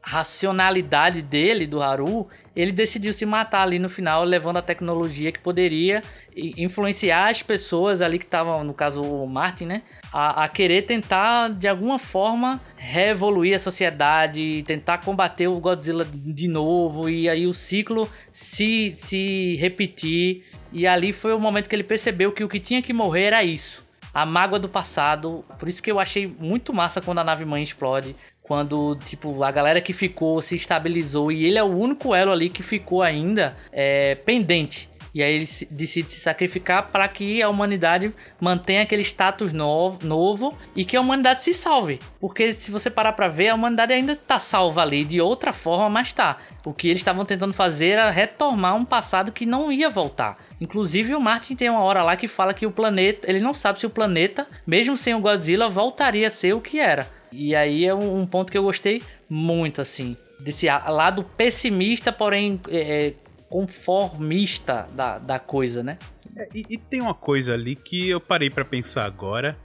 racionalidade 0.05 1.23
dele, 1.23 1.65
do 1.65 1.81
Haru, 1.81 2.27
ele 2.55 2.71
decidiu 2.71 3.11
se 3.11 3.25
matar 3.25 3.63
ali 3.63 3.79
no 3.79 3.89
final, 3.89 4.23
levando 4.23 4.57
a 4.57 4.61
tecnologia 4.61 5.31
que 5.31 5.39
poderia 5.39 6.03
influenciar 6.35 7.29
as 7.29 7.41
pessoas 7.41 8.03
ali 8.03 8.19
que 8.19 8.25
estavam, 8.25 8.63
no 8.63 8.73
caso 8.73 9.01
o 9.01 9.27
Martin, 9.27 9.65
né? 9.65 9.81
A, 10.13 10.43
a, 10.43 10.47
querer 10.47 10.83
tentar, 10.83 11.49
de 11.49 11.67
alguma 11.67 11.97
forma, 11.97 12.61
reevoluir 12.77 13.55
a 13.55 13.59
sociedade, 13.59 14.63
tentar 14.67 14.99
combater 14.99 15.47
o 15.47 15.59
Godzilla 15.59 16.05
de 16.05 16.47
novo, 16.47 17.09
e 17.09 17.27
aí 17.27 17.47
o 17.47 17.53
ciclo 17.53 18.07
se, 18.31 18.91
se 18.91 19.55
repetir. 19.55 20.45
E 20.71 20.85
ali 20.85 21.11
foi 21.11 21.33
o 21.33 21.39
momento 21.39 21.67
que 21.67 21.75
ele 21.75 21.83
percebeu 21.83 22.31
que 22.31 22.43
o 22.43 22.49
que 22.49 22.59
tinha 22.59 22.81
que 22.81 22.93
morrer 22.93 23.23
era 23.23 23.43
isso. 23.43 23.83
A 24.13 24.25
mágoa 24.25 24.59
do 24.59 24.69
passado. 24.69 25.43
Por 25.59 25.67
isso 25.67 25.83
que 25.83 25.91
eu 25.91 25.99
achei 25.99 26.27
muito 26.27 26.71
massa 26.73 27.01
quando 27.01 27.19
a 27.19 27.23
nave 27.23 27.43
mãe 27.43 27.63
explode 27.63 28.15
quando, 28.47 28.95
tipo, 29.05 29.43
a 29.43 29.51
galera 29.51 29.81
que 29.81 29.91
ficou 29.91 30.39
se 30.39 30.55
estabilizou 30.55 31.31
e 31.31 31.45
ele 31.45 31.57
é 31.57 31.63
o 31.63 31.77
único 31.77 32.13
elo 32.13 32.31
ali 32.31 32.47
que 32.47 32.61
ficou 32.61 33.01
ainda 33.01 33.57
é, 33.71 34.15
pendente. 34.15 34.87
E 35.15 35.23
aí 35.23 35.33
ele 35.33 35.47
decide 35.71 36.11
se 36.11 36.19
sacrificar 36.19 36.91
para 36.91 37.07
que 37.07 37.41
a 37.41 37.47
humanidade 37.47 38.13
mantenha 38.39 38.83
aquele 38.83 39.01
status 39.01 39.53
novo, 39.53 40.05
novo 40.05 40.57
e 40.75 40.83
que 40.83 40.97
a 40.97 41.01
humanidade 41.01 41.41
se 41.41 41.53
salve. 41.53 42.01
Porque 42.19 42.53
se 42.53 42.69
você 42.69 42.89
parar 42.89 43.13
para 43.13 43.29
ver, 43.29 43.47
a 43.47 43.55
humanidade 43.55 43.93
ainda 43.93 44.11
está 44.11 44.39
salva 44.39 44.81
ali 44.81 45.05
de 45.05 45.21
outra 45.21 45.53
forma, 45.53 45.89
mas 45.89 46.11
tá. 46.11 46.35
O 46.65 46.73
que 46.73 46.89
eles 46.89 46.99
estavam 46.99 47.23
tentando 47.23 47.53
fazer 47.53 47.91
era 47.91 48.11
retomar 48.11 48.75
um 48.75 48.83
passado 48.83 49.31
que 49.31 49.45
não 49.45 49.71
ia 49.71 49.89
voltar. 49.89 50.35
Inclusive 50.59 51.15
o 51.15 51.21
Martin 51.21 51.55
tem 51.55 51.69
uma 51.69 51.81
hora 51.81 52.03
lá 52.03 52.17
que 52.17 52.27
fala 52.27 52.53
que 52.53 52.65
o 52.65 52.71
planeta, 52.71 53.29
ele 53.29 53.39
não 53.39 53.53
sabe 53.53 53.79
se 53.79 53.85
o 53.85 53.89
planeta, 53.89 54.45
mesmo 54.67 54.97
sem 54.97 55.15
o 55.15 55.21
Godzilla, 55.21 55.69
voltaria 55.69 56.27
a 56.27 56.29
ser 56.29 56.53
o 56.53 56.59
que 56.59 56.77
era. 56.77 57.07
E 57.35 57.55
aí 57.55 57.85
é 57.85 57.93
um, 57.93 58.25
ponto 58.25 58.51
que 58.51 58.57
eu 58.57 58.63
gostei 58.63 59.01
muito, 59.29 59.81
assim. 59.81 60.15
Desse 60.39 60.67
lado 60.67 61.23
pessimista, 61.23 62.11
porém 62.11 62.59
é, 62.69 63.07
é, 63.07 63.13
conformista 63.49 64.87
da, 64.93 65.17
da 65.17 65.39
coisa, 65.39 65.83
né? 65.83 65.97
É, 66.35 66.49
e, 66.53 66.65
e, 66.71 66.77
tem 66.77 67.01
uma 67.01 67.13
coisa 67.13 67.53
ali 67.53 67.75
que 67.75 68.09
eu 68.09 68.19
parei 68.19 68.49
para 68.49 68.65
pensar 68.65 69.05
agora, 69.05 69.57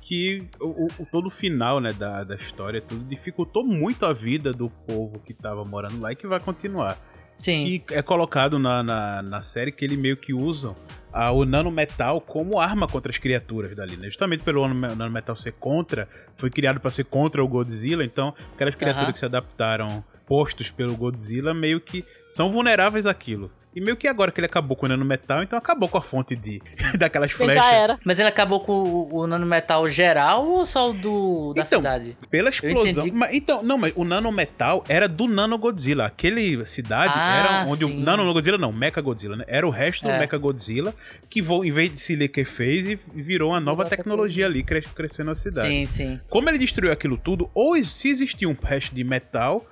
que 0.00 0.46
o, 0.60 0.86
o, 0.98 1.06
todo 1.10 1.26
o 1.26 1.30
final 1.30 1.80
né, 1.80 1.92
da, 1.92 2.24
da 2.24 2.34
história 2.34 2.80
tudo 2.80 3.04
dificultou 3.04 3.64
muito 3.64 4.04
a 4.04 4.12
vida 4.12 4.52
do 4.52 4.68
povo 4.68 5.18
que 5.18 5.32
tava 5.32 5.64
morando 5.64 6.00
lá 6.00 6.12
e 6.12 6.16
que 6.16 6.26
vai 6.26 6.40
continuar. 6.40 6.98
Sim. 7.38 7.80
que 7.80 7.94
é 7.94 8.00
colocado 8.00 8.58
na, 8.58 8.82
na, 8.82 9.22
na 9.22 9.42
série 9.42 9.70
que 9.70 9.84
ele 9.84 9.96
meio 9.96 10.16
que 10.16 10.32
usam 10.32 10.74
a, 11.14 11.30
o 11.30 11.44
nanometal 11.44 12.20
como 12.20 12.58
arma 12.58 12.88
contra 12.88 13.10
as 13.10 13.18
criaturas 13.18 13.74
dali, 13.76 13.96
né? 13.96 14.06
Justamente 14.06 14.42
pelo 14.42 14.66
nano- 14.66 14.96
nanometal 14.96 15.36
ser 15.36 15.52
contra, 15.52 16.08
foi 16.36 16.50
criado 16.50 16.80
para 16.80 16.90
ser 16.90 17.04
contra 17.04 17.42
o 17.42 17.48
Godzilla, 17.48 18.04
então 18.04 18.34
aquelas 18.54 18.74
criaturas 18.74 19.04
Aham. 19.04 19.12
que 19.12 19.18
se 19.20 19.24
adaptaram 19.24 20.04
postos 20.26 20.70
pelo 20.70 20.96
Godzilla 20.96 21.54
meio 21.54 21.80
que 21.80 22.04
são 22.30 22.50
vulneráveis 22.50 23.06
àquilo. 23.06 23.50
E 23.74 23.80
meio 23.80 23.96
que 23.96 24.06
agora 24.06 24.30
que 24.30 24.38
ele 24.40 24.46
acabou 24.46 24.76
com 24.76 24.86
o 24.86 24.88
nanometal, 24.88 25.42
então 25.42 25.58
acabou 25.58 25.88
com 25.88 25.98
a 25.98 26.02
fonte 26.02 26.36
de 26.36 26.60
daquelas 26.98 27.32
Porque 27.32 27.44
flechas. 27.52 27.64
já 27.70 27.74
era. 27.74 27.98
Mas 28.04 28.18
ele 28.18 28.28
acabou 28.28 28.60
com 28.60 28.72
o, 28.72 29.14
o 29.22 29.26
nanometal 29.26 29.88
geral 29.88 30.46
ou 30.46 30.64
só 30.64 30.90
o 30.90 30.92
do, 30.92 31.52
da 31.54 31.62
Então, 31.62 31.78
cidade? 31.80 32.16
Pela 32.30 32.50
explosão. 32.50 33.06
Mas, 33.12 33.34
então, 33.34 33.62
não, 33.62 33.76
mas 33.76 33.92
o 33.96 34.04
nanometal 34.04 34.84
era 34.88 35.08
do 35.08 35.26
Nano 35.26 35.58
Godzilla. 35.58 36.06
Aquele 36.06 36.64
cidade 36.66 37.14
Ah, 37.16 37.36
era 37.64 37.70
onde 37.70 37.84
sim. 37.84 37.96
o 37.96 38.00
Nano 38.00 38.32
Godzilla 38.32 38.58
não, 38.58 38.72
Mecha 38.72 39.00
Godzilla, 39.00 39.36
né? 39.36 39.44
Era 39.48 39.66
o 39.66 39.70
resto 39.70 40.04
do 40.04 40.10
É. 40.10 40.18
Mecha 40.18 40.38
Godzilla 40.38 40.94
que 41.28 41.42
vo- 41.42 41.64
em 41.64 41.70
vez 41.70 41.92
de 41.92 42.00
se 42.00 42.14
fez 42.44 42.88
e 42.88 42.98
virou 43.14 43.50
uma 43.50 43.60
nova 43.60 43.84
tecnologia 43.84 44.46
ali 44.46 44.62
cres- 44.62 44.86
crescendo 44.94 45.30
a 45.30 45.34
cidade. 45.34 45.68
Sim, 45.68 45.86
sim. 45.86 46.20
Como 46.28 46.48
ele 46.48 46.58
destruiu 46.58 46.92
aquilo 46.92 47.16
tudo, 47.18 47.50
ou 47.54 47.74
se 47.84 48.08
existia 48.08 48.48
um 48.48 48.56
resto 48.62 48.94
de 48.94 49.02
metal, 49.04 49.64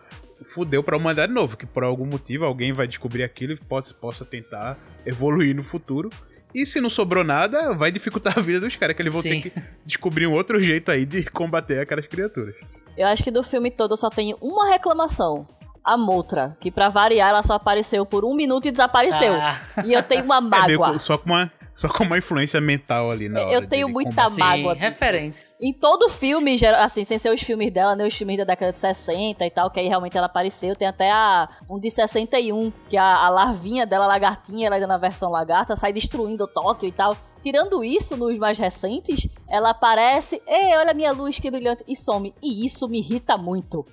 fudeu 0.44 0.82
pra 0.82 0.96
humanidade 0.96 1.28
de 1.28 1.34
novo, 1.34 1.56
que 1.56 1.66
por 1.66 1.84
algum 1.84 2.06
motivo 2.06 2.44
alguém 2.44 2.72
vai 2.72 2.86
descobrir 2.86 3.22
aquilo 3.22 3.52
e 3.52 3.56
possa, 3.56 3.92
possa 3.94 4.24
tentar 4.24 4.78
evoluir 5.06 5.54
no 5.54 5.62
futuro. 5.62 6.10
E 6.54 6.66
se 6.66 6.80
não 6.80 6.90
sobrou 6.90 7.24
nada, 7.24 7.72
vai 7.74 7.90
dificultar 7.90 8.34
a 8.38 8.42
vida 8.42 8.60
dos 8.60 8.76
caras, 8.76 8.94
que 8.94 9.02
eles 9.02 9.12
vão 9.12 9.22
Sim. 9.22 9.40
ter 9.40 9.50
que 9.50 9.62
descobrir 9.86 10.26
um 10.26 10.32
outro 10.32 10.60
jeito 10.60 10.90
aí 10.90 11.04
de 11.06 11.24
combater 11.30 11.80
aquelas 11.80 12.06
criaturas. 12.06 12.54
Eu 12.96 13.06
acho 13.08 13.24
que 13.24 13.30
do 13.30 13.42
filme 13.42 13.70
todo 13.70 13.92
eu 13.92 13.96
só 13.96 14.10
tenho 14.10 14.36
uma 14.40 14.68
reclamação. 14.68 15.46
A 15.84 15.96
Motra, 15.96 16.56
que 16.60 16.70
pra 16.70 16.88
variar 16.88 17.30
ela 17.30 17.42
só 17.42 17.54
apareceu 17.54 18.06
por 18.06 18.24
um 18.24 18.34
minuto 18.36 18.68
e 18.68 18.70
desapareceu. 18.70 19.34
Ah. 19.34 19.58
E 19.84 19.92
eu 19.92 20.02
tenho 20.02 20.22
uma 20.24 20.36
É 20.36 20.40
meio 20.66 20.78
mágoa. 20.78 20.92
co- 20.92 20.98
só 21.00 21.18
com 21.18 21.30
uma, 21.30 21.50
só 21.74 21.88
com 21.88 22.04
uma 22.04 22.18
influência 22.18 22.60
mental 22.60 23.10
ali 23.10 23.28
na 23.28 23.42
hora. 23.42 23.52
Eu 23.52 23.66
tenho 23.66 23.88
muita 23.88 24.10
combater. 24.10 24.34
Sim, 24.34 24.40
mágoa 24.40 24.74
disso. 24.74 24.86
referência. 24.86 25.56
Em 25.60 25.72
todo 25.72 26.08
filme, 26.08 26.56
assim, 26.76 27.04
sem 27.04 27.18
ser 27.18 27.30
os 27.32 27.40
filmes 27.40 27.72
dela, 27.72 27.96
né? 27.96 28.06
Os 28.06 28.14
filmes 28.14 28.36
da 28.36 28.44
década 28.44 28.72
de 28.72 28.78
60 28.78 29.44
e 29.44 29.50
tal, 29.50 29.70
que 29.70 29.80
aí 29.80 29.88
realmente 29.88 30.16
ela 30.16 30.26
apareceu. 30.26 30.76
Tem 30.76 30.86
até 30.86 31.10
a, 31.10 31.48
um 31.68 31.78
de 31.78 31.90
61, 31.90 32.72
que 32.88 32.96
a, 32.96 33.04
a 33.04 33.28
larvinha 33.28 33.86
dela, 33.86 34.04
a 34.04 34.08
lagartinha, 34.08 34.66
ela 34.66 34.76
ainda 34.76 34.86
na 34.86 34.98
versão 34.98 35.30
lagarta, 35.30 35.74
sai 35.74 35.92
destruindo 35.92 36.46
Tóquio 36.46 36.88
e 36.88 36.92
tal. 36.92 37.16
Tirando 37.42 37.82
isso, 37.84 38.16
nos 38.16 38.38
mais 38.38 38.58
recentes, 38.58 39.28
ela 39.50 39.70
aparece, 39.70 40.40
ei, 40.46 40.76
olha 40.76 40.92
a 40.92 40.94
minha 40.94 41.12
luz 41.12 41.38
que 41.38 41.50
brilhante, 41.50 41.84
e 41.88 41.96
some. 41.96 42.32
E 42.42 42.64
isso 42.64 42.88
me 42.88 42.98
irrita 42.98 43.36
muito. 43.36 43.84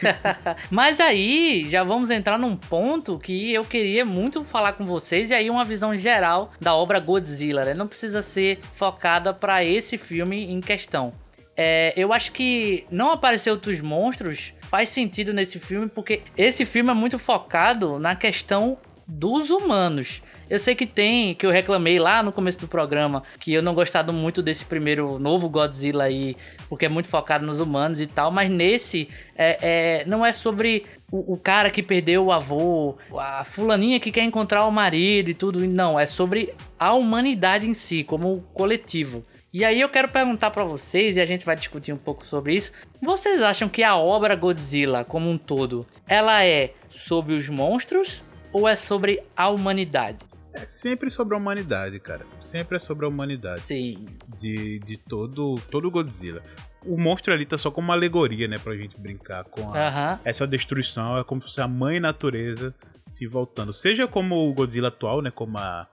Mas 0.70 1.00
aí 1.00 1.68
já 1.68 1.82
vamos 1.82 2.10
entrar 2.10 2.38
num 2.38 2.56
ponto 2.56 3.18
que 3.18 3.52
eu 3.52 3.64
queria 3.64 4.04
muito 4.04 4.44
falar 4.44 4.74
com 4.74 4.84
vocês 4.84 5.30
e 5.30 5.34
aí 5.34 5.50
uma 5.50 5.64
visão 5.64 5.96
geral 5.96 6.50
da 6.60 6.74
obra 6.74 7.00
Godzilla, 7.00 7.64
né? 7.64 7.74
Não 7.74 7.88
precisa 7.88 8.22
ser 8.22 8.60
focada 8.74 9.34
pra 9.34 9.64
esse 9.64 9.98
filme 9.98 10.44
em 10.52 10.60
questão. 10.60 11.12
É, 11.56 11.92
eu 11.96 12.12
acho 12.12 12.32
que 12.32 12.84
não 12.90 13.10
aparecer 13.10 13.50
outros 13.50 13.80
monstros 13.80 14.52
faz 14.62 14.88
sentido 14.88 15.32
nesse 15.32 15.58
filme 15.58 15.88
porque 15.88 16.22
esse 16.36 16.64
filme 16.64 16.90
é 16.90 16.94
muito 16.94 17.18
focado 17.18 17.98
na 17.98 18.16
questão 18.16 18.76
dos 19.06 19.50
humanos. 19.50 20.22
Eu 20.48 20.58
sei 20.58 20.74
que 20.74 20.86
tem, 20.86 21.34
que 21.34 21.46
eu 21.46 21.50
reclamei 21.50 21.98
lá 21.98 22.22
no 22.22 22.32
começo 22.32 22.60
do 22.60 22.68
programa, 22.68 23.22
que 23.40 23.52
eu 23.52 23.62
não 23.62 23.74
gostado 23.74 24.12
muito 24.12 24.42
desse 24.42 24.64
primeiro 24.64 25.18
novo 25.18 25.48
Godzilla 25.48 26.04
aí, 26.04 26.36
porque 26.68 26.86
é 26.86 26.88
muito 26.88 27.08
focado 27.08 27.46
nos 27.46 27.60
humanos 27.60 28.00
e 28.00 28.06
tal, 28.06 28.30
mas 28.30 28.50
nesse 28.50 29.08
é, 29.36 29.58
é, 29.62 30.04
não 30.06 30.24
é 30.24 30.32
sobre 30.32 30.84
o, 31.10 31.34
o 31.34 31.36
cara 31.38 31.70
que 31.70 31.82
perdeu 31.82 32.26
o 32.26 32.32
avô, 32.32 32.96
a 33.18 33.44
fulaninha 33.44 33.98
que 34.00 34.12
quer 34.12 34.24
encontrar 34.24 34.66
o 34.66 34.70
marido 34.70 35.30
e 35.30 35.34
tudo, 35.34 35.60
não, 35.66 35.98
é 35.98 36.06
sobre 36.06 36.52
a 36.78 36.92
humanidade 36.92 37.68
em 37.68 37.74
si, 37.74 38.04
como 38.04 38.42
coletivo. 38.52 39.24
E 39.52 39.64
aí 39.64 39.80
eu 39.80 39.88
quero 39.88 40.08
perguntar 40.08 40.50
pra 40.50 40.64
vocês, 40.64 41.16
e 41.16 41.20
a 41.20 41.24
gente 41.24 41.46
vai 41.46 41.54
discutir 41.54 41.92
um 41.92 41.96
pouco 41.96 42.26
sobre 42.26 42.56
isso. 42.56 42.72
Vocês 43.00 43.40
acham 43.40 43.68
que 43.68 43.84
a 43.84 43.96
obra 43.96 44.34
Godzilla, 44.34 45.04
como 45.04 45.30
um 45.30 45.38
todo, 45.38 45.86
ela 46.08 46.44
é 46.44 46.72
sobre 46.90 47.34
os 47.34 47.48
monstros 47.48 48.24
ou 48.52 48.68
é 48.68 48.74
sobre 48.74 49.22
a 49.36 49.48
humanidade? 49.48 50.18
É 50.54 50.66
sempre 50.66 51.10
sobre 51.10 51.34
a 51.34 51.38
humanidade, 51.38 51.98
cara. 52.00 52.24
Sempre 52.40 52.76
é 52.76 52.80
sobre 52.80 53.04
a 53.04 53.08
humanidade. 53.08 53.62
Sim. 53.62 54.06
De, 54.38 54.78
de 54.80 54.96
todo, 54.96 55.60
todo 55.70 55.90
Godzilla. 55.90 56.40
O 56.86 56.98
monstro 56.98 57.32
ali 57.32 57.44
tá 57.46 57.56
só 57.58 57.70
como 57.70 57.88
uma 57.88 57.94
alegoria, 57.94 58.46
né? 58.46 58.58
Pra 58.58 58.76
gente 58.76 59.00
brincar 59.00 59.44
com 59.44 59.72
a, 59.74 59.86
Aham. 59.88 60.20
essa 60.24 60.46
destruição. 60.46 61.18
É 61.18 61.24
como 61.24 61.40
se 61.42 61.48
fosse 61.48 61.60
a 61.60 61.68
mãe 61.68 61.98
natureza 61.98 62.74
se 63.06 63.26
voltando. 63.26 63.72
Seja 63.72 64.06
como 64.06 64.48
o 64.48 64.52
Godzilla 64.54 64.88
atual, 64.88 65.20
né? 65.22 65.30
Como 65.30 65.58
a, 65.58 65.86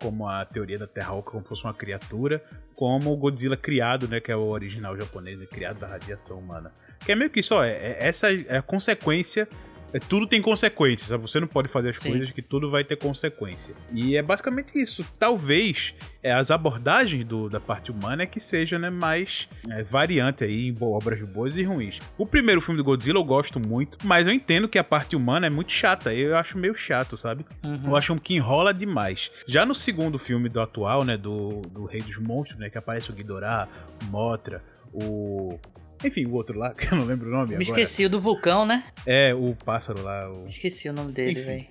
como 0.00 0.28
a 0.28 0.44
teoria 0.44 0.78
da 0.78 0.86
Terra 0.86 1.14
Oca, 1.14 1.30
como 1.32 1.44
fosse 1.44 1.64
uma 1.64 1.74
criatura. 1.74 2.40
Como 2.74 3.10
o 3.12 3.16
Godzilla 3.16 3.56
criado, 3.56 4.06
né? 4.06 4.20
Que 4.20 4.30
é 4.30 4.36
o 4.36 4.48
original 4.48 4.96
japonês, 4.96 5.40
né, 5.40 5.46
criado 5.46 5.80
da 5.80 5.86
radiação 5.88 6.36
humana. 6.38 6.70
Que 7.04 7.12
é 7.12 7.14
meio 7.16 7.30
que 7.30 7.42
só, 7.42 7.64
é, 7.64 7.70
é- 7.72 7.96
essa 8.06 8.28
é 8.32 8.58
a 8.58 8.62
consequência. 8.62 9.48
É, 9.92 9.98
tudo 9.98 10.26
tem 10.26 10.40
consequências, 10.42 11.08
sabe? 11.08 11.22
Você 11.22 11.40
não 11.40 11.46
pode 11.46 11.68
fazer 11.68 11.90
as 11.90 11.98
Sim. 11.98 12.10
coisas 12.10 12.30
que 12.30 12.42
tudo 12.42 12.70
vai 12.70 12.84
ter 12.84 12.96
consequência. 12.96 13.74
E 13.92 14.16
é 14.16 14.22
basicamente 14.22 14.80
isso. 14.80 15.04
Talvez 15.18 15.94
é, 16.22 16.32
as 16.32 16.50
abordagens 16.50 17.24
do- 17.24 17.48
da 17.48 17.58
parte 17.60 17.90
humana 17.90 18.22
é 18.22 18.26
que 18.26 18.38
seja 18.40 18.78
né, 18.78 18.90
mais 18.90 19.48
é, 19.70 19.82
variante 19.82 20.44
aí 20.44 20.68
em 20.68 20.74
obras 20.80 21.22
boas 21.28 21.56
e 21.56 21.62
ruins. 21.62 22.00
O 22.18 22.26
primeiro 22.26 22.60
filme 22.60 22.76
do 22.76 22.84
Godzilla 22.84 23.18
eu 23.18 23.24
gosto 23.24 23.58
muito, 23.58 23.98
mas 24.04 24.26
eu 24.26 24.32
entendo 24.32 24.68
que 24.68 24.78
a 24.78 24.84
parte 24.84 25.16
humana 25.16 25.46
é 25.46 25.50
muito 25.50 25.72
chata. 25.72 26.12
Eu 26.12 26.36
acho 26.36 26.58
meio 26.58 26.74
chato, 26.74 27.16
sabe? 27.16 27.46
Eu 27.84 27.96
acho 27.96 28.14
que 28.16 28.34
enrola 28.34 28.74
demais. 28.74 29.30
Já 29.46 29.64
no 29.64 29.74
segundo 29.74 30.18
filme 30.18 30.48
do 30.48 30.60
atual, 30.60 31.04
né, 31.04 31.16
do, 31.16 31.62
do 31.62 31.84
Rei 31.84 32.02
dos 32.02 32.18
Monstros, 32.18 32.58
né, 32.58 32.68
que 32.68 32.76
aparece 32.78 33.10
o 33.10 33.14
Ghidorah, 33.14 33.68
o 34.02 34.04
Mothra, 34.06 34.62
o... 34.92 35.58
Enfim, 36.04 36.26
o 36.26 36.32
outro 36.32 36.58
lá, 36.58 36.72
que 36.74 36.86
eu 36.86 36.96
não 36.96 37.04
lembro 37.04 37.28
o 37.28 37.30
nome 37.32 37.56
Me 37.56 37.64
agora. 37.64 37.80
esqueci 37.80 38.04
o 38.04 38.10
do 38.10 38.20
vulcão, 38.20 38.64
né? 38.64 38.84
É, 39.06 39.34
o 39.34 39.54
pássaro 39.64 40.02
lá, 40.02 40.30
o... 40.30 40.46
Esqueci 40.46 40.88
o 40.88 40.92
nome 40.92 41.12
dele, 41.12 41.34
velho. 41.34 41.66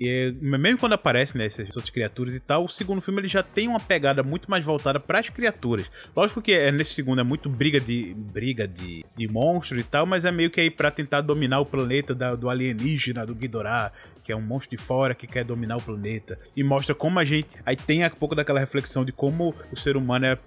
E, 0.00 0.08
é, 0.08 0.32
mesmo 0.58 0.78
quando 0.78 0.94
aparecem 0.94 1.38
né, 1.38 1.46
essas 1.46 1.68
outras 1.76 1.90
criaturas 1.90 2.34
e 2.34 2.40
tal, 2.40 2.64
o 2.64 2.68
segundo 2.68 3.00
filme 3.00 3.20
ele 3.20 3.28
já 3.28 3.42
tem 3.42 3.68
uma 3.68 3.78
pegada 3.80 4.22
muito 4.22 4.50
mais 4.50 4.64
voltada 4.64 4.98
para 4.98 5.18
as 5.20 5.28
criaturas. 5.28 5.86
Lógico 6.16 6.40
que 6.40 6.52
é, 6.52 6.72
nesse 6.72 6.94
segundo 6.94 7.20
é 7.20 7.24
muito 7.24 7.48
briga 7.48 7.78
de 7.78 8.14
briga 8.16 8.66
de, 8.66 9.04
de 9.16 9.28
monstros 9.28 9.80
e 9.80 9.84
tal, 9.84 10.06
mas 10.06 10.24
é 10.24 10.30
meio 10.32 10.50
que 10.50 10.60
aí 10.60 10.70
para 10.70 10.90
tentar 10.90 11.20
dominar 11.20 11.60
o 11.60 11.66
planeta 11.66 12.14
da- 12.14 12.34
do 12.34 12.48
alienígena, 12.48 13.26
do 13.26 13.34
Ghidorah, 13.34 13.92
que 14.24 14.32
é 14.32 14.36
um 14.36 14.40
monstro 14.40 14.76
de 14.76 14.82
fora 14.82 15.14
que 15.14 15.26
quer 15.26 15.44
dominar 15.44 15.76
o 15.76 15.82
planeta. 15.82 16.38
E 16.56 16.62
mostra 16.62 16.94
como 16.94 17.18
a 17.18 17.24
gente. 17.24 17.56
Aí 17.66 17.74
tem 17.76 18.04
um 18.04 18.10
pouco 18.10 18.34
daquela 18.34 18.60
reflexão 18.60 19.04
de 19.04 19.12
como 19.12 19.54
o 19.72 19.76
ser 19.76 19.96
humano 19.96 20.24
é, 20.26 20.38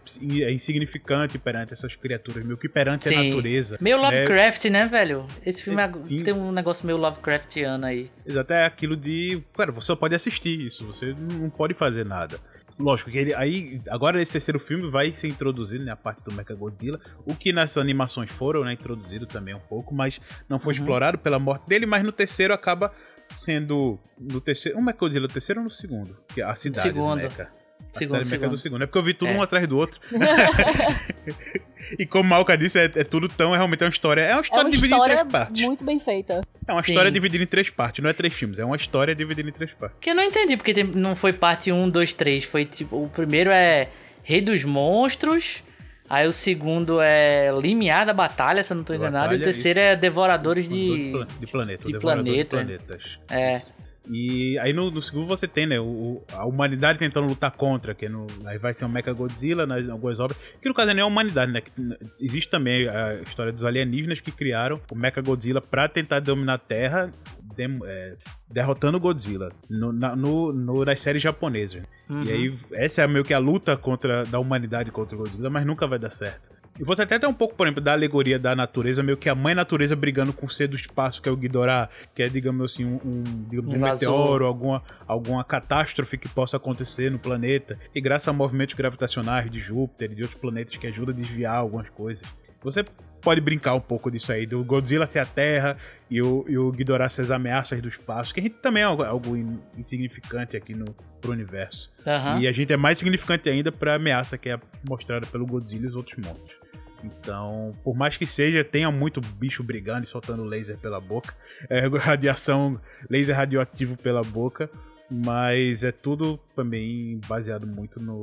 é 0.42 0.52
insignificante 0.52 1.38
perante 1.38 1.74
essas 1.74 1.96
criaturas, 1.96 2.46
meio 2.46 2.58
que 2.58 2.70
perante 2.70 3.08
a 3.08 3.12
Sim. 3.12 3.30
natureza. 3.30 3.78
Meio 3.82 3.98
né? 3.98 4.04
Lovecraft, 4.04 4.66
né, 4.66 4.86
velho? 4.88 5.28
Esse 5.46 5.64
filme 5.64 5.82
É, 5.82 5.88
tem 6.24 6.34
um 6.34 6.52
negócio 6.52 6.86
meio 6.86 6.98
Lovecraftiano 6.98 7.86
aí. 7.86 8.10
Exato, 8.26 8.54
é 8.54 8.66
aquilo 8.66 8.96
de. 8.96 9.43
Cara, 9.56 9.72
você 9.72 9.88
só 9.88 9.96
pode 9.96 10.16
assistir 10.16 10.60
isso, 10.60 10.86
você 10.86 11.14
não 11.18 11.50
pode 11.50 11.74
fazer 11.74 12.06
nada. 12.06 12.40
Lógico 12.80 13.12
que 13.12 13.18
ele. 13.18 13.34
Aí, 13.34 13.82
agora 13.90 14.18
nesse 14.18 14.32
terceiro 14.32 14.60
filme 14.60 14.90
vai 14.90 15.14
ser 15.14 15.28
introduzido, 15.28 15.84
né? 15.86 15.92
A 15.92 15.96
parte 15.96 16.24
do 16.24 16.32
Mechagodzilla. 16.32 17.00
O 17.26 17.36
que 17.36 17.54
nessas 17.54 17.78
animações 17.78 18.32
foram, 18.32 18.64
né? 18.64 18.74
Introduzido 18.74 19.26
também 19.26 19.54
um 19.54 19.60
pouco, 19.60 19.94
mas 19.94 20.20
não 20.50 20.58
foi 20.60 20.74
explorado 20.74 21.18
pela 21.18 21.38
morte 21.38 21.68
dele. 21.68 21.86
Mas 21.86 22.04
no 22.04 22.12
terceiro 22.12 22.54
acaba 22.54 22.92
sendo. 23.32 24.00
No 24.20 24.42
terceiro. 24.42 24.78
Um 24.78 24.82
Mechagodzilla, 24.82 25.28
no 25.28 25.34
terceiro 25.34 25.62
ou 25.62 25.66
no 25.66 25.72
segundo? 25.72 26.16
Que 26.34 26.42
é 26.42 26.46
a 26.46 26.56
cidade 26.56 26.88
Segundo. 26.88 27.22
do 27.22 27.24
Mecha. 27.24 27.63
A 27.96 28.00
Segundo, 28.00 28.26
segundo. 28.26 28.50
do 28.52 28.58
segundo. 28.58 28.84
É 28.84 28.88
porque 28.88 28.98
eu 28.98 29.04
vi 29.04 29.14
tudo 29.14 29.32
É. 29.32 29.36
um 29.36 29.42
atrás 29.42 29.68
do 29.68 29.78
outro. 29.78 30.00
e 32.00 32.06
como 32.06 32.24
o 32.24 32.28
Malca 32.28 32.58
disse, 32.58 32.80
é, 32.80 32.86
é 32.86 33.04
tudo 33.04 33.28
tão. 33.30 33.54
É 33.54 33.58
realmente 33.58 33.84
uma 33.84 33.90
história. 33.90 34.22
É 34.22 34.32
uma 34.34 34.40
É 34.40 34.42
história 34.42 34.64
uma 34.66 34.72
dividida 34.72 34.96
em 34.96 34.98
história 35.00 35.16
três 35.18 35.32
partes. 35.32 35.64
muito 35.64 35.84
bem 35.86 36.00
feita. 36.00 36.42
É 36.68 36.72
uma 36.74 36.82
Sim. 36.82 36.92
história 36.92 37.12
dividida 37.12 37.44
em 37.44 37.48
três 37.48 37.70
partes, 37.70 38.02
não 38.04 38.10
é 38.10 38.14
três 38.14 38.34
filmes, 38.34 38.58
é 38.60 38.66
uma 38.66 38.76
história 38.76 39.14
dividida 39.14 39.48
em 39.50 39.52
três 39.54 39.72
partes. 39.74 39.98
Que 40.02 40.10
eu 40.10 40.16
não 40.16 40.24
entendi 40.24 40.56
porque 40.58 40.74
tem- 40.74 40.84
não 40.86 41.16
foi 41.16 41.34
parte 41.34 41.72
1, 41.72 41.90
2, 41.90 42.14
3. 42.14 42.44
Foi 42.44 42.66
tipo. 42.66 42.96
O 43.04 43.10
primeiro 43.10 43.52
é 43.52 43.90
Rei 44.24 44.42
dos 44.42 44.64
Monstros. 44.64 45.62
Aí 46.10 46.28
o 46.28 46.34
segundo 46.34 47.00
é 47.02 47.50
Limiar 47.62 48.06
da 48.06 48.14
Batalha, 48.14 48.62
se 48.62 48.72
eu 48.74 48.78
não 48.78 48.84
tô 48.84 48.94
enganado. 48.94 49.34
e 49.34 49.38
o 49.38 49.40
Batalha, 49.40 49.44
terceiro 49.44 49.80
é 49.80 49.96
Devoradores 49.96 50.68
de. 50.68 51.14
de, 51.14 51.26
de 51.40 51.48
planeta, 51.48 51.86
de 51.86 51.94
Devorador 51.94 52.24
planeta. 52.26 52.58
de 52.58 52.66
planetas. 52.66 53.20
É. 53.30 53.56
Isso. 53.56 53.74
E 54.10 54.58
aí 54.60 54.74
no, 54.74 54.92
no 54.92 55.02
segundo 55.02 55.26
você 55.28 55.48
tem, 55.48 55.66
né, 55.66 55.80
o, 55.80 55.84
o- 55.86 56.24
a 56.34 56.46
humanidade 56.46 57.00
tentando 57.00 57.28
lutar 57.28 57.52
contra, 57.52 57.94
que 57.96 58.10
no, 58.10 58.28
aí 58.46 58.58
vai 58.58 58.74
ser 58.74 58.84
um 58.86 58.90
Mecha 58.90 59.14
Godzilla 59.14 59.66
nas 59.66 59.88
algumas 59.90 60.20
obras, 60.20 60.38
que 60.62 60.68
no 60.68 60.74
caso 60.76 60.92
é 60.92 60.94
nem 60.94 61.04
a 61.04 61.06
humanidade, 61.08 61.52
né, 61.52 61.62
que 61.62 61.72
existe 62.20 62.50
também 62.50 62.88
a 62.90 63.14
história 63.22 63.52
dos 63.54 63.64
alienígenas 63.64 64.20
que 64.20 64.32
criaram 64.32 64.80
o 64.92 64.96
Mecha 64.96 65.22
Godzilla 65.22 65.62
pra 65.62 65.88
tentar 65.88 66.20
dominar 66.20 66.56
a 66.56 66.58
Terra, 66.58 67.10
dem- 67.56 67.80
é, 67.86 68.16
derrotando 68.52 68.98
o 68.98 69.00
Godzilla 69.00 69.52
no, 69.70 69.94
na- 69.94 70.16
no- 70.16 70.52
no- 70.52 70.84
nas 70.86 71.00
séries 71.00 71.22
japonesas. 71.22 71.84
Uhum. 72.10 72.24
E 72.24 72.32
aí 72.32 72.54
essa 72.74 73.04
é 73.04 73.08
meio 73.08 73.24
que 73.24 73.34
a 73.34 73.40
luta 73.40 73.78
contra 73.78 74.26
da 74.26 74.38
humanidade 74.40 74.92
contra 74.92 75.16
o 75.16 75.20
Godzilla, 75.20 75.50
mas 75.50 75.66
nunca 75.66 75.88
vai 75.88 75.98
dar 75.98 76.10
certo. 76.10 76.50
E 76.80 76.84
você 76.84 77.04
até 77.04 77.20
tem 77.20 77.30
um 77.30 77.34
pouco, 77.34 77.54
por 77.56 77.68
exemplo, 77.68 77.84
da 77.84 77.94
alegoria 77.94 78.40
da 78.40 78.56
natureza, 78.56 79.04
meio 79.04 79.16
que 79.16 79.30
a 79.30 79.36
mãe 79.36 79.54
natureza 79.54 79.96
brigando 79.96 80.34
com 80.34 80.48
o 80.48 80.50
ser 80.50 80.68
do 80.68 80.76
espaço, 80.76 81.22
que 81.22 81.30
é 81.30 81.32
o 81.32 81.38
Ghidorah, 81.38 81.88
que 82.16 82.24
é, 82.24 82.30
digamos 82.30 82.72
assim, 82.72 82.84
um, 82.84 83.00
um 83.06 83.24
digamos, 83.48 83.74
um, 83.74 83.78
um 83.78 83.80
meteoro, 83.80 84.46
alguma, 84.46 84.84
alguma 85.08 85.44
catástrofe 85.44 86.18
que 86.18 86.28
possa 86.28 86.58
acontecer 86.58 87.12
no 87.12 87.20
planeta. 87.20 87.80
E 87.94 88.02
graças 88.02 88.28
a 88.28 88.34
movimentos 88.34 88.74
gravitacionais 88.74 89.50
de 89.50 89.60
Júpiter 89.60 90.12
e 90.12 90.16
de 90.16 90.24
outros 90.24 90.40
planetas 90.40 90.76
que 90.76 90.88
ajudam 90.88 91.14
a 91.14 91.18
desviar 91.18 91.56
algumas 91.56 91.90
coisas. 91.90 92.28
Você 92.62 92.84
pode 93.24 93.42
brincar 93.42 93.74
um 93.74 93.80
pouco 93.80 94.12
disso 94.12 94.32
aí, 94.32 94.46
do 94.46 94.64
Godzilla 94.64 95.06
ser 95.06 95.20
a 95.20 95.26
Terra 95.26 95.78
e 96.10 96.22
o, 96.22 96.46
e 96.48 96.58
o 96.58 96.72
Ghidorah 96.72 97.10
ser 97.10 97.24
as 97.24 97.32
ameaças 97.32 97.82
do 97.82 97.88
espaço, 97.88 98.34
que 98.34 98.40
a 98.40 98.44
gente 98.44 98.56
também 98.56 98.84
é 98.84 98.86
algo, 98.86 99.04
algo 99.04 99.36
insignificante 99.78 100.58
aqui 100.58 100.76
no 100.76 100.94
pro 101.22 101.32
universo. 101.32 101.92
Uhum. 102.06 102.42
E 102.42 102.48
a 102.48 102.52
gente 102.52 102.74
é 102.74 102.78
mais 102.78 102.98
significante 102.98 103.50
ainda 103.50 103.72
pra 103.72 103.96
ameaça 103.96 104.38
que 104.38 104.50
é 104.50 104.60
mostrada 104.88 105.26
pelo 105.26 105.46
Godzilla 105.46 105.86
e 105.86 105.88
os 105.88 105.96
outros 105.96 106.18
monstros. 106.18 106.62
Então, 107.04 107.72
por 107.84 107.96
mais 107.96 108.16
que 108.16 108.26
seja, 108.26 108.64
tenha 108.64 108.90
muito 108.92 109.20
bicho 109.20 109.64
brigando 109.64 110.04
e 110.04 110.08
soltando 110.08 110.44
laser 110.44 110.78
pela 110.78 111.00
boca, 111.00 111.36
é, 111.70 111.88
radiação, 111.98 112.80
laser 113.10 113.36
radioativo 113.36 113.98
pela 113.98 114.24
boca, 114.24 114.70
mas 115.12 115.84
é 115.84 115.92
tudo 115.92 116.38
também 116.56 117.20
baseado 117.28 117.68
muito 117.68 118.02
no, 118.02 118.22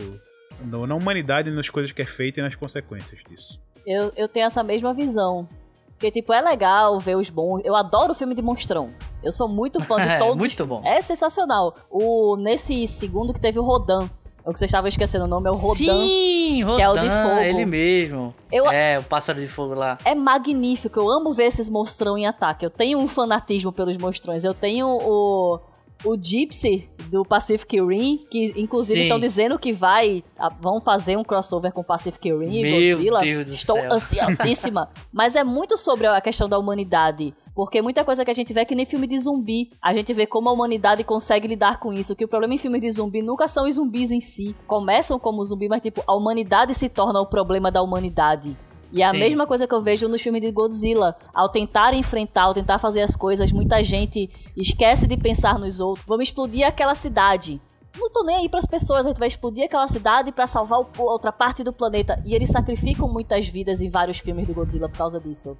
no, 0.64 0.86
na 0.86 0.94
humanidade, 0.94 1.50
nas 1.50 1.68
coisas 1.68 1.92
que 1.92 2.02
é 2.02 2.06
feita 2.06 2.40
e 2.40 2.42
nas 2.42 2.54
consequências 2.54 3.22
disso. 3.28 3.60
Eu, 3.86 4.12
eu 4.16 4.28
tenho 4.28 4.46
essa 4.46 4.62
mesma 4.62 4.92
visão. 4.94 5.48
Porque, 5.90 6.10
tipo, 6.10 6.32
é 6.32 6.40
legal 6.40 6.98
ver 6.98 7.16
os 7.16 7.28
bons. 7.28 7.60
Eu 7.64 7.76
adoro 7.76 8.14
filme 8.14 8.34
de 8.34 8.40
monstrão. 8.40 8.86
Eu 9.22 9.32
sou 9.32 9.46
muito 9.48 9.82
fã 9.82 9.96
de 9.96 10.16
todos. 10.18 10.36
muito 10.36 10.66
bom. 10.66 10.80
É 10.84 11.00
sensacional. 11.00 11.74
O, 11.90 12.36
nesse 12.36 12.86
segundo 12.86 13.34
que 13.34 13.40
teve 13.40 13.58
o 13.58 13.62
Rodan. 13.62 14.08
O 14.42 14.52
que 14.54 14.58
você 14.58 14.64
estava 14.64 14.88
esquecendo 14.88 15.26
o 15.26 15.28
nome 15.28 15.48
é 15.48 15.52
o 15.52 15.54
Rodan. 15.54 15.76
Sim, 15.76 16.62
Rodan, 16.62 16.76
que 16.76 16.82
é 16.82 16.88
o 16.88 16.94
de 16.98 17.10
fogo. 17.10 17.40
ele 17.40 17.66
mesmo. 17.66 18.34
Eu, 18.50 18.70
é, 18.70 18.98
o 18.98 19.02
pássaro 19.02 19.38
de 19.38 19.46
fogo 19.46 19.74
lá. 19.74 19.98
É 20.02 20.14
magnífico. 20.14 20.98
Eu 20.98 21.10
amo 21.10 21.34
ver 21.34 21.44
esses 21.44 21.68
monstrão 21.68 22.16
em 22.16 22.26
ataque. 22.26 22.64
Eu 22.64 22.70
tenho 22.70 22.98
um 22.98 23.06
fanatismo 23.06 23.70
pelos 23.70 23.98
monstrões. 23.98 24.42
Eu 24.42 24.54
tenho 24.54 24.86
o 24.88 25.60
o 26.04 26.16
Gypsy 26.16 26.88
do 27.10 27.24
Pacific 27.24 27.80
Rim, 27.80 28.20
que 28.30 28.52
inclusive 28.56 29.02
estão 29.02 29.18
dizendo 29.18 29.58
que 29.58 29.72
vai 29.72 30.22
vão 30.60 30.80
fazer 30.80 31.16
um 31.16 31.24
crossover 31.24 31.72
com 31.72 31.82
Pacific 31.82 32.30
Rim 32.30 32.52
e 32.52 32.92
Godzilla. 32.92 33.20
Deus 33.20 33.48
Estou 33.50 33.76
céu. 33.76 33.92
ansiosíssima. 33.92 34.88
Mas 35.12 35.34
é 35.34 35.42
muito 35.42 35.76
sobre 35.76 36.06
a 36.06 36.20
questão 36.20 36.48
da 36.48 36.58
humanidade. 36.58 37.32
Porque 37.54 37.82
muita 37.82 38.04
coisa 38.04 38.24
que 38.24 38.30
a 38.30 38.34
gente 38.34 38.54
vê 38.54 38.60
é 38.60 38.64
que 38.64 38.74
nem 38.74 38.86
filme 38.86 39.06
de 39.06 39.18
zumbi. 39.18 39.68
A 39.82 39.92
gente 39.92 40.12
vê 40.14 40.24
como 40.24 40.48
a 40.48 40.52
humanidade 40.52 41.02
consegue 41.02 41.48
lidar 41.48 41.80
com 41.80 41.92
isso. 41.92 42.14
Que 42.14 42.24
o 42.24 42.28
problema 42.28 42.54
em 42.54 42.58
filmes 42.58 42.80
de 42.80 42.90
zumbi 42.92 43.20
nunca 43.20 43.48
são 43.48 43.68
os 43.68 43.74
zumbis 43.74 44.10
em 44.12 44.20
si. 44.20 44.54
Começam 44.66 45.18
como 45.18 45.44
zumbi, 45.44 45.68
mas 45.68 45.82
tipo, 45.82 46.02
a 46.06 46.14
humanidade 46.14 46.74
se 46.74 46.88
torna 46.88 47.20
o 47.20 47.26
problema 47.26 47.70
da 47.70 47.82
humanidade. 47.82 48.56
E 48.92 49.02
é 49.02 49.06
a 49.06 49.10
Sim. 49.10 49.18
mesma 49.18 49.46
coisa 49.46 49.66
que 49.66 49.74
eu 49.74 49.80
vejo 49.80 50.08
nos 50.08 50.20
filmes 50.20 50.40
de 50.40 50.50
Godzilla. 50.50 51.16
Ao 51.34 51.48
tentar 51.48 51.94
enfrentar, 51.94 52.42
ao 52.42 52.54
tentar 52.54 52.78
fazer 52.78 53.02
as 53.02 53.14
coisas, 53.14 53.52
muita 53.52 53.82
gente 53.82 54.28
esquece 54.56 55.06
de 55.06 55.16
pensar 55.16 55.58
nos 55.58 55.80
outros. 55.80 56.04
Vamos 56.06 56.28
explodir 56.28 56.66
aquela 56.66 56.94
cidade. 56.94 57.60
Não 57.96 58.10
tô 58.10 58.22
nem 58.24 58.36
aí 58.36 58.48
pras 58.48 58.66
pessoas, 58.66 59.06
a 59.06 59.10
gente 59.10 59.18
vai 59.18 59.28
explodir 59.28 59.64
aquela 59.64 59.86
cidade 59.88 60.32
para 60.32 60.46
salvar 60.46 60.80
outra 60.98 61.32
parte 61.32 61.62
do 61.62 61.72
planeta. 61.72 62.20
E 62.24 62.34
eles 62.34 62.50
sacrificam 62.50 63.08
muitas 63.08 63.48
vidas 63.48 63.80
em 63.80 63.88
vários 63.88 64.18
filmes 64.18 64.46
do 64.46 64.54
Godzilla 64.54 64.88
por 64.88 64.96
causa 64.96 65.20
disso. 65.20 65.56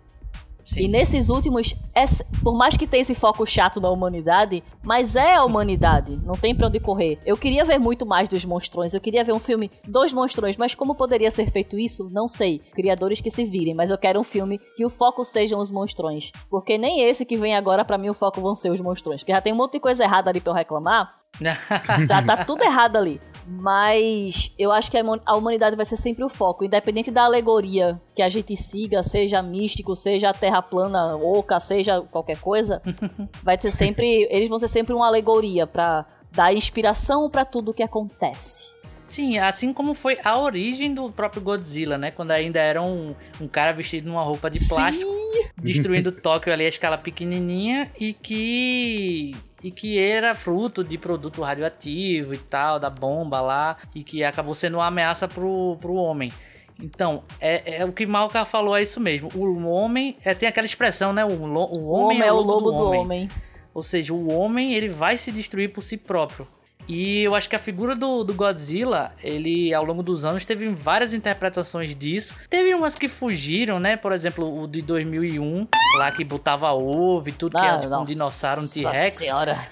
Sim. 0.71 0.83
E 0.83 0.89
nesses 0.89 1.29
últimos, 1.29 1.75
é, 1.93 2.05
por 2.45 2.57
mais 2.57 2.77
que 2.77 2.87
tenha 2.87 3.01
esse 3.01 3.15
foco 3.15 3.45
chato 3.45 3.81
na 3.81 3.91
humanidade, 3.91 4.63
mas 4.85 5.17
é 5.17 5.35
a 5.35 5.45
humanidade, 5.45 6.17
não 6.25 6.37
tem 6.37 6.55
pra 6.55 6.69
onde 6.69 6.79
correr. 6.79 7.19
Eu 7.27 7.37
queria 7.37 7.65
ver 7.65 7.79
muito 7.79 8.07
mais 8.07 8.29
dos 8.29 8.45
monstrões, 8.45 8.95
eu 8.95 9.01
queria 9.01 9.25
ver 9.25 9.33
um 9.33 9.41
filme 9.41 9.69
dos 9.85 10.13
monstrões, 10.13 10.57
mas 10.57 10.73
como 10.73 10.95
poderia 10.95 11.31
ser 11.31 11.51
feito 11.51 11.77
isso? 11.77 12.09
Não 12.13 12.29
sei. 12.29 12.61
Criadores 12.73 13.21
que 13.21 13.33
se 13.33 13.45
virem, 13.45 13.75
mas 13.75 13.91
eu 13.91 13.99
quero 13.99 14.21
um 14.21 14.25
filme 14.25 14.61
que 14.77 14.87
o 14.87 14.91
foco 14.91 15.25
sejam 15.25 15.59
os 15.59 15.73
monstrões. 15.73 16.31
Porque 16.49 16.79
nem 16.79 17.03
esse 17.03 17.27
que 17.27 17.37
vem 17.37 17.57
agora, 17.57 17.85
para 17.85 17.99
mim, 17.99 18.09
o 18.09 18.15
foco 18.15 18.41
vão 18.41 18.55
ser 18.55 18.71
os 18.71 18.81
monstrões. 18.81 19.23
Porque 19.23 19.33
já 19.33 19.41
tem 19.41 19.53
um 19.53 19.57
monte 19.57 19.73
de 19.73 19.81
coisa 19.81 20.05
errada 20.05 20.31
ali 20.31 20.41
pra 20.41 20.53
eu 20.53 20.57
reclamar. 20.57 21.13
já 22.07 22.23
tá 22.23 22.45
tudo 22.45 22.63
errado 22.63 22.97
ali. 22.97 23.21
Mas 23.47 24.53
eu 24.59 24.71
acho 24.71 24.91
que 24.91 24.97
a 24.97 25.37
humanidade 25.37 25.75
vai 25.75 25.85
ser 25.85 25.97
sempre 25.97 26.23
o 26.23 26.29
foco, 26.29 26.65
independente 26.65 27.11
da 27.11 27.25
alegoria 27.25 28.01
que 28.15 28.23
a 28.23 28.29
gente 28.29 28.55
siga, 28.55 29.03
seja 29.03 29.43
místico, 29.43 29.97
seja 29.97 30.31
a 30.31 30.35
terra 30.35 30.63
plana, 30.63 31.17
oca, 31.17 31.59
seja 31.59 32.01
qualquer 32.01 32.39
coisa, 32.39 32.81
vai 33.43 33.59
ter 33.59 33.73
sempre, 33.73 34.29
eles 34.31 34.49
vão 34.49 34.59
ser 34.59 34.69
sempre 34.69 34.95
uma 34.95 35.07
alegoria 35.07 35.67
para 35.67 36.07
dar 36.31 36.55
inspiração 36.55 37.29
para 37.29 37.45
tudo 37.45 37.73
o 37.73 37.75
que 37.75 37.83
acontece. 37.83 38.71
Sim, 39.11 39.39
assim 39.39 39.73
como 39.73 39.93
foi 39.93 40.19
a 40.23 40.39
origem 40.39 40.95
do 40.95 41.11
próprio 41.11 41.43
Godzilla, 41.43 41.99
né? 41.99 42.13
Quando 42.13 42.31
ainda 42.31 42.61
era 42.61 42.81
um, 42.81 43.13
um 43.41 43.49
cara 43.49 43.73
vestido 43.73 44.09
numa 44.09 44.23
roupa 44.23 44.49
de 44.49 44.65
plástico, 44.69 45.11
Sim. 45.11 45.49
destruindo 45.59 46.13
Tóquio 46.23 46.53
ali 46.53 46.65
a 46.65 46.69
escala 46.69 46.97
pequenininha 46.97 47.91
e 47.99 48.13
que 48.13 49.35
e 49.63 49.71
que 49.71 49.99
era 49.99 50.35
fruto 50.35 50.83
de 50.83 50.97
produto 50.97 51.43
radioativo 51.43 52.35
e 52.35 52.39
tal, 52.39 52.79
da 52.79 52.91
bomba 52.91 53.41
lá, 53.41 53.77
e 53.95 54.03
que 54.03 54.25
acabou 54.25 54.55
sendo 54.55 54.79
uma 54.79 54.87
ameaça 54.87 55.29
pro, 55.29 55.77
pro 55.81 55.95
homem. 55.95 56.33
Então, 56.83 57.23
é, 57.41 57.83
é 57.83 57.85
o 57.85 57.93
que 57.93 58.07
Malca 58.07 58.45
falou, 58.45 58.77
é 58.77 58.83
isso 58.83 59.01
mesmo. 59.01 59.29
O 59.35 59.67
homem, 59.67 60.17
é, 60.25 60.35
tem 60.35 60.49
aquela 60.49 60.65
expressão, 60.65 61.13
né? 61.13 61.25
O, 61.25 61.29
o, 61.29 61.43
homem, 61.43 61.79
o 61.79 61.89
homem 61.89 62.23
é, 62.23 62.27
é 62.27 62.33
o 62.33 62.41
lobo, 62.41 62.71
do, 62.71 62.77
do 62.77 62.85
homem. 62.85 63.01
homem. 63.01 63.29
Ou 63.75 63.83
seja, 63.83 64.13
o 64.15 64.33
homem 64.33 64.75
ele 64.75 64.89
vai 64.89 65.19
se 65.19 65.31
destruir 65.31 65.73
por 65.73 65.83
si 65.83 65.97
próprio. 65.97 66.47
E 66.91 67.23
eu 67.23 67.37
acho 67.37 67.49
que 67.49 67.55
a 67.55 67.59
figura 67.59 67.95
do, 67.95 68.25
do 68.25 68.35
Godzilla, 68.35 69.13
ele 69.23 69.73
ao 69.73 69.85
longo 69.85 70.03
dos 70.03 70.25
anos 70.25 70.45
teve 70.45 70.69
várias 70.71 71.15
interpretações 71.15 71.95
disso. 71.95 72.35
Teve 72.49 72.75
umas 72.75 72.97
que 72.97 73.07
fugiram, 73.07 73.79
né? 73.79 73.97
Por 73.97 74.11
exemplo, 74.11 74.63
o 74.63 74.67
de 74.67 74.83
2001, 74.83 75.69
lá 75.97 76.11
que 76.11 76.25
botava 76.25 76.73
ovo 76.73 77.29
e 77.29 77.33
tudo, 77.33 77.57
ah, 77.57 77.61
que 77.61 77.67
era 77.67 77.79
tipo 77.79 77.97
um 77.97 78.03
dinossauro, 78.03 78.63
um 78.63 78.69
T-Rex. 78.69 79.23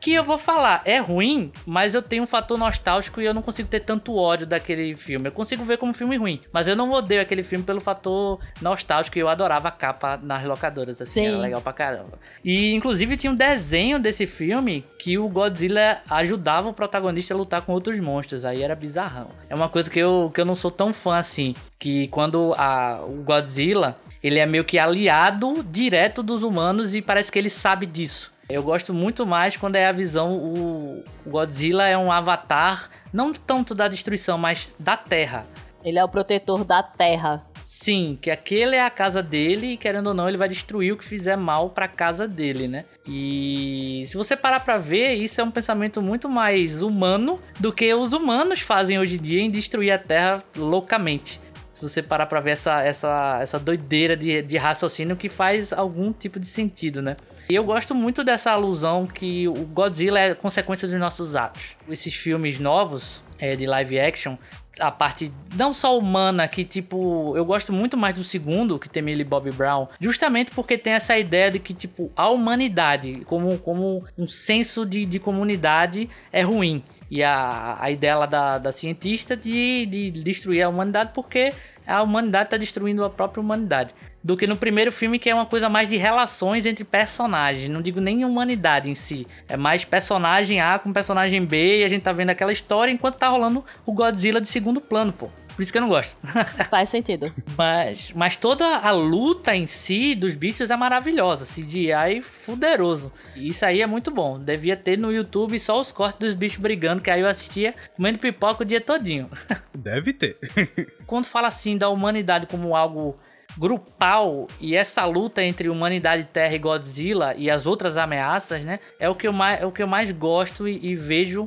Que 0.00 0.12
eu 0.12 0.22
vou 0.22 0.38
falar, 0.38 0.80
é 0.84 0.98
ruim, 0.98 1.50
mas 1.66 1.92
eu 1.92 2.02
tenho 2.02 2.22
um 2.22 2.26
fator 2.26 2.56
nostálgico 2.56 3.20
e 3.20 3.24
eu 3.24 3.34
não 3.34 3.42
consigo 3.42 3.68
ter 3.68 3.80
tanto 3.80 4.14
ódio 4.14 4.46
daquele 4.46 4.94
filme. 4.94 5.28
Eu 5.28 5.32
consigo 5.32 5.64
ver 5.64 5.76
como 5.76 5.90
um 5.90 5.94
filme 5.94 6.16
ruim, 6.16 6.40
mas 6.52 6.68
eu 6.68 6.76
não 6.76 6.92
odeio 6.92 7.20
aquele 7.20 7.42
filme 7.42 7.64
pelo 7.64 7.80
fator 7.80 8.38
nostálgico 8.62 9.18
e 9.18 9.20
eu 9.20 9.28
adorava 9.28 9.66
a 9.66 9.72
capa 9.72 10.20
nas 10.22 10.44
locadoras, 10.44 11.00
assim, 11.00 11.22
Sim. 11.22 11.26
era 11.26 11.38
legal 11.38 11.60
pra 11.60 11.72
caramba. 11.72 12.16
E 12.44 12.72
inclusive 12.72 13.16
tinha 13.16 13.32
um 13.32 13.36
desenho 13.36 13.98
desse 13.98 14.24
filme 14.24 14.84
que 15.00 15.18
o 15.18 15.28
Godzilla 15.28 15.98
ajudava 16.08 16.68
o 16.68 16.72
protagonista 16.72 17.07
protagonista 17.08 17.34
lutar 17.34 17.62
com 17.62 17.72
outros 17.72 17.98
monstros. 17.98 18.44
Aí 18.44 18.62
era 18.62 18.74
bizarrão. 18.74 19.28
É 19.48 19.54
uma 19.54 19.68
coisa 19.68 19.90
que 19.90 19.98
eu, 19.98 20.30
que 20.32 20.40
eu 20.40 20.44
não 20.44 20.54
sou 20.54 20.70
tão 20.70 20.92
fã 20.92 21.16
assim. 21.16 21.54
Que 21.78 22.08
quando 22.08 22.54
a, 22.56 23.02
o 23.04 23.22
Godzilla, 23.22 23.96
ele 24.22 24.38
é 24.38 24.46
meio 24.46 24.64
que 24.64 24.78
aliado 24.78 25.64
direto 25.64 26.22
dos 26.22 26.42
humanos 26.42 26.94
e 26.94 27.02
parece 27.02 27.32
que 27.32 27.38
ele 27.38 27.50
sabe 27.50 27.86
disso. 27.86 28.30
Eu 28.48 28.62
gosto 28.62 28.94
muito 28.94 29.26
mais 29.26 29.56
quando 29.56 29.76
é 29.76 29.86
a 29.86 29.92
visão. 29.92 30.30
O 30.32 31.04
Godzilla 31.26 31.86
é 31.86 31.96
um 31.96 32.10
avatar, 32.10 32.88
não 33.12 33.32
tanto 33.32 33.74
da 33.74 33.88
destruição, 33.88 34.38
mas 34.38 34.74
da 34.78 34.96
Terra. 34.96 35.44
Ele 35.84 35.98
é 35.98 36.04
o 36.04 36.08
protetor 36.08 36.64
da 36.64 36.82
Terra. 36.82 37.40
Sim, 37.88 38.18
que 38.20 38.30
aquele 38.30 38.76
é 38.76 38.84
a 38.84 38.90
casa 38.90 39.22
dele 39.22 39.68
e 39.68 39.76
querendo 39.78 40.08
ou 40.08 40.12
não 40.12 40.28
ele 40.28 40.36
vai 40.36 40.46
destruir 40.46 40.92
o 40.92 40.96
que 40.98 41.04
fizer 41.06 41.36
mal 41.38 41.70
para 41.70 41.88
casa 41.88 42.28
dele, 42.28 42.68
né? 42.68 42.84
E 43.06 44.04
se 44.06 44.14
você 44.14 44.36
parar 44.36 44.60
para 44.60 44.76
ver, 44.76 45.14
isso 45.14 45.40
é 45.40 45.44
um 45.44 45.50
pensamento 45.50 46.02
muito 46.02 46.28
mais 46.28 46.82
humano 46.82 47.40
do 47.58 47.72
que 47.72 47.94
os 47.94 48.12
humanos 48.12 48.60
fazem 48.60 48.98
hoje 48.98 49.16
em 49.16 49.22
dia 49.22 49.40
em 49.40 49.50
destruir 49.50 49.90
a 49.90 49.96
Terra 49.96 50.44
loucamente. 50.54 51.40
Se 51.72 51.80
você 51.80 52.02
parar 52.02 52.26
pra 52.26 52.40
ver 52.40 52.50
essa, 52.50 52.82
essa, 52.82 53.38
essa 53.40 53.58
doideira 53.58 54.14
de, 54.14 54.42
de 54.42 54.56
raciocínio 54.58 55.16
que 55.16 55.30
faz 55.30 55.72
algum 55.72 56.12
tipo 56.12 56.38
de 56.38 56.46
sentido, 56.46 57.00
né? 57.00 57.16
E 57.48 57.54
eu 57.54 57.64
gosto 57.64 57.94
muito 57.94 58.22
dessa 58.22 58.50
alusão 58.50 59.06
que 59.06 59.48
o 59.48 59.64
Godzilla 59.64 60.18
é 60.18 60.34
consequência 60.34 60.86
dos 60.86 60.98
nossos 60.98 61.34
atos. 61.34 61.74
Esses 61.88 62.14
filmes 62.14 62.58
novos, 62.58 63.22
é, 63.38 63.56
de 63.56 63.66
live 63.66 63.98
action, 63.98 64.36
a 64.78 64.90
parte 64.90 65.32
não 65.54 65.72
só 65.72 65.98
humana, 65.98 66.46
que 66.48 66.64
tipo, 66.64 67.36
eu 67.36 67.44
gosto 67.44 67.72
muito 67.72 67.96
mais 67.96 68.14
do 68.14 68.24
segundo, 68.24 68.78
que 68.78 68.88
tem 68.88 69.02
Millie 69.02 69.24
Bobby 69.24 69.50
Brown, 69.50 69.86
justamente 70.00 70.50
porque 70.52 70.78
tem 70.78 70.92
essa 70.92 71.18
ideia 71.18 71.50
de 71.50 71.58
que, 71.58 71.74
tipo, 71.74 72.10
a 72.16 72.28
humanidade, 72.28 73.22
como, 73.26 73.58
como 73.58 74.04
um 74.16 74.26
senso 74.26 74.84
de, 74.84 75.04
de 75.04 75.18
comunidade, 75.18 76.08
é 76.32 76.42
ruim. 76.42 76.82
E 77.10 77.22
a, 77.22 77.76
a 77.80 77.90
ideia 77.90 78.16
lá 78.16 78.26
da, 78.26 78.58
da 78.58 78.72
cientista 78.72 79.36
de, 79.36 79.86
de 79.86 80.10
destruir 80.10 80.62
a 80.62 80.68
humanidade 80.68 81.12
porque 81.14 81.54
a 81.86 82.02
humanidade 82.02 82.48
está 82.48 82.56
destruindo 82.56 83.02
a 83.04 83.08
própria 83.08 83.40
humanidade. 83.40 83.94
Do 84.28 84.36
que 84.36 84.46
no 84.46 84.58
primeiro 84.58 84.92
filme, 84.92 85.18
que 85.18 85.30
é 85.30 85.34
uma 85.34 85.46
coisa 85.46 85.70
mais 85.70 85.88
de 85.88 85.96
relações 85.96 86.66
entre 86.66 86.84
personagens. 86.84 87.70
Não 87.70 87.80
digo 87.80 87.98
nem 87.98 88.26
humanidade 88.26 88.90
em 88.90 88.94
si. 88.94 89.26
É 89.48 89.56
mais 89.56 89.86
personagem 89.86 90.60
A 90.60 90.78
com 90.78 90.92
personagem 90.92 91.42
B 91.42 91.78
e 91.78 91.82
a 91.82 91.88
gente 91.88 92.02
tá 92.02 92.12
vendo 92.12 92.28
aquela 92.28 92.52
história 92.52 92.92
enquanto 92.92 93.16
tá 93.16 93.26
rolando 93.26 93.64
o 93.86 93.94
Godzilla 93.94 94.38
de 94.38 94.46
segundo 94.46 94.82
plano, 94.82 95.14
pô. 95.14 95.30
Por 95.56 95.62
isso 95.62 95.72
que 95.72 95.78
eu 95.78 95.82
não 95.82 95.88
gosto. 95.88 96.14
Faz 96.68 96.90
sentido. 96.90 97.32
mas, 97.56 98.12
mas 98.14 98.36
toda 98.36 98.76
a 98.76 98.90
luta 98.90 99.56
em 99.56 99.66
si 99.66 100.14
dos 100.14 100.34
bichos 100.34 100.70
é 100.70 100.76
maravilhosa. 100.76 101.46
CGI 101.46 102.20
fuderoso. 102.20 103.10
E 103.34 103.48
isso 103.48 103.64
aí 103.64 103.80
é 103.80 103.86
muito 103.86 104.10
bom. 104.10 104.38
Devia 104.38 104.76
ter 104.76 104.98
no 104.98 105.10
YouTube 105.10 105.58
só 105.58 105.80
os 105.80 105.90
cortes 105.90 106.18
dos 106.20 106.34
bichos 106.34 106.58
brigando, 106.58 107.00
que 107.00 107.10
aí 107.10 107.22
eu 107.22 107.28
assistia 107.28 107.74
comendo 107.96 108.18
pipoca 108.18 108.62
o 108.62 108.66
dia 108.66 108.78
todinho. 108.80 109.30
Deve 109.74 110.12
ter. 110.12 110.36
Quando 111.08 111.24
fala 111.24 111.48
assim 111.48 111.78
da 111.78 111.88
humanidade 111.88 112.46
como 112.46 112.76
algo 112.76 113.18
grupal 113.58 114.46
e 114.60 114.76
essa 114.76 115.04
luta 115.04 115.42
entre 115.42 115.68
humanidade, 115.68 116.24
terra 116.24 116.54
e 116.54 116.58
Godzilla 116.58 117.34
e 117.36 117.50
as 117.50 117.66
outras 117.66 117.96
ameaças, 117.96 118.62
né? 118.62 118.78
É 119.00 119.08
o 119.08 119.14
que 119.14 119.26
eu 119.26 119.32
mais, 119.32 119.60
é 119.60 119.66
o 119.66 119.72
que 119.72 119.82
eu 119.82 119.86
mais 119.86 120.12
gosto 120.12 120.68
e, 120.68 120.78
e 120.86 120.94
vejo 120.94 121.46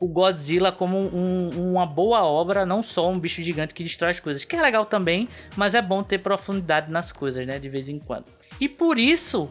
o 0.00 0.08
Godzilla 0.08 0.72
como 0.72 0.96
um, 0.96 1.72
uma 1.72 1.84
boa 1.84 2.24
obra, 2.24 2.64
não 2.64 2.82
só 2.82 3.10
um 3.10 3.18
bicho 3.18 3.42
gigante 3.42 3.74
que 3.74 3.84
destrói 3.84 4.12
as 4.12 4.20
coisas, 4.20 4.44
que 4.46 4.56
é 4.56 4.62
legal 4.62 4.86
também, 4.86 5.28
mas 5.54 5.74
é 5.74 5.82
bom 5.82 6.02
ter 6.02 6.18
profundidade 6.18 6.90
nas 6.90 7.12
coisas, 7.12 7.46
né, 7.46 7.58
de 7.58 7.68
vez 7.68 7.86
em 7.86 7.98
quando. 7.98 8.24
E 8.58 8.66
por 8.66 8.98
isso 8.98 9.50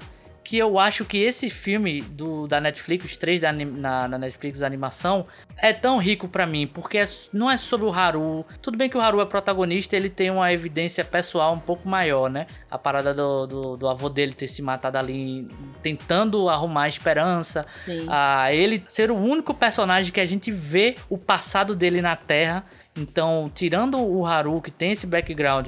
que 0.50 0.58
eu 0.58 0.80
acho 0.80 1.06
que 1.06 1.20
esse 1.20 1.48
filme 1.48 2.02
do, 2.02 2.48
da 2.48 2.60
Netflix, 2.60 3.06
os 3.06 3.16
três 3.16 3.40
da, 3.40 3.54
na, 3.54 4.08
na 4.08 4.18
Netflix 4.18 4.58
da 4.58 4.66
animação, 4.66 5.28
é 5.56 5.72
tão 5.72 6.00
rico 6.00 6.28
para 6.28 6.48
mim, 6.48 6.66
porque 6.66 6.98
é, 6.98 7.08
não 7.32 7.52
é 7.52 7.56
sobre 7.56 7.86
o 7.86 7.94
Haru. 7.94 8.44
Tudo 8.60 8.76
bem 8.76 8.90
que 8.90 8.98
o 8.98 9.00
Haru 9.00 9.22
é 9.22 9.28
protagonista, 9.28 9.96
ele 9.96 10.10
tem 10.10 10.32
uma 10.32 10.52
evidência 10.52 11.06
pessoal 11.06 11.54
um 11.54 11.60
pouco 11.60 11.88
maior, 11.88 12.32
né? 12.32 12.48
A 12.72 12.80
parada 12.80 13.14
do, 13.14 13.46
do, 13.46 13.78
do 13.78 13.88
avô 13.88 14.10
dele 14.10 14.34
ter 14.34 14.48
se 14.48 14.64
matado 14.64 14.98
ali, 14.98 15.48
tentando 15.84 16.50
arrumar 16.50 16.86
a 16.86 16.88
esperança. 16.88 17.64
Sim. 17.78 18.08
A 18.10 18.52
ele 18.52 18.84
ser 18.88 19.12
o 19.12 19.16
único 19.16 19.54
personagem 19.54 20.12
que 20.12 20.20
a 20.20 20.26
gente 20.26 20.50
vê 20.50 20.96
o 21.12 21.18
passado 21.20 21.76
dele 21.76 22.02
na 22.02 22.16
Terra. 22.16 22.66
Então, 22.98 23.52
tirando 23.54 24.00
o 24.00 24.26
Haru, 24.26 24.60
que 24.62 24.72
tem 24.72 24.94
esse 24.94 25.06
background, 25.06 25.68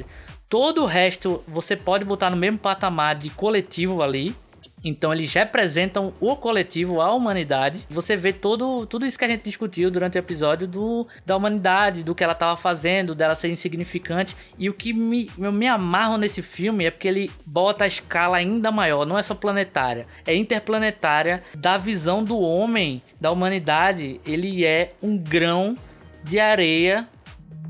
todo 0.49 0.81
o 0.81 0.87
resto 0.87 1.43
você 1.47 1.75
pode 1.75 2.03
botar 2.03 2.31
no 2.31 2.35
mesmo 2.35 2.57
patamar 2.57 3.13
de 3.13 3.29
coletivo 3.29 4.01
ali. 4.01 4.35
Então 4.83 5.13
eles 5.13 5.31
representam 5.33 6.11
o 6.19 6.35
coletivo, 6.35 7.01
a 7.01 7.13
humanidade. 7.13 7.85
Você 7.89 8.15
vê 8.15 8.33
todo, 8.33 8.85
tudo 8.87 9.05
isso 9.05 9.17
que 9.17 9.25
a 9.25 9.27
gente 9.27 9.43
discutiu 9.43 9.91
durante 9.91 10.17
o 10.17 10.19
episódio 10.19 10.67
do, 10.67 11.07
da 11.25 11.37
humanidade, 11.37 12.03
do 12.03 12.15
que 12.15 12.23
ela 12.23 12.33
estava 12.33 12.57
fazendo, 12.57 13.13
dela 13.13 13.35
ser 13.35 13.49
insignificante. 13.49 14.35
E 14.57 14.69
o 14.69 14.73
que 14.73 14.91
me, 14.91 15.29
eu 15.37 15.51
me 15.51 15.67
amarro 15.67 16.17
nesse 16.17 16.41
filme 16.41 16.85
é 16.85 16.91
porque 16.91 17.07
ele 17.07 17.31
bota 17.45 17.83
a 17.83 17.87
escala 17.87 18.37
ainda 18.37 18.71
maior. 18.71 19.05
Não 19.05 19.17
é 19.17 19.23
só 19.23 19.35
planetária, 19.35 20.07
é 20.25 20.35
interplanetária 20.35 21.43
da 21.55 21.77
visão 21.77 22.23
do 22.23 22.39
homem, 22.39 23.01
da 23.19 23.31
humanidade. 23.31 24.19
Ele 24.25 24.65
é 24.65 24.93
um 25.01 25.17
grão 25.17 25.77
de 26.23 26.39
areia 26.39 27.07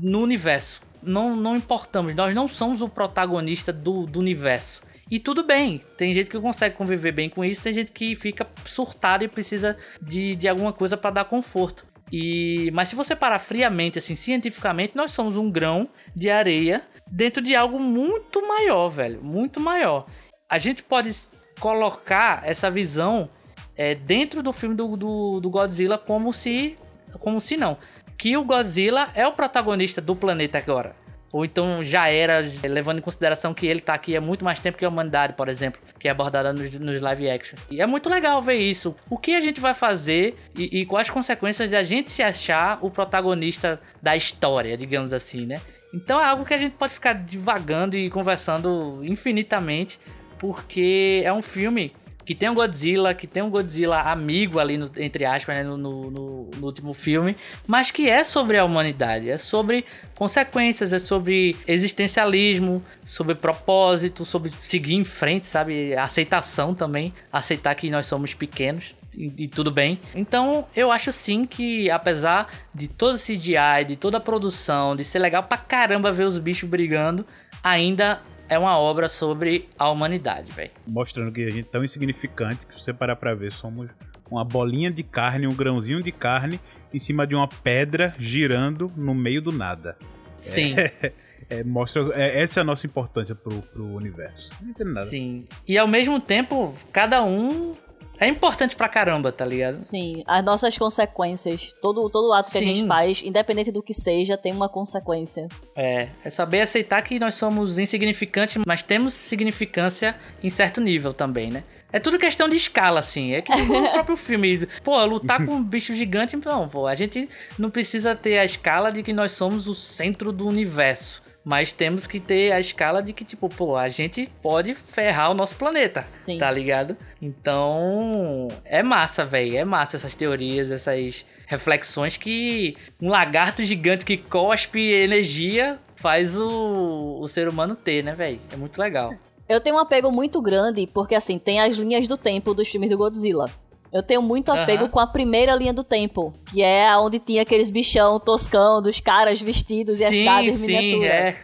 no 0.00 0.20
universo. 0.20 0.80
Não, 1.02 1.34
não 1.34 1.56
importamos, 1.56 2.14
nós 2.14 2.32
não 2.32 2.46
somos 2.46 2.80
o 2.80 2.88
protagonista 2.88 3.72
do, 3.72 4.06
do 4.06 4.20
universo 4.20 4.80
e 5.10 5.20
tudo 5.20 5.44
bem, 5.44 5.80
tem 5.98 6.12
gente 6.12 6.30
que 6.30 6.40
consegue 6.40 6.76
conviver 6.76 7.12
bem 7.12 7.28
com 7.28 7.44
isso, 7.44 7.62
tem 7.62 7.72
gente 7.72 7.92
que 7.92 8.16
fica 8.16 8.46
surtado 8.64 9.24
e 9.24 9.28
precisa 9.28 9.76
de, 10.00 10.34
de 10.36 10.48
alguma 10.48 10.72
coisa 10.72 10.96
para 10.96 11.10
dar 11.10 11.24
conforto. 11.24 11.86
E, 12.12 12.70
mas 12.72 12.88
se 12.88 12.94
você 12.94 13.16
parar 13.16 13.38
friamente, 13.38 13.98
assim, 13.98 14.14
cientificamente, 14.14 14.94
nós 14.94 15.12
somos 15.12 15.36
um 15.36 15.50
grão 15.50 15.88
de 16.14 16.28
areia 16.28 16.82
dentro 17.10 17.42
de 17.42 17.54
algo 17.56 17.78
muito 17.78 18.46
maior, 18.46 18.90
velho, 18.90 19.22
muito 19.22 19.58
maior. 19.58 20.06
A 20.48 20.58
gente 20.58 20.82
pode 20.82 21.14
colocar 21.58 22.42
essa 22.44 22.70
visão 22.70 23.30
é, 23.74 23.94
dentro 23.94 24.42
do 24.42 24.52
filme 24.52 24.74
do, 24.74 24.96
do, 24.96 25.40
do 25.40 25.50
Godzilla 25.50 25.96
como 25.96 26.32
se, 26.32 26.76
como 27.18 27.40
se 27.40 27.56
não, 27.56 27.78
que 28.18 28.36
o 28.36 28.44
Godzilla 28.44 29.10
é 29.14 29.26
o 29.26 29.32
protagonista 29.32 30.00
do 30.00 30.14
planeta 30.14 30.58
agora. 30.58 30.92
Ou 31.32 31.44
então 31.44 31.82
já 31.82 32.08
era, 32.08 32.42
levando 32.62 32.98
em 32.98 33.00
consideração 33.00 33.54
que 33.54 33.66
ele 33.66 33.80
tá 33.80 33.94
aqui 33.94 34.14
há 34.14 34.20
muito 34.20 34.44
mais 34.44 34.60
tempo 34.60 34.76
que 34.76 34.84
a 34.84 34.88
humanidade, 34.88 35.32
por 35.32 35.48
exemplo, 35.48 35.80
que 35.98 36.06
é 36.06 36.10
abordada 36.10 36.52
nos, 36.52 36.70
nos 36.78 37.00
live 37.00 37.30
action. 37.30 37.58
E 37.70 37.80
é 37.80 37.86
muito 37.86 38.10
legal 38.10 38.42
ver 38.42 38.56
isso. 38.56 38.94
O 39.08 39.16
que 39.16 39.34
a 39.34 39.40
gente 39.40 39.60
vai 39.60 39.72
fazer 39.72 40.36
e, 40.54 40.80
e 40.80 40.86
quais 40.86 41.08
as 41.08 41.10
consequências 41.10 41.70
de 41.70 41.76
a 41.76 41.82
gente 41.82 42.10
se 42.10 42.22
achar 42.22 42.78
o 42.82 42.90
protagonista 42.90 43.80
da 44.02 44.14
história, 44.14 44.76
digamos 44.76 45.12
assim, 45.12 45.46
né? 45.46 45.60
Então 45.94 46.20
é 46.20 46.24
algo 46.24 46.44
que 46.44 46.54
a 46.54 46.58
gente 46.58 46.72
pode 46.72 46.92
ficar 46.92 47.14
divagando 47.14 47.96
e 47.96 48.10
conversando 48.10 49.00
infinitamente, 49.02 49.98
porque 50.38 51.22
é 51.24 51.32
um 51.32 51.42
filme 51.42 51.92
que 52.24 52.34
tem 52.34 52.48
um 52.48 52.54
Godzilla, 52.54 53.14
que 53.14 53.26
tem 53.26 53.42
um 53.42 53.50
Godzilla 53.50 54.00
amigo 54.00 54.58
ali, 54.58 54.78
no, 54.78 54.90
entre 54.96 55.24
aspas, 55.24 55.56
né, 55.56 55.62
no, 55.62 55.76
no, 55.76 56.10
no, 56.10 56.66
último 56.66 56.94
filme, 56.94 57.36
mas 57.66 57.90
que 57.90 58.08
é 58.08 58.22
sobre 58.24 58.58
a 58.58 58.64
humanidade, 58.64 59.28
é 59.28 59.36
sobre 59.36 59.84
consequências, 60.14 60.92
é 60.92 60.98
sobre 60.98 61.56
existencialismo, 61.66 62.82
sobre 63.04 63.34
propósito, 63.34 64.24
sobre 64.24 64.52
seguir 64.60 64.94
em 64.94 65.04
frente, 65.04 65.46
sabe? 65.46 65.94
Aceitação 65.96 66.74
também, 66.74 67.12
aceitar 67.32 67.74
que 67.74 67.90
nós 67.90 68.06
somos 68.06 68.34
pequenos. 68.34 68.94
E, 69.14 69.44
e, 69.44 69.48
tudo 69.48 69.70
bem. 69.70 70.00
Então, 70.14 70.66
eu 70.74 70.90
acho 70.90 71.12
sim 71.12 71.44
que, 71.44 71.90
apesar 71.90 72.48
de 72.74 72.88
todo 72.88 73.16
o 73.16 73.18
CGI, 73.18 73.84
de 73.86 73.94
toda 73.94 74.16
a 74.16 74.20
produção, 74.20 74.96
de 74.96 75.04
ser 75.04 75.18
legal 75.18 75.42
pra 75.42 75.58
caramba 75.58 76.10
ver 76.10 76.24
os 76.24 76.38
bichos 76.38 76.66
brigando, 76.66 77.26
ainda 77.62 78.22
é 78.52 78.58
uma 78.58 78.78
obra 78.78 79.08
sobre 79.08 79.68
a 79.78 79.88
humanidade, 79.90 80.52
velho. 80.52 80.70
Mostrando 80.86 81.32
que 81.32 81.42
a 81.44 81.50
gente 81.50 81.66
é 81.66 81.70
tão 81.70 81.82
insignificante 81.82 82.66
que 82.66 82.74
se 82.74 82.80
você 82.80 82.92
parar 82.92 83.16
pra 83.16 83.34
ver, 83.34 83.50
somos 83.50 83.90
uma 84.30 84.44
bolinha 84.44 84.90
de 84.90 85.02
carne, 85.02 85.46
um 85.46 85.54
grãozinho 85.54 86.02
de 86.02 86.12
carne 86.12 86.60
em 86.92 86.98
cima 86.98 87.26
de 87.26 87.34
uma 87.34 87.48
pedra 87.48 88.14
girando 88.18 88.90
no 88.96 89.14
meio 89.14 89.40
do 89.40 89.52
nada. 89.52 89.96
Sim. 90.36 90.74
É, 90.78 91.12
é, 91.48 91.64
mostra, 91.64 92.10
é, 92.14 92.42
essa 92.42 92.60
é 92.60 92.62
a 92.62 92.64
nossa 92.64 92.86
importância 92.86 93.34
pro, 93.34 93.60
pro 93.60 93.94
universo. 93.94 94.50
Não 94.60 94.70
entendo 94.70 94.92
nada. 94.92 95.06
Sim. 95.06 95.46
E 95.66 95.78
ao 95.78 95.88
mesmo 95.88 96.20
tempo, 96.20 96.74
cada 96.92 97.24
um 97.24 97.74
é 98.22 98.28
importante 98.28 98.76
pra 98.76 98.88
caramba, 98.88 99.32
tá 99.32 99.44
ligado? 99.44 99.80
Sim, 99.80 100.22
as 100.26 100.44
nossas 100.44 100.78
consequências. 100.78 101.72
Todo, 101.80 102.08
todo 102.08 102.32
ato 102.32 102.50
que 102.50 102.58
Sim. 102.58 102.70
a 102.70 102.74
gente 102.74 102.86
faz, 102.86 103.22
independente 103.22 103.72
do 103.72 103.82
que 103.82 103.92
seja, 103.92 104.38
tem 104.38 104.52
uma 104.52 104.68
consequência. 104.68 105.48
É, 105.76 106.08
é 106.24 106.30
saber 106.30 106.60
aceitar 106.60 107.02
que 107.02 107.18
nós 107.18 107.34
somos 107.34 107.78
insignificantes, 107.78 108.62
mas 108.66 108.82
temos 108.82 109.14
significância 109.14 110.14
em 110.42 110.50
certo 110.50 110.80
nível 110.80 111.12
também, 111.12 111.50
né? 111.50 111.64
É 111.92 112.00
tudo 112.00 112.18
questão 112.18 112.48
de 112.48 112.56
escala, 112.56 113.00
assim. 113.00 113.34
É 113.34 113.42
que 113.42 113.52
o 113.52 113.66
próprio 113.92 114.16
filme. 114.16 114.66
Pô, 114.82 115.04
lutar 115.04 115.44
com 115.44 115.56
um 115.56 115.62
bicho 115.62 115.94
gigante, 115.94 116.36
não, 116.36 116.68
pô. 116.68 116.86
A 116.86 116.94
gente 116.94 117.28
não 117.58 117.70
precisa 117.70 118.14
ter 118.14 118.38
a 118.38 118.44
escala 118.44 118.90
de 118.90 119.02
que 119.02 119.12
nós 119.12 119.32
somos 119.32 119.68
o 119.68 119.74
centro 119.74 120.32
do 120.32 120.48
universo. 120.48 121.21
Mas 121.44 121.72
temos 121.72 122.06
que 122.06 122.20
ter 122.20 122.52
a 122.52 122.60
escala 122.60 123.02
de 123.02 123.12
que, 123.12 123.24
tipo, 123.24 123.48
pô, 123.48 123.76
a 123.76 123.88
gente 123.88 124.28
pode 124.42 124.74
ferrar 124.74 125.30
o 125.30 125.34
nosso 125.34 125.56
planeta. 125.56 126.06
Sim. 126.20 126.38
Tá 126.38 126.50
ligado? 126.50 126.96
Então, 127.20 128.48
é 128.64 128.82
massa, 128.82 129.24
velho. 129.24 129.56
É 129.56 129.64
massa 129.64 129.96
essas 129.96 130.14
teorias, 130.14 130.70
essas 130.70 131.24
reflexões 131.46 132.16
que 132.16 132.76
um 133.00 133.08
lagarto 133.08 133.62
gigante 133.62 134.04
que 134.04 134.16
cospe 134.16 134.80
energia 134.80 135.78
faz 135.96 136.36
o, 136.36 137.18
o 137.20 137.28
ser 137.28 137.48
humano 137.48 137.76
ter, 137.76 138.02
né, 138.02 138.14
velho? 138.14 138.40
É 138.52 138.56
muito 138.56 138.78
legal. 138.80 139.14
Eu 139.48 139.60
tenho 139.60 139.76
um 139.76 139.78
apego 139.78 140.10
muito 140.10 140.40
grande, 140.40 140.86
porque 140.94 141.14
assim, 141.14 141.38
tem 141.38 141.60
as 141.60 141.76
linhas 141.76 142.08
do 142.08 142.16
tempo 142.16 142.54
dos 142.54 142.68
filmes 142.68 142.88
do 142.88 142.96
Godzilla. 142.96 143.50
Eu 143.92 144.02
tenho 144.02 144.22
muito 144.22 144.50
apego 144.50 144.84
uhum. 144.84 144.90
com 144.90 144.98
a 144.98 145.06
primeira 145.06 145.54
linha 145.54 145.72
do 145.72 145.84
tempo, 145.84 146.32
que 146.50 146.62
é 146.62 146.96
onde 146.96 147.18
tinha 147.18 147.42
aqueles 147.42 147.68
bichão 147.68 148.18
toscão 148.18 148.80
dos 148.80 149.00
caras 149.00 149.40
vestidos 149.40 150.00
e 150.00 150.04
as 150.04 150.14
cidades 150.14 150.58
miniaturas. 150.58 151.10
É. 151.10 151.36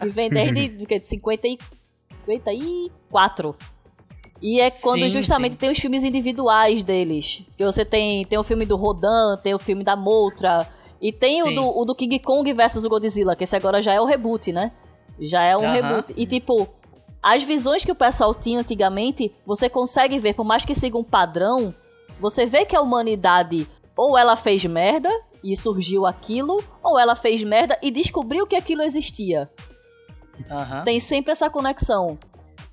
Que 0.00 0.08
vem 0.08 0.30
desde 0.30 0.68
do 0.68 0.86
que, 0.86 1.00
de 1.00 1.08
50 1.08 1.48
e, 1.48 1.58
54. 2.14 3.56
E 4.40 4.60
é 4.60 4.70
quando 4.70 5.02
sim, 5.02 5.08
justamente 5.08 5.52
sim. 5.52 5.58
tem 5.58 5.70
os 5.70 5.78
filmes 5.78 6.04
individuais 6.04 6.84
deles. 6.84 7.42
Que 7.56 7.64
você 7.64 7.84
tem, 7.84 8.24
tem 8.24 8.38
o 8.38 8.44
filme 8.44 8.64
do 8.64 8.76
Rodan, 8.76 9.36
tem 9.42 9.54
o 9.54 9.58
filme 9.58 9.82
da 9.82 9.96
Motra. 9.96 10.68
E 11.02 11.10
tem 11.12 11.42
o 11.42 11.54
do, 11.54 11.78
o 11.78 11.84
do, 11.84 11.94
King 11.94 12.18
Kong 12.20 12.50
versus 12.52 12.84
o 12.84 12.88
Godzilla, 12.88 13.34
que 13.34 13.44
esse 13.44 13.56
agora 13.56 13.82
já 13.82 13.92
é 13.92 14.00
o 14.00 14.04
reboot, 14.04 14.52
né? 14.52 14.72
Já 15.20 15.42
é 15.42 15.56
um 15.56 15.62
uhum, 15.62 15.72
reboot. 15.72 16.14
Sim. 16.14 16.22
E 16.22 16.26
tipo, 16.26 16.68
as 17.22 17.42
visões 17.42 17.84
que 17.84 17.92
o 17.92 17.96
pessoal 17.96 18.34
tinha 18.34 18.60
antigamente, 18.60 19.32
você 19.44 19.68
consegue 19.68 20.18
ver, 20.18 20.34
por 20.34 20.44
mais 20.44 20.64
que 20.64 20.74
siga 20.74 20.96
um 20.96 21.04
padrão, 21.04 21.74
você 22.20 22.46
vê 22.46 22.64
que 22.64 22.76
a 22.76 22.80
humanidade 22.80 23.68
ou 23.96 24.16
ela 24.16 24.36
fez 24.36 24.64
merda 24.64 25.10
e 25.42 25.56
surgiu 25.56 26.06
aquilo, 26.06 26.62
ou 26.82 26.98
ela 26.98 27.14
fez 27.14 27.42
merda 27.42 27.78
e 27.82 27.90
descobriu 27.90 28.46
que 28.46 28.56
aquilo 28.56 28.82
existia. 28.82 29.48
Uhum. 30.50 30.84
Tem 30.84 31.00
sempre 31.00 31.32
essa 31.32 31.48
conexão. 31.48 32.18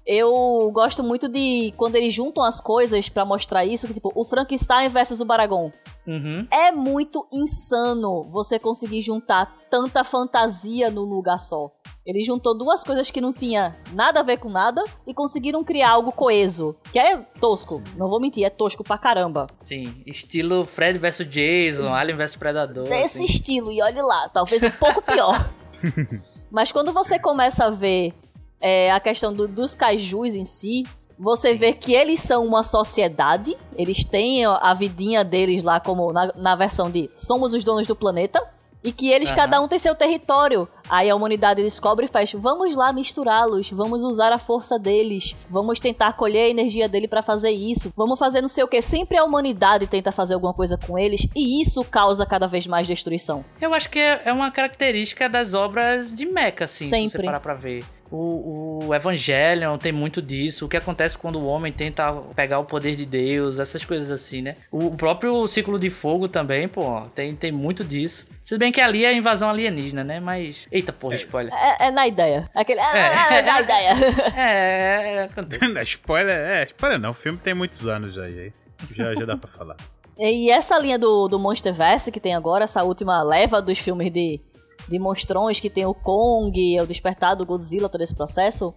Eu 0.06 0.70
gosto 0.74 1.02
muito 1.02 1.30
de 1.30 1.74
quando 1.78 1.96
eles 1.96 2.14
juntam 2.14 2.44
as 2.44 2.60
coisas 2.60 3.08
para 3.08 3.24
mostrar 3.24 3.64
isso, 3.64 3.88
que 3.88 3.94
tipo, 3.94 4.12
o 4.14 4.26
Frankenstein 4.26 4.90
versus 4.90 5.22
o 5.22 5.26
Baragon. 5.26 5.72
Uhum. 6.06 6.46
É 6.52 6.74
muito 6.74 7.26
insano 7.32 8.22
você 8.24 8.60
conseguir 8.60 9.02
juntar 9.02 9.56
tanta 9.70 10.04
fantasia 10.04 10.92
num 10.92 11.04
lugar 11.04 11.40
só. 11.40 11.72
Ele 12.06 12.22
juntou 12.22 12.54
duas 12.58 12.84
coisas 12.84 13.10
que 13.10 13.22
não 13.22 13.32
tinha 13.32 13.72
nada 13.94 14.20
a 14.20 14.24
ver 14.24 14.38
com 14.38 14.50
nada 14.50 14.84
e 15.08 15.14
conseguiram 15.14 15.64
criar 15.64 15.92
algo 15.92 16.12
coeso. 16.12 16.76
Que 16.92 17.00
é 17.00 17.18
tosco, 17.40 17.82
não 17.96 18.10
vou 18.10 18.20
mentir, 18.20 18.44
é 18.44 18.50
tosco 18.50 18.84
pra 18.84 18.98
caramba. 18.98 19.48
Sim, 19.66 20.04
estilo 20.06 20.66
Fred 20.66 21.00
vs 21.00 21.20
Jason, 21.30 21.94
Alien 21.94 22.18
vs 22.18 22.36
Predador. 22.36 22.90
Desse 22.90 23.24
assim. 23.24 23.26
estilo, 23.26 23.72
e 23.72 23.82
olhe 23.82 24.02
lá, 24.02 24.28
talvez 24.30 24.62
um 24.64 24.72
pouco 24.72 25.02
pior. 25.02 25.50
Mas 26.52 26.72
quando 26.72 26.92
você 26.92 27.18
começa 27.18 27.66
a 27.66 27.70
ver 27.70 28.14
é, 28.62 28.92
a 28.92 29.00
questão 29.00 29.34
do- 29.34 29.48
dos 29.48 29.74
kaijus 29.74 30.36
em 30.36 30.46
si, 30.46 30.86
você 31.18 31.54
vê 31.54 31.72
que 31.74 31.94
eles 31.94 32.20
são 32.20 32.46
uma 32.46 32.64
sociedade, 32.64 33.56
eles 33.78 34.04
têm 34.04 34.46
a 34.46 34.74
vidinha 34.74 35.24
deles 35.24 35.64
lá 35.64 35.80
como 35.80 36.12
na, 36.12 36.32
na 36.36 36.56
versão 36.56 36.92
de 36.92 37.10
somos 37.16 37.54
os 37.54 37.64
donos 37.64 37.88
do 37.88 37.96
planeta, 37.96 38.42
e 38.84 38.92
que 38.92 39.10
eles, 39.12 39.30
Aham. 39.30 39.36
cada 39.38 39.62
um 39.62 39.68
tem 39.68 39.80
seu 39.80 39.96
território. 39.96 40.68
Aí 40.90 41.10
a 41.10 41.16
humanidade 41.16 41.62
descobre 41.62 42.06
e 42.06 42.10
faz, 42.10 42.32
vamos 42.34 42.76
lá 42.76 42.92
misturá-los, 42.92 43.70
vamos 43.72 44.04
usar 44.04 44.32
a 44.32 44.38
força 44.38 44.78
deles, 44.78 45.36
vamos 45.50 45.80
tentar 45.80 46.14
colher 46.14 46.46
a 46.46 46.50
energia 46.50 46.90
dele 46.90 47.08
pra 47.08 47.22
fazer 47.22 47.52
isso, 47.52 47.92
vamos 47.96 48.20
fazer 48.20 48.42
não 48.42 48.48
sei 48.48 48.64
o 48.64 48.68
que. 48.68 48.82
Sempre 48.82 49.18
a 49.18 49.24
humanidade 49.24 49.88
tenta 49.88 50.12
fazer 50.12 50.34
alguma 50.34 50.54
coisa 50.54 50.78
com 50.78 50.98
eles, 50.98 51.28
e 51.36 51.62
isso 51.62 51.84
causa 51.84 52.26
cada 52.26 52.48
vez 52.48 52.68
mais 52.68 52.88
destruição. 52.88 53.46
Eu 53.62 53.74
acho 53.74 53.90
que 53.90 54.00
é 54.00 54.22
é 54.26 54.32
uma 54.34 54.52
característica 54.52 55.28
das 55.30 55.54
obras 55.54 56.14
de 56.14 56.26
Mecha, 56.26 56.66
assim, 56.66 56.86
se 56.86 56.90
você 56.90 57.10
Sempre. 57.10 57.26
parar 57.26 57.40
pra 57.40 57.54
ver. 57.54 57.84
O, 58.16 58.86
o 58.86 58.94
Evangelion 58.94 59.76
tem 59.80 59.92
muito 59.92 60.22
disso. 60.22 60.68
O 60.68 60.70
que 60.70 60.78
acontece 60.78 61.18
quando 61.18 61.40
o 61.40 61.48
homem 61.48 61.74
tenta 61.74 62.14
pegar 62.36 62.60
o 62.60 62.64
poder 62.66 62.96
de 62.96 63.08
Deus, 63.08 63.58
essas 63.58 63.84
coisas 63.84 64.12
assim, 64.12 64.44
né? 64.44 64.54
O 64.72 64.96
próprio 64.96 65.48
Ciclo 65.48 65.80
de 65.80 65.90
Fogo 65.90 66.28
também, 66.28 66.68
pô, 66.68 67.02
tem, 67.16 67.36
tem 67.36 67.52
muito 67.52 67.84
disso. 67.84 68.28
Se 68.44 68.56
bem 68.56 68.72
que 68.72 68.80
ali 68.80 69.04
é 69.04 69.08
a 69.08 69.14
invasão 69.14 69.50
alienígena, 69.50 70.04
né? 70.04 70.20
Mas. 70.20 70.68
Eita 70.72 70.94
porra, 70.94 71.16
spoiler. 71.16 71.52
É, 71.56 71.88
é 71.88 71.92
na 71.92 72.08
ideia. 72.08 72.48
Aquele, 72.54 72.82
é, 72.82 72.98
É. 72.98 73.38
é 73.38 73.42
na 73.42 73.62
ideia. 73.62 73.94
É, 74.36 75.14
é, 75.16 75.24
acontece. 75.24 75.82
spoiler, 75.90 76.36
é, 76.36 76.64
spoiler 76.66 77.00
não, 77.00 77.12
o 77.12 77.16
filme 77.16 77.40
tem 77.40 77.56
muitos 77.56 77.88
anos 77.88 78.14
já, 78.14 78.26
aí. 78.26 78.54
Já, 78.92 79.16
já 79.16 79.26
dá 79.26 79.36
pra 79.36 79.50
falar. 79.50 79.78
E 80.20 80.52
essa 80.52 80.78
linha 80.78 81.00
do, 81.00 81.28
do 81.28 81.40
Monsterverse 81.40 82.12
que 82.12 82.20
tem 82.20 82.36
agora, 82.36 82.66
essa 82.66 82.84
última 82.84 83.24
leva 83.24 83.60
dos 83.60 83.80
filmes 83.80 84.14
de, 84.14 84.40
de 84.88 85.00
monstrões, 85.00 85.60
que 85.60 85.70
tem 85.70 85.86
o 85.86 85.94
Kong, 85.94 86.80
o 86.82 86.86
Despertar 86.88 87.36
do 87.36 87.46
Godzilla, 87.46 87.90
todo 87.90 88.02
esse 88.02 88.16
processo, 88.16 88.74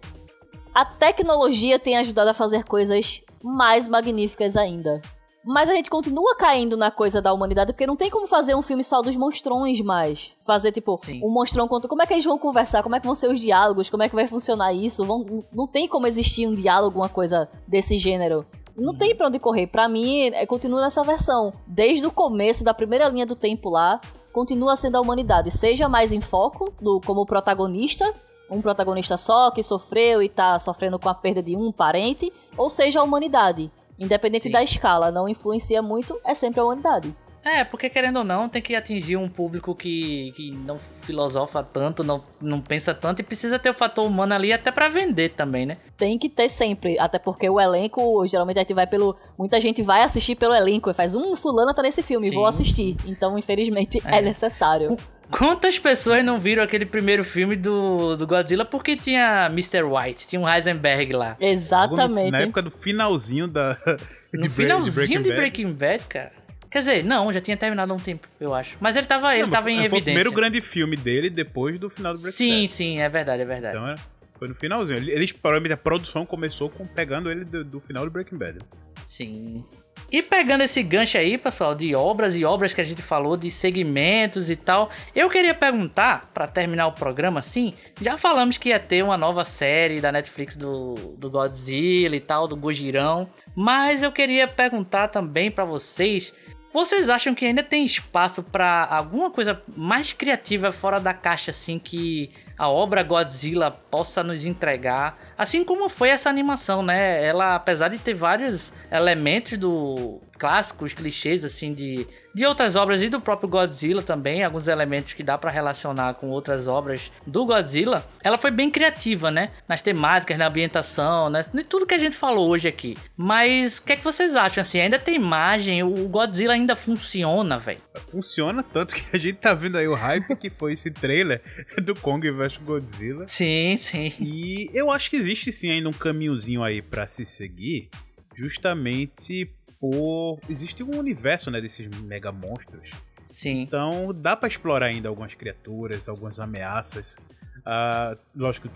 a 0.73 0.85
tecnologia 0.85 1.79
tem 1.79 1.97
ajudado 1.97 2.29
a 2.29 2.33
fazer 2.33 2.63
coisas 2.63 3.21
mais 3.43 3.87
magníficas 3.87 4.55
ainda. 4.55 5.01
Mas 5.45 5.69
a 5.69 5.73
gente 5.73 5.89
continua 5.89 6.35
caindo 6.35 6.75
na 6.75 6.91
coisa 6.91 7.21
da 7.21 7.31
humanidade, 7.31 7.71
porque 7.71 7.87
não 7.87 7.95
tem 7.95 8.09
como 8.09 8.27
fazer 8.27 8.53
um 8.53 8.61
filme 8.61 8.83
só 8.83 9.01
dos 9.01 9.15
monstrões 9.15 9.79
mais. 9.79 10.31
Fazer, 10.45 10.73
tipo, 10.73 10.99
Sim. 11.01 11.21
um 11.23 11.29
monstrão 11.29 11.69
contra. 11.69 11.87
Como 11.87 12.01
é 12.01 12.05
que 12.05 12.13
eles 12.13 12.25
vão 12.25 12.37
conversar? 12.37 12.83
Como 12.83 12.95
é 12.95 12.99
que 12.99 13.05
vão 13.05 13.15
ser 13.15 13.31
os 13.31 13.39
diálogos? 13.39 13.89
Como 13.89 14.03
é 14.03 14.09
que 14.09 14.15
vai 14.15 14.27
funcionar 14.27 14.73
isso? 14.73 15.05
Vão- 15.05 15.25
não 15.53 15.65
tem 15.65 15.87
como 15.87 16.05
existir 16.05 16.45
um 16.45 16.53
diálogo, 16.53 16.99
uma 16.99 17.07
coisa 17.07 17.49
desse 17.65 17.95
gênero. 17.97 18.45
Não 18.75 18.93
tem 18.93 19.15
pra 19.15 19.27
onde 19.27 19.39
correr. 19.39 19.67
Pra 19.67 19.87
mim, 19.87 20.27
é, 20.33 20.45
continua 20.45 20.81
nessa 20.81 21.01
versão. 21.01 21.53
Desde 21.65 22.05
o 22.05 22.11
começo, 22.11 22.63
da 22.65 22.73
primeira 22.73 23.07
linha 23.07 23.25
do 23.25 23.35
tempo 23.35 23.69
lá, 23.69 24.01
continua 24.37 24.75
sendo 24.75 24.97
a 24.97 25.01
humanidade. 25.01 25.49
Seja 25.49 25.89
mais 25.89 26.13
em 26.13 26.21
foco, 26.21 26.71
do, 26.79 27.01
como 27.01 27.25
protagonista, 27.25 28.05
um 28.51 28.61
protagonista 28.61 29.17
só 29.17 29.49
que 29.49 29.63
sofreu 29.63 30.21
e 30.21 30.29
tá 30.29 30.59
sofrendo 30.59 30.99
com 30.99 31.09
a 31.09 31.15
perda 31.15 31.41
de 31.41 31.55
um 31.55 31.71
parente, 31.71 32.31
ou 32.55 32.69
seja 32.69 32.99
a 32.99 33.03
humanidade. 33.03 33.71
Independente 33.97 34.43
Sim. 34.43 34.51
da 34.51 34.61
escala, 34.61 35.09
não 35.09 35.27
influencia 35.27 35.81
muito, 35.81 36.15
é 36.23 36.35
sempre 36.35 36.59
a 36.59 36.63
humanidade. 36.65 37.15
É, 37.45 37.63
porque 37.63 37.89
querendo 37.89 38.17
ou 38.17 38.23
não, 38.23 38.49
tem 38.49 38.61
que 38.61 38.75
atingir 38.75 39.15
um 39.15 39.29
público 39.29 39.73
que, 39.73 40.33
que 40.35 40.51
não 40.51 40.77
filosofa 41.01 41.63
tanto, 41.63 42.03
não, 42.03 42.21
não 42.41 42.59
pensa 42.59 42.93
tanto 42.93 43.21
e 43.21 43.23
precisa 43.23 43.57
ter 43.57 43.69
o 43.69 43.73
fator 43.73 44.05
humano 44.05 44.33
ali 44.33 44.51
até 44.51 44.69
pra 44.71 44.89
vender 44.89 45.29
também, 45.29 45.65
né? 45.65 45.77
Tem 45.97 46.17
que 46.17 46.27
ter 46.27 46.49
sempre, 46.49 46.99
até 46.99 47.17
porque 47.17 47.49
o 47.49 47.59
elenco, 47.59 48.25
geralmente 48.27 48.57
a 48.57 48.61
gente 48.61 48.73
vai 48.73 48.85
pelo. 48.85 49.15
Muita 49.39 49.59
gente 49.59 49.81
vai 49.81 50.01
assistir 50.03 50.35
pelo 50.35 50.53
elenco 50.53 50.89
e 50.89 50.93
faz, 50.93 51.15
um 51.15 51.35
fulano 51.37 51.73
tá 51.73 51.81
nesse 51.81 52.03
filme, 52.03 52.27
Sim. 52.29 52.35
vou 52.35 52.45
assistir. 52.45 52.97
Então, 53.05 53.37
infelizmente, 53.37 54.01
é, 54.05 54.17
É. 54.17 54.21
necessário. 54.21 54.97
Quantas 55.29 55.77
pessoas 55.77 56.23
não 56.23 56.39
viram 56.39 56.63
aquele 56.63 56.85
primeiro 56.85 57.21
filme 57.23 57.55
do, 57.57 58.15
do 58.15 58.25
Godzilla 58.25 58.63
porque 58.63 58.95
tinha 58.95 59.47
Mr. 59.51 59.83
White, 59.83 60.25
tinha 60.25 60.39
um 60.41 60.47
Heisenberg 60.47 61.11
lá? 61.13 61.35
Exatamente. 61.39 62.31
Na 62.31 62.39
época 62.41 62.61
do 62.61 62.71
finalzinho 62.71 63.47
da. 63.47 63.77
No 64.33 64.41
de 64.41 64.49
Bre- 64.49 64.63
finalzinho 64.65 65.23
de 65.23 65.29
Bad. 65.29 65.39
Breaking 65.39 65.71
Bad, 65.71 66.03
cara. 66.09 66.31
Quer 66.77 66.81
dizer, 66.81 67.03
não, 67.05 67.33
já 67.33 67.41
tinha 67.41 67.57
terminado 67.57 67.91
há 67.91 67.95
um 67.95 67.99
tempo, 67.99 68.27
eu 68.39 68.53
acho. 68.53 68.77
Mas 68.79 68.95
ele 68.95 69.07
tava, 69.07 69.33
ele 69.33 69.45
Não, 69.45 69.49
tava 69.49 69.71
em 69.71 69.79
foi, 69.79 69.89
foi 69.89 69.97
o 69.97 69.97
evidência. 69.97 70.03
primeiro 70.03 70.31
grande 70.31 70.61
filme 70.61 70.95
dele 70.95 71.27
depois 71.27 71.79
do 71.79 71.89
final 71.89 72.13
do 72.13 72.19
Breaking 72.21 72.37
Sim, 72.37 72.61
Bad. 72.61 72.67
sim, 72.71 72.99
é 72.99 73.09
verdade, 73.09 73.41
é 73.41 73.45
verdade. 73.45 73.75
Então 73.75 73.89
é, 73.89 73.95
foi 74.37 74.47
no 74.47 74.53
finalzinho. 74.53 74.99
Eles, 74.99 75.31
provavelmente, 75.31 75.73
a 75.73 75.77
produção 75.77 76.23
começou 76.23 76.69
com, 76.69 76.85
pegando 76.85 77.31
ele 77.31 77.43
do, 77.45 77.63
do 77.63 77.79
final 77.79 78.05
do 78.05 78.11
Breaking 78.11 78.37
Bad. 78.37 78.59
Sim. 79.03 79.65
E 80.11 80.21
pegando 80.21 80.61
esse 80.63 80.83
gancho 80.83 81.17
aí, 81.17 81.35
pessoal, 81.35 81.73
de 81.73 81.95
obras 81.95 82.35
e 82.35 82.45
obras 82.45 82.75
que 82.75 82.79
a 82.79 82.83
gente 82.83 83.01
falou, 83.01 83.35
de 83.35 83.49
segmentos 83.49 84.47
e 84.51 84.55
tal, 84.55 84.91
eu 85.15 85.29
queria 85.31 85.55
perguntar, 85.55 86.29
pra 86.31 86.47
terminar 86.47 86.85
o 86.87 86.91
programa 86.91 87.39
assim, 87.39 87.73
já 87.99 88.17
falamos 88.17 88.57
que 88.59 88.69
ia 88.69 88.79
ter 88.79 89.03
uma 89.03 89.17
nova 89.17 89.43
série 89.43 89.99
da 89.99 90.11
Netflix 90.11 90.55
do, 90.55 90.93
do 91.17 91.29
Godzilla 91.29 92.15
e 92.15 92.21
tal, 92.21 92.47
do 92.47 92.55
Gojirão, 92.55 93.27
mas 93.55 94.03
eu 94.03 94.11
queria 94.11 94.47
perguntar 94.47 95.07
também 95.09 95.49
pra 95.51 95.65
vocês, 95.65 96.31
vocês 96.73 97.09
acham 97.09 97.33
que 97.33 97.45
ainda 97.45 97.63
tem 97.63 97.85
espaço 97.85 98.43
pra 98.43 98.85
alguma 98.89 99.31
coisa 99.31 99.61
mais 99.75 100.13
criativa 100.13 100.71
fora 100.71 100.99
da 100.99 101.13
caixa 101.13 101.51
assim 101.51 101.79
que 101.79 102.29
a 102.57 102.69
obra 102.69 103.03
Godzilla 103.03 103.71
possa 103.71 104.23
nos 104.23 104.45
entregar, 104.45 105.17
assim 105.37 105.63
como 105.63 105.89
foi 105.89 106.09
essa 106.09 106.29
animação, 106.29 106.81
né? 106.81 107.23
Ela, 107.23 107.55
apesar 107.55 107.89
de 107.89 107.97
ter 107.97 108.13
vários 108.13 108.73
elementos 108.91 109.57
do 109.57 110.19
clássicos, 110.37 110.93
clichês 110.93 111.43
assim 111.43 111.71
de, 111.71 112.05
de 112.33 112.45
outras 112.45 112.75
obras 112.75 113.01
e 113.01 113.09
do 113.09 113.19
próprio 113.19 113.49
Godzilla 113.49 114.01
também, 114.01 114.43
alguns 114.43 114.67
elementos 114.67 115.13
que 115.13 115.23
dá 115.23 115.37
pra 115.37 115.51
relacionar 115.51 116.13
com 116.15 116.29
outras 116.29 116.67
obras 116.67 117.11
do 117.25 117.45
Godzilla, 117.45 118.05
ela 118.23 118.37
foi 118.37 118.51
bem 118.51 118.69
criativa, 118.69 119.31
né? 119.31 119.49
Nas 119.67 119.81
temáticas, 119.81 120.37
na 120.37 120.47
ambientação, 120.47 121.29
né? 121.29 121.43
em 121.53 121.63
tudo 121.63 121.87
que 121.87 121.95
a 121.95 121.99
gente 121.99 122.15
falou 122.15 122.49
hoje 122.49 122.67
aqui. 122.67 122.95
Mas 123.15 123.79
o 123.79 123.83
que 123.83 123.93
é 123.93 123.95
que 123.95 124.03
vocês 124.03 124.35
acham 124.35 124.61
assim? 124.61 124.79
Ainda 124.79 124.99
tem 124.99 125.15
imagem, 125.15 125.83
o 125.83 126.07
Godzilla 126.07 126.53
ainda 126.53 126.75
funciona, 126.75 127.57
velho. 127.57 127.79
Funciona 128.07 128.61
tanto 128.61 128.95
que 128.95 129.15
a 129.15 129.19
gente 129.19 129.39
tá 129.39 129.53
vendo 129.53 129.77
aí 129.77 129.87
o 129.87 129.95
hype 129.95 130.35
que 130.35 130.49
foi 130.49 130.73
esse 130.73 130.91
trailer 130.91 131.41
do 131.83 131.95
Kong 131.95 132.29
vs 132.29 132.46
Godzilla. 132.55 133.27
Sim, 133.27 133.75
sim. 133.77 134.13
E 134.19 134.69
eu 134.73 134.89
acho 134.89 135.09
que 135.09 135.17
existe 135.17 135.51
sim 135.51 135.71
ainda 135.71 135.89
um 135.89 135.93
caminhozinho 135.93 136.63
aí 136.63 136.81
pra 136.81 137.07
se 137.07 137.25
seguir, 137.25 137.89
justamente 138.35 139.51
por 139.79 140.39
existe 140.49 140.83
um 140.83 140.97
universo, 140.97 141.51
né, 141.51 141.59
desses 141.59 141.87
mega 142.01 142.31
monstros. 142.31 142.91
Sim. 143.29 143.61
Então 143.61 144.13
dá 144.13 144.35
pra 144.35 144.47
explorar 144.47 144.87
ainda 144.87 145.09
algumas 145.09 145.33
criaturas, 145.35 146.07
algumas 146.07 146.39
ameaças. 146.39 147.19
Ah, 147.65 148.15
lógico, 148.35 148.69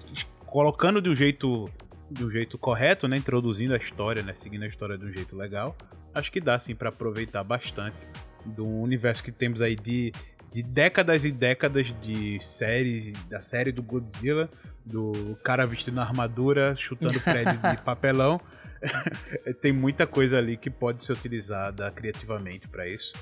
colocando 0.45 1.01
de 1.01 1.09
um 1.09 1.15
jeito 1.15 1.69
de 2.13 2.25
um 2.25 2.29
jeito 2.29 2.57
correto, 2.57 3.07
né, 3.07 3.17
introduzindo 3.17 3.73
a 3.73 3.77
história, 3.77 4.21
né, 4.21 4.33
seguindo 4.35 4.63
a 4.63 4.67
história 4.67 4.97
de 4.97 5.05
um 5.05 5.11
jeito 5.13 5.35
legal. 5.35 5.77
Acho 6.13 6.31
que 6.31 6.41
dá 6.41 6.59
sim 6.59 6.75
pra 6.75 6.89
aproveitar 6.89 7.43
bastante 7.43 8.05
do 8.45 8.67
universo 8.67 9.23
que 9.23 9.31
temos 9.31 9.61
aí 9.61 9.75
de, 9.75 10.11
de 10.51 10.61
décadas 10.61 11.23
e 11.23 11.31
décadas 11.31 11.93
de 12.01 12.39
séries, 12.41 13.13
da 13.29 13.41
série 13.41 13.71
do 13.71 13.81
Godzilla, 13.81 14.49
do 14.85 15.37
cara 15.43 15.65
vestindo 15.65 15.99
armadura, 16.01 16.75
chutando 16.75 17.19
prédio 17.21 17.59
de 17.59 17.77
papelão. 17.83 18.39
Tem 19.61 19.71
muita 19.71 20.05
coisa 20.05 20.37
ali 20.37 20.57
que 20.57 20.69
pode 20.69 21.03
ser 21.03 21.13
utilizada 21.13 21.89
criativamente 21.91 22.67
pra 22.67 22.87
isso. 22.87 23.13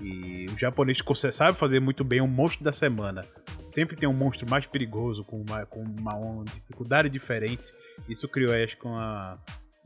E 0.00 0.46
o 0.52 0.58
japonês 0.58 0.98
sabe 1.32 1.56
fazer 1.56 1.80
muito 1.80 2.02
bem 2.02 2.20
um 2.20 2.26
monstro 2.26 2.64
da 2.64 2.72
semana. 2.72 3.24
Sempre 3.68 3.96
tem 3.96 4.08
um 4.08 4.12
monstro 4.12 4.48
mais 4.48 4.66
perigoso, 4.66 5.24
com 5.24 5.36
uma, 5.40 5.64
com 5.66 5.82
uma 5.82 6.44
dificuldade 6.44 7.08
diferente. 7.08 7.72
Isso 8.08 8.28
criou, 8.28 8.52
acho 8.52 8.76
que, 8.76 8.86
uma, 8.86 9.36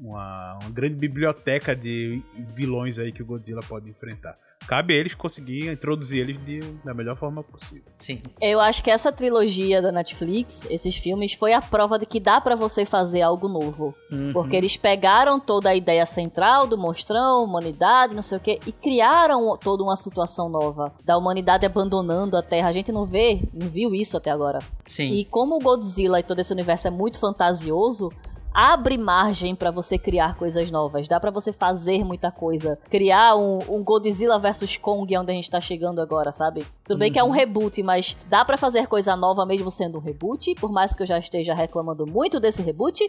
uma, 0.01 0.59
uma 0.61 0.71
grande 0.71 0.97
biblioteca 0.97 1.75
de 1.75 2.23
vilões 2.35 2.99
aí 2.99 3.13
que 3.13 3.23
o 3.23 3.27
Godzilla 3.27 3.63
pode 3.63 3.91
enfrentar. 3.91 4.35
Cabe 4.67 4.93
a 4.93 4.97
eles 4.97 5.15
conseguir 5.15 5.71
introduzir 5.71 6.21
eles 6.21 6.37
de, 6.45 6.61
da 6.85 6.93
melhor 6.93 7.17
forma 7.17 7.43
possível. 7.43 7.85
Sim. 7.97 8.21
Eu 8.41 8.61
acho 8.61 8.83
que 8.85 8.91
essa 8.91 9.11
trilogia 9.11 9.81
da 9.81 9.91
Netflix, 9.91 10.67
esses 10.69 10.97
filmes, 10.97 11.33
foi 11.33 11.53
a 11.53 11.63
prova 11.63 11.99
de 11.99 12.05
que 12.05 12.21
dá 12.21 12.41
pra 12.41 12.55
você 12.55 12.85
fazer 12.85 13.23
algo 13.23 13.49
novo. 13.49 13.95
Uhum. 14.11 14.33
Porque 14.33 14.55
eles 14.55 14.77
pegaram 14.77 15.41
toda 15.41 15.71
a 15.71 15.75
ideia 15.75 16.05
central 16.05 16.67
do 16.67 16.77
monstrão, 16.77 17.45
humanidade, 17.45 18.15
não 18.15 18.23
sei 18.23 18.39
o 18.39 18.41
quê, 18.41 18.61
e 18.67 18.73
criaram 18.73 19.57
toda 19.57 19.83
uma 19.83 19.97
situação 19.97 20.49
nova 20.49 20.93
da 21.05 21.17
humanidade 21.17 21.65
abandonando 21.65 22.37
a 22.37 22.43
Terra. 22.43 22.69
A 22.69 22.73
gente 22.73 22.93
não 22.93 23.07
vê, 23.07 23.41
não 23.55 23.69
viu 23.69 23.95
isso 23.95 24.17
até 24.17 24.31
agora. 24.31 24.59
Sim. 24.87 25.11
E 25.13 25.25
como 25.25 25.57
o 25.57 25.61
Godzilla 25.61 26.21
e 26.21 26.23
todo 26.23 26.41
esse 26.41 26.53
universo 26.53 26.89
é 26.89 26.91
muito 26.91 27.19
fantasioso, 27.19 28.13
abre 28.59 28.99
margem 28.99 29.55
para 29.55 29.71
você 29.71 29.97
criar 29.97 30.35
coisas 30.35 30.69
novas, 30.69 31.07
dá 31.07 31.21
para 31.21 31.31
você 31.31 31.53
fazer 31.53 32.05
muita 32.05 32.33
coisa, 32.33 32.77
criar 32.91 33.37
um, 33.37 33.61
um 33.69 33.85
Godzilla 33.85 34.37
versus 34.37 34.77
Kong, 34.77 35.17
onde 35.17 35.31
a 35.31 35.35
gente 35.35 35.49
tá 35.49 35.61
chegando 35.61 36.01
agora, 36.01 36.33
sabe? 36.33 36.67
Tudo 36.83 36.99
bem 36.99 37.13
que 37.13 37.19
é 37.21 37.23
um 37.23 37.31
reboot, 37.31 37.81
mas 37.85 38.17
dá 38.29 38.45
para 38.45 38.57
fazer 38.57 38.89
coisa 38.89 39.15
nova 39.15 39.47
mesmo 39.47 39.71
sendo 39.71 39.99
um 39.99 40.01
reboot, 40.01 40.57
por 40.57 40.73
mais 40.73 40.93
que 40.93 41.03
eu 41.05 41.07
já 41.07 41.19
esteja 41.19 41.55
reclamando 41.55 42.05
muito 42.05 42.41
desse 42.41 42.61
reboot. 42.61 43.05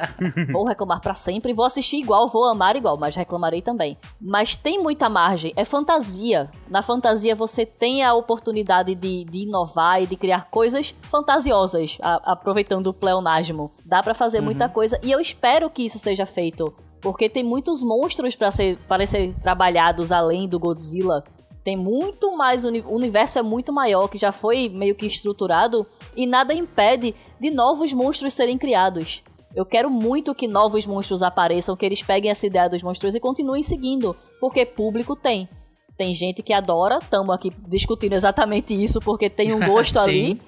vou 0.50 0.64
reclamar 0.64 1.00
para 1.02 1.12
sempre, 1.12 1.52
vou 1.52 1.66
assistir 1.66 1.98
igual, 1.98 2.28
vou 2.28 2.44
amar 2.44 2.74
igual, 2.74 2.96
mas 2.96 3.14
reclamarei 3.14 3.60
também. 3.60 3.98
Mas 4.18 4.56
tem 4.56 4.82
muita 4.82 5.10
margem, 5.10 5.52
é 5.54 5.66
fantasia. 5.66 6.48
Na 6.70 6.80
fantasia 6.80 7.34
você 7.34 7.66
tem 7.66 8.02
a 8.02 8.14
oportunidade 8.14 8.94
de, 8.94 9.24
de 9.24 9.38
inovar 9.40 10.02
e 10.02 10.06
de 10.06 10.16
criar 10.16 10.48
coisas 10.48 10.94
fantasiosas, 11.10 11.98
a, 12.00 12.32
aproveitando 12.32 12.86
o 12.86 12.94
pleonasmo. 12.94 13.70
Dá 13.84 14.02
para 14.02 14.14
fazer 14.14 14.38
uhum. 14.38 14.44
muita 14.44 14.68
coisa 14.68 14.93
e 15.02 15.10
eu 15.10 15.20
espero 15.20 15.70
que 15.70 15.84
isso 15.84 15.98
seja 15.98 16.26
feito. 16.26 16.72
Porque 17.00 17.28
tem 17.28 17.42
muitos 17.42 17.82
monstros 17.82 18.34
para 18.34 18.50
ser, 18.50 18.78
ser 19.06 19.34
trabalhados 19.42 20.10
além 20.10 20.48
do 20.48 20.58
Godzilla. 20.58 21.22
Tem 21.62 21.76
muito 21.76 22.36
mais. 22.36 22.64
O 22.64 22.68
universo 22.68 23.38
é 23.38 23.42
muito 23.42 23.72
maior, 23.72 24.08
que 24.08 24.16
já 24.16 24.32
foi 24.32 24.68
meio 24.68 24.94
que 24.94 25.06
estruturado. 25.06 25.86
E 26.16 26.26
nada 26.26 26.54
impede 26.54 27.14
de 27.38 27.50
novos 27.50 27.92
monstros 27.92 28.32
serem 28.32 28.56
criados. 28.56 29.22
Eu 29.54 29.64
quero 29.64 29.90
muito 29.90 30.34
que 30.34 30.48
novos 30.48 30.86
monstros 30.86 31.22
apareçam, 31.22 31.76
que 31.76 31.86
eles 31.86 32.02
peguem 32.02 32.30
essa 32.30 32.46
ideia 32.46 32.68
dos 32.68 32.82
monstros 32.82 33.14
e 33.14 33.20
continuem 33.20 33.62
seguindo. 33.62 34.16
Porque 34.40 34.64
público 34.64 35.14
tem. 35.14 35.48
Tem 35.96 36.12
gente 36.12 36.42
que 36.42 36.52
adora, 36.52 36.98
estamos 37.00 37.34
aqui 37.34 37.52
discutindo 37.68 38.14
exatamente 38.14 38.74
isso, 38.74 39.00
porque 39.00 39.30
tem 39.30 39.54
um 39.54 39.60
gosto 39.68 39.98
ali 39.98 40.40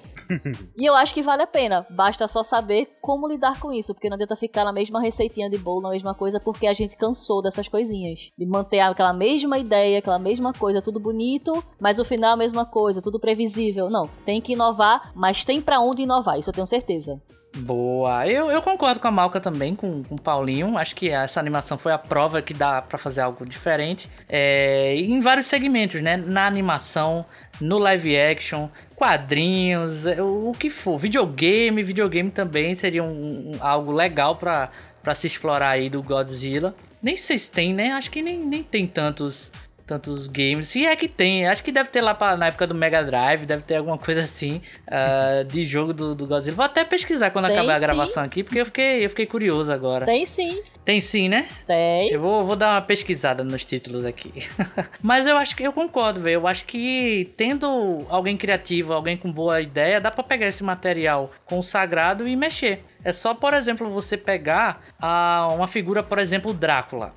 e 0.75 0.85
eu 0.85 0.95
acho 0.95 1.13
que 1.13 1.21
vale 1.21 1.43
a 1.43 1.47
pena. 1.47 1.85
Basta 1.91 2.27
só 2.27 2.43
saber 2.43 2.89
como 3.01 3.27
lidar 3.27 3.59
com 3.59 3.71
isso, 3.71 3.93
porque 3.93 4.09
não 4.09 4.15
adianta 4.15 4.35
ficar 4.35 4.63
na 4.63 4.71
mesma 4.71 5.01
receitinha 5.01 5.49
de 5.49 5.57
bolo, 5.57 5.81
na 5.81 5.89
mesma 5.89 6.13
coisa, 6.13 6.39
porque 6.39 6.67
a 6.67 6.73
gente 6.73 6.95
cansou 6.95 7.41
dessas 7.41 7.67
coisinhas. 7.67 8.31
De 8.37 8.45
manter 8.45 8.79
aquela 8.79 9.13
mesma 9.13 9.57
ideia, 9.57 9.99
aquela 9.99 10.19
mesma 10.19 10.53
coisa, 10.53 10.81
tudo 10.81 10.99
bonito, 10.99 11.63
mas 11.79 11.99
o 11.99 12.05
final 12.05 12.31
é 12.31 12.33
a 12.33 12.37
mesma 12.37 12.65
coisa, 12.65 13.01
tudo 13.01 13.19
previsível. 13.19 13.89
Não, 13.89 14.09
tem 14.25 14.41
que 14.41 14.53
inovar, 14.53 15.11
mas 15.15 15.45
tem 15.45 15.61
para 15.61 15.79
onde 15.79 16.03
inovar, 16.03 16.37
isso 16.37 16.49
eu 16.49 16.53
tenho 16.53 16.67
certeza. 16.67 17.21
Boa. 17.55 18.27
Eu, 18.27 18.51
eu 18.51 18.61
concordo 18.61 18.99
com 18.99 19.07
a 19.07 19.11
Malca 19.11 19.39
também, 19.39 19.75
com, 19.75 20.03
com 20.03 20.15
o 20.15 20.21
Paulinho. 20.21 20.77
Acho 20.77 20.95
que 20.95 21.09
essa 21.09 21.39
animação 21.39 21.77
foi 21.77 21.91
a 21.91 21.97
prova 21.97 22.41
que 22.41 22.53
dá 22.53 22.81
para 22.81 22.97
fazer 22.97 23.21
algo 23.21 23.45
diferente. 23.45 24.09
É, 24.29 24.95
em 24.95 25.19
vários 25.19 25.47
segmentos, 25.47 26.01
né? 26.01 26.17
Na 26.17 26.45
animação, 26.45 27.25
no 27.59 27.77
live 27.77 28.15
action, 28.17 28.69
quadrinhos, 28.95 30.05
é, 30.05 30.21
o, 30.21 30.53
que 30.57 30.69
for. 30.69 30.99
Videogame, 30.99 31.83
videogame 31.83 32.29
também 32.29 32.75
seria 32.75 33.03
um, 33.03 33.53
um 33.53 33.57
algo 33.59 33.91
legal 33.91 34.35
para 34.35 35.15
se 35.15 35.27
explorar 35.27 35.69
aí 35.71 35.89
do 35.89 36.03
Godzilla. 36.03 36.75
Nem 37.01 37.17
sei 37.17 37.37
se 37.37 37.49
tem, 37.49 37.73
né? 37.73 37.91
Acho 37.93 38.11
que 38.11 38.21
nem, 38.21 38.39
nem 38.39 38.63
tem 38.63 38.85
tantos 38.87 39.51
tantos 39.87 40.27
games. 40.27 40.67
Se 40.67 40.85
é 40.85 40.95
que 40.95 41.07
tem, 41.07 41.47
acho 41.47 41.63
que 41.63 41.71
deve 41.71 41.89
ter 41.89 42.01
lá 42.01 42.13
pra, 42.13 42.35
na 42.35 42.47
época 42.47 42.67
do 42.67 42.75
Mega 42.75 43.03
Drive, 43.03 43.45
deve 43.45 43.63
ter 43.63 43.77
alguma 43.77 43.97
coisa 43.97 44.21
assim 44.21 44.61
uh, 44.87 45.45
de 45.45 45.65
jogo 45.65 45.93
do, 45.93 46.13
do 46.13 46.27
Godzilla. 46.27 46.55
Vou 46.55 46.65
até 46.65 46.83
pesquisar 46.83 47.31
quando 47.31 47.47
tem 47.47 47.57
acabar 47.57 47.77
sim. 47.77 47.83
a 47.83 47.87
gravação 47.87 48.23
aqui, 48.23 48.43
porque 48.43 48.59
eu 48.59 48.65
fiquei, 48.65 49.05
eu 49.05 49.09
fiquei 49.09 49.25
curioso 49.25 49.71
agora. 49.71 50.05
Tem 50.05 50.25
sim. 50.25 50.61
Tem 50.83 50.99
sim, 50.99 51.29
né? 51.29 51.47
Tem. 51.65 52.11
Eu 52.11 52.19
vou, 52.19 52.45
vou 52.45 52.55
dar 52.55 52.75
uma 52.75 52.81
pesquisada 52.81 53.43
nos 53.43 53.63
títulos 53.63 54.03
aqui. 54.03 54.31
Mas 55.01 55.25
eu 55.25 55.37
acho 55.37 55.55
que 55.55 55.63
eu 55.63 55.71
concordo, 55.71 56.21
velho. 56.21 56.35
Eu 56.35 56.47
acho 56.47 56.65
que 56.65 57.31
tendo 57.37 58.05
alguém 58.09 58.35
criativo, 58.35 58.93
alguém 58.93 59.15
com 59.15 59.31
boa 59.31 59.61
ideia, 59.61 60.01
dá 60.01 60.11
para 60.11 60.23
pegar 60.23 60.47
esse 60.47 60.63
material 60.63 61.31
consagrado 61.45 62.27
e 62.27 62.35
mexer. 62.35 62.83
É 63.03 63.13
só, 63.13 63.33
por 63.33 63.53
exemplo, 63.53 63.89
você 63.89 64.17
pegar 64.17 64.81
a, 64.99 65.47
uma 65.53 65.67
figura, 65.67 66.03
por 66.03 66.19
exemplo, 66.19 66.53
Drácula 66.53 67.13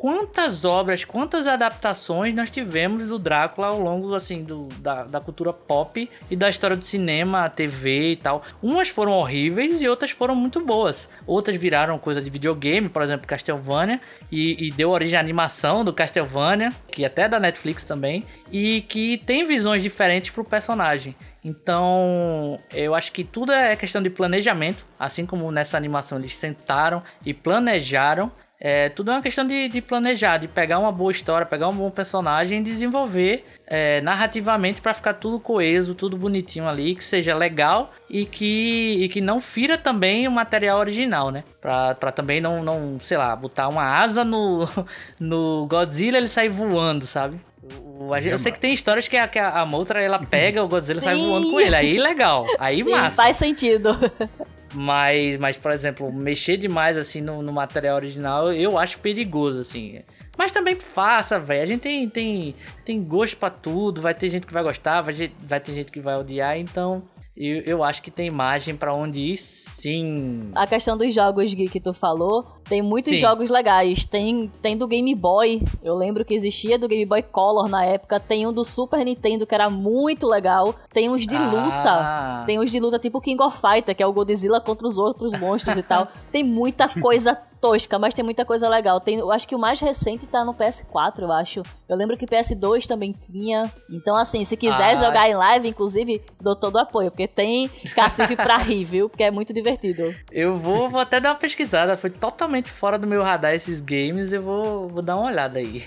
quantas 0.00 0.64
obras, 0.64 1.04
quantas 1.04 1.46
adaptações 1.46 2.34
nós 2.34 2.48
tivemos 2.48 3.04
do 3.04 3.18
Drácula 3.18 3.66
ao 3.66 3.78
longo 3.78 4.14
assim 4.14 4.42
do, 4.42 4.66
da, 4.78 5.04
da 5.04 5.20
cultura 5.20 5.52
pop 5.52 6.08
e 6.30 6.34
da 6.34 6.48
história 6.48 6.74
do 6.74 6.82
cinema, 6.82 7.50
TV 7.50 8.12
e 8.12 8.16
tal. 8.16 8.42
Umas 8.62 8.88
foram 8.88 9.12
horríveis 9.12 9.82
e 9.82 9.86
outras 9.86 10.10
foram 10.10 10.34
muito 10.34 10.64
boas. 10.64 11.06
Outras 11.26 11.54
viraram 11.56 11.98
coisa 11.98 12.22
de 12.22 12.30
videogame, 12.30 12.88
por 12.88 13.02
exemplo, 13.02 13.26
Castlevania, 13.26 14.00
e, 14.32 14.68
e 14.68 14.70
deu 14.70 14.88
origem 14.88 15.18
à 15.18 15.20
animação 15.20 15.84
do 15.84 15.92
Castlevania, 15.92 16.72
que 16.90 17.04
até 17.04 17.24
é 17.24 17.28
da 17.28 17.38
Netflix 17.38 17.84
também, 17.84 18.24
e 18.50 18.80
que 18.88 19.18
tem 19.26 19.44
visões 19.44 19.82
diferentes 19.82 20.30
pro 20.30 20.42
personagem. 20.42 21.14
Então, 21.44 22.56
eu 22.72 22.94
acho 22.94 23.12
que 23.12 23.22
tudo 23.22 23.52
é 23.52 23.76
questão 23.76 24.02
de 24.02 24.08
planejamento, 24.08 24.84
assim 24.98 25.26
como 25.26 25.50
nessa 25.50 25.76
animação 25.76 26.18
eles 26.18 26.34
sentaram 26.34 27.02
e 27.24 27.34
planejaram 27.34 28.32
é, 28.62 28.90
tudo 28.90 29.10
é 29.10 29.14
uma 29.14 29.22
questão 29.22 29.42
de, 29.42 29.68
de, 29.68 29.80
planejar, 29.80 30.36
de 30.36 30.46
pegar 30.46 30.78
uma 30.78 30.92
boa 30.92 31.10
história, 31.10 31.46
pegar 31.46 31.68
um 31.68 31.74
bom 31.74 31.90
personagem 31.90 32.60
e 32.60 32.62
desenvolver 32.62 33.42
é, 33.66 34.02
narrativamente 34.02 34.82
para 34.82 34.92
ficar 34.92 35.14
tudo 35.14 35.40
coeso, 35.40 35.94
tudo 35.94 36.14
bonitinho 36.14 36.68
ali, 36.68 36.94
que 36.94 37.02
seja 37.02 37.34
legal 37.34 37.90
e 38.10 38.26
que, 38.26 38.98
e 39.00 39.08
que 39.08 39.22
não 39.22 39.40
fira 39.40 39.78
também 39.78 40.28
o 40.28 40.30
material 40.30 40.78
original, 40.78 41.30
né? 41.30 41.42
Pra, 41.58 41.94
pra 41.94 42.12
também 42.12 42.38
não, 42.38 42.62
não, 42.62 43.00
sei 43.00 43.16
lá, 43.16 43.34
botar 43.34 43.66
uma 43.68 43.82
asa 43.82 44.26
no, 44.26 44.68
no 45.18 45.66
Godzilla 45.66 46.18
e 46.18 46.20
ele 46.20 46.28
sair 46.28 46.50
voando, 46.50 47.06
sabe? 47.06 47.40
O, 47.62 48.14
eu 48.16 48.38
sei 48.38 48.52
que 48.52 48.60
tem 48.60 48.74
histórias 48.74 49.08
que 49.08 49.16
a, 49.16 49.26
que 49.26 49.38
a 49.38 49.64
Motra 49.64 50.02
ela 50.02 50.18
pega 50.18 50.62
o 50.62 50.68
Godzilla 50.68 50.98
e 50.98 51.02
sai 51.02 51.16
voando 51.16 51.50
com 51.50 51.60
ele. 51.60 51.76
Aí 51.76 51.98
legal. 51.98 52.46
Aí 52.58 52.82
Sim, 52.82 52.90
massa. 52.90 53.16
Faz 53.16 53.36
sentido. 53.36 53.90
Mas, 54.72 55.36
mas, 55.38 55.56
por 55.56 55.72
exemplo, 55.72 56.12
mexer 56.12 56.56
demais 56.56 56.96
assim 56.96 57.20
no, 57.20 57.42
no 57.42 57.52
material 57.52 57.96
original 57.96 58.52
eu 58.52 58.78
acho 58.78 58.98
perigoso, 58.98 59.60
assim. 59.60 60.00
Mas 60.38 60.52
também 60.52 60.74
faça, 60.74 61.38
velho. 61.38 61.62
A 61.62 61.66
gente 61.66 61.80
tem, 61.82 62.08
tem, 62.08 62.54
tem 62.84 63.02
gosto 63.02 63.36
para 63.36 63.50
tudo. 63.50 64.00
Vai 64.00 64.14
ter 64.14 64.28
gente 64.28 64.46
que 64.46 64.52
vai 64.52 64.62
gostar, 64.62 65.02
vai, 65.02 65.30
vai 65.40 65.60
ter 65.60 65.72
gente 65.72 65.90
que 65.92 66.00
vai 66.00 66.16
odiar. 66.16 66.56
Então, 66.56 67.02
eu, 67.36 67.60
eu 67.62 67.84
acho 67.84 68.02
que 68.02 68.10
tem 68.10 68.26
imagem 68.26 68.76
para 68.76 68.92
onde 68.92 69.20
ir 69.20 69.36
sim. 69.36 70.50
A 70.54 70.66
questão 70.66 70.96
dos 70.96 71.14
jogos 71.14 71.54
Gui 71.54 71.68
que 71.68 71.80
tu 71.80 71.92
falou, 71.94 72.42
tem 72.68 72.82
muitos 72.82 73.12
sim. 73.12 73.16
jogos 73.16 73.48
legais. 73.50 74.04
Tem, 74.04 74.50
tem 74.60 74.76
do 74.76 74.86
Game 74.86 75.14
Boy, 75.14 75.62
eu 75.82 75.96
lembro 75.96 76.24
que 76.24 76.34
existia 76.34 76.78
do 76.78 76.88
Game 76.88 77.06
Boy 77.06 77.22
Color 77.22 77.68
na 77.68 77.84
época. 77.84 78.20
Tem 78.20 78.46
um 78.46 78.52
do 78.52 78.64
Super 78.64 79.04
Nintendo 79.04 79.46
que 79.46 79.54
era 79.54 79.70
muito 79.70 80.26
legal. 80.26 80.74
Tem 80.92 81.08
uns 81.08 81.26
de 81.26 81.36
ah. 81.36 81.50
luta. 81.50 82.46
Tem 82.46 82.58
uns 82.58 82.70
de 82.70 82.78
luta 82.78 82.98
tipo 82.98 83.20
King 83.20 83.42
of 83.42 83.58
Fighter, 83.58 83.94
que 83.94 84.02
é 84.02 84.06
o 84.06 84.12
Godzilla 84.12 84.60
contra 84.60 84.86
os 84.86 84.98
outros 84.98 85.32
monstros 85.38 85.76
e 85.76 85.82
tal. 85.82 86.08
Tem 86.30 86.44
muita 86.44 86.88
coisa 86.88 87.36
tosca, 87.60 87.98
mas 87.98 88.14
tem 88.14 88.24
muita 88.24 88.44
coisa 88.44 88.68
legal. 88.68 89.00
Tem, 89.00 89.16
eu 89.16 89.30
acho 89.30 89.46
que 89.46 89.54
o 89.54 89.58
mais 89.58 89.80
recente 89.80 90.26
tá 90.26 90.44
no 90.44 90.54
PS4, 90.54 91.20
eu 91.20 91.32
acho. 91.32 91.62
Eu 91.88 91.96
lembro 91.96 92.16
que 92.16 92.26
PS2 92.26 92.86
também 92.86 93.12
tinha. 93.12 93.70
Então, 93.90 94.16
assim, 94.16 94.44
se 94.44 94.56
quiser 94.56 94.92
ah. 94.92 94.94
jogar 94.94 95.28
em 95.28 95.34
live, 95.34 95.68
inclusive, 95.68 96.22
dou 96.40 96.56
todo 96.56 96.76
o 96.76 96.78
apoio, 96.78 97.10
porque 97.10 97.28
tem 97.28 97.68
cacife 97.94 98.36
pra 98.36 98.56
rir, 98.62 98.84
viu? 98.84 99.08
Porque 99.08 99.24
é 99.24 99.30
muito 99.30 99.52
divertido. 99.52 100.14
Eu 100.30 100.52
vou, 100.52 100.88
vou 100.88 101.00
até 101.00 101.20
dar 101.20 101.30
uma 101.30 101.38
pesquisada. 101.38 101.96
Foi 101.96 102.10
totalmente 102.10 102.70
fora 102.70 102.98
do 102.98 103.06
meu 103.06 103.22
radar 103.22 103.54
esses 103.54 103.80
games. 103.80 104.32
Eu 104.32 104.42
vou, 104.42 104.88
vou 104.88 105.02
dar 105.02 105.16
uma 105.16 105.26
olhada 105.26 105.58
aí. 105.58 105.84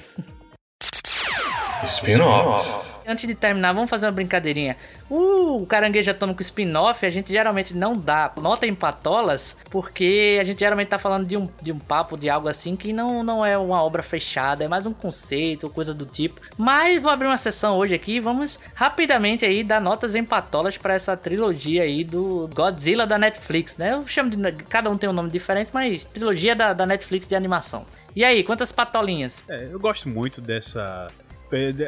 Spin-off. 1.85 2.93
Antes 3.05 3.27
de 3.27 3.35
terminar, 3.35 3.73
vamos 3.73 3.89
fazer 3.89 4.05
uma 4.05 4.13
brincadeirinha. 4.13 4.77
O 5.09 5.65
caranguejo 5.67 6.09
atômico 6.09 6.41
spin-off, 6.41 7.05
a 7.05 7.09
gente 7.09 7.33
geralmente 7.33 7.75
não 7.75 7.93
dá 7.93 8.31
nota 8.37 8.65
em 8.65 8.73
patolas, 8.73 9.57
porque 9.69 10.37
a 10.39 10.43
gente 10.45 10.59
geralmente 10.59 10.87
tá 10.87 10.97
falando 10.97 11.27
de 11.27 11.35
um, 11.35 11.49
de 11.61 11.71
um 11.71 11.79
papo, 11.79 12.17
de 12.17 12.29
algo 12.29 12.47
assim, 12.47 12.77
que 12.77 12.93
não, 12.93 13.21
não 13.21 13.45
é 13.45 13.57
uma 13.57 13.83
obra 13.83 14.01
fechada, 14.01 14.63
é 14.63 14.67
mais 14.69 14.85
um 14.85 14.93
conceito, 14.93 15.69
coisa 15.69 15.93
do 15.93 16.05
tipo. 16.05 16.39
Mas 16.57 17.01
vou 17.01 17.11
abrir 17.11 17.27
uma 17.27 17.37
sessão 17.37 17.75
hoje 17.75 17.93
aqui, 17.93 18.21
vamos 18.21 18.57
rapidamente 18.73 19.45
aí 19.45 19.63
dar 19.63 19.81
notas 19.81 20.15
em 20.15 20.23
patolas 20.23 20.77
para 20.77 20.93
essa 20.93 21.17
trilogia 21.17 21.83
aí 21.83 22.05
do 22.05 22.49
Godzilla 22.53 23.05
da 23.05 23.17
Netflix, 23.17 23.75
né? 23.77 23.93
Eu 23.93 24.07
chamo 24.07 24.29
de. 24.29 24.37
Cada 24.69 24.89
um 24.89 24.97
tem 24.97 25.09
um 25.09 25.13
nome 25.13 25.29
diferente, 25.29 25.71
mas 25.73 26.05
trilogia 26.05 26.55
da, 26.55 26.71
da 26.71 26.85
Netflix 26.85 27.27
de 27.27 27.35
animação. 27.35 27.85
E 28.15 28.23
aí, 28.23 28.43
quantas 28.43 28.71
patolinhas? 28.71 29.43
É, 29.49 29.69
eu 29.71 29.79
gosto 29.79 30.07
muito 30.07 30.39
dessa 30.39 31.11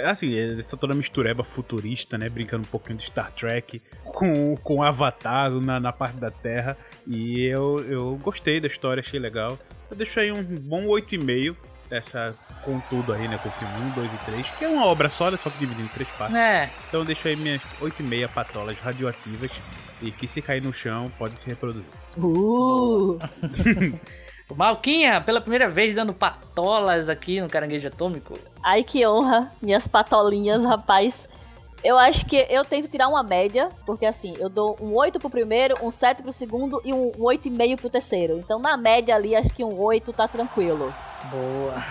assim, 0.06 0.38
essa 0.60 0.78
toda 0.78 0.94
mistureba 0.94 1.44
futurista, 1.44 2.18
né? 2.18 2.30
Brincando 2.30 2.64
um 2.64 2.72
pouquinho 2.72 2.98
de 2.98 3.06
Star 3.06 3.32
Trek 3.32 3.82
com, 4.04 4.56
com 4.58 4.84
Avatar 4.84 5.52
na, 5.52 5.80
na 5.80 5.94
parte 5.94 6.18
da 6.18 6.32
Terra. 6.32 6.78
E 7.08 7.46
eu, 7.46 7.80
eu 7.88 8.20
gostei 8.22 8.60
da 8.60 8.68
história, 8.68 9.02
achei 9.02 9.20
legal. 9.20 9.58
Eu 9.90 9.96
deixo 9.96 10.20
aí 10.20 10.32
um 10.32 10.44
bom 10.44 10.86
8,5 10.88 11.56
essa 11.90 12.36
com 12.64 12.80
tudo 12.90 13.14
aí, 13.14 13.28
né? 13.28 13.38
Com 13.38 13.50
o 13.50 13.52
filme 13.52 13.74
1, 13.74 13.90
2 13.92 14.14
e 14.14 14.18
3, 14.26 14.50
que 14.52 14.66
é 14.66 14.68
uma 14.68 14.86
obra 14.88 15.10
só, 15.10 15.30
né, 15.30 15.38
só 15.38 15.50
que 15.50 15.60
dividido 15.60 15.86
em 15.86 15.90
três 15.90 16.10
partes. 16.10 16.36
É. 16.36 16.70
Então 16.88 17.02
eu 17.02 17.06
deixo 17.06 17.28
aí 17.28 17.36
minhas 17.36 17.62
8,5 17.80 18.28
patolas 18.30 18.80
radioativas 18.80 19.52
e 20.02 20.12
que 20.12 20.28
se 20.28 20.42
cair 20.42 20.62
no 20.62 20.74
chão 20.74 21.12
pode 21.18 21.38
se 21.38 21.48
reproduzir. 21.48 21.92
Uh! 22.18 23.20
Malquinha, 24.54 25.22
pela 25.22 25.42
primeira 25.42 25.68
vez 25.68 25.96
dando 25.96 26.14
patolas 26.14 27.10
aqui 27.10 27.42
no 27.42 27.50
Caranguejo 27.50 27.88
Atômico. 27.88 28.38
Ai, 28.62 28.84
que 28.84 29.06
honra, 29.08 29.52
minhas 29.62 29.88
patolinhas, 29.88 30.64
rapaz. 30.64 31.28
Eu 31.84 31.98
acho 31.98 32.26
que 32.26 32.48
eu 32.50 32.66
tento 32.66 32.88
tirar 32.88 33.08
uma 33.08 33.22
média, 33.22 33.70
porque 33.86 34.06
assim, 34.06 34.36
eu 34.40 34.50
dou 34.50 34.76
um 34.82 34.94
8 34.94 35.20
pro 35.20 35.30
primeiro, 35.30 35.78
um 35.84 35.92
7 35.92 36.24
pro 36.24 36.34
segundo 36.34 36.82
e 36.84 36.92
um 36.92 37.12
8,5 37.12 37.78
pro 37.78 37.90
terceiro. 37.90 38.38
Então, 38.40 38.60
na 38.60 38.76
média 38.76 39.16
ali, 39.16 39.36
acho 39.36 39.54
que 39.54 39.64
um 39.64 39.80
8 39.80 40.12
tá 40.14 40.28
tranquilo. 40.28 40.94
Boa. 41.30 41.84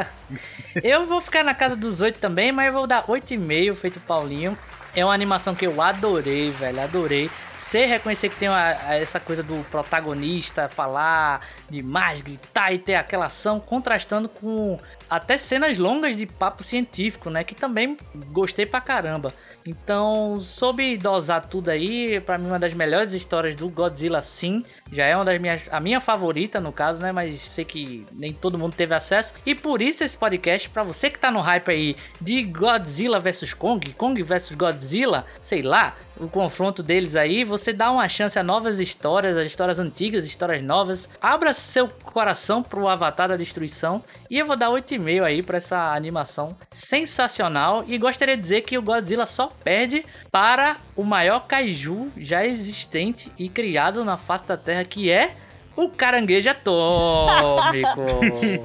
eu 0.82 1.06
vou 1.06 1.20
ficar 1.20 1.44
na 1.44 1.54
casa 1.54 1.76
dos 1.76 2.00
8 2.00 2.18
também, 2.18 2.50
mas 2.50 2.68
eu 2.68 2.72
vou 2.72 2.86
dar 2.86 3.06
8,5, 3.06 3.74
feito 3.74 4.00
Paulinho. 4.00 4.56
É 4.94 5.04
uma 5.04 5.12
animação 5.12 5.54
que 5.54 5.66
eu 5.66 5.82
adorei, 5.82 6.50
velho, 6.50 6.82
adorei. 6.82 7.30
Você 7.76 7.84
reconhecer 7.84 8.30
que 8.30 8.36
tem 8.36 8.48
uma, 8.48 8.70
essa 8.94 9.20
coisa 9.20 9.42
do 9.42 9.62
protagonista 9.70 10.66
falar 10.66 11.46
demais, 11.68 12.22
gritar 12.22 12.72
e 12.72 12.78
ter 12.78 12.94
aquela 12.94 13.26
ação, 13.26 13.60
contrastando 13.60 14.30
com 14.30 14.78
até 15.08 15.38
cenas 15.38 15.78
longas 15.78 16.16
de 16.16 16.26
papo 16.26 16.62
científico, 16.62 17.30
né? 17.30 17.44
Que 17.44 17.54
também 17.54 17.96
gostei 18.32 18.66
pra 18.66 18.80
caramba. 18.80 19.32
Então, 19.66 20.40
soube 20.40 20.96
dosar 20.96 21.46
tudo 21.46 21.70
aí. 21.70 22.20
Pra 22.20 22.38
mim, 22.38 22.46
uma 22.46 22.58
das 22.58 22.72
melhores 22.72 23.12
histórias 23.12 23.54
do 23.54 23.68
Godzilla, 23.68 24.22
sim. 24.22 24.64
Já 24.92 25.06
é 25.06 25.16
uma 25.16 25.24
das 25.24 25.40
minhas. 25.40 25.62
A 25.70 25.80
minha 25.80 26.00
favorita, 26.00 26.60
no 26.60 26.72
caso, 26.72 27.00
né? 27.00 27.10
Mas 27.10 27.40
sei 27.40 27.64
que 27.64 28.06
nem 28.12 28.32
todo 28.32 28.58
mundo 28.58 28.74
teve 28.74 28.94
acesso. 28.94 29.32
E 29.44 29.54
por 29.54 29.82
isso 29.82 30.04
esse 30.04 30.16
podcast, 30.16 30.68
pra 30.68 30.82
você 30.84 31.10
que 31.10 31.18
tá 31.18 31.30
no 31.30 31.40
hype 31.40 31.70
aí 31.70 31.96
de 32.20 32.42
Godzilla 32.42 33.18
vs 33.18 33.54
Kong, 33.54 33.92
Kong 33.94 34.22
vs 34.22 34.52
Godzilla, 34.52 35.26
sei 35.42 35.62
lá, 35.62 35.96
o 36.18 36.28
confronto 36.28 36.82
deles 36.82 37.16
aí, 37.16 37.44
você 37.44 37.72
dá 37.72 37.90
uma 37.90 38.08
chance 38.08 38.38
a 38.38 38.42
novas 38.42 38.78
histórias, 38.78 39.36
as 39.36 39.46
histórias 39.46 39.78
antigas, 39.78 40.24
histórias 40.24 40.62
novas. 40.62 41.08
Abra 41.20 41.52
seu 41.52 41.88
coração 41.88 42.62
pro 42.62 42.88
Avatar 42.88 43.28
da 43.28 43.36
Destruição. 43.36 44.02
E 44.30 44.38
eu 44.38 44.46
vou 44.46 44.56
dar 44.56 44.70
8,5 44.98 45.22
aí 45.24 45.42
pra 45.42 45.58
essa 45.58 45.92
animação 45.92 46.56
sensacional. 46.70 47.84
E 47.86 47.98
gostaria 47.98 48.36
de 48.36 48.42
dizer 48.42 48.62
que 48.62 48.78
o 48.78 48.82
Godzilla 48.82 49.26
só 49.26 49.52
perde 49.62 50.04
para 50.30 50.76
o 50.94 51.04
maior 51.04 51.46
kaiju 51.46 52.10
já 52.16 52.44
existente 52.44 53.32
e 53.38 53.48
criado 53.48 54.04
na 54.04 54.16
face 54.16 54.46
da 54.46 54.56
Terra, 54.56 54.84
que 54.84 55.10
é 55.10 55.34
o 55.76 55.90
caranguejo 55.90 56.48
atômico. 56.48 58.00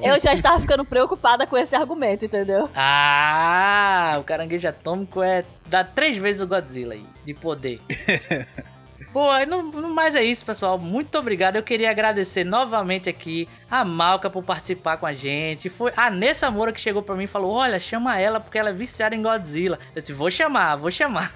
Eu 0.02 0.18
já 0.18 0.32
estava 0.32 0.58
ficando 0.58 0.84
preocupada 0.84 1.46
com 1.46 1.58
esse 1.58 1.76
argumento, 1.76 2.24
entendeu? 2.24 2.70
Ah, 2.74 4.14
o 4.18 4.24
caranguejo 4.24 4.66
atômico 4.66 5.22
é 5.22 5.44
dá 5.66 5.84
três 5.84 6.16
vezes 6.16 6.40
o 6.40 6.46
Godzilla 6.46 6.94
aí 6.94 7.04
de 7.24 7.34
poder. 7.34 7.80
Pô, 9.12 9.28
no, 9.46 9.62
no 9.62 9.94
mais 9.94 10.14
é 10.14 10.24
isso, 10.24 10.44
pessoal. 10.44 10.78
Muito 10.78 11.18
obrigado. 11.18 11.56
Eu 11.56 11.62
queria 11.62 11.90
agradecer 11.90 12.44
novamente 12.44 13.10
aqui 13.10 13.46
a 13.70 13.84
Malca 13.84 14.30
por 14.30 14.42
participar 14.42 14.96
com 14.96 15.04
a 15.04 15.12
gente. 15.12 15.68
Foi 15.68 15.92
a 15.94 16.10
Nessa 16.10 16.50
Moura 16.50 16.72
que 16.72 16.80
chegou 16.80 17.02
pra 17.02 17.14
mim 17.14 17.24
e 17.24 17.28
falou: 17.28 17.52
Olha, 17.52 17.78
chama 17.78 18.18
ela 18.18 18.40
porque 18.40 18.58
ela 18.58 18.70
é 18.70 18.72
viciada 18.72 19.14
em 19.14 19.22
Godzilla. 19.22 19.78
Eu 19.94 20.00
disse: 20.00 20.14
Vou 20.14 20.30
chamar, 20.30 20.76
vou 20.76 20.90
chamar. 20.90 21.30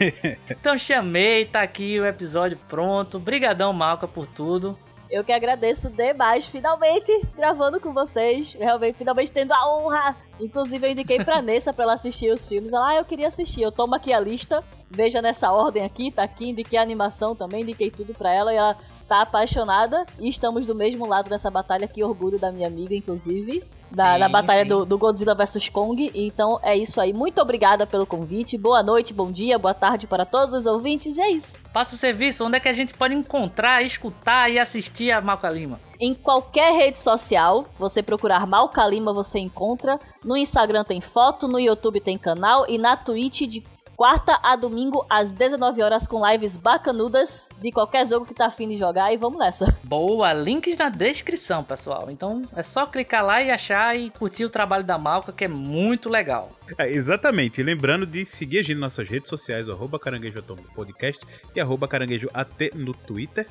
então 0.48 0.78
chamei, 0.78 1.44
tá 1.44 1.60
aqui 1.60 2.00
o 2.00 2.06
episódio 2.06 2.58
pronto. 2.68 3.18
Brigadão, 3.18 3.72
Malca, 3.74 4.08
por 4.08 4.26
tudo. 4.26 4.78
Eu 5.10 5.22
que 5.22 5.30
agradeço 5.30 5.90
demais, 5.90 6.46
finalmente 6.46 7.12
gravando 7.36 7.78
com 7.78 7.92
vocês. 7.92 8.54
Realmente, 8.54 8.96
finalmente 8.96 9.30
tendo 9.30 9.52
a 9.52 9.76
honra. 9.76 10.16
Inclusive, 10.42 10.86
eu 10.86 10.90
indiquei 10.90 11.22
pra 11.22 11.40
Nessa 11.40 11.72
pra 11.72 11.84
ela 11.84 11.94
assistir 11.94 12.32
os 12.32 12.44
filmes. 12.44 12.72
Ela, 12.72 12.90
ah, 12.90 12.96
eu 12.96 13.04
queria 13.04 13.28
assistir. 13.28 13.62
Eu 13.62 13.72
tomo 13.72 13.94
aqui 13.94 14.12
a 14.12 14.20
lista. 14.20 14.62
Veja 14.90 15.22
nessa 15.22 15.50
ordem 15.50 15.84
aqui, 15.84 16.10
tá 16.10 16.22
aqui. 16.22 16.50
Indiquei 16.50 16.78
a 16.78 16.82
animação 16.82 17.34
também, 17.34 17.62
indiquei 17.62 17.90
tudo 17.90 18.12
pra 18.14 18.32
ela. 18.32 18.52
E 18.52 18.56
ela 18.56 18.76
tá 19.08 19.22
apaixonada. 19.22 20.04
E 20.18 20.28
estamos 20.28 20.66
do 20.66 20.74
mesmo 20.74 21.06
lado 21.06 21.30
dessa 21.30 21.50
batalha. 21.50 21.88
Que 21.88 22.02
orgulho 22.02 22.38
da 22.38 22.50
minha 22.50 22.66
amiga, 22.66 22.94
inclusive. 22.94 23.62
Da, 23.90 24.14
sim, 24.14 24.20
da 24.20 24.28
batalha 24.28 24.64
do, 24.64 24.84
do, 24.84 24.98
Godzilla 24.98 25.34
vs 25.34 25.68
Kong. 25.68 26.10
Então 26.14 26.58
é 26.62 26.76
isso 26.76 27.00
aí. 27.00 27.12
Muito 27.12 27.40
obrigada 27.40 27.86
pelo 27.86 28.06
convite. 28.06 28.56
Boa 28.58 28.82
noite, 28.82 29.12
bom 29.12 29.30
dia, 29.30 29.58
boa 29.58 29.74
tarde 29.74 30.06
para 30.06 30.24
todos 30.24 30.54
os 30.54 30.66
ouvintes. 30.66 31.18
E 31.18 31.20
é 31.20 31.30
isso. 31.30 31.54
Passa 31.72 31.94
o 31.94 31.98
serviço. 31.98 32.44
Onde 32.44 32.56
é 32.56 32.60
que 32.60 32.68
a 32.68 32.72
gente 32.72 32.94
pode 32.94 33.14
encontrar, 33.14 33.82
escutar 33.82 34.50
e 34.50 34.58
assistir 34.58 35.10
a 35.10 35.20
Malca 35.20 35.48
Lima? 35.48 35.78
Em 36.00 36.14
qualquer 36.14 36.72
rede 36.72 36.98
social, 36.98 37.66
você 37.78 38.02
procurar 38.02 38.46
Malca 38.46 38.86
Lima, 38.86 39.12
você 39.12 39.38
encontra. 39.38 39.98
No 40.24 40.36
Instagram 40.36 40.84
tem 40.84 41.00
foto, 41.00 41.46
no 41.46 41.58
YouTube 41.58 42.00
tem 42.00 42.18
canal 42.18 42.68
e 42.68 42.78
na 42.78 42.96
Twitch 42.96 43.42
de 43.42 43.62
quarta 44.02 44.38
a 44.42 44.56
domingo 44.56 45.06
às 45.08 45.30
19 45.30 45.80
horas 45.80 46.06
com 46.06 46.28
lives 46.28 46.56
bacanudas 46.56 47.48
de 47.60 47.70
qualquer 47.70 48.04
jogo 48.04 48.26
que 48.26 48.34
tá 48.34 48.46
afim 48.46 48.68
de 48.68 48.76
jogar 48.76 49.12
e 49.12 49.16
vamos 49.16 49.38
nessa. 49.38 49.72
Boa, 49.84 50.32
links 50.32 50.76
na 50.78 50.88
descrição, 50.88 51.62
pessoal. 51.62 52.10
Então 52.10 52.42
é 52.56 52.64
só 52.64 52.84
clicar 52.84 53.24
lá 53.24 53.40
e 53.40 53.50
achar 53.50 53.96
e 53.96 54.10
curtir 54.10 54.44
o 54.44 54.50
trabalho 54.50 54.82
da 54.82 54.98
Malca, 54.98 55.32
que 55.32 55.44
é 55.44 55.48
muito 55.48 56.08
legal. 56.08 56.50
É, 56.76 56.90
exatamente. 56.90 57.60
E 57.60 57.64
lembrando 57.64 58.04
de 58.04 58.24
seguir 58.24 58.58
a 58.58 58.62
gente 58.62 58.74
nas 58.74 58.96
nossas 58.96 59.08
redes 59.08 59.28
sociais, 59.28 59.68
arroba 59.68 59.98
Caranguejo 59.98 60.42
Podcast 60.74 61.24
e 61.54 61.60
arroba 61.60 61.86
Caranguejo 61.86 62.28
AT 62.34 62.72
no 62.74 62.92
Twitter. 62.92 63.46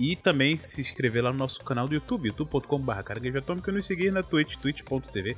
E 0.00 0.16
também 0.16 0.56
se 0.56 0.80
inscrever 0.80 1.22
lá 1.22 1.30
no 1.30 1.38
nosso 1.38 1.62
canal 1.62 1.86
do 1.86 1.92
YouTube, 1.92 2.28
youtube.com.br 2.28 3.02
caranguejo 3.04 3.36
atômico 3.36 3.68
e 3.68 3.74
nos 3.74 3.84
seguir 3.84 4.10
na 4.10 4.22
Twitch, 4.22 4.56
twitch.tv 4.56 5.36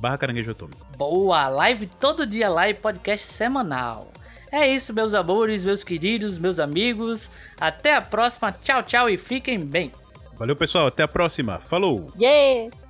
barra 0.00 0.16
caranguejo 0.16 0.52
atômico. 0.52 0.86
Boa! 0.96 1.48
Live 1.48 1.88
todo 1.98 2.24
dia 2.24 2.48
lá 2.48 2.70
e 2.70 2.74
podcast 2.74 3.26
semanal. 3.26 4.12
É 4.52 4.72
isso, 4.72 4.94
meus 4.94 5.14
amores, 5.14 5.64
meus 5.64 5.82
queridos, 5.82 6.38
meus 6.38 6.60
amigos. 6.60 7.28
Até 7.60 7.96
a 7.96 8.00
próxima. 8.00 8.52
Tchau, 8.52 8.84
tchau 8.84 9.10
e 9.10 9.16
fiquem 9.16 9.58
bem. 9.58 9.90
Valeu, 10.38 10.54
pessoal. 10.54 10.86
Até 10.86 11.02
a 11.02 11.08
próxima. 11.08 11.58
Falou! 11.58 12.12
Yeah! 12.16 12.83